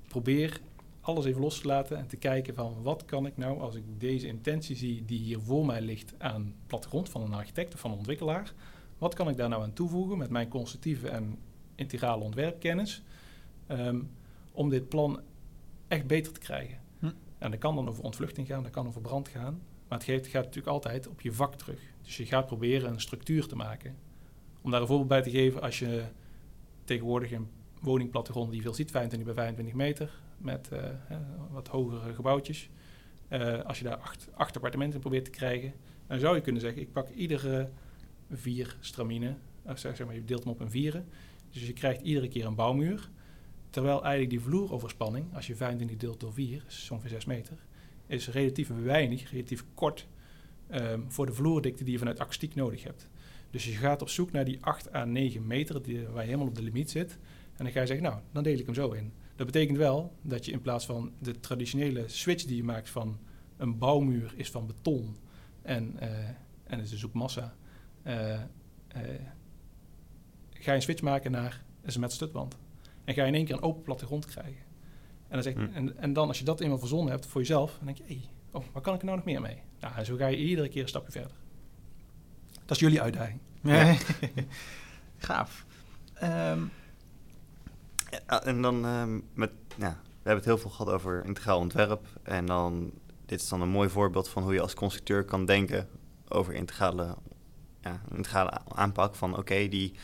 Probeer 0.08 0.60
alles 1.00 1.24
even 1.24 1.40
los 1.40 1.60
te 1.60 1.66
laten 1.66 1.98
en 1.98 2.06
te 2.06 2.16
kijken 2.16 2.54
van 2.54 2.82
wat 2.82 3.04
kan 3.04 3.26
ik 3.26 3.36
nou 3.36 3.60
als 3.60 3.74
ik 3.74 3.82
deze 3.98 4.26
intentie 4.26 4.76
zie 4.76 5.04
die 5.04 5.18
hier 5.18 5.40
voor 5.40 5.66
mij 5.66 5.80
ligt 5.80 6.14
aan 6.18 6.54
plattegrond 6.66 7.08
van 7.08 7.22
een 7.22 7.34
architect 7.34 7.74
of 7.74 7.80
van 7.80 7.90
een 7.90 7.96
ontwikkelaar. 7.96 8.52
Wat 8.98 9.14
kan 9.14 9.28
ik 9.28 9.36
daar 9.36 9.48
nou 9.48 9.62
aan 9.62 9.72
toevoegen 9.72 10.18
met 10.18 10.30
mijn 10.30 10.48
constructieve 10.48 11.08
en 11.08 11.38
integrale 11.78 12.24
ontwerpkennis. 12.24 13.02
Um, 13.68 14.10
om 14.52 14.68
dit 14.68 14.88
plan 14.88 15.20
echt 15.88 16.06
beter 16.06 16.32
te 16.32 16.40
krijgen. 16.40 16.78
Hm. 16.98 17.10
En 17.38 17.50
dat 17.50 17.60
kan 17.60 17.74
dan 17.74 17.88
over 17.88 18.04
ontvluchting 18.04 18.46
gaan, 18.46 18.62
dat 18.62 18.72
kan 18.72 18.86
over 18.86 19.00
brand 19.00 19.28
gaan. 19.28 19.62
Maar 19.88 19.98
het 19.98 20.08
gaat, 20.08 20.26
gaat 20.26 20.44
natuurlijk 20.44 20.66
altijd 20.66 21.08
op 21.08 21.20
je 21.20 21.32
vak 21.32 21.54
terug. 21.54 21.80
Dus 22.02 22.16
je 22.16 22.26
gaat 22.26 22.46
proberen 22.46 22.90
een 22.90 23.00
structuur 23.00 23.46
te 23.46 23.56
maken. 23.56 23.96
Om 24.60 24.70
daar 24.70 24.80
een 24.80 24.86
voorbeeld 24.86 25.08
bij 25.08 25.22
te 25.22 25.30
geven, 25.30 25.62
als 25.62 25.78
je 25.78 26.04
tegenwoordig 26.84 27.32
een 27.32 27.48
woningplattegrond 27.80 28.50
die 28.50 28.62
veel 28.62 28.74
ziet, 28.74 28.90
25 28.90 29.34
bij 29.34 29.44
25 29.44 29.74
meter, 29.74 30.20
met 30.38 30.68
uh, 30.72 30.80
wat 31.50 31.68
hogere 31.68 32.14
gebouwtjes. 32.14 32.68
Uh, 33.30 33.62
als 33.62 33.78
je 33.78 33.84
daar 33.84 33.96
acht, 33.96 34.28
acht 34.34 34.56
appartementen 34.56 35.00
probeert 35.00 35.24
te 35.24 35.30
krijgen, 35.30 35.72
dan 36.06 36.18
zou 36.18 36.34
je 36.34 36.40
kunnen 36.40 36.60
zeggen, 36.60 36.82
ik 36.82 36.92
pak 36.92 37.08
iedere 37.08 37.70
vier 38.30 38.76
straminen, 38.80 39.38
zeg 39.74 40.04
maar, 40.04 40.14
je 40.14 40.24
deelt 40.24 40.44
hem 40.44 40.52
op 40.52 40.60
een 40.60 40.70
vieren. 40.70 41.08
Dus 41.50 41.66
je 41.66 41.72
krijgt 41.72 42.00
iedere 42.00 42.28
keer 42.28 42.46
een 42.46 42.54
bouwmuur. 42.54 43.10
Terwijl 43.70 44.00
eigenlijk 44.00 44.30
die 44.30 44.40
vloeroverspanning, 44.40 45.34
als 45.34 45.46
je 45.46 45.56
25 45.56 45.96
deelt 45.96 46.20
door 46.20 46.32
4, 46.32 46.64
is 46.68 46.90
ongeveer 46.90 47.10
6 47.10 47.24
meter, 47.24 47.56
is 48.06 48.28
relatief 48.28 48.70
weinig, 48.82 49.30
relatief 49.30 49.64
kort 49.74 50.06
um, 50.70 51.04
voor 51.08 51.26
de 51.26 51.32
vloerdikte 51.32 51.84
die 51.84 51.92
je 51.92 51.98
vanuit 51.98 52.18
akoestiek 52.18 52.54
nodig 52.54 52.82
hebt. 52.82 53.08
Dus 53.50 53.64
je 53.64 53.72
gaat 53.72 54.02
op 54.02 54.08
zoek 54.08 54.32
naar 54.32 54.44
die 54.44 54.58
8 54.60 54.94
à 54.94 55.04
9 55.04 55.46
meter 55.46 55.82
die, 55.82 56.06
waar 56.06 56.22
je 56.22 56.26
helemaal 56.26 56.46
op 56.46 56.54
de 56.54 56.62
limiet 56.62 56.90
zit. 56.90 57.18
En 57.56 57.64
dan 57.64 57.72
ga 57.72 57.80
je 57.80 57.86
zeggen, 57.86 58.04
nou, 58.04 58.20
dan 58.32 58.42
deel 58.42 58.58
ik 58.58 58.66
hem 58.66 58.74
zo 58.74 58.90
in. 58.90 59.12
Dat 59.36 59.46
betekent 59.46 59.78
wel 59.78 60.12
dat 60.22 60.44
je 60.44 60.52
in 60.52 60.60
plaats 60.60 60.86
van 60.86 61.12
de 61.18 61.40
traditionele 61.40 62.08
switch 62.08 62.44
die 62.44 62.56
je 62.56 62.64
maakt 62.64 62.90
van 62.90 63.18
een 63.56 63.78
bouwmuur 63.78 64.32
is 64.36 64.50
van 64.50 64.66
beton 64.66 65.16
en, 65.62 65.96
uh, 66.02 66.08
en 66.64 66.80
is 66.80 66.92
een 66.92 66.98
zoekmassa, 66.98 67.54
uh, 68.06 68.30
uh, 68.32 68.40
ga 70.68 70.74
je 70.74 70.80
een 70.80 70.86
switch 70.86 71.02
maken 71.02 71.30
naar 71.30 71.62
een 71.82 72.00
met 72.00 72.12
stutband. 72.12 72.56
En 73.04 73.14
ga 73.14 73.22
je 73.22 73.28
in 73.28 73.34
één 73.34 73.44
keer 73.44 73.54
een 73.54 73.62
open 73.62 73.82
plattegrond 73.82 74.26
krijgen. 74.26 74.62
En 75.28 75.42
dan, 75.42 75.42
zeg, 75.42 75.54
hm. 75.54 75.68
en, 75.72 75.96
en 75.96 76.12
dan 76.12 76.28
als 76.28 76.38
je 76.38 76.44
dat 76.44 76.60
eenmaal 76.60 76.78
verzonnen 76.78 77.10
hebt 77.10 77.26
voor 77.26 77.40
jezelf, 77.40 77.74
dan 77.76 77.86
denk 77.86 77.96
je, 77.96 78.04
hé, 78.06 78.14
hey, 78.14 78.28
oh, 78.50 78.64
waar 78.72 78.82
kan 78.82 78.94
ik 78.94 79.00
er 79.00 79.06
nou 79.06 79.16
nog 79.16 79.26
meer 79.26 79.40
mee? 79.40 79.62
Nou, 79.80 79.94
en 79.94 80.04
zo 80.04 80.16
ga 80.16 80.26
je 80.26 80.36
iedere 80.36 80.68
keer 80.68 80.82
een 80.82 80.88
stapje 80.88 81.12
verder. 81.12 81.30
Dat 82.52 82.70
is 82.70 82.78
jullie 82.78 83.02
uitdaging. 83.02 83.40
Ja. 83.62 83.96
Gaaf. 85.16 85.64
Um. 86.22 86.70
Ja, 88.10 88.42
en 88.42 88.62
dan 88.62 88.84
um, 88.84 89.24
met, 89.34 89.50
ja, 89.76 90.00
we 90.02 90.28
hebben 90.28 90.34
het 90.34 90.44
heel 90.44 90.58
veel 90.58 90.70
gehad 90.70 90.92
over 90.92 91.24
integraal 91.24 91.58
ontwerp. 91.58 92.06
En 92.22 92.46
dan, 92.46 92.92
dit 93.26 93.40
is 93.40 93.48
dan 93.48 93.60
een 93.60 93.68
mooi 93.68 93.88
voorbeeld 93.88 94.28
van 94.28 94.42
hoe 94.42 94.54
je 94.54 94.60
als 94.60 94.74
constructeur 94.74 95.24
kan 95.24 95.44
denken 95.44 95.88
over 96.28 96.54
integrale 96.54 97.16
ja, 97.80 98.00
integrale 98.14 98.60
aanpak 98.68 99.14
van 99.14 99.36
oké, 99.36 99.68
die, 99.68 99.94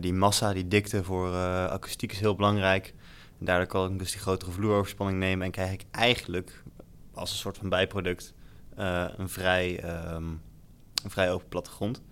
die 0.00 0.12
massa, 0.12 0.52
die 0.52 0.68
dikte 0.68 1.04
voor 1.04 1.28
uh, 1.28 1.66
akoestiek 1.66 2.12
is 2.12 2.20
heel 2.20 2.34
belangrijk. 2.34 2.94
Daardoor 3.38 3.66
kan 3.66 3.92
ik 3.92 3.98
dus 3.98 4.10
die 4.10 4.20
grotere 4.20 4.50
vloeroverspanning 4.50 5.18
nemen 5.18 5.46
en 5.46 5.52
krijg 5.52 5.72
ik 5.72 5.84
eigenlijk 5.90 6.62
als 7.14 7.30
een 7.30 7.36
soort 7.36 7.58
van 7.58 7.68
bijproduct 7.68 8.34
uh, 8.78 9.04
een, 9.16 9.28
vrij, 9.28 9.84
um, 10.14 10.40
een 11.04 11.10
vrij 11.10 11.32
open 11.32 11.48
plattegrond. 11.48 12.02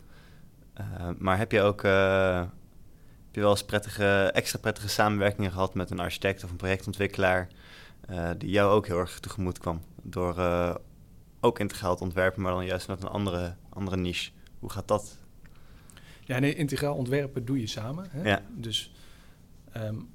maar 1.18 1.38
heb 1.38 1.52
je 1.52 1.60
ook 1.60 1.82
je 1.82 3.42
wel 3.42 3.50
eens 3.50 3.64
prettige, 3.64 4.30
extra 4.34 4.58
prettige 4.58 4.88
samenwerkingen 4.88 5.50
gehad 5.50 5.74
met 5.74 5.90
een 5.90 6.00
architect 6.00 6.44
of 6.44 6.50
een 6.50 6.56
projectontwikkelaar 6.56 7.48
die 8.38 8.50
jou 8.50 8.72
ook 8.72 8.86
heel 8.86 8.98
erg 8.98 9.20
tegemoet 9.20 9.58
kwam 9.58 9.80
door 10.02 10.34
ook 11.40 11.58
integraal 11.58 11.96
te 11.96 12.02
ontwerpen, 12.02 12.42
maar 12.42 12.52
dan 12.52 12.66
juist 12.66 12.88
met 12.88 13.02
een 13.02 13.08
andere, 13.08 13.54
andere 13.68 13.96
niche? 13.96 14.30
Hoe 14.58 14.70
gaat 14.70 14.88
dat? 14.88 15.25
Ja, 16.26 16.38
nee, 16.38 16.54
integraal 16.54 16.94
ontwerpen 16.94 17.44
doe 17.44 17.60
je 17.60 17.66
samen. 17.66 18.06
Hè? 18.10 18.28
Ja. 18.28 18.42
Dus 18.54 18.92
um, 19.76 20.08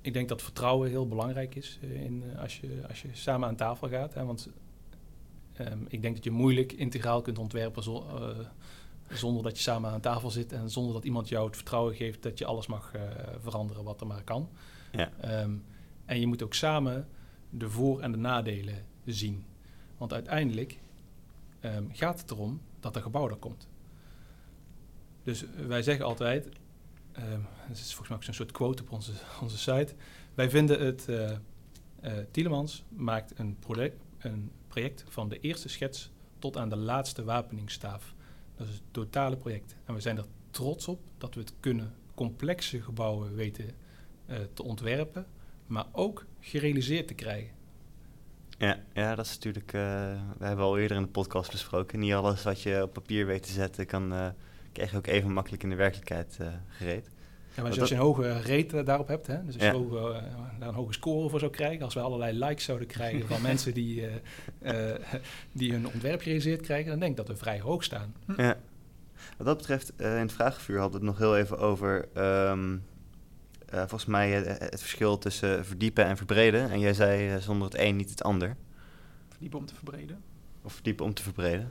ik 0.00 0.12
denk 0.12 0.28
dat 0.28 0.42
vertrouwen 0.42 0.88
heel 0.88 1.08
belangrijk 1.08 1.54
is 1.54 1.78
uh, 1.84 2.04
in, 2.04 2.22
uh, 2.26 2.38
als, 2.38 2.60
je, 2.60 2.84
als 2.88 3.02
je 3.02 3.08
samen 3.12 3.48
aan 3.48 3.56
tafel 3.56 3.88
gaat. 3.88 4.14
Hè? 4.14 4.24
Want 4.24 4.48
um, 5.60 5.84
ik 5.88 6.02
denk 6.02 6.14
dat 6.14 6.24
je 6.24 6.30
moeilijk 6.30 6.72
integraal 6.72 7.22
kunt 7.22 7.38
ontwerpen 7.38 7.82
zo, 7.82 8.06
uh, 8.14 8.46
zonder 9.16 9.42
dat 9.42 9.56
je 9.56 9.62
samen 9.62 9.90
aan 9.90 10.00
tafel 10.00 10.30
zit 10.30 10.52
en 10.52 10.70
zonder 10.70 10.92
dat 10.92 11.04
iemand 11.04 11.28
jou 11.28 11.46
het 11.46 11.56
vertrouwen 11.56 11.94
geeft 11.94 12.22
dat 12.22 12.38
je 12.38 12.44
alles 12.44 12.66
mag 12.66 12.92
veranderen 13.40 13.84
wat 13.84 14.00
er 14.00 14.06
maar 14.06 14.22
kan. 14.22 14.48
Ja. 14.92 15.40
Um, 15.42 15.64
en 16.04 16.20
je 16.20 16.26
moet 16.26 16.42
ook 16.42 16.54
samen 16.54 17.08
de 17.50 17.70
voor- 17.70 18.00
en 18.00 18.12
de 18.12 18.18
nadelen 18.18 18.84
zien. 19.04 19.44
Want 19.98 20.12
uiteindelijk 20.12 20.78
gaat 21.92 22.20
het 22.20 22.30
erom 22.30 22.60
dat 22.80 22.96
een 22.96 23.02
gebouw 23.02 23.28
er 23.28 23.36
komt. 23.36 23.68
Dus 25.22 25.44
wij 25.66 25.82
zeggen 25.82 26.04
altijd, 26.04 26.46
uh, 27.18 27.24
dat 27.68 27.76
is 27.76 27.86
volgens 27.88 28.08
mij 28.08 28.16
ook 28.16 28.24
zo'n 28.24 28.34
soort 28.34 28.52
quote 28.52 28.82
op 28.82 28.92
onze, 28.92 29.12
onze 29.42 29.58
site. 29.58 29.94
Wij 30.34 30.50
vinden 30.50 30.84
het, 30.84 31.06
uh, 31.08 31.30
Tielemans 32.30 32.84
maakt 32.88 33.38
een 33.38 33.56
project, 33.58 33.96
een 34.18 34.50
project 34.68 35.04
van 35.08 35.28
de 35.28 35.40
eerste 35.40 35.68
schets 35.68 36.10
tot 36.38 36.56
aan 36.56 36.68
de 36.68 36.76
laatste 36.76 37.24
wapeningsstaaf. 37.24 38.14
Dat 38.56 38.66
is 38.66 38.74
het 38.74 38.82
totale 38.90 39.36
project. 39.36 39.76
En 39.84 39.94
we 39.94 40.00
zijn 40.00 40.18
er 40.18 40.24
trots 40.50 40.88
op 40.88 41.00
dat 41.18 41.34
we 41.34 41.40
het 41.40 41.52
kunnen 41.60 41.94
complexe 42.14 42.82
gebouwen 42.82 43.34
weten 43.34 43.70
uh, 44.26 44.36
te 44.52 44.62
ontwerpen, 44.62 45.26
maar 45.66 45.86
ook 45.92 46.26
gerealiseerd 46.40 47.08
te 47.08 47.14
krijgen. 47.14 47.54
Ja, 48.58 48.78
ja 48.94 49.14
dat 49.14 49.26
is 49.26 49.34
natuurlijk. 49.34 49.72
Uh, 49.72 49.82
we 50.38 50.44
hebben 50.44 50.64
al 50.64 50.78
eerder 50.78 50.96
in 50.96 51.02
de 51.02 51.08
podcast 51.08 51.50
besproken. 51.50 51.98
Niet 51.98 52.12
alles 52.12 52.42
wat 52.42 52.62
je 52.62 52.82
op 52.82 52.92
papier 52.92 53.26
weet 53.26 53.42
te 53.42 53.52
zetten, 53.52 53.86
kan, 53.86 54.34
krijg 54.72 54.90
je 54.90 54.96
ook 54.96 55.06
even 55.06 55.32
makkelijk 55.32 55.62
in 55.62 55.70
de 55.70 55.76
werkelijkheid 55.76 56.38
gereed. 56.68 57.10
Ja, 57.54 57.62
maar 57.62 57.80
als 57.80 57.88
je 57.88 57.94
een 57.94 58.00
hoge 58.00 58.42
rate 58.42 58.82
daarop 58.82 59.08
hebt, 59.08 59.26
hè, 59.26 59.44
dus 59.44 59.54
als 59.54 59.64
je 59.64 59.70
hoge, 59.70 60.22
daar 60.58 60.68
een 60.68 60.74
hoge 60.74 60.92
score 60.92 61.28
voor 61.28 61.38
zou 61.38 61.50
krijgen, 61.50 61.84
als 61.84 61.94
we 61.94 62.00
allerlei 62.00 62.38
likes 62.38 62.64
zouden 62.64 62.86
krijgen 62.86 63.26
van 63.26 63.42
mensen 63.50 63.74
die, 63.74 64.06
die 65.52 65.72
hun 65.72 65.86
ontwerp 65.86 66.20
gerealiseerd 66.20 66.60
krijgen, 66.60 66.90
dan 66.90 66.98
denk 66.98 67.10
ik 67.10 67.16
dat 67.16 67.28
we 67.28 67.36
vrij 67.36 67.60
hoog 67.60 67.84
staan. 67.84 68.14
Ja. 68.36 68.56
Wat 69.36 69.46
dat 69.46 69.56
betreft, 69.56 69.92
in 69.96 70.06
het 70.06 70.32
vragenvuur 70.32 70.78
hadden 70.78 71.00
we 71.00 71.06
het 71.06 71.18
nog 71.18 71.28
heel 71.28 71.38
even 71.38 71.58
over. 71.58 72.08
Um, 72.16 72.82
uh, 73.74 73.78
volgens 73.78 74.04
mij 74.04 74.30
het 74.30 74.80
verschil 74.80 75.18
tussen 75.18 75.64
verdiepen 75.64 76.04
en 76.04 76.16
verbreden. 76.16 76.70
En 76.70 76.80
jij 76.80 76.94
zei 76.94 77.34
uh, 77.34 77.36
zonder 77.36 77.68
het 77.68 77.78
een 77.78 77.96
niet 77.96 78.10
het 78.10 78.22
ander. 78.22 78.56
Verdiepen 79.28 79.58
om 79.58 79.66
te 79.66 79.74
verbreden? 79.74 80.22
Of 80.62 80.72
verdiepen 80.72 81.04
om 81.04 81.14
te 81.14 81.22
verbreden. 81.22 81.70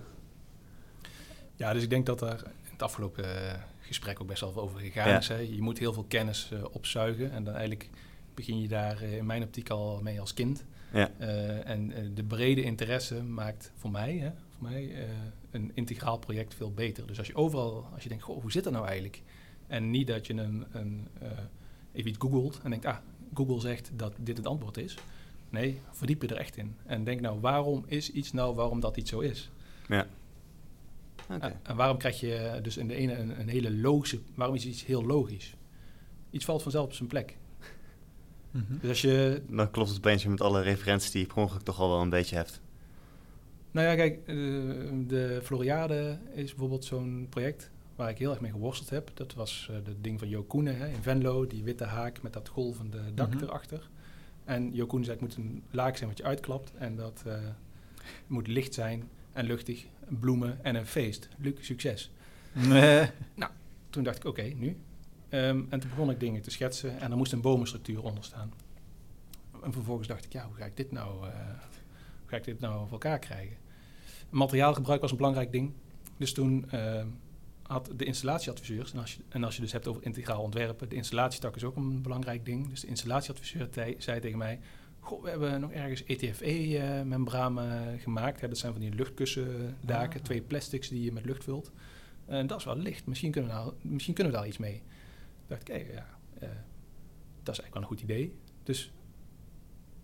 Ja, 1.56 1.74
dus 1.74 1.84
ik 1.84 1.90
denk 1.90 2.06
dat 2.06 2.22
er 2.22 2.44
het 2.82 2.90
afgelopen 2.90 3.26
gesprek 3.80 4.22
ook 4.22 4.28
best 4.28 4.42
wel 4.42 4.58
over 4.58 4.80
gegaan 4.80 5.10
ja. 5.10 5.18
is. 5.18 5.28
Hè. 5.28 5.38
Je 5.38 5.62
moet 5.62 5.80
heel 5.80 5.94
veel 5.94 6.06
kennis 6.08 6.52
opzuigen. 6.72 7.32
En 7.32 7.44
dan 7.44 7.54
eigenlijk 7.54 7.90
begin 8.34 8.62
je 8.62 8.68
daar 8.68 9.02
in 9.02 9.26
mijn 9.26 9.44
optiek 9.44 9.70
al 9.70 10.00
mee 10.02 10.20
als 10.20 10.34
kind. 10.34 10.66
Ja. 10.94 11.12
en 11.64 12.14
de 12.14 12.24
brede 12.24 12.64
interesse 12.64 13.24
maakt 13.24 13.72
voor 13.76 13.92
mij, 13.92 14.18
hè, 14.18 14.32
voor 14.50 14.70
mij 14.70 15.08
een 15.52 15.72
integraal 15.74 16.18
project 16.18 16.54
veel 16.54 16.74
beter. 16.74 17.08
Dus 17.08 17.18
als 17.18 17.28
je 17.28 17.36
overal, 17.36 17.88
als 17.94 18.04
je 18.04 18.10
denkt, 18.10 18.24
goh, 18.24 18.42
hoe 18.42 18.52
zit 18.52 18.64
dat 18.64 18.74
nou 18.74 18.86
eigenlijk? 18.86 19.22
En 19.68 19.90
niet 19.90 20.08
dat 20.08 20.28
je 20.28 20.34
een... 20.34 20.66
een 20.72 21.08
even 21.94 22.10
iets 22.10 22.20
googelt 22.20 22.60
en 22.64 22.70
denkt, 22.70 22.86
ah, 22.86 22.98
Google 23.34 23.60
zegt 23.60 23.92
dat 23.94 24.14
dit 24.20 24.38
het 24.38 24.48
antwoord 24.48 24.78
is. 24.78 24.98
Nee, 25.50 25.82
verdiep 25.92 26.22
je 26.22 26.28
er 26.28 26.38
echt 26.38 26.58
in. 26.58 26.76
En 26.86 27.04
denk 27.04 27.22
nou, 27.22 27.40
waarom 27.40 27.84
is 27.88 28.12
iets 28.12 28.32
nou 28.32 28.56
waarom 28.56 28.80
dat 28.80 28.98
iets 28.98 29.10
zo 29.10 29.20
is? 29.20 29.50
Ja. 29.88 30.08
Okay. 31.36 31.58
En 31.64 31.76
waarom 31.76 31.98
krijg 31.98 32.20
je 32.20 32.60
dus 32.62 32.78
in 32.78 32.88
de 32.88 32.96
ene 32.96 33.18
een, 33.18 33.40
een, 33.40 33.50
hele 33.50 33.72
logische... 33.72 34.20
Waarom 34.36 34.56
is 34.56 34.66
iets 34.66 34.86
heel 34.86 35.06
logisch? 35.06 35.56
Iets 36.30 36.46
valt 36.46 36.62
vanzelf 36.62 36.86
op 36.86 36.94
zijn 36.94 37.10
plek. 37.10 37.38
Mm 38.52 38.66
-hmm. 38.68 38.78
Dus 38.80 38.90
als 38.90 39.02
je... 39.02 39.42
Dan 39.50 39.72
klopt 39.72 39.90
het 39.90 39.98
opeens 39.98 40.26
met 40.26 40.42
alle 40.42 40.62
referenties 40.62 41.12
die 41.12 41.22
je 41.22 41.28
per 41.28 41.38
ongeluk 41.38 41.62
toch 41.62 41.80
al 41.80 41.90
wel 41.90 42.02
een 42.02 42.10
beetje 42.10 42.36
hebt. 42.36 42.62
Nou 43.72 43.88
ja, 43.88 43.96
kijk, 43.96 44.26
de, 44.26 45.04
de 45.08 45.40
Floriade 45.44 46.18
is 46.34 46.50
bijvoorbeeld 46.50 46.86
zo'n 46.86 47.28
project 47.30 47.72
waar 47.96 48.10
ik 48.10 48.18
heel 48.18 48.32
erg 48.32 48.40
mee 48.40 48.52
geworsteld 48.52 48.90
heb. 48.90 49.12
Dat 49.14 49.34
was 49.34 49.68
uh, 49.72 49.76
het 49.76 50.04
ding 50.04 50.20
van 50.20 50.30
Jo 50.30 50.44
Koenen 50.44 50.78
hè, 50.78 50.88
in 50.88 51.02
Venlo, 51.02 51.48
die 51.48 51.64
witte 51.64 51.84
haak 51.84 52.22
met 52.22 52.34
dat 52.34 52.48
golvende 52.48 53.14
dak 53.14 53.28
mm 53.28 53.38
-hmm. 53.38 53.48
erachter. 53.48 53.90
En 54.44 54.74
Jo 54.74 54.86
Koenen 54.86 55.06
zei, 55.06 55.20
het 55.20 55.28
moet 55.28 55.46
een 55.46 55.64
laak 55.72 55.98
zijn 55.98 56.10
wat 56.10 56.18
je 56.18 56.24
uitklapt. 56.24 56.72
En 56.78 56.96
dat 56.96 57.24
uh, 57.28 57.34
moet 58.28 58.48
licht 58.48 58.74
zijn 58.74 59.10
en 59.34 59.46
luchtig, 59.46 59.86
bloemen 60.20 60.64
en 60.64 60.76
een 60.76 60.86
feest. 60.86 61.30
Luc, 61.38 61.54
succes. 61.60 62.12
Nee. 62.52 63.10
Nou, 63.34 63.52
toen 63.90 64.04
dacht 64.04 64.18
ik, 64.18 64.26
oké, 64.26 64.40
okay, 64.40 64.56
nu. 64.58 64.78
Um, 65.30 65.68
en 65.70 65.80
toen 65.80 65.90
begon 65.90 66.10
ik 66.10 66.20
dingen 66.20 66.42
te 66.42 66.52
schetsen 66.52 67.00
en 67.00 67.12
er 67.12 67.18
moest 67.18 67.32
een 67.32 67.42
bomenstructuur 67.42 68.04
onder 68.04 68.24
staan. 68.24 68.54
En 69.64 69.74
vervolgens 69.74 70.08
dacht 70.08 70.26
ik, 70.26 70.34
ja, 70.34 70.46
hoe 70.46 70.56
ga 70.56 70.66
ik 70.66 70.78
dit 70.78 70.92
nou, 70.92 71.28
uh, 71.28 71.34
hoe 72.20 72.30
ga 72.30 72.36
ik 72.36 72.44
dit 72.44 72.60
nou 72.60 72.82
voor 72.82 72.92
elkaar 72.92 73.20
krijgen? 73.20 73.58
Materiaalgebruik 74.30 75.02
was 75.02 75.12
een 75.12 75.18
belangrijk 75.18 75.52
ding. 75.52 75.74
Dus 76.18 76.34
toen 76.34 76.66
uh, 76.74 77.04
had 77.62 77.92
de 77.96 78.06
installatieadviseurs, 78.06 78.94
en 78.94 79.00
als, 79.00 79.14
je, 79.14 79.22
en 79.30 79.44
als 79.44 79.56
je 79.56 79.62
dus 79.62 79.72
hebt 79.72 79.88
over 79.88 80.06
integraal 80.06 80.42
ontwerpen, 80.42 80.90
de 80.90 80.96
installatietak 80.96 81.56
is 81.56 81.64
ook 81.64 81.76
een 81.76 82.02
belangrijk 82.02 82.46
ding. 82.46 82.70
Dus 82.70 82.82
de 82.82 82.88
installatieadviseur 82.88 83.70
zei 83.98 84.20
tegen 84.20 84.38
mij, 84.38 84.60
goh, 85.02 85.24
we 85.24 85.30
hebben 85.30 85.62
nog 85.62 85.72
ergens 85.72 86.04
ETFE-membranen 86.04 88.00
gemaakt. 88.00 88.42
Hè, 88.42 88.48
dat 88.48 88.58
zijn 88.58 88.72
van 88.72 88.82
die 88.82 88.94
luchtkussendaken, 88.94 90.20
ah. 90.20 90.26
twee 90.26 90.42
plastics 90.42 90.90
die 90.90 91.04
je 91.04 91.12
met 91.12 91.26
lucht 91.26 91.44
vult. 91.44 91.72
En 92.26 92.48
dat 92.48 92.60
is 92.60 92.66
wel 92.66 92.78
licht, 92.78 93.06
misschien 93.06 93.32
kunnen 93.32 93.50
we, 93.50 93.56
nou, 93.56 93.74
misschien 93.82 94.14
kunnen 94.14 94.34
we 94.34 94.40
daar 94.40 94.48
iets 94.48 94.58
mee. 94.58 94.78
Toen 94.78 95.48
dacht 95.48 95.70
ik, 95.70 95.94
ja, 95.94 96.06
uh, 96.36 96.50
dat 97.44 97.56
is 97.56 97.60
eigenlijk 97.60 97.74
wel 97.74 97.82
een 97.82 97.88
goed 97.88 98.02
idee. 98.02 98.36
Dus 98.64 98.92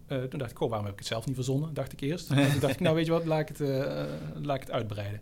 uh, 0.08 0.24
toen 0.24 0.40
dacht 0.40 0.52
ik, 0.52 0.60
oh, 0.60 0.70
waarom 0.70 0.86
heb 0.86 0.94
ik 0.94 1.00
het 1.00 1.10
zelf 1.10 1.26
niet 1.26 1.36
verzonnen? 1.36 1.74
Dacht 1.74 1.92
ik 1.92 2.02
eerst. 2.02 2.32
en 2.32 2.52
toen 2.52 2.60
dacht 2.60 2.74
ik, 2.74 2.80
nou 2.80 2.96
weet 2.96 3.06
je 3.06 3.12
wat, 3.12 3.26
laat 3.26 3.40
ik 3.40 3.48
het, 3.48 3.60
uh, 3.60 4.04
laat 4.36 4.56
ik 4.56 4.62
het 4.62 4.72
uitbreiden. 4.72 5.22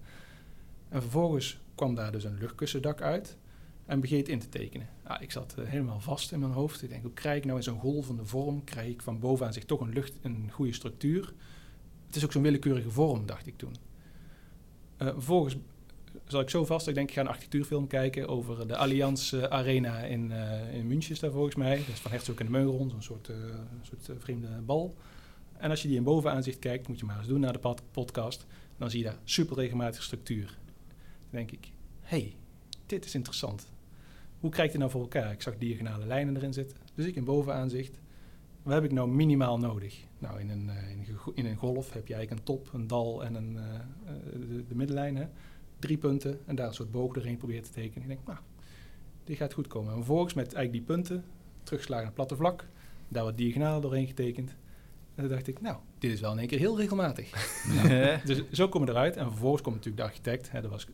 En 0.90 1.02
vervolgens 1.02 1.60
kwam 1.76 1.96
daar 1.96 2.12
dus 2.12 2.24
een 2.24 2.38
luchtkussendak 2.38 3.02
uit 3.02 3.38
en 3.86 4.00
begeet 4.00 4.30
in 4.30 4.40
te 4.40 4.50
tekenen. 4.50 4.90
Ik 5.20 5.32
zat 5.32 5.56
uh, 5.60 5.66
helemaal 5.68 6.00
vast 6.00 6.32
in 6.32 6.40
mijn 6.40 6.52
hoofd. 6.52 6.84
Ik 6.84 6.90
denk, 6.90 7.02
hoe 7.02 7.14
krijg 7.14 7.38
ik 7.38 7.46
nou 7.46 7.58
in 7.58 7.64
zo'n 7.64 7.80
golvende 7.80 8.26
vorm, 8.26 8.64
krijg 8.64 8.88
ik 8.88 9.02
van 9.02 9.20
bovenaan 9.20 9.54
zich 9.54 9.66
toch 9.66 9.80
een 9.80 9.94
lucht, 9.94 10.14
een 10.22 10.50
goede 10.52 10.74
structuur. 10.74 11.34
Het 12.06 12.16
is 12.16 12.24
ook 12.24 12.32
zo'n 12.32 12.42
willekeurige 12.42 12.90
vorm, 12.90 13.26
dacht 13.26 13.48
ik 13.48 13.58
toen. 13.58 13.76
Uh, 15.02 15.08
vervolgens 15.08 15.58
zat 16.26 16.42
ik 16.42 16.50
zo 16.50 16.66
vast, 16.66 16.88
ik 16.88 16.96
denk, 16.96 17.08
ik 17.10 17.16
ga 17.16 17.22
een 17.22 17.28
architectuurfilm 17.28 17.88
kijken 17.88 18.28
over 18.28 18.68
de 18.68 18.78
Allianz 18.78 19.32
uh, 19.32 19.44
Arena 19.44 19.98
in, 19.98 20.32
in 20.72 20.88
München, 20.88 21.20
daar 21.20 21.32
volgens 21.32 21.56
mij. 21.56 21.78
Dat 21.78 21.88
is 21.88 22.00
van 22.00 22.12
Herzog 22.12 22.36
en 22.36 22.46
de 22.46 22.52
Meuron, 22.52 22.90
zo'n 22.90 23.02
soort, 23.02 23.32
soort 23.82 24.10
vreemde 24.20 24.48
bal. 24.48 24.96
En 25.58 25.70
als 25.70 25.82
je 25.82 25.88
die 25.88 25.98
in 25.98 26.04
bovenaanzicht 26.04 26.60
kijkt, 26.60 26.88
moet 26.88 27.00
je 27.00 27.06
maar 27.06 27.18
eens 27.18 27.28
doen 27.28 27.40
naar 27.40 27.62
de 27.62 27.76
podcast, 27.92 28.46
dan 28.78 28.90
zie 28.90 29.00
je 29.00 29.06
daar 29.06 29.20
super 29.24 29.56
regelmatige 29.56 30.04
structuur 30.04 30.58
denk 31.36 31.52
ik, 31.52 31.72
hey, 32.02 32.36
dit 32.86 33.06
is 33.06 33.16
interessant. 33.16 33.68
Hoe 34.40 34.50
krijg 34.50 34.72
je 34.72 34.78
nou 34.78 34.92
voor 34.92 35.02
elkaar? 35.02 35.32
Ik 35.32 35.42
zag 35.42 35.58
diagonale 35.58 36.06
lijnen 36.06 36.36
erin 36.36 36.54
zitten. 36.54 36.78
Dus 36.96 37.06
ik 37.06 37.16
in 37.16 37.24
bovenaanzicht, 37.24 38.00
wat 38.64 38.74
heb 38.74 38.84
ik 38.84 38.92
nou 38.92 39.10
minimaal 39.10 39.58
nodig? 39.58 40.04
Nou, 40.20 40.40
in 40.40 40.50
een, 40.50 40.68
uh, 40.68 40.90
in, 40.90 41.06
in, 41.34 41.46
een 41.46 41.56
golf 41.56 41.94
heb 41.94 42.08
je 42.08 42.14
eigenlijk 42.14 42.42
een 42.42 42.56
top, 42.56 42.70
een 42.74 42.88
dal 42.88 43.24
en 43.24 43.36
een, 43.36 43.54
uh, 43.54 43.62
de, 44.32 44.66
de, 44.68 44.76
middenlijn. 44.76 45.16
Hè? 45.16 45.26
Drie 45.80 45.98
punten 45.98 46.40
en 46.46 46.56
daar 46.56 46.68
een 46.68 46.74
soort 46.74 46.92
boog 46.92 47.14
doorheen 47.14 47.38
proberen 47.38 47.64
te 47.64 47.72
tekenen. 47.72 48.02
Ik 48.02 48.08
denk, 48.08 48.28
nou, 48.28 48.40
dit 49.24 49.38
gaat 49.38 49.54
goed 49.54 49.68
komen. 49.68 49.90
En 49.90 49.96
vervolgens 49.96 50.34
met 50.34 50.54
eigenlijk 50.54 50.86
die 50.86 50.96
punten, 50.96 51.24
terugslagen 51.64 52.06
naar 52.06 52.06
het 52.06 52.16
platte 52.16 52.36
vlak, 52.36 52.68
daar 53.08 53.24
wat 53.24 53.38
diagonaal 53.38 53.82
doorheen 53.82 54.08
getekend. 54.08 54.56
En 55.16 55.24
toen 55.24 55.32
dacht 55.32 55.48
ik, 55.48 55.62
nou, 55.62 55.78
dit 55.98 56.12
is 56.12 56.20
wel 56.20 56.32
in 56.32 56.40
één 56.40 56.48
keer 56.48 56.60
heel 56.60 56.78
regelmatig. 56.78 57.32
nou, 57.84 58.20
dus 58.26 58.44
zo 58.52 58.70
komen 58.70 58.88
we 58.88 58.94
eruit. 58.94 59.18
En 59.18 59.28
vervolgens 59.30 59.62
komt 59.62 59.76
natuurlijk 59.76 60.04
de 60.04 60.10
architect. 60.10 60.52
Hè, 60.52 60.62
dat 60.62 60.72
was 60.72 60.88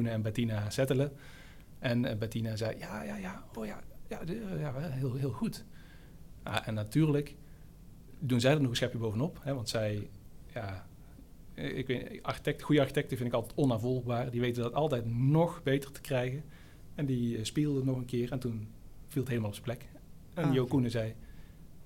uh, 0.00 0.12
en 0.12 0.22
Bettina 0.22 0.70
Settelen. 0.70 1.12
En 1.80 2.04
uh, 2.04 2.14
Bettina 2.14 2.56
zei, 2.56 2.78
ja, 2.78 3.02
ja, 3.02 3.16
ja, 3.16 3.44
oh 3.54 3.66
ja, 3.66 3.80
ja, 4.08 4.24
de, 4.24 4.56
ja 4.58 4.72
heel, 4.78 5.14
heel 5.14 5.32
goed. 5.32 5.64
Ah, 6.42 6.68
en 6.68 6.74
natuurlijk 6.74 7.36
doen 8.18 8.40
zij 8.40 8.52
er 8.52 8.60
nog 8.60 8.70
een 8.70 8.76
schepje 8.76 8.98
bovenop. 8.98 9.38
Hè, 9.42 9.54
want 9.54 9.68
zij, 9.68 10.10
ja, 10.46 10.86
ik 11.54 11.86
weet, 11.86 12.22
architect, 12.22 12.62
goede 12.62 12.80
architecten 12.80 13.16
vind 13.16 13.28
ik 13.28 13.34
altijd 13.34 13.54
onnavolgbaar. 13.54 14.30
Die 14.30 14.40
weten 14.40 14.62
dat 14.62 14.74
altijd 14.74 15.06
nog 15.06 15.62
beter 15.62 15.92
te 15.92 16.00
krijgen. 16.00 16.44
En 16.94 17.06
die 17.06 17.38
uh, 17.38 17.44
speelden 17.44 17.84
nog 17.84 17.96
een 17.96 18.04
keer 18.04 18.32
en 18.32 18.38
toen 18.38 18.68
viel 19.06 19.20
het 19.20 19.28
helemaal 19.28 19.50
op 19.50 19.54
zijn 19.54 19.66
plek. 19.66 19.88
En 20.34 20.44
ah, 20.44 20.54
Jo 20.54 20.64
Koenen 20.64 20.90
zei, 20.90 21.14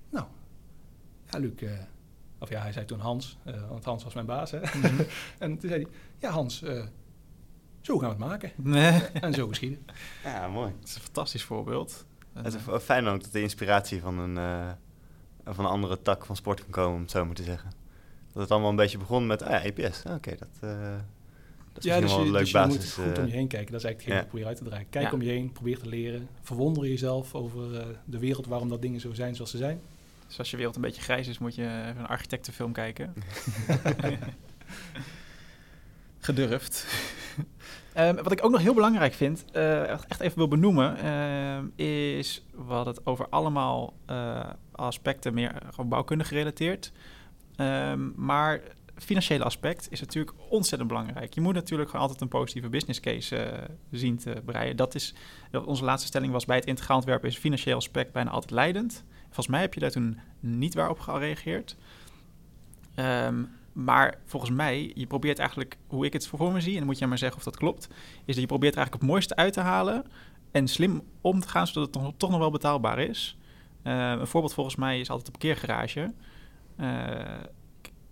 nou, 0.09 0.25
ja, 1.31 1.39
Luc, 1.39 1.61
uh, 1.61 1.71
of 2.39 2.49
ja, 2.49 2.61
hij 2.61 2.71
zei 2.71 2.85
toen 2.85 2.99
Hans, 2.99 3.37
uh, 3.47 3.69
want 3.69 3.85
Hans 3.85 4.03
was 4.03 4.13
mijn 4.13 4.25
baas. 4.25 4.51
Hè? 4.51 4.59
Mm 4.59 4.81
-hmm. 4.81 5.05
en 5.39 5.57
toen 5.57 5.69
zei 5.69 5.81
hij, 5.81 5.91
ja 6.17 6.29
Hans, 6.29 6.63
zo 7.85 7.97
gaan 7.97 8.09
we 8.09 8.15
het 8.15 8.31
maken. 8.31 8.51
Nee. 8.55 9.01
en 9.01 9.33
zo 9.33 9.47
geschieden. 9.47 9.85
Ja, 10.23 10.47
mooi. 10.47 10.73
Het 10.79 10.87
is 10.87 10.95
een 10.95 11.01
fantastisch 11.01 11.43
voorbeeld. 11.43 12.05
Het 12.33 12.53
is 12.53 12.61
fijn 12.81 13.07
ook 13.07 13.23
dat 13.23 13.31
de 13.31 13.41
inspiratie 13.41 14.01
van 14.01 14.19
een, 14.19 14.35
van 15.45 15.65
een 15.65 15.71
andere 15.71 16.01
tak 16.01 16.25
van 16.25 16.35
sport 16.35 16.61
kan 16.61 16.69
komen, 16.69 16.95
om 16.95 17.01
het 17.01 17.11
zo 17.11 17.25
maar 17.25 17.35
te 17.35 17.43
zeggen. 17.43 17.71
Dat 18.33 18.41
het 18.41 18.51
allemaal 18.51 18.69
een 18.69 18.75
beetje 18.75 18.97
begon 18.97 19.27
met, 19.27 19.41
ah 19.43 19.49
ja, 19.49 19.63
EPS, 19.63 20.03
oké, 20.05 20.13
okay, 20.13 20.37
dat... 20.37 20.71
Dat 21.75 21.83
is 21.83 21.89
ja, 21.89 21.99
dus 21.99 22.11
wel 22.11 22.19
een 22.19 22.25
je, 22.25 22.31
leuk 22.31 22.41
dus 22.41 22.51
basis. 22.51 22.95
je 22.95 23.01
moet 23.01 23.09
goed 23.09 23.17
om 23.17 23.25
je 23.25 23.31
heen 23.31 23.47
kijken. 23.47 23.71
Dat 23.71 23.79
is 23.79 23.85
eigenlijk 23.85 23.97
hetgeen 23.97 24.15
ja. 24.15 24.23
probeer 24.23 24.47
uit 24.47 24.57
te 24.57 24.63
draaien. 24.63 24.89
Kijk 24.89 25.05
ja. 25.05 25.11
om 25.11 25.21
je 25.21 25.29
heen, 25.29 25.51
probeer 25.51 25.79
te 25.79 25.87
leren. 25.87 26.27
Verwonder 26.41 26.87
jezelf 26.87 27.35
over 27.35 27.73
uh, 27.73 27.83
de 28.05 28.19
wereld 28.19 28.45
waarom 28.45 28.69
dat 28.69 28.81
dingen 28.81 28.99
zo 28.99 29.13
zijn 29.13 29.35
zoals 29.35 29.51
ze 29.51 29.57
zijn. 29.57 29.81
Dus 30.27 30.39
als 30.39 30.51
je 30.51 30.57
wereld 30.57 30.75
een 30.75 30.81
beetje 30.81 31.01
grijs 31.01 31.27
is, 31.27 31.37
moet 31.37 31.55
je 31.55 31.61
even 31.61 31.97
een 31.97 32.07
architectenfilm 32.07 32.71
kijken. 32.71 33.13
Gedurfd. 36.19 36.85
Um, 37.97 38.15
wat 38.15 38.31
ik 38.31 38.45
ook 38.45 38.51
nog 38.51 38.61
heel 38.61 38.73
belangrijk 38.73 39.13
vind, 39.13 39.45
uh, 39.53 39.89
echt 39.89 40.19
even 40.19 40.37
wil 40.37 40.47
benoemen, 40.47 40.97
uh, 41.77 41.85
is 41.85 42.45
wat 42.53 42.85
het 42.85 43.05
over 43.05 43.29
allemaal 43.29 43.93
uh, 44.09 44.49
aspecten 44.71 45.33
meer 45.33 45.61
gewoon 45.69 45.89
bouwkundig 45.89 46.27
gerelateerd. 46.27 46.91
Um, 47.57 48.13
maar 48.15 48.61
financiële 48.95 49.43
aspect 49.43 49.87
is 49.91 49.99
natuurlijk 49.99 50.35
ontzettend 50.49 50.89
belangrijk. 50.89 51.33
Je 51.33 51.41
moet 51.41 51.53
natuurlijk 51.53 51.89
gewoon 51.89 52.01
altijd 52.01 52.21
een 52.21 52.27
positieve 52.27 52.69
business 52.69 52.99
case 52.99 53.35
uh, 53.35 53.75
zien 53.91 54.17
te 54.17 54.41
breien. 54.45 54.75
Dat 54.75 54.95
is, 54.95 55.13
onze 55.65 55.83
laatste 55.83 56.07
stelling 56.07 56.31
was 56.31 56.45
bij 56.45 56.55
het 56.55 56.65
integraal 56.65 56.97
ontwerpen 56.97 57.29
is 57.29 57.37
financieel 57.37 57.75
aspect 57.75 58.11
bijna 58.11 58.29
altijd 58.29 58.51
leidend. 58.51 59.03
Volgens 59.23 59.47
mij 59.47 59.61
heb 59.61 59.73
je 59.73 59.79
daar 59.79 59.91
toen 59.91 60.19
niet 60.39 60.73
waarop 60.73 60.99
gereageerd. 60.99 61.75
Um, 62.95 63.49
maar 63.75 64.17
volgens 64.25 64.51
mij, 64.51 64.91
je 64.93 65.07
probeert 65.07 65.39
eigenlijk, 65.39 65.77
hoe 65.87 66.05
ik 66.05 66.13
het 66.13 66.27
voor 66.27 66.51
me 66.51 66.61
zie, 66.61 66.71
en 66.71 66.77
dan 66.77 66.85
moet 66.85 66.97
je 66.97 67.07
maar 67.07 67.17
zeggen 67.17 67.37
of 67.37 67.43
dat 67.43 67.57
klopt, 67.57 67.87
is 68.25 68.33
dat 68.33 68.35
je 68.35 68.45
probeert 68.45 68.75
eigenlijk 68.75 69.03
het 69.03 69.11
mooiste 69.11 69.35
uit 69.35 69.53
te 69.53 69.59
halen 69.59 70.05
en 70.51 70.67
slim 70.67 71.01
om 71.21 71.39
te 71.39 71.47
gaan, 71.47 71.67
zodat 71.67 71.95
het 71.95 72.19
toch, 72.19 72.29
nog 72.29 72.39
wel 72.39 72.51
betaalbaar 72.51 72.99
is. 72.99 73.37
Uh, 73.83 74.09
een 74.09 74.27
voorbeeld 74.27 74.53
volgens 74.53 74.75
mij 74.75 74.99
is 74.99 75.09
altijd 75.09 75.25
de 75.25 75.31
parkeergarage. 75.31 76.13
Uh, 76.79 77.19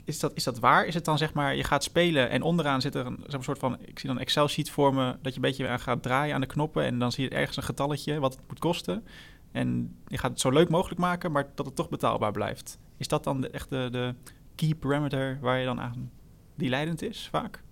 is, 0.06 0.20
dat, 0.20 0.32
is 0.36 0.44
dat 0.44 0.60
waar? 0.60 0.86
Is 0.86 0.94
het 0.94 1.06
dan 1.06 1.18
zeg 1.18 1.34
maar, 1.34 1.56
je 1.56 1.64
gaat 1.64 1.84
spelen 1.84 2.30
en 2.30 2.42
onderaan 2.42 2.82
zit 2.82 2.96
er 2.96 3.06
een, 3.06 3.44
soort 3.44 3.60
van, 3.60 3.78
ik 3.82 4.00
zie 4.00 4.10
dan 4.10 4.20
Excel-sheet 4.20 4.70
voor 4.70 4.94
me, 4.94 5.16
dat 5.22 5.34
je 5.34 5.36
een 5.36 5.50
beetje 5.50 5.68
aan 5.68 5.80
gaat 5.80 6.04
draaien 6.04 6.36
aan 6.36 6.42
de 6.42 6.48
knoppen 6.48 6.84
en 6.84 7.00
dan 7.00 7.12
zie 7.12 7.24
je 7.24 7.30
ergens 7.30 7.58
een 7.58 7.64
getalletje 7.64 8.20
wat 8.20 8.36
het 8.36 8.48
moet 8.48 8.60
kosten. 8.60 9.06
En 9.52 9.96
je 10.08 10.18
gaat 10.18 10.32
het 10.32 10.40
zo 10.40 10.50
leuk 10.50 10.70
mogelijk 10.70 11.00
maken, 11.00 11.32
maar 11.32 11.48
dat 11.56 11.66
het 11.66 11.76
toch 11.76 11.90
betaalbaar 11.90 12.32
blijft. 12.32 12.80
Is 12.98 13.08
dat 13.08 13.24
dan 13.24 13.42
de, 13.42 13.50
echt 13.50 13.70
de, 13.70 13.88
de 13.92 14.16
key 14.56 14.76
parameter 14.76 15.38
waar 15.42 15.60
je 15.60 15.66
dan 15.66 15.80
aan 15.80 16.12
die 16.56 16.70
leidend 16.70 17.02
is 17.02 17.28
vaak? 17.28 17.64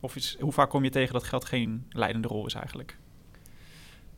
Of 0.00 0.16
is, 0.16 0.36
hoe 0.40 0.52
vaak 0.52 0.70
kom 0.70 0.84
je 0.84 0.90
tegen 0.90 1.12
dat 1.12 1.24
geld 1.24 1.44
geen 1.44 1.86
leidende 1.88 2.28
rol 2.28 2.46
is 2.46 2.54
eigenlijk? 2.54 2.98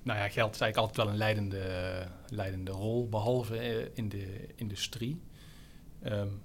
Nou 0.02 0.18
ja, 0.18 0.28
geld 0.28 0.54
is 0.54 0.60
eigenlijk 0.60 0.76
altijd 0.76 0.96
wel 0.96 1.08
een 1.08 1.16
leidende, 1.16 2.06
leidende 2.28 2.70
rol, 2.70 3.08
behalve 3.08 3.56
eh, 3.56 3.86
in 3.94 4.08
de 4.08 4.48
industrie. 4.54 5.20
Um, 6.02 6.42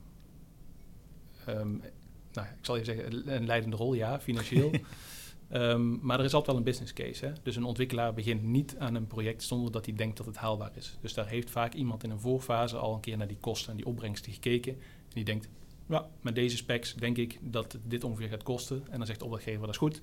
nou, 2.32 2.48
ik 2.48 2.66
zal 2.66 2.78
even 2.78 2.96
zeggen, 2.96 3.34
een 3.36 3.46
leidende 3.46 3.76
rol, 3.76 3.94
ja, 3.94 4.20
financieel. 4.20 4.72
um, 5.52 6.00
maar 6.06 6.20
er 6.20 6.26
is 6.26 6.34
altijd 6.34 6.46
wel 6.46 6.56
een 6.56 6.64
business 6.64 6.94
case. 6.94 7.26
Hè? 7.26 7.32
Dus 7.44 7.56
een 7.56 7.64
ontwikkelaar 7.64 8.14
begint 8.14 8.44
niet 8.44 8.76
aan 8.78 8.96
een 8.96 9.08
project 9.08 9.44
zonder 9.44 9.72
dat 9.72 9.86
hij 9.86 9.96
denkt 9.96 10.18
dat 10.18 10.26
het 10.26 10.38
haalbaar 10.38 10.72
is. 10.76 10.98
Dus 11.02 11.14
daar 11.14 11.28
heeft 11.28 11.50
vaak 11.50 11.74
iemand 11.74 12.04
in 12.04 12.10
een 12.10 12.20
voorfase 12.20 12.78
al 12.78 12.94
een 12.94 13.00
keer 13.00 13.18
naar 13.18 13.28
die 13.28 13.38
kosten 13.40 13.72
en 13.72 13.78
die 13.78 13.86
opbrengsten 13.86 14.34
gekeken. 14.34 14.78
Die 15.10 15.24
denkt, 15.24 15.50
ja, 15.88 16.10
met 16.22 16.36
deze 16.36 16.58
specs 16.58 16.94
denk 16.94 17.18
ik 17.18 17.40
dat 17.42 17.78
dit 17.84 18.04
ongeveer 18.04 18.30
gaat 18.30 18.44
kosten. 18.44 18.84
En 18.90 18.98
dan 18.98 19.06
zegt 19.06 19.20
de 19.20 19.26
opdrachtgever, 19.26 19.62
dat 19.62 19.70
is 19.70 19.78
goed. 19.78 20.02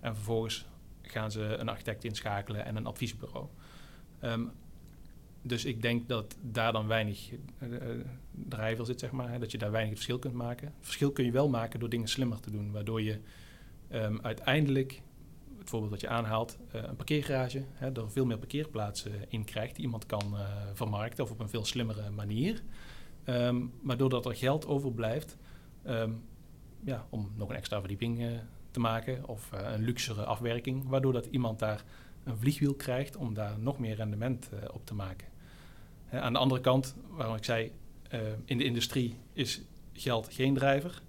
En 0.00 0.14
vervolgens 0.14 0.66
gaan 1.02 1.30
ze 1.30 1.42
een 1.42 1.68
architect 1.68 2.04
inschakelen 2.04 2.64
en 2.64 2.76
een 2.76 2.86
adviesbureau. 2.86 3.46
Um, 4.22 4.50
dus 5.42 5.64
ik 5.64 5.82
denk 5.82 6.08
dat 6.08 6.36
daar 6.40 6.72
dan 6.72 6.86
weinig 6.86 7.30
uh, 8.58 8.80
zit, 8.82 9.00
zeg 9.00 9.10
maar. 9.10 9.30
Hè, 9.30 9.38
dat 9.38 9.50
je 9.50 9.58
daar 9.58 9.70
weinig 9.70 9.94
verschil 9.94 10.18
kunt 10.18 10.34
maken. 10.34 10.74
Verschil 10.80 11.12
kun 11.12 11.24
je 11.24 11.30
wel 11.30 11.48
maken 11.48 11.80
door 11.80 11.88
dingen 11.88 12.08
slimmer 12.08 12.40
te 12.40 12.50
doen. 12.50 12.72
Waardoor 12.72 13.02
je 13.02 13.18
um, 13.92 14.18
uiteindelijk, 14.22 15.02
het 15.58 15.68
voorbeeld 15.68 15.90
dat 15.90 16.00
je 16.00 16.08
aanhaalt, 16.08 16.58
uh, 16.74 16.82
een 16.82 16.96
parkeergarage, 16.96 17.64
hè, 17.72 17.92
er 17.92 18.10
veel 18.10 18.26
meer 18.26 18.38
parkeerplaatsen 18.38 19.12
in 19.28 19.44
krijgt 19.44 19.74
die 19.74 19.84
iemand 19.84 20.06
kan 20.06 20.34
uh, 20.34 20.40
vermarkten 20.74 21.24
of 21.24 21.30
op 21.30 21.40
een 21.40 21.48
veel 21.48 21.64
slimmere 21.64 22.10
manier. 22.10 22.62
Um, 23.28 23.72
maar 23.80 23.96
doordat 23.96 24.26
er 24.26 24.34
geld 24.34 24.66
overblijft 24.66 25.36
um, 25.86 26.22
ja, 26.84 27.06
om 27.10 27.32
nog 27.36 27.48
een 27.48 27.56
extra 27.56 27.78
verdieping 27.78 28.20
uh, 28.20 28.38
te 28.70 28.80
maken 28.80 29.28
of 29.28 29.50
uh, 29.54 29.60
een 29.72 29.84
luxere 29.84 30.24
afwerking, 30.24 30.88
waardoor 30.88 31.12
dat 31.12 31.26
iemand 31.26 31.58
daar 31.58 31.84
een 32.24 32.38
vliegwiel 32.38 32.74
krijgt 32.74 33.16
om 33.16 33.34
daar 33.34 33.58
nog 33.58 33.78
meer 33.78 33.94
rendement 33.94 34.50
uh, 34.52 34.58
op 34.72 34.86
te 34.86 34.94
maken. 34.94 35.28
aan 36.10 36.32
de 36.32 36.38
andere 36.38 36.60
kant, 36.60 36.96
waarom 37.10 37.36
ik 37.36 37.44
zei, 37.44 37.72
in 38.44 38.58
de 38.58 38.64
industrie 38.64 39.18
is 39.32 39.62
geld 39.92 40.28
geen 40.32 40.54
drijver. 40.54 41.02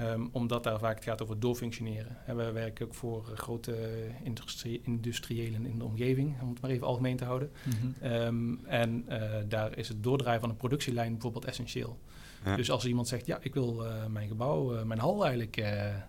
Um, 0.00 0.28
omdat 0.32 0.64
daar 0.64 0.78
vaak 0.78 0.94
het 0.94 1.04
gaat 1.04 1.22
over 1.22 1.40
doorfunctioneren. 1.40 2.16
En 2.26 2.36
we 2.36 2.52
werken 2.52 2.86
ook 2.86 2.94
voor 2.94 3.26
uh, 3.30 3.36
grote 3.36 3.76
industrie, 4.22 4.80
industriëlen 4.84 5.66
in 5.66 5.78
de 5.78 5.84
omgeving, 5.84 6.40
om 6.40 6.48
het 6.48 6.60
maar 6.60 6.70
even 6.70 6.86
algemeen 6.86 7.16
te 7.16 7.24
houden. 7.24 7.50
Mm 7.64 7.72
-hmm. 7.72 8.12
um, 8.12 8.60
en 8.66 9.04
uh, 9.08 9.34
daar 9.48 9.78
is 9.78 9.88
het 9.88 10.02
doordrijven 10.02 10.40
van 10.40 10.50
een 10.50 10.56
productielijn 10.56 11.12
bijvoorbeeld 11.12 11.44
essentieel. 11.44 11.98
Ja. 12.44 12.56
Dus 12.56 12.70
als 12.70 12.86
iemand 12.86 13.08
zegt, 13.08 13.26
ja, 13.26 13.38
ik 13.40 13.54
wil 13.54 13.84
uh, 13.84 14.06
mijn 14.06 14.28
gebouw, 14.28 14.84
mijn 14.84 15.00
hal 15.00 15.24
eigenlijk 15.24 15.64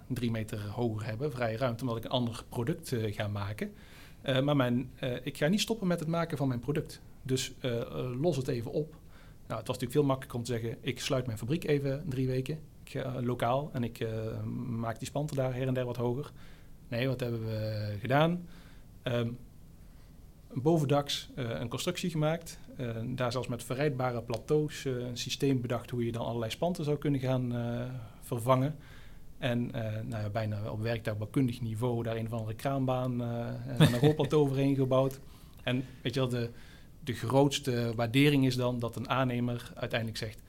drie 0.07 0.31
meter 0.31 0.67
hoger 0.67 1.05
hebben, 1.05 1.31
vrije 1.31 1.57
ruimte, 1.57 1.81
omdat 1.81 1.97
ik 1.97 2.03
een 2.03 2.09
ander 2.09 2.43
product 2.49 2.95
ga 2.95 3.27
maken. 3.27 3.73
maar 4.43 4.55
mijn, 4.55 4.91
ik 5.23 5.37
ga 5.37 5.47
niet 5.47 5.61
stoppen 5.61 5.87
met 5.87 5.99
het 5.99 6.09
maken 6.09 6.37
van 6.37 6.47
mijn 6.47 6.59
product. 6.59 7.01
Dus 7.21 7.53
los 8.19 8.35
het 8.35 8.47
even 8.47 8.71
op. 8.71 8.91
Nou, 9.47 9.59
het 9.59 9.67
was 9.67 9.77
natuurlijk 9.77 9.91
veel 9.91 10.03
makkelijker 10.03 10.37
om 10.37 10.43
te 10.43 10.51
zeggen, 10.51 10.77
ik 10.81 10.99
sluit 10.99 11.25
mijn 11.25 11.37
fabriek 11.37 11.63
even 11.63 12.03
drie 12.07 12.27
weken 12.27 12.59
uh, 12.95 13.15
lokaal 13.21 13.69
en 13.73 13.83
ik 13.83 13.99
uh, 13.99 14.09
maak 14.67 14.99
die 14.99 15.07
spanten 15.07 15.35
daar 15.35 15.53
her 15.53 15.67
en 15.67 15.73
der 15.73 15.85
wat 15.85 15.97
hoger. 15.97 16.31
Nee, 16.87 17.07
wat 17.07 17.19
hebben 17.19 17.45
we 17.45 17.95
gedaan? 17.99 18.47
Um, 19.03 19.37
bovendaks 20.53 21.29
uh, 21.35 21.49
een 21.59 21.69
constructie 21.69 22.09
gemaakt. 22.09 22.59
daar 23.05 23.31
zelfs 23.31 23.47
met 23.47 23.63
verrijdbare 23.63 24.21
plateaus 24.21 24.85
een 24.85 25.17
systeem 25.17 25.61
bedacht 25.61 25.89
hoe 25.89 26.05
je 26.05 26.11
dan 26.11 26.25
allerlei 26.25 26.51
spanten 26.51 26.83
zou 26.83 26.97
kunnen 26.97 27.19
gaan 27.19 27.53
vervangen. 28.21 28.75
En 29.37 29.67
nou 30.03 30.23
ja, 30.23 30.29
bijna 30.29 30.71
op 30.71 30.81
werktuigbouwkundig 30.81 31.61
niveau 31.61 32.03
daar 32.03 32.15
een 32.15 32.25
of 32.25 32.33
andere 32.33 32.55
kraanbaan 32.55 33.21
en 33.21 33.81
een 33.81 33.99
rolplateau 34.07 34.43
overheen 34.43 34.75
gebouwd. 34.75 35.19
En 35.63 35.85
weet 36.01 36.13
je 36.13 36.19
wel, 36.19 36.29
de, 36.29 36.49
de 37.03 37.13
grootste 37.13 37.93
waardering 37.95 38.45
is 38.45 38.55
dan 38.55 38.79
dat 38.79 38.95
een 38.95 39.09
aannemer 39.09 39.71
uiteindelijk 39.75 40.19
zegt 40.19 40.41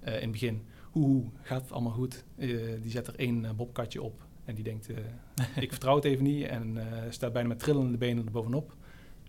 in 0.00 0.12
het 0.12 0.30
begin 0.30 0.62
hoe 0.90 1.24
gaat 1.42 1.62
het 1.62 1.72
allemaal 1.72 1.92
goed? 1.92 2.24
Uh, 2.36 2.82
die 2.82 2.90
zet 2.90 3.06
er 3.06 3.14
één 3.16 3.44
uh, 3.44 3.50
bobkatje 3.50 4.02
op 4.02 4.26
en 4.44 4.54
die 4.54 4.64
denkt, 4.64 4.90
uh, 4.90 4.96
ik 5.64 5.70
vertrouw 5.70 5.94
het 5.94 6.04
even 6.04 6.24
niet 6.24 6.46
en 6.46 6.78
staat 7.10 7.32
bijna 7.32 7.48
met 7.48 7.58
trillende 7.58 7.98
benen 7.98 8.26
er 8.26 8.32
bovenop. 8.32 8.76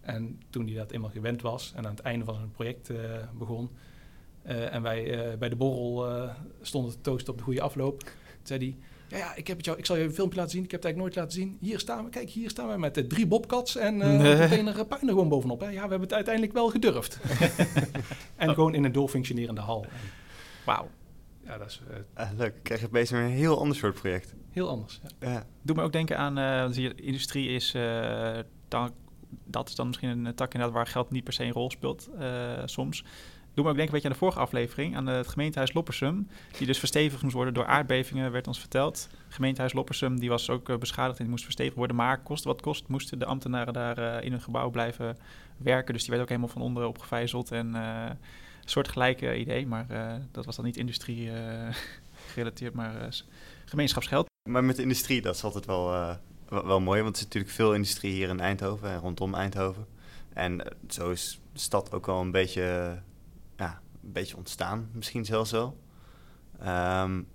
En 0.01 0.39
toen 0.49 0.66
hij 0.68 0.76
dat 0.76 0.91
eenmaal 0.91 1.10
gewend 1.10 1.41
was 1.41 1.74
en 1.76 1.86
aan 1.86 1.95
het 1.95 1.99
einde 1.99 2.26
van 2.26 2.36
zijn 2.36 2.51
project 2.51 2.91
begon 3.38 3.70
en 4.43 4.82
wij 4.82 5.38
bij 5.38 5.49
de 5.49 5.55
borrel 5.55 6.30
stonden 6.62 6.91
te 6.91 7.01
toosten 7.01 7.32
op 7.32 7.38
de 7.38 7.43
goede 7.43 7.62
afloop, 7.62 8.12
zei 8.43 8.60
hij, 8.60 8.78
ja, 9.07 9.18
ja, 9.18 9.36
ik, 9.36 9.47
heb 9.47 9.57
het 9.57 9.66
jou, 9.66 9.78
ik 9.78 9.86
zal 9.86 9.95
je 9.95 10.03
een 10.03 10.14
filmpje 10.14 10.38
laten 10.38 10.51
zien. 10.51 10.64
Ik 10.64 10.72
heb 10.72 10.84
het 10.84 10.91
eigenlijk 10.91 11.16
nooit 11.16 11.28
laten 11.28 11.41
zien. 11.41 11.57
Hier 11.70 11.80
staan 11.80 12.03
we, 12.03 12.10
kijk, 12.10 12.30
hier 12.30 12.49
staan 12.49 12.70
we 12.70 12.78
met 12.78 13.10
drie 13.10 13.28
bobcats 13.28 13.76
en 13.76 13.97
nee. 13.97 14.38
meteen 14.38 14.68
er 14.68 14.86
puin 14.86 15.01
er 15.01 15.07
gewoon 15.07 15.30
bovenop. 15.30 15.60
Hè. 15.60 15.66
Ja, 15.66 15.74
we 15.74 15.80
hebben 15.80 16.01
het 16.01 16.14
uiteindelijk 16.14 16.53
wel 16.53 16.70
gedurfd. 16.70 17.20
en 18.36 18.49
oh. 18.49 18.53
gewoon 18.53 18.76
in 18.76 18.84
een 18.84 18.91
doorfunctionerende 18.91 19.62
hal. 19.62 19.86
Wauw 20.66 20.88
ja, 21.50 21.58
dat 21.58 21.68
is... 21.68 21.82
Uh, 22.18 22.30
leuk, 22.38 22.56
ik 22.56 22.64
krijg 22.64 22.80
je 22.80 22.88
opeens 22.88 23.10
een 23.10 23.28
heel 23.28 23.60
ander 23.60 23.78
soort 23.78 23.93
project. 23.93 24.36
Heel 24.52 24.70
anders, 24.70 25.02
ja. 25.20 25.30
ja. 25.30 25.45
Doe 25.62 25.76
me 25.76 25.82
ook 25.82 25.91
denken 25.91 26.18
aan, 26.18 26.39
uh, 26.39 26.74
zie 26.74 26.84
je, 26.84 26.95
industrie 26.95 27.50
is, 27.50 27.76
uh, 27.76 28.38
dan, 28.68 28.91
dat 29.45 29.70
is 29.70 29.76
dan 29.76 29.88
misschien 29.88 30.26
een 30.26 30.36
tak 30.36 30.54
inderdaad 30.54 30.76
waar 30.76 30.88
geld 30.88 31.12
niet 31.12 31.24
per 31.24 31.34
se 31.34 31.43
een 31.43 31.52
rol 31.52 31.72
speelt 31.72 32.10
soms. 32.66 33.04
Doe 33.54 33.64
me 33.64 33.70
ook 33.70 33.78
denken 33.78 33.95
een 33.95 34.02
beetje 34.02 34.08
aan 34.08 34.14
de 34.14 34.20
vorige 34.20 34.39
aflevering, 34.39 34.95
aan 34.95 35.08
het 35.08 35.28
gemeentehuis 35.28 35.74
Loppersum, 35.74 36.28
die 36.58 36.68
dus 36.68 36.80
verstevigd 36.80 37.22
moest 37.24 37.36
worden 37.36 37.54
door 37.54 37.66
aardbevingen, 37.66 38.32
werd 38.32 38.47
ons 38.47 38.60
verteld. 38.60 39.10
Gemeentehuis 39.28 39.74
Loppersum, 39.74 40.20
die 40.20 40.30
was 40.30 40.50
ook 40.50 40.80
beschadigd 40.80 41.18
en 41.18 41.24
die 41.24 41.32
moest 41.32 41.43
verstevigd 41.43 41.76
worden, 41.76 41.95
maar 41.95 42.22
kost 42.22 42.43
wat 42.43 42.62
kost, 42.62 42.88
moesten 42.88 43.20
de 43.20 43.26
ambtenaren 43.26 43.74
daar 43.74 44.24
in 44.24 44.32
hun 44.32 44.41
gebouw 44.41 44.70
blijven 44.70 45.18
werken. 45.58 45.93
Dus 45.93 46.02
die 46.02 46.12
werd 46.12 46.22
ook 46.22 46.30
helemaal 46.30 46.54
van 46.54 46.62
onder 46.62 46.88
opgevijzeld 46.88 47.52
en 47.52 47.76
soortgelijke 48.70 49.38
idee, 49.38 49.67
maar 49.67 49.86
uh, 49.91 50.13
dat 50.32 50.45
was 50.45 50.55
dan 50.55 50.65
niet 50.65 50.78
industrie 50.78 51.26
uh, 51.26 51.34
gerelateerd, 52.32 52.74
maar 52.74 53.01
uh, 53.01 53.07
gemeenschapsgeld. 53.65 54.28
Maar 54.49 54.63
met 54.63 54.76
de 54.76 54.82
industrie, 54.82 55.22
dat 55.22 55.36
is 55.36 55.43
altijd 55.43 55.65
wel, 55.65 56.17
wel, 56.49 56.80
mooi, 56.80 57.01
want 57.01 57.15
er 57.15 57.22
is 57.22 57.28
natuurlijk 57.28 57.53
veel 57.53 57.74
industrie 57.74 58.13
hier 58.13 58.30
in 58.30 58.39
Eindhoven 58.39 58.89
en 58.89 58.99
rondom 58.99 59.34
Eindhoven. 59.34 59.86
En 60.34 60.76
zo 60.89 61.11
is 61.11 61.41
de 61.53 61.59
stad 61.59 61.93
ook 61.93 62.05
wel 62.05 62.22
een 62.22 62.32
beetje, 62.32 62.97
ja, 63.57 63.82
een 64.03 64.11
beetje 64.11 64.38
ontstaan, 64.38 64.89
misschien 64.93 65.26
zelfs 65.26 65.51
wel. 65.51 65.78
Um, 66.61 67.28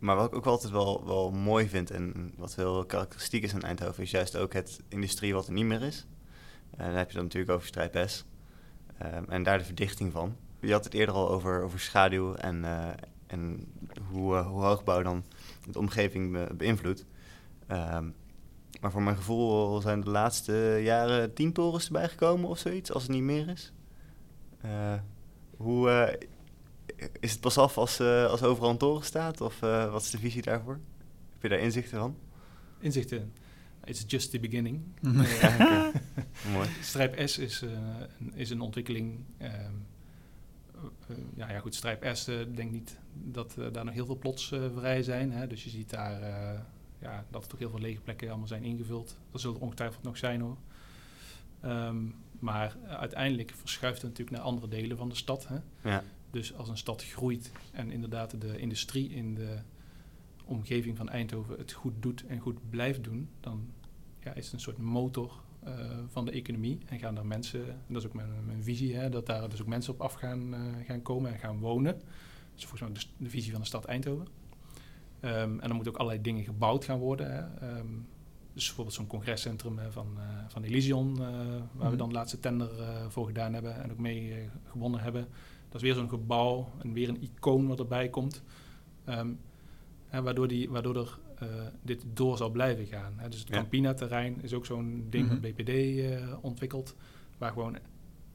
maar 0.00 0.16
wat 0.16 0.26
ik 0.26 0.34
ook 0.34 0.46
altijd 0.46 0.72
wel, 0.72 1.06
wel 1.06 1.30
mooi 1.30 1.68
vind 1.68 1.90
en 1.90 2.32
wat 2.36 2.54
heel 2.54 2.84
karakteristiek 2.86 3.42
is 3.42 3.54
aan 3.54 3.62
Eindhoven, 3.62 4.02
is 4.02 4.10
juist 4.10 4.36
ook 4.36 4.52
het 4.52 4.80
industrie 4.88 5.34
wat 5.34 5.46
er 5.46 5.52
niet 5.52 5.64
meer 5.64 5.82
is. 5.82 6.06
En 6.76 6.86
dan 6.86 6.96
heb 6.96 7.08
je 7.08 7.14
dan 7.14 7.24
natuurlijk 7.24 7.52
over 7.52 7.66
Strijp 7.66 7.94
Um, 9.02 9.24
en 9.28 9.42
daar 9.42 9.58
de 9.58 9.64
verdichting 9.64 10.12
van. 10.12 10.36
Je 10.60 10.72
had 10.72 10.84
het 10.84 10.94
eerder 10.94 11.14
al 11.14 11.30
over, 11.30 11.62
over 11.62 11.80
schaduw 11.80 12.34
en, 12.34 12.56
uh, 12.56 12.88
en 13.26 13.66
hoe, 14.10 14.34
uh, 14.34 14.46
hoe 14.46 14.62
hoogbouw 14.62 15.02
dan 15.02 15.24
de 15.70 15.78
omgeving 15.78 16.32
be 16.32 16.54
beïnvloedt. 16.54 17.06
Um, 17.70 18.14
maar 18.80 18.90
voor 18.90 19.02
mijn 19.02 19.16
gevoel 19.16 19.80
zijn 19.80 20.00
de 20.00 20.10
laatste 20.10 20.80
jaren 20.82 21.34
tien 21.34 21.52
torens 21.52 21.86
erbij 21.86 22.08
gekomen 22.08 22.48
of 22.48 22.58
zoiets, 22.58 22.92
als 22.92 23.02
het 23.02 23.12
niet 23.12 23.22
meer 23.22 23.48
is. 23.48 23.72
Uh, 24.64 24.94
hoe 25.56 26.18
is 27.20 27.30
het 27.30 27.40
pas 27.40 27.58
af 27.58 27.78
als, 27.78 28.00
als 28.00 28.42
overal 28.42 28.70
een 28.70 28.78
toren 28.78 29.04
staat? 29.04 29.40
Of 29.40 29.60
wat 29.60 30.02
is 30.02 30.10
de 30.10 30.18
visie 30.18 30.42
daarvoor? 30.42 30.78
Heb 31.32 31.42
je 31.42 31.48
daar 31.48 31.58
inzichten 31.58 31.98
van? 31.98 32.16
Inzichten? 32.78 33.32
It's 33.90 34.04
just 34.06 34.30
the 34.30 34.38
beginning. 34.38 34.82
ja, 35.40 35.92
Mooi. 36.52 36.68
Strijp 36.80 37.28
S 37.28 37.38
is, 37.38 37.62
uh, 37.62 37.70
is 38.34 38.50
een 38.50 38.60
ontwikkeling 38.60 39.18
um, 39.42 39.86
uh, 41.10 41.16
ja, 41.36 41.50
ja, 41.50 41.58
goed, 41.58 41.74
Strijp 41.74 42.16
S, 42.16 42.24
denk 42.54 42.70
niet 42.70 42.98
dat 43.12 43.56
daar 43.72 43.84
nog 43.84 43.94
heel 43.94 44.06
veel 44.06 44.18
plots 44.18 44.46
vrij 44.74 45.02
zijn. 45.02 45.32
Hè? 45.32 45.46
Dus 45.46 45.64
je 45.64 45.70
ziet 45.70 45.90
daar 45.90 46.20
ja, 46.98 47.24
dat 47.30 47.42
er 47.42 47.48
toch 47.48 47.58
heel 47.58 47.70
veel 47.70 47.80
lege 47.80 48.00
plekken 48.00 48.28
allemaal 48.28 48.46
zijn 48.46 48.62
ingevuld. 48.64 49.16
Dat 49.30 49.40
zullen 49.40 49.56
er 49.56 49.62
ongetwijfeld 49.62 50.02
nog 50.02 50.16
zijn 50.16 50.40
hoor. 50.40 50.56
Ehm, 51.60 52.04
maar 52.38 52.76
uiteindelijk 52.86 53.52
verschuift 53.56 54.02
het 54.02 54.10
natuurlijk 54.10 54.36
naar 54.36 54.46
andere 54.46 54.68
delen 54.68 54.96
van 54.96 55.08
de 55.08 55.14
stad. 55.14 55.48
Hè? 55.48 55.56
Ja. 55.90 56.04
Dus 56.30 56.54
als 56.54 56.68
een 56.68 56.76
stad 56.76 57.04
groeit 57.04 57.52
en 57.72 57.90
inderdaad 57.90 58.40
de 58.40 58.58
industrie 58.58 59.10
in 59.10 59.34
de 59.34 59.58
omgeving 60.50 60.96
van 60.96 61.08
Eindhoven 61.08 61.58
het 61.58 61.72
goed 61.72 61.94
doet 62.00 62.26
en 62.26 62.38
goed 62.38 62.70
blijft 62.70 63.04
doen, 63.04 63.28
dan 63.40 63.70
ja, 64.20 64.34
is 64.34 64.52
een 64.52 64.60
soort 64.60 64.78
motor 64.78 65.32
uh, 65.66 65.74
van 66.08 66.24
de 66.24 66.30
economie. 66.30 66.78
En 66.86 66.98
gaan 66.98 67.14
daar 67.14 67.26
mensen, 67.26 67.68
en 67.68 67.84
dat 67.88 68.02
is 68.02 68.08
ook 68.08 68.14
mijn, 68.14 68.28
mijn 68.46 68.62
visie, 68.62 68.96
hè, 68.96 69.08
dat 69.08 69.26
daar 69.26 69.48
dus 69.48 69.60
ook 69.60 69.66
mensen 69.66 69.92
op 69.92 70.00
af 70.00 70.12
gaan, 70.12 70.54
uh, 70.54 70.60
gaan 70.86 71.02
komen 71.02 71.32
en 71.32 71.38
gaan 71.38 71.58
wonen. 71.58 71.92
Dat 71.94 72.58
is 72.58 72.64
volgens 72.64 72.80
mij 72.80 73.00
de, 73.00 73.24
de 73.24 73.30
visie 73.30 73.52
van 73.52 73.60
de 73.60 73.66
stad 73.66 73.84
Eindhoven. 73.84 74.26
Um, 75.24 75.30
en 75.30 75.58
dan 75.58 75.72
moeten 75.72 75.92
ook 75.92 75.98
allerlei 75.98 76.22
dingen 76.22 76.44
gebouwd 76.44 76.84
gaan 76.84 76.98
worden. 76.98 77.32
Hè. 77.32 77.78
Um, 77.78 78.06
dus 78.52 78.66
bijvoorbeeld 78.66 78.96
zo'n 78.96 79.06
congrescentrum 79.06 79.78
van, 79.90 80.06
uh, 80.16 80.22
van 80.48 80.62
Elysion, 80.62 81.16
waar 81.16 81.28
mm 81.28 81.36
-hmm. 81.36 81.68
we 81.78 81.84
mhm. 81.84 81.96
dan 81.96 82.08
de 82.08 82.14
laatste 82.14 82.40
tender 82.40 82.70
voor 83.08 83.26
gedaan 83.26 83.52
hebben 83.52 83.82
en 83.82 83.90
ook 83.90 83.98
mee 83.98 84.48
gewonnen 84.64 85.00
hebben. 85.00 85.26
Dat 85.68 85.74
is 85.74 85.82
weer 85.82 85.94
zo'n 85.94 86.08
gebouw 86.08 86.68
en 86.78 86.92
weer 86.92 87.08
een 87.08 87.22
icoon 87.22 87.66
wat 87.66 87.78
erbij 87.78 88.08
komt. 88.08 88.42
Um, 89.08 89.38
hè, 90.06 90.22
waardoor, 90.22 90.48
die, 90.48 90.70
waardoor 90.70 90.96
er 90.96 91.18
dit 91.82 92.04
door 92.12 92.36
zal 92.36 92.50
blijven 92.50 92.86
gaan. 92.86 93.14
Hè. 93.16 93.28
Dus 93.28 93.38
het 93.38 93.48
ja. 93.48 93.54
Campina-terrein 93.54 94.42
is 94.42 94.52
ook 94.52 94.66
zo'n 94.66 95.06
ding 95.10 95.24
mm 95.24 95.30
-hmm. 95.30 95.40
dat 95.40 95.54
BPD 95.54 95.68
uh, 95.68 96.36
ontwikkelt, 96.40 96.94
waar 97.38 97.52
gewoon 97.52 97.78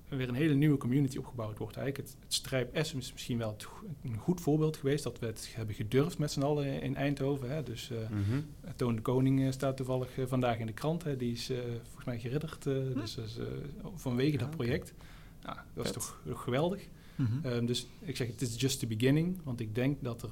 weer 0.09 0.29
een 0.29 0.35
hele 0.35 0.53
nieuwe 0.53 0.77
community 0.77 1.17
opgebouwd 1.17 1.57
wordt. 1.57 1.77
Eigenlijk 1.77 2.07
het, 2.07 2.17
het 2.23 2.33
Strijp 2.33 2.77
S 2.85 2.93
is 2.93 3.11
misschien 3.11 3.37
wel 3.37 3.51
het, 3.51 3.67
een 4.03 4.17
goed 4.17 4.41
voorbeeld 4.41 4.77
geweest 4.77 5.03
dat 5.03 5.19
we 5.19 5.25
het 5.25 5.51
hebben 5.55 5.75
gedurfd 5.75 6.17
met 6.17 6.31
z'n 6.31 6.41
allen 6.41 6.81
in 6.81 6.95
Eindhoven. 6.95 7.49
Hè. 7.49 7.63
Dus 7.63 7.91
uh, 7.91 8.09
mm 8.09 8.23
-hmm. 8.23 8.45
Toon 8.75 8.95
de 8.95 9.01
Koning 9.01 9.53
staat 9.53 9.77
toevallig 9.77 10.09
vandaag 10.27 10.57
in 10.57 10.65
de 10.65 10.73
krant. 10.73 11.03
Hè. 11.03 11.17
Die 11.17 11.31
is 11.31 11.51
volgens 11.83 12.05
mij 12.05 12.19
geridderd, 12.19 12.63
dus 12.63 13.19
vanwege 13.95 14.31
ja, 14.31 14.37
dat 14.37 14.49
project. 14.49 14.93
Nou, 15.41 15.57
dat 15.73 15.85
is 15.85 15.91
toch, 15.91 16.21
toch 16.25 16.43
geweldig. 16.43 16.87
Mm 17.15 17.25
-hmm. 17.25 17.51
um, 17.51 17.65
dus 17.65 17.87
ik 17.99 18.15
zeg, 18.15 18.27
het 18.27 18.41
is 18.41 18.61
just 18.61 18.79
the 18.79 18.87
beginning. 18.87 19.39
Want 19.43 19.59
ik 19.59 19.75
denk 19.75 20.03
dat 20.03 20.23
er 20.23 20.29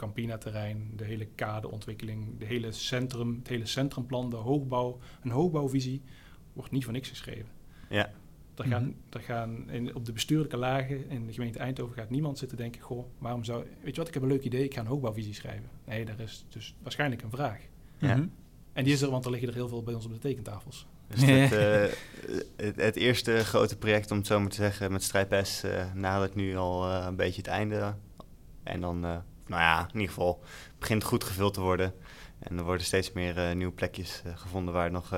Campina-terrein, 0.00 0.92
de 0.96 1.04
hele 1.04 1.24
kadeontwikkeling, 1.24 2.38
de 2.38 2.44
hele 2.44 2.72
centrum, 2.72 3.36
het 3.38 3.48
hele 3.48 3.66
centrumplan, 3.66 4.30
de 4.30 4.36
hoogbouw, 4.36 4.98
een 5.22 5.30
hoogbouwvisie, 5.30 6.02
wordt 6.52 6.70
niet 6.70 6.84
voor 6.84 6.92
niks 6.92 7.08
geschreven. 7.08 7.48
Ja. 7.88 8.10
Daar 8.54 8.66
gaan, 8.66 8.94
-hmm. 9.10 9.22
gaan 9.22 9.70
in, 9.70 9.94
op 9.94 10.04
de 10.04 10.12
bestuurlijke 10.12 10.56
lagen 10.56 11.08
in 11.10 11.26
de 11.26 11.32
gemeente 11.32 11.58
Eindhoven 11.58 11.94
gaat 11.94 12.10
niemand 12.10 12.38
zitten 12.38 12.56
denken, 12.56 12.80
goh, 12.80 13.04
waarom 13.18 13.44
zou, 13.44 13.64
weet 13.82 13.94
je 13.94 14.00
wat, 14.00 14.08
ik 14.08 14.14
heb 14.14 14.22
een 14.22 14.28
leuk 14.28 14.44
idee, 14.44 14.64
ik 14.64 14.74
ga 14.74 14.80
een 14.80 14.86
hoogbouwvisie 14.86 15.34
schrijven. 15.34 15.68
Nee, 15.84 16.04
daar 16.04 16.20
is 16.20 16.44
dus 16.48 16.74
waarschijnlijk 16.82 17.22
een 17.22 17.30
vraag. 17.30 17.60
Ja. 17.98 18.14
-hmm. 18.14 18.32
En 18.72 18.84
die 18.84 18.92
is 18.92 19.02
er, 19.02 19.10
want 19.10 19.24
er 19.24 19.30
liggen 19.30 19.48
er 19.48 19.54
heel 19.54 19.68
veel 19.68 19.82
bij 19.82 19.94
ons 19.94 20.04
op 20.04 20.12
de 20.12 20.18
tekentafels. 20.18 20.86
Dus 21.08 21.22
het, 21.22 21.52
uh, 21.52 21.84
het, 22.56 22.76
het, 22.76 22.96
eerste 22.96 23.44
grote 23.44 23.76
project, 23.76 24.10
om 24.10 24.16
het 24.16 24.26
zo 24.26 24.40
maar 24.40 24.48
te 24.48 24.56
zeggen, 24.56 24.92
met 24.92 25.02
Strijpes 25.02 25.64
uh, 25.64 25.94
nadert 25.94 26.34
nu 26.34 26.56
al 26.56 26.88
uh, 26.88 27.04
een 27.06 27.16
beetje 27.16 27.40
het 27.40 27.50
einde. 27.50 27.94
En 28.62 28.80
dan, 28.80 29.22
nou 29.50 29.62
ja, 29.62 29.80
in 29.80 30.00
ieder 30.00 30.14
geval 30.14 30.42
begint 30.78 31.04
goed 31.04 31.24
gevuld 31.24 31.54
te 31.54 31.60
worden. 31.60 31.94
En 32.38 32.58
er 32.58 32.64
worden 32.64 32.86
steeds 32.86 33.12
meer 33.12 33.56
nieuwe 33.56 33.72
plekjes 33.72 34.22
gevonden 34.34 34.74
waar 34.74 34.90
nog, 34.90 35.14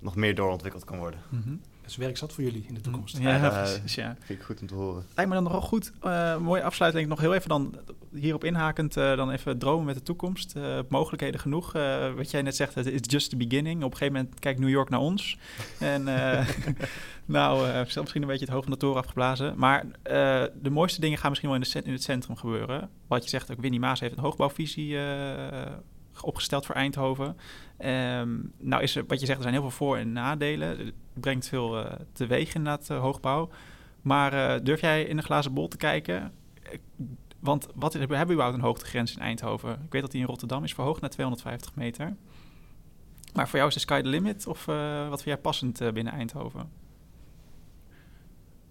nog 0.00 0.16
meer 0.16 0.34
doorontwikkeld 0.34 0.84
kan 0.84 0.98
worden. 0.98 1.20
-hmm 1.28 1.60
is 1.88 1.96
werk 1.96 2.16
zat 2.16 2.32
voor 2.32 2.44
jullie 2.44 2.64
in 2.68 2.74
de 2.74 2.80
toekomst. 2.80 3.18
Ja, 3.18 3.36
ja, 3.36 3.48
precies, 3.48 3.94
ja. 3.94 4.16
Vind 4.20 4.38
ik 4.38 4.44
goed 4.44 4.60
om 4.60 4.66
te 4.66 4.74
horen. 4.74 5.04
Lijkt 5.14 5.30
me 5.30 5.36
dan 5.36 5.44
nogal 5.44 5.60
goed. 5.60 5.92
Uh, 6.04 6.36
mooie 6.38 6.62
afsluiting. 6.62 7.08
Nog 7.08 7.20
heel 7.20 7.34
even 7.34 7.48
dan 7.48 7.74
hierop 8.12 8.44
inhakend, 8.44 8.96
uh, 8.96 9.16
dan 9.16 9.30
even 9.30 9.58
dromen 9.58 9.86
met 9.86 9.94
de 9.94 10.02
toekomst. 10.02 10.56
Uh, 10.56 10.78
mogelijkheden 10.88 11.40
genoeg. 11.40 11.72
wat 12.16 12.30
jij 12.30 12.42
net 12.42 12.56
zegt, 12.56 12.74
het 12.74 12.86
is 12.86 13.00
just 13.00 13.30
the 13.30 13.36
beginning. 13.36 13.82
Op 13.82 13.90
een 13.90 13.96
gegeven 13.96 14.20
moment 14.20 14.38
kijkt 14.38 14.60
New 14.60 14.68
York 14.68 14.88
naar 14.88 15.00
ons. 15.00 15.38
en 15.78 16.04
nou, 17.24 17.84
misschien 17.84 18.22
een 18.22 18.28
beetje 18.28 18.52
het 18.52 18.62
van 18.64 18.72
de 18.72 18.76
toren 18.76 19.00
afgeblazen. 19.00 19.54
Maar 19.56 19.86
de 20.62 20.70
mooiste 20.70 21.00
dingen 21.00 21.18
gaan 21.18 21.28
misschien 21.28 21.50
wel 21.50 21.58
in, 21.58 21.66
de, 21.72 21.82
in, 21.84 21.92
het 21.92 22.02
centrum 22.02 22.36
gebeuren. 22.36 22.90
Wat 23.06 23.22
je 23.22 23.28
zegt, 23.28 23.50
ook 23.50 23.60
Winnie 23.60 23.80
Maas 23.80 24.00
heeft 24.00 24.16
een 24.16 24.22
hoogbouwvisie 24.22 24.98
opgesteld 26.22 26.66
voor 26.66 26.74
Eindhoven. 26.74 27.36
Um, 27.84 28.52
nou 28.58 28.82
is 28.82 28.96
er, 28.96 29.04
wat 29.06 29.20
je 29.20 29.26
zegt, 29.26 29.38
er 29.38 29.42
zijn 29.42 29.54
heel 29.54 29.62
veel 29.62 29.86
voor- 29.86 29.96
en 29.96 30.12
nadelen. 30.12 30.68
Het 30.78 30.94
brengt 31.14 31.48
veel 31.48 31.78
uh, 31.78 31.92
teweeg 32.12 32.54
in 32.54 32.64
dat 32.64 32.88
uh, 32.90 33.00
hoogbouw. 33.00 33.50
Maar 34.02 34.34
uh, 34.34 34.64
durf 34.64 34.80
jij 34.80 35.02
in 35.04 35.16
een 35.16 35.24
glazen 35.24 35.54
bol 35.54 35.68
te 35.68 35.76
kijken? 35.76 36.32
Want 37.38 37.68
wat 37.74 37.92
hebben 37.92 38.16
we 38.16 38.22
überhaupt 38.22 38.54
een 38.56 38.64
hoogtegrens 38.64 39.14
in 39.14 39.22
Eindhoven? 39.22 39.72
Ik 39.72 39.92
weet 39.92 40.02
dat 40.02 40.10
die 40.10 40.20
in 40.20 40.26
Rotterdam 40.26 40.64
is 40.64 40.74
verhoogd 40.74 41.00
naar 41.00 41.10
250 41.10 41.74
meter. 41.74 42.16
Maar 43.34 43.48
voor 43.48 43.56
jou 43.56 43.68
is 43.68 43.74
de 43.74 43.80
sky 43.80 44.00
the 44.00 44.08
limit? 44.08 44.46
Of 44.46 44.64
wat 44.64 45.22
vind 45.22 45.24
jij 45.24 45.38
passend 45.38 45.92
binnen 45.92 46.12
Eindhoven? 46.12 46.70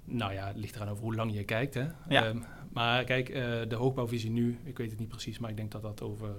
Nou 0.04 0.34
ja, 0.34 0.48
het 0.48 0.58
ligt 0.58 0.76
eraan 0.76 0.90
over 0.90 1.04
hoe 1.04 1.16
lang 1.16 1.34
je 1.34 1.44
kijkt. 1.44 1.74
Hè? 1.74 1.86
Ja. 2.08 2.28
Um, 2.28 2.44
maar 2.74 3.04
kijk, 3.04 3.28
de 3.70 3.76
hoogbouwvisie 3.76 4.32
nu, 4.32 4.60
ik 4.64 4.78
weet 4.78 4.90
het 4.90 5.00
niet 5.00 5.10
precies, 5.10 5.40
maar 5.40 5.50
ik 5.50 5.58
denk 5.58 5.72
dat 5.72 5.82
dat 5.82 6.02
over 6.02 6.36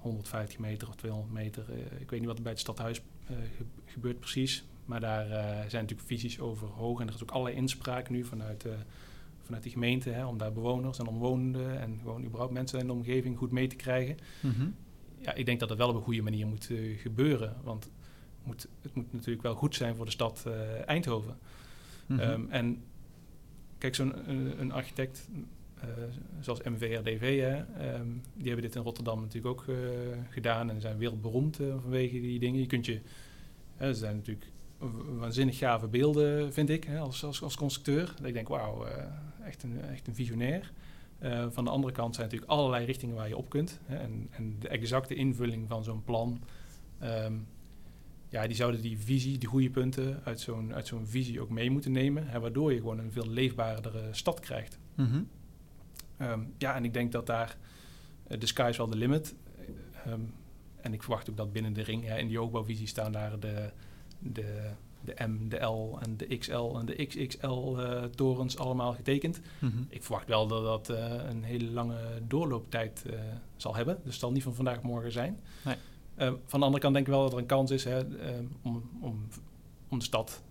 150 0.00 0.58
meter 0.58 0.88
of 0.88 0.96
200 0.96 1.32
meter. 1.32 1.64
Uh, 1.70 2.00
ik 2.00 2.10
weet 2.10 2.20
niet 2.20 2.28
wat 2.28 2.36
er 2.36 2.42
bij 2.42 2.52
het 2.52 2.60
stadhuis 2.60 3.00
uh, 3.30 3.36
gebeurt 3.84 4.20
precies. 4.20 4.64
Maar 4.84 5.00
daar 5.00 5.26
uh, 5.26 5.34
zijn 5.68 5.82
natuurlijk 5.82 6.08
visies 6.08 6.40
over 6.40 6.68
hoog. 6.68 7.00
En 7.00 7.08
er 7.08 7.14
is 7.14 7.22
ook 7.22 7.30
allerlei 7.30 7.56
inspraak 7.56 8.08
nu 8.08 8.24
vanuit, 8.24 8.66
vanuit 9.42 9.62
de 9.62 9.70
gemeente. 9.70 10.10
Hè, 10.10 10.26
om 10.26 10.38
daar 10.38 10.52
bewoners 10.52 10.98
en 10.98 11.06
omwonenden 11.06 11.80
en 11.80 11.98
gewoon 12.02 12.24
überhaupt 12.24 12.52
mensen 12.52 12.78
in 12.78 12.86
de 12.86 12.92
omgeving 12.92 13.38
goed 13.38 13.50
mee 13.50 13.66
te 13.66 13.76
krijgen. 13.76 14.16
Mm 14.40 14.50
-hmm. 14.50 14.74
Ja, 15.18 15.34
ik 15.34 15.46
denk 15.46 15.60
dat 15.60 15.68
dat 15.68 15.78
wel 15.78 15.88
op 15.88 15.94
een 15.94 16.02
goede 16.02 16.22
manier 16.22 16.46
moet 16.46 16.70
gebeuren. 16.96 17.56
Want 17.62 17.90
moet, 18.42 18.68
het 18.82 18.94
moet 18.94 19.12
natuurlijk 19.12 19.42
wel 19.42 19.54
goed 19.54 19.74
zijn 19.74 19.96
voor 19.96 20.04
de 20.04 20.10
stad 20.10 20.46
Eindhoven. 20.86 21.36
Mm 22.06 22.18
-hmm. 22.18 22.30
um, 22.30 22.48
en 22.50 22.82
kijk, 23.78 23.94
zo'n 23.94 24.30
een 24.60 24.72
architect 24.72 25.28
zoals 26.40 26.62
MVRDV, 26.62 27.40
hè, 27.40 27.58
um, 27.94 28.22
die 28.34 28.46
hebben 28.46 28.62
dit 28.62 28.74
in 28.74 28.82
Rotterdam 28.82 29.20
natuurlijk 29.20 29.46
ook 29.46 29.66
uh, 29.68 29.76
gedaan 30.28 30.70
en 30.70 30.80
zijn 30.80 30.98
wereldberoemd 30.98 31.60
uh, 31.60 31.74
vanwege 31.80 32.20
die 32.20 32.38
dingen. 32.38 32.60
Je 32.60 32.66
kunt 32.66 32.86
je, 32.86 33.00
er 33.76 33.94
zijn 33.94 34.16
natuurlijk 34.16 34.46
waanzinnig 35.18 35.58
gave 35.58 35.86
beelden, 35.88 36.52
vind 36.52 36.70
ik, 36.70 36.84
hè, 36.84 36.98
als, 36.98 37.24
als, 37.24 37.42
als 37.42 37.56
constructeur. 37.56 38.12
Dat 38.16 38.26
ik 38.26 38.34
denk, 38.34 38.48
wauw, 38.48 38.86
echt, 39.44 39.62
een, 39.62 39.80
echt 39.80 40.06
een 40.06 40.14
visionair. 40.14 40.72
van 41.50 41.64
de 41.64 41.70
andere 41.70 41.92
kant 41.92 42.14
zijn 42.14 42.26
natuurlijk 42.26 42.52
allerlei 42.52 42.84
richtingen 42.84 43.14
waar 43.16 43.28
je 43.28 43.36
op 43.36 43.48
kunt. 43.48 43.80
Hè, 43.84 43.96
en, 43.96 44.28
en, 44.30 44.56
de 44.58 44.68
exacte 44.68 45.14
invulling 45.14 45.68
van 45.68 45.84
zo'n 45.84 46.04
plan, 46.04 46.40
um, 47.02 47.46
ja, 48.30 48.46
die 48.46 48.56
zouden 48.56 48.80
die 48.80 48.98
visie, 48.98 49.38
die 49.38 49.48
goede 49.48 49.70
punten 49.70 50.20
uit 50.24 50.40
zo'n, 50.40 50.74
uit 50.74 50.86
zo'n 50.86 51.06
visie 51.06 51.40
ook 51.40 51.50
mee 51.50 51.70
moeten 51.70 51.92
nemen. 51.92 52.26
Hè, 52.26 52.40
waardoor 52.40 52.72
je 52.72 52.78
gewoon 52.78 52.98
een 52.98 53.12
veel 53.12 53.28
leefbaardere 53.28 54.08
stad 54.10 54.40
krijgt. 54.40 54.78
Mm. 54.94 55.28
Um, 56.22 56.54
ja, 56.58 56.74
en 56.74 56.84
ik 56.84 56.92
denk 56.92 57.12
dat 57.12 57.26
daar 57.26 57.56
uh, 58.28 58.38
de 58.38 58.46
sky 58.46 58.66
is 58.70 58.76
wel 58.76 58.86
de 58.86 58.96
limit. 58.96 59.34
Um, 60.06 60.34
en 60.80 60.92
ik 60.92 61.02
verwacht 61.02 61.30
ook 61.30 61.36
dat 61.36 61.52
binnen 61.52 61.72
de 61.72 61.82
ring, 61.82 62.14
in 62.16 62.28
die 62.28 62.38
hoogbouwvisie 62.38 62.86
staan 62.86 63.12
daar 63.12 63.40
de, 63.40 63.70
de, 64.18 64.70
de 65.04 65.14
M, 65.26 65.48
de 65.48 65.58
L 65.58 65.98
en 66.00 66.16
de 66.16 66.36
XL 66.38 66.76
en 66.78 66.86
de 66.86 67.06
XXL-torens 67.06 68.54
uh, 68.54 68.60
allemaal 68.60 68.92
getekend. 68.92 69.40
Mm 69.58 69.70
-hmm. 69.70 69.86
Ik 69.88 70.02
verwacht 70.02 70.26
wel 70.26 70.46
dat 70.46 70.62
dat 70.62 70.98
uh, 70.98 71.14
een 71.28 71.42
hele 71.42 71.70
lange 71.70 71.98
doorlooptijd 72.28 73.04
zal 73.56 73.74
hebben. 73.74 73.94
Dus 73.94 74.12
het 74.12 74.20
zal 74.20 74.32
niet 74.32 74.42
van 74.42 74.54
vandaag 74.54 74.76
op 74.76 74.82
morgen 74.82 75.12
zijn. 75.12 75.40
Nee. 75.64 75.76
Uh, 76.18 76.32
van 76.46 76.60
de 76.60 76.66
andere 76.66 76.82
kant 76.82 76.94
denk 76.94 77.06
ik 77.06 77.12
wel 77.12 77.22
dat 77.22 77.32
er 77.32 77.38
een 77.38 77.46
kans 77.46 77.70
is 77.70 77.84
hè, 77.84 78.00
om, 78.62 78.90
om, 79.00 79.28
om 79.88 79.98
de 79.98 80.04
stad. 80.04 80.42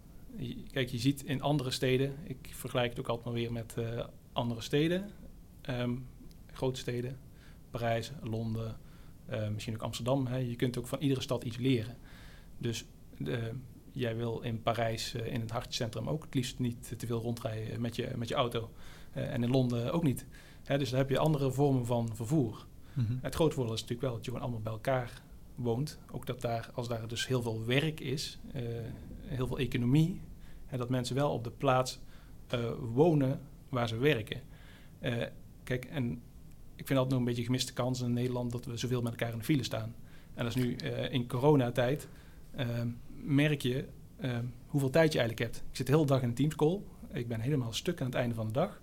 Kijk, 0.71 0.89
je 0.89 0.97
ziet 0.97 1.23
in 1.23 1.41
andere 1.41 1.71
steden, 1.71 2.15
ik 2.23 2.49
vergelijk 2.51 2.89
het 2.89 2.99
ook 2.99 3.07
altijd 3.07 3.25
maar 3.25 3.35
weer 3.35 3.51
met 3.51 3.75
andere 4.33 4.61
steden. 4.61 5.09
Um, 5.69 6.07
grote 6.51 6.79
steden, 6.79 7.17
Parijs, 7.69 8.11
Londen, 8.21 8.77
uh, 9.29 9.49
misschien 9.49 9.73
ook 9.73 9.81
Amsterdam. 9.81 10.27
Hè. 10.27 10.37
Je 10.37 10.55
kunt 10.55 10.77
ook 10.77 10.87
van 10.87 10.99
iedere 10.99 11.21
stad 11.21 11.43
iets 11.43 11.57
leren. 11.57 11.97
Dus 12.57 12.85
de, 13.17 13.51
jij 13.91 14.15
wil 14.15 14.41
in 14.41 14.61
Parijs, 14.61 15.15
uh, 15.15 15.33
in 15.33 15.41
het 15.41 15.51
hartcentrum 15.51 16.09
ook 16.09 16.23
het 16.23 16.33
liefst 16.33 16.59
niet 16.59 16.93
te 16.97 17.07
veel 17.07 17.21
rondrijden 17.21 17.81
met 17.81 17.95
je, 17.95 18.11
met 18.15 18.27
je 18.27 18.35
auto. 18.35 18.71
Uh, 19.17 19.33
en 19.33 19.43
in 19.43 19.49
Londen 19.49 19.93
ook 19.93 20.03
niet. 20.03 20.25
Hè, 20.63 20.77
dus 20.77 20.89
dan 20.89 20.99
heb 20.99 21.09
je 21.09 21.19
andere 21.19 21.51
vormen 21.51 21.85
van 21.85 22.15
vervoer. 22.15 22.65
Mm 22.93 23.05
-hmm. 23.05 23.19
Het 23.21 23.35
grote 23.35 23.55
voordeel 23.55 23.73
is 23.73 23.81
natuurlijk 23.81 24.07
wel 24.07 24.15
dat 24.15 24.25
je 24.25 24.31
gewoon 24.31 24.45
allemaal 24.45 24.63
bij 24.63 24.73
elkaar 24.73 25.21
woont. 25.55 25.99
Ook 26.11 26.25
dat 26.25 26.41
daar, 26.41 26.69
als 26.73 26.87
daar 26.87 27.07
dus 27.07 27.27
heel 27.27 27.41
veel 27.41 27.65
werk 27.65 27.99
is, 27.99 28.39
heel 29.25 29.47
veel 29.47 29.59
economie, 29.59 30.21
hè, 30.65 30.77
dat 30.77 30.89
mensen 30.89 31.15
wel 31.15 31.31
op 31.31 31.43
de 31.43 31.51
plaats 31.51 31.99
wonen 32.93 33.41
waar 33.69 33.87
ze 33.87 33.97
werken. 33.97 34.41
Kijk, 35.69 35.85
en 35.85 36.21
ik 36.75 36.87
vind 36.87 36.99
dat 36.99 37.09
nog 37.09 37.19
een 37.19 37.25
beetje 37.25 37.43
gemiste 37.43 37.73
kans 37.73 38.01
in 38.01 38.13
Nederland 38.13 38.51
dat 38.51 38.65
we 38.65 38.77
zoveel 38.77 39.01
met 39.01 39.11
elkaar 39.11 39.31
in 39.31 39.37
de 39.37 39.43
file 39.43 39.63
staan. 39.63 39.95
En 40.33 40.43
dat 40.43 40.55
is 40.55 40.63
nu 40.63 40.75
uh, 40.83 41.13
in 41.13 41.27
coronatijd, 41.27 42.07
uh, 42.59 42.67
merk 43.23 43.61
je 43.61 43.85
uh, 44.19 44.37
hoeveel 44.67 44.89
tijd 44.89 45.13
je 45.13 45.19
eigenlijk 45.19 45.51
hebt. 45.51 45.65
Ik 45.69 45.75
zit 45.75 45.87
de 45.87 45.93
hele 45.93 46.05
dag 46.05 46.21
in 46.21 46.27
een 46.27 46.33
teamscall. 46.33 46.79
Ik 47.11 47.27
ben 47.27 47.39
helemaal 47.39 47.73
stuk 47.73 47.99
aan 47.99 48.05
het 48.05 48.15
einde 48.15 48.35
van 48.35 48.47
de 48.47 48.53
dag. 48.53 48.81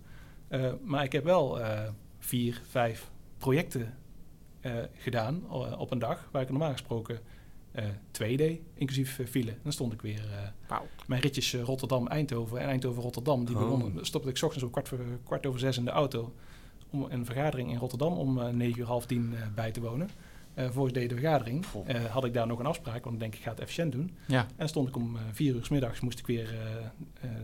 Uh, 0.49 0.72
maar 0.82 1.05
ik 1.05 1.12
heb 1.12 1.24
wel 1.24 1.61
uh, 1.61 1.80
vier, 2.18 2.62
vijf 2.68 3.11
projecten 3.39 3.95
uh, 4.61 4.72
gedaan 4.93 5.51
op 5.78 5.91
een 5.91 5.99
dag, 5.99 6.28
waar 6.32 6.43
ik 6.43 6.51
normaal 6.51 6.72
gesproken 6.72 7.20
2D, 8.22 8.43
inclusief 8.74 9.20
file. 9.28 9.55
Dan 9.62 9.72
stond 9.72 9.93
ik 9.93 10.03
weer 10.03 10.53
wow. 10.68 10.80
mijn 11.07 11.20
ritjes 11.20 11.55
Rotterdam-Eindhoven 11.55 12.61
en 12.61 12.68
Eindhoven-Rotterdam. 12.68 13.45
Die 13.45 13.57
oh. 13.57 13.62
begonnen, 13.62 14.07
stopte 14.07 14.28
ik 14.28 14.37
s 14.37 14.43
ochtends 14.43 14.64
om 14.64 14.70
kwart, 14.70 14.89
voor, 14.89 14.99
kwart 15.24 15.47
over 15.47 15.61
zes 15.61 15.78
in 15.78 15.84
de 15.84 15.91
auto 15.91 16.34
om 16.91 17.07
een 17.09 17.24
vergadering 17.24 17.70
in 17.70 17.78
Rotterdam 17.78 18.12
om 18.12 18.57
negen 18.57 18.80
uur 18.80 18.87
half 18.87 19.07
tien 19.07 19.34
bij 19.55 19.70
te 19.70 19.80
wonen. 19.80 20.11
Uh, 20.59 20.70
voor 20.70 20.93
de 20.93 21.09
vergadering 21.09 21.64
uh, 21.89 22.05
had 22.05 22.24
ik 22.24 22.34
daar 22.34 22.47
nog 22.47 22.59
een 22.59 22.66
afspraak, 22.66 23.03
want 23.03 23.14
ik 23.14 23.20
denk 23.20 23.34
ik 23.34 23.43
ga 23.43 23.51
het 23.51 23.61
efficiënt 23.61 23.93
doen. 23.93 24.16
Ja. 24.26 24.47
En 24.57 24.68
stond 24.68 24.89
ik 24.89 24.97
om 24.97 25.14
uh, 25.14 25.20
vier 25.32 25.55
uur 25.55 25.64
s 25.64 25.68
middags, 25.68 26.01
moest 26.01 26.18
ik 26.18 26.26
weer 26.26 26.55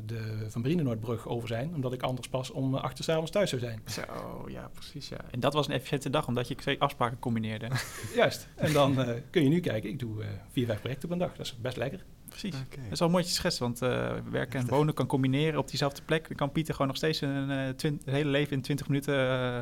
de 0.06 0.46
Van 0.48 0.62
Brienenoordbrug 0.62 1.28
over 1.28 1.48
zijn, 1.48 1.74
omdat 1.74 1.92
ik 1.92 2.02
anders 2.02 2.28
pas 2.28 2.50
om 2.50 2.74
acht 2.74 3.08
uur 3.08 3.26
s 3.26 3.30
thuis 3.30 3.50
zou 3.50 3.62
zijn. 3.62 3.80
Zo, 3.84 4.02
ja, 4.48 4.70
precies. 4.72 5.08
Ja. 5.08 5.16
En 5.30 5.40
dat 5.40 5.52
was 5.52 5.66
een 5.66 5.72
efficiënte 5.72 6.10
dag, 6.10 6.28
omdat 6.28 6.48
je 6.48 6.54
twee 6.54 6.80
afspraken 6.80 7.18
combineerde. 7.18 7.68
Juist. 8.16 8.48
En 8.54 8.72
dan 8.72 8.96
kun 9.30 9.42
je 9.42 9.48
nu 9.48 9.60
kijken, 9.60 9.90
ik 9.90 9.98
doe 9.98 10.24
vier, 10.50 10.66
vijf 10.66 10.80
projecten 10.80 11.12
een 11.12 11.18
dag. 11.18 11.36
Dat 11.36 11.46
is 11.46 11.56
best 11.60 11.76
lekker 11.76 12.04
precies. 12.32 12.54
Okay. 12.54 12.82
Dat 12.82 12.92
is 12.92 12.98
wel 12.98 13.08
mooi 13.08 13.24
te 13.24 13.30
schetsen, 13.30 13.62
want 13.62 13.82
uh, 13.82 14.12
werken 14.30 14.60
en 14.60 14.66
wonen 14.66 14.94
kan 14.94 15.06
combineren 15.06 15.58
op 15.58 15.68
diezelfde 15.68 16.02
plek. 16.02 16.28
Dan 16.28 16.36
kan 16.36 16.52
Pieter 16.52 16.72
gewoon 16.72 16.86
nog 16.86 16.96
steeds 16.96 17.20
een, 17.20 17.48
het 17.48 17.84
hele 18.04 18.30
leven 18.30 18.52
in 18.52 18.62
20 18.62 18.88
minuten. 18.88 19.14
Uh, 19.14 19.60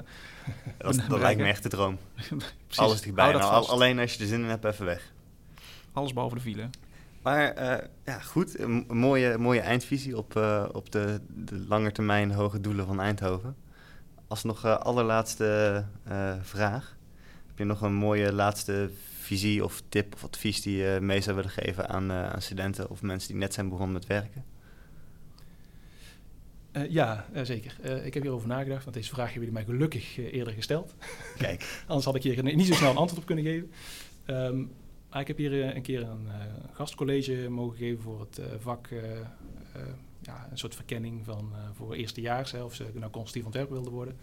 dat, 0.79 1.01
dat 1.09 1.19
lijkt 1.19 1.41
me 1.41 1.47
echt 1.47 1.63
de 1.63 1.69
droom. 1.69 1.99
Alles 2.75 3.01
dichtbij. 3.01 3.33
Nou, 3.33 3.67
alleen 3.67 3.99
als 3.99 4.15
je 4.15 4.21
er 4.21 4.27
zin 4.27 4.41
in 4.41 4.49
hebt, 4.49 4.65
even 4.65 4.85
weg. 4.85 5.13
Alles 5.93 6.13
behalve 6.13 6.35
de 6.35 6.41
file. 6.41 6.69
Maar 7.23 7.55
ja, 8.05 8.19
goed, 8.19 8.59
een 8.59 8.87
mooie, 8.89 9.39
mooie 9.39 9.61
eindvisie 9.61 10.17
op, 10.17 10.37
op 10.73 10.93
de, 10.93 11.21
de 11.29 11.65
langetermijn 11.69 12.33
hoge 12.33 12.61
doelen 12.61 12.87
van 12.87 13.01
Eindhoven. 13.01 13.57
Als 14.29 14.45
nog 14.45 14.65
allerlaatste 14.65 15.85
vraag. 16.43 16.97
Heb 17.47 17.59
je 17.59 17.65
nog 17.65 17.83
een 17.83 17.95
mooie 17.95 18.33
laatste 18.33 18.91
visie 19.31 19.65
of 19.65 19.83
tip 19.89 20.15
of 20.15 20.25
advies 20.25 20.63
die 20.63 20.77
je 20.77 20.99
mee 21.01 21.21
zou 21.21 21.37
willen 21.37 21.51
geven 21.51 21.89
aan, 21.89 22.11
uh, 22.11 22.31
aan 22.31 22.43
studenten 22.43 22.91
of 22.91 23.03
mensen 23.03 23.29
die 23.29 23.37
net 23.37 23.55
zijn 23.55 23.69
begonnen 23.69 23.93
met 23.93 24.07
werken? 24.07 24.45
Uh, 26.73 26.91
ja, 26.91 27.27
uh, 27.35 27.43
zeker. 27.43 28.05
ik 28.05 28.15
heb 28.15 28.23
hierover 28.23 28.49
nagedacht, 28.49 28.83
want 28.85 28.97
deze 28.97 29.09
vraag 29.09 29.33
hebben 29.33 29.49
jullie 29.49 29.65
mij 29.65 29.75
gelukkig 29.75 30.17
eerder 30.17 30.53
gesteld. 30.53 30.95
Kijk. 31.37 31.61
Anders 31.87 32.05
had 32.05 32.15
ik 32.15 32.23
hier 32.23 32.43
niet 32.43 32.67
zo 32.67 32.75
snel 32.75 32.91
een 32.91 32.97
antwoord 32.97 33.21
op 33.21 33.27
kunnen 33.27 33.45
geven. 33.45 33.71
Um, 34.27 34.71
maar 35.11 35.21
ik 35.21 35.27
heb 35.27 35.37
hier 35.37 35.77
een 35.77 35.83
keer 35.83 36.03
een 36.03 36.29
gastcollege 36.73 37.47
mogen 37.49 37.77
geven 37.77 38.03
voor 38.03 38.21
het 38.21 38.41
vak, 38.59 38.89
ja, 40.21 40.49
een 40.51 40.59
soort 40.59 40.75
verkenning 40.75 41.25
van, 41.25 41.53
voor 41.75 41.95
eerstejaars, 41.95 42.55
of 42.55 42.75
ze 42.75 42.85
nou 42.93 43.11
constructief 43.11 43.45
ontwerper 43.45 43.75
wilden 43.75 43.93
worden. 43.93 44.17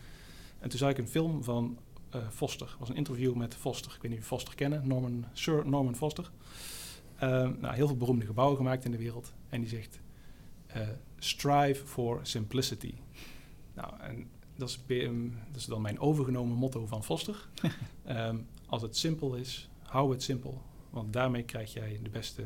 En 0.59 0.69
toen 0.69 0.79
zag 0.79 0.89
ik 0.89 0.97
een 0.97 1.07
film 1.07 1.43
van 1.43 1.77
uh, 2.15 2.21
Foster. 2.29 2.75
was 2.79 2.89
een 2.89 2.95
interview 2.95 3.33
met 3.33 3.55
Foster. 3.55 3.93
Ik 3.95 4.01
weet 4.01 4.11
niet 4.11 4.19
of 4.19 4.25
Foster 4.25 4.55
kennen, 4.55 4.87
Norman, 4.87 5.25
Sir 5.33 5.67
Norman 5.67 5.95
Foster. 5.95 6.31
Uh, 7.23 7.49
nou, 7.59 7.75
heel 7.75 7.87
veel 7.87 7.97
beroemde 7.97 8.25
gebouwen 8.25 8.57
gemaakt 8.57 8.85
in 8.85 8.91
de 8.91 8.97
wereld. 8.97 9.33
En 9.49 9.59
die 9.59 9.69
zegt, 9.69 9.99
uh, 10.75 10.87
strive 11.17 11.85
for 11.85 12.19
simplicity. 12.23 12.93
Nou, 13.73 13.99
en 13.99 14.29
dat 14.55 14.69
is, 14.69 14.79
um, 14.87 15.37
dat 15.47 15.55
is, 15.55 15.65
dan 15.65 15.81
mijn 15.81 15.99
overgenomen 15.99 16.57
motto 16.57 16.85
van 16.85 17.03
Foster. 17.03 17.47
um, 18.07 18.47
als 18.65 18.81
het 18.81 18.97
simpel 18.97 19.35
is, 19.35 19.69
hou 19.81 20.11
het 20.11 20.23
simpel. 20.23 20.61
Want 20.89 21.13
daarmee 21.13 21.43
krijg 21.43 21.73
jij 21.73 21.99
de 22.03 22.09
beste, 22.09 22.43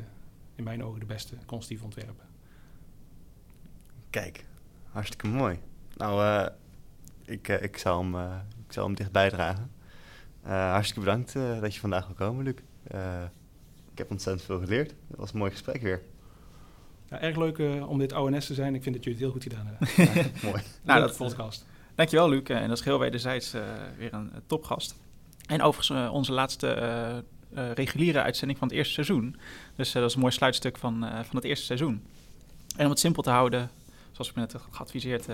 in 0.55 0.63
mijn 0.63 0.83
ogen 0.83 0.99
de 0.99 1.05
beste 1.05 1.35
constructieve 1.35 1.83
ontwerpen. 1.83 2.25
Kijk, 4.09 4.45
hartstikke 4.83 5.27
mooi. 5.27 5.59
Nou, 5.97 6.49
ik, 7.25 7.47
ik, 7.47 7.77
zou 7.77 8.03
hem, 8.03 8.41
ik 8.71 8.77
zal 8.77 8.85
hem 8.85 8.95
dicht 8.95 9.11
bijdragen. 9.11 9.71
Uh, 10.45 10.71
hartstikke 10.71 10.99
bedankt 10.99 11.35
uh, 11.35 11.61
dat 11.61 11.73
je 11.73 11.79
vandaag 11.79 12.05
wil 12.05 12.15
komen, 12.15 12.43
Luc. 12.43 12.55
Uh, 12.93 13.23
ik 13.91 13.97
heb 13.97 14.11
ontzettend 14.11 14.45
veel 14.45 14.59
geleerd. 14.59 14.93
Dat 15.07 15.19
was 15.19 15.31
een 15.33 15.37
mooi 15.37 15.51
gesprek 15.51 15.81
weer. 15.81 16.01
Ja, 17.09 17.19
erg 17.19 17.37
leuk 17.37 17.59
om 17.87 17.97
dit 17.97 18.13
ONS 18.13 18.45
te 18.45 18.53
zijn. 18.53 18.75
Ik 18.75 18.83
vind 18.83 18.95
dat 18.95 19.03
jullie 19.03 19.19
het 19.19 19.27
heel 19.27 19.41
goed 19.41 19.43
gedaan 19.43 19.65
hebben. 19.65 20.13
ja, 20.21 20.49
mooi. 20.49 20.61
nou, 20.83 20.99
dat 20.99 21.17
podcast. 21.17 21.65
Dankjewel, 21.95 22.29
Luc. 22.29 22.43
En 22.43 22.67
dat 22.67 22.77
is 22.77 22.83
heel 22.83 22.99
wederzijds 22.99 23.51
weer 23.97 24.13
een 24.13 24.31
topgast. 24.45 24.95
En 25.47 25.61
overigens 25.61 26.09
onze 26.09 26.31
laatste 26.31 27.23
reguliere 27.53 28.21
uitzending 28.21 28.59
van 28.59 28.67
het 28.67 28.77
eerste 28.77 28.93
seizoen. 28.93 29.35
Dus 29.75 29.91
dat 29.91 30.03
is 30.03 30.13
een 30.13 30.19
mooi 30.19 30.33
sluitstuk 30.33 30.77
van, 30.77 30.99
van 30.99 31.35
het 31.35 31.43
eerste 31.43 31.65
seizoen. 31.65 32.05
En 32.77 32.83
om 32.83 32.91
het 32.91 32.99
simpel 32.99 33.23
te 33.23 33.29
houden, 33.29 33.69
zoals 34.11 34.29
ik 34.29 34.35
net 34.35 34.55
geadviseerd 34.71 35.25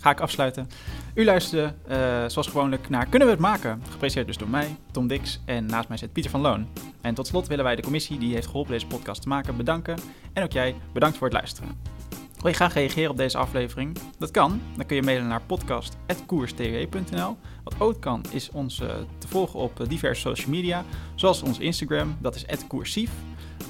ga 0.00 0.10
ik 0.10 0.20
afsluiten. 0.20 0.68
U 1.14 1.24
luisterde 1.24 1.74
uh, 1.90 1.96
zoals 2.26 2.46
gewoonlijk 2.46 2.88
naar 2.88 3.06
Kunnen 3.06 3.28
we 3.28 3.34
het 3.34 3.42
maken? 3.42 3.82
Gepresenteerd 3.90 4.26
dus 4.26 4.36
door 4.36 4.48
mij, 4.48 4.76
Tom 4.90 5.06
Dix 5.06 5.40
en 5.44 5.66
naast 5.66 5.88
mij 5.88 5.96
zit 5.96 6.12
Pieter 6.12 6.30
van 6.30 6.40
Loon. 6.40 6.68
En 7.00 7.14
tot 7.14 7.26
slot 7.26 7.46
willen 7.46 7.64
wij 7.64 7.76
de 7.76 7.82
commissie 7.82 8.18
die 8.18 8.34
heeft 8.34 8.46
geholpen 8.46 8.72
deze 8.72 8.86
podcast 8.86 9.22
te 9.22 9.28
maken 9.28 9.56
bedanken. 9.56 9.98
En 10.32 10.42
ook 10.42 10.52
jij, 10.52 10.74
bedankt 10.92 11.16
voor 11.16 11.26
het 11.26 11.36
luisteren. 11.36 11.96
Wil 12.40 12.50
je 12.50 12.56
graag 12.56 12.74
reageren 12.74 13.10
op 13.10 13.16
deze 13.16 13.38
aflevering? 13.38 13.98
Dat 14.18 14.30
kan. 14.30 14.60
Dan 14.76 14.86
kun 14.86 14.96
je 14.96 15.02
mailen 15.02 15.28
naar 15.28 15.42
podcast.koerstw.nl. 15.42 17.36
Wat 17.64 17.74
ook 17.78 18.00
kan, 18.00 18.24
is 18.30 18.50
ons 18.50 18.80
uh, 18.80 18.88
te 19.18 19.28
volgen 19.28 19.60
op 19.60 19.80
uh, 19.80 19.88
diverse 19.88 20.20
social 20.20 20.50
media, 20.50 20.84
zoals 21.14 21.42
ons 21.42 21.58
Instagram, 21.58 22.16
dat 22.20 22.34
is 22.34 22.44
@koersief. 22.66 23.10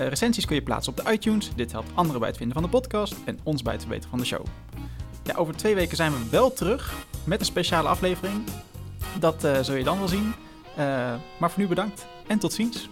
Uh, 0.01 0.07
recensies 0.09 0.45
kun 0.45 0.55
je 0.55 0.63
plaatsen 0.63 0.97
op 0.97 1.05
de 1.05 1.13
iTunes. 1.13 1.51
Dit 1.55 1.73
helpt 1.73 1.91
anderen 1.95 2.21
bij 2.21 2.29
het 2.29 2.39
vinden 2.39 2.57
van 2.57 2.65
de 2.65 2.71
podcast 2.71 3.17
en 3.25 3.39
ons 3.43 3.63
bij 3.63 3.73
het 3.73 3.83
verbeteren 3.83 4.11
van 4.11 4.19
de 4.19 4.25
show. 4.25 4.47
Over 5.37 5.57
twee 5.57 5.75
weken 5.75 5.97
zijn 5.97 6.13
we 6.13 6.19
wel 6.31 6.53
terug 6.53 6.95
met 7.25 7.41
een 7.41 7.47
speciale 7.47 7.89
aflevering. 7.89 8.45
Dat 9.19 9.45
uh, 9.45 9.59
zul 9.61 9.75
je 9.75 9.85
dan 9.85 9.99
wel 9.99 10.09
zien. 10.09 10.35
Uh, 10.79 10.85
maar 11.39 11.51
voor 11.51 11.63
nu 11.63 11.67
bedankt 11.67 12.07
en 12.27 12.39
tot 12.39 12.53
ziens. 12.53 12.89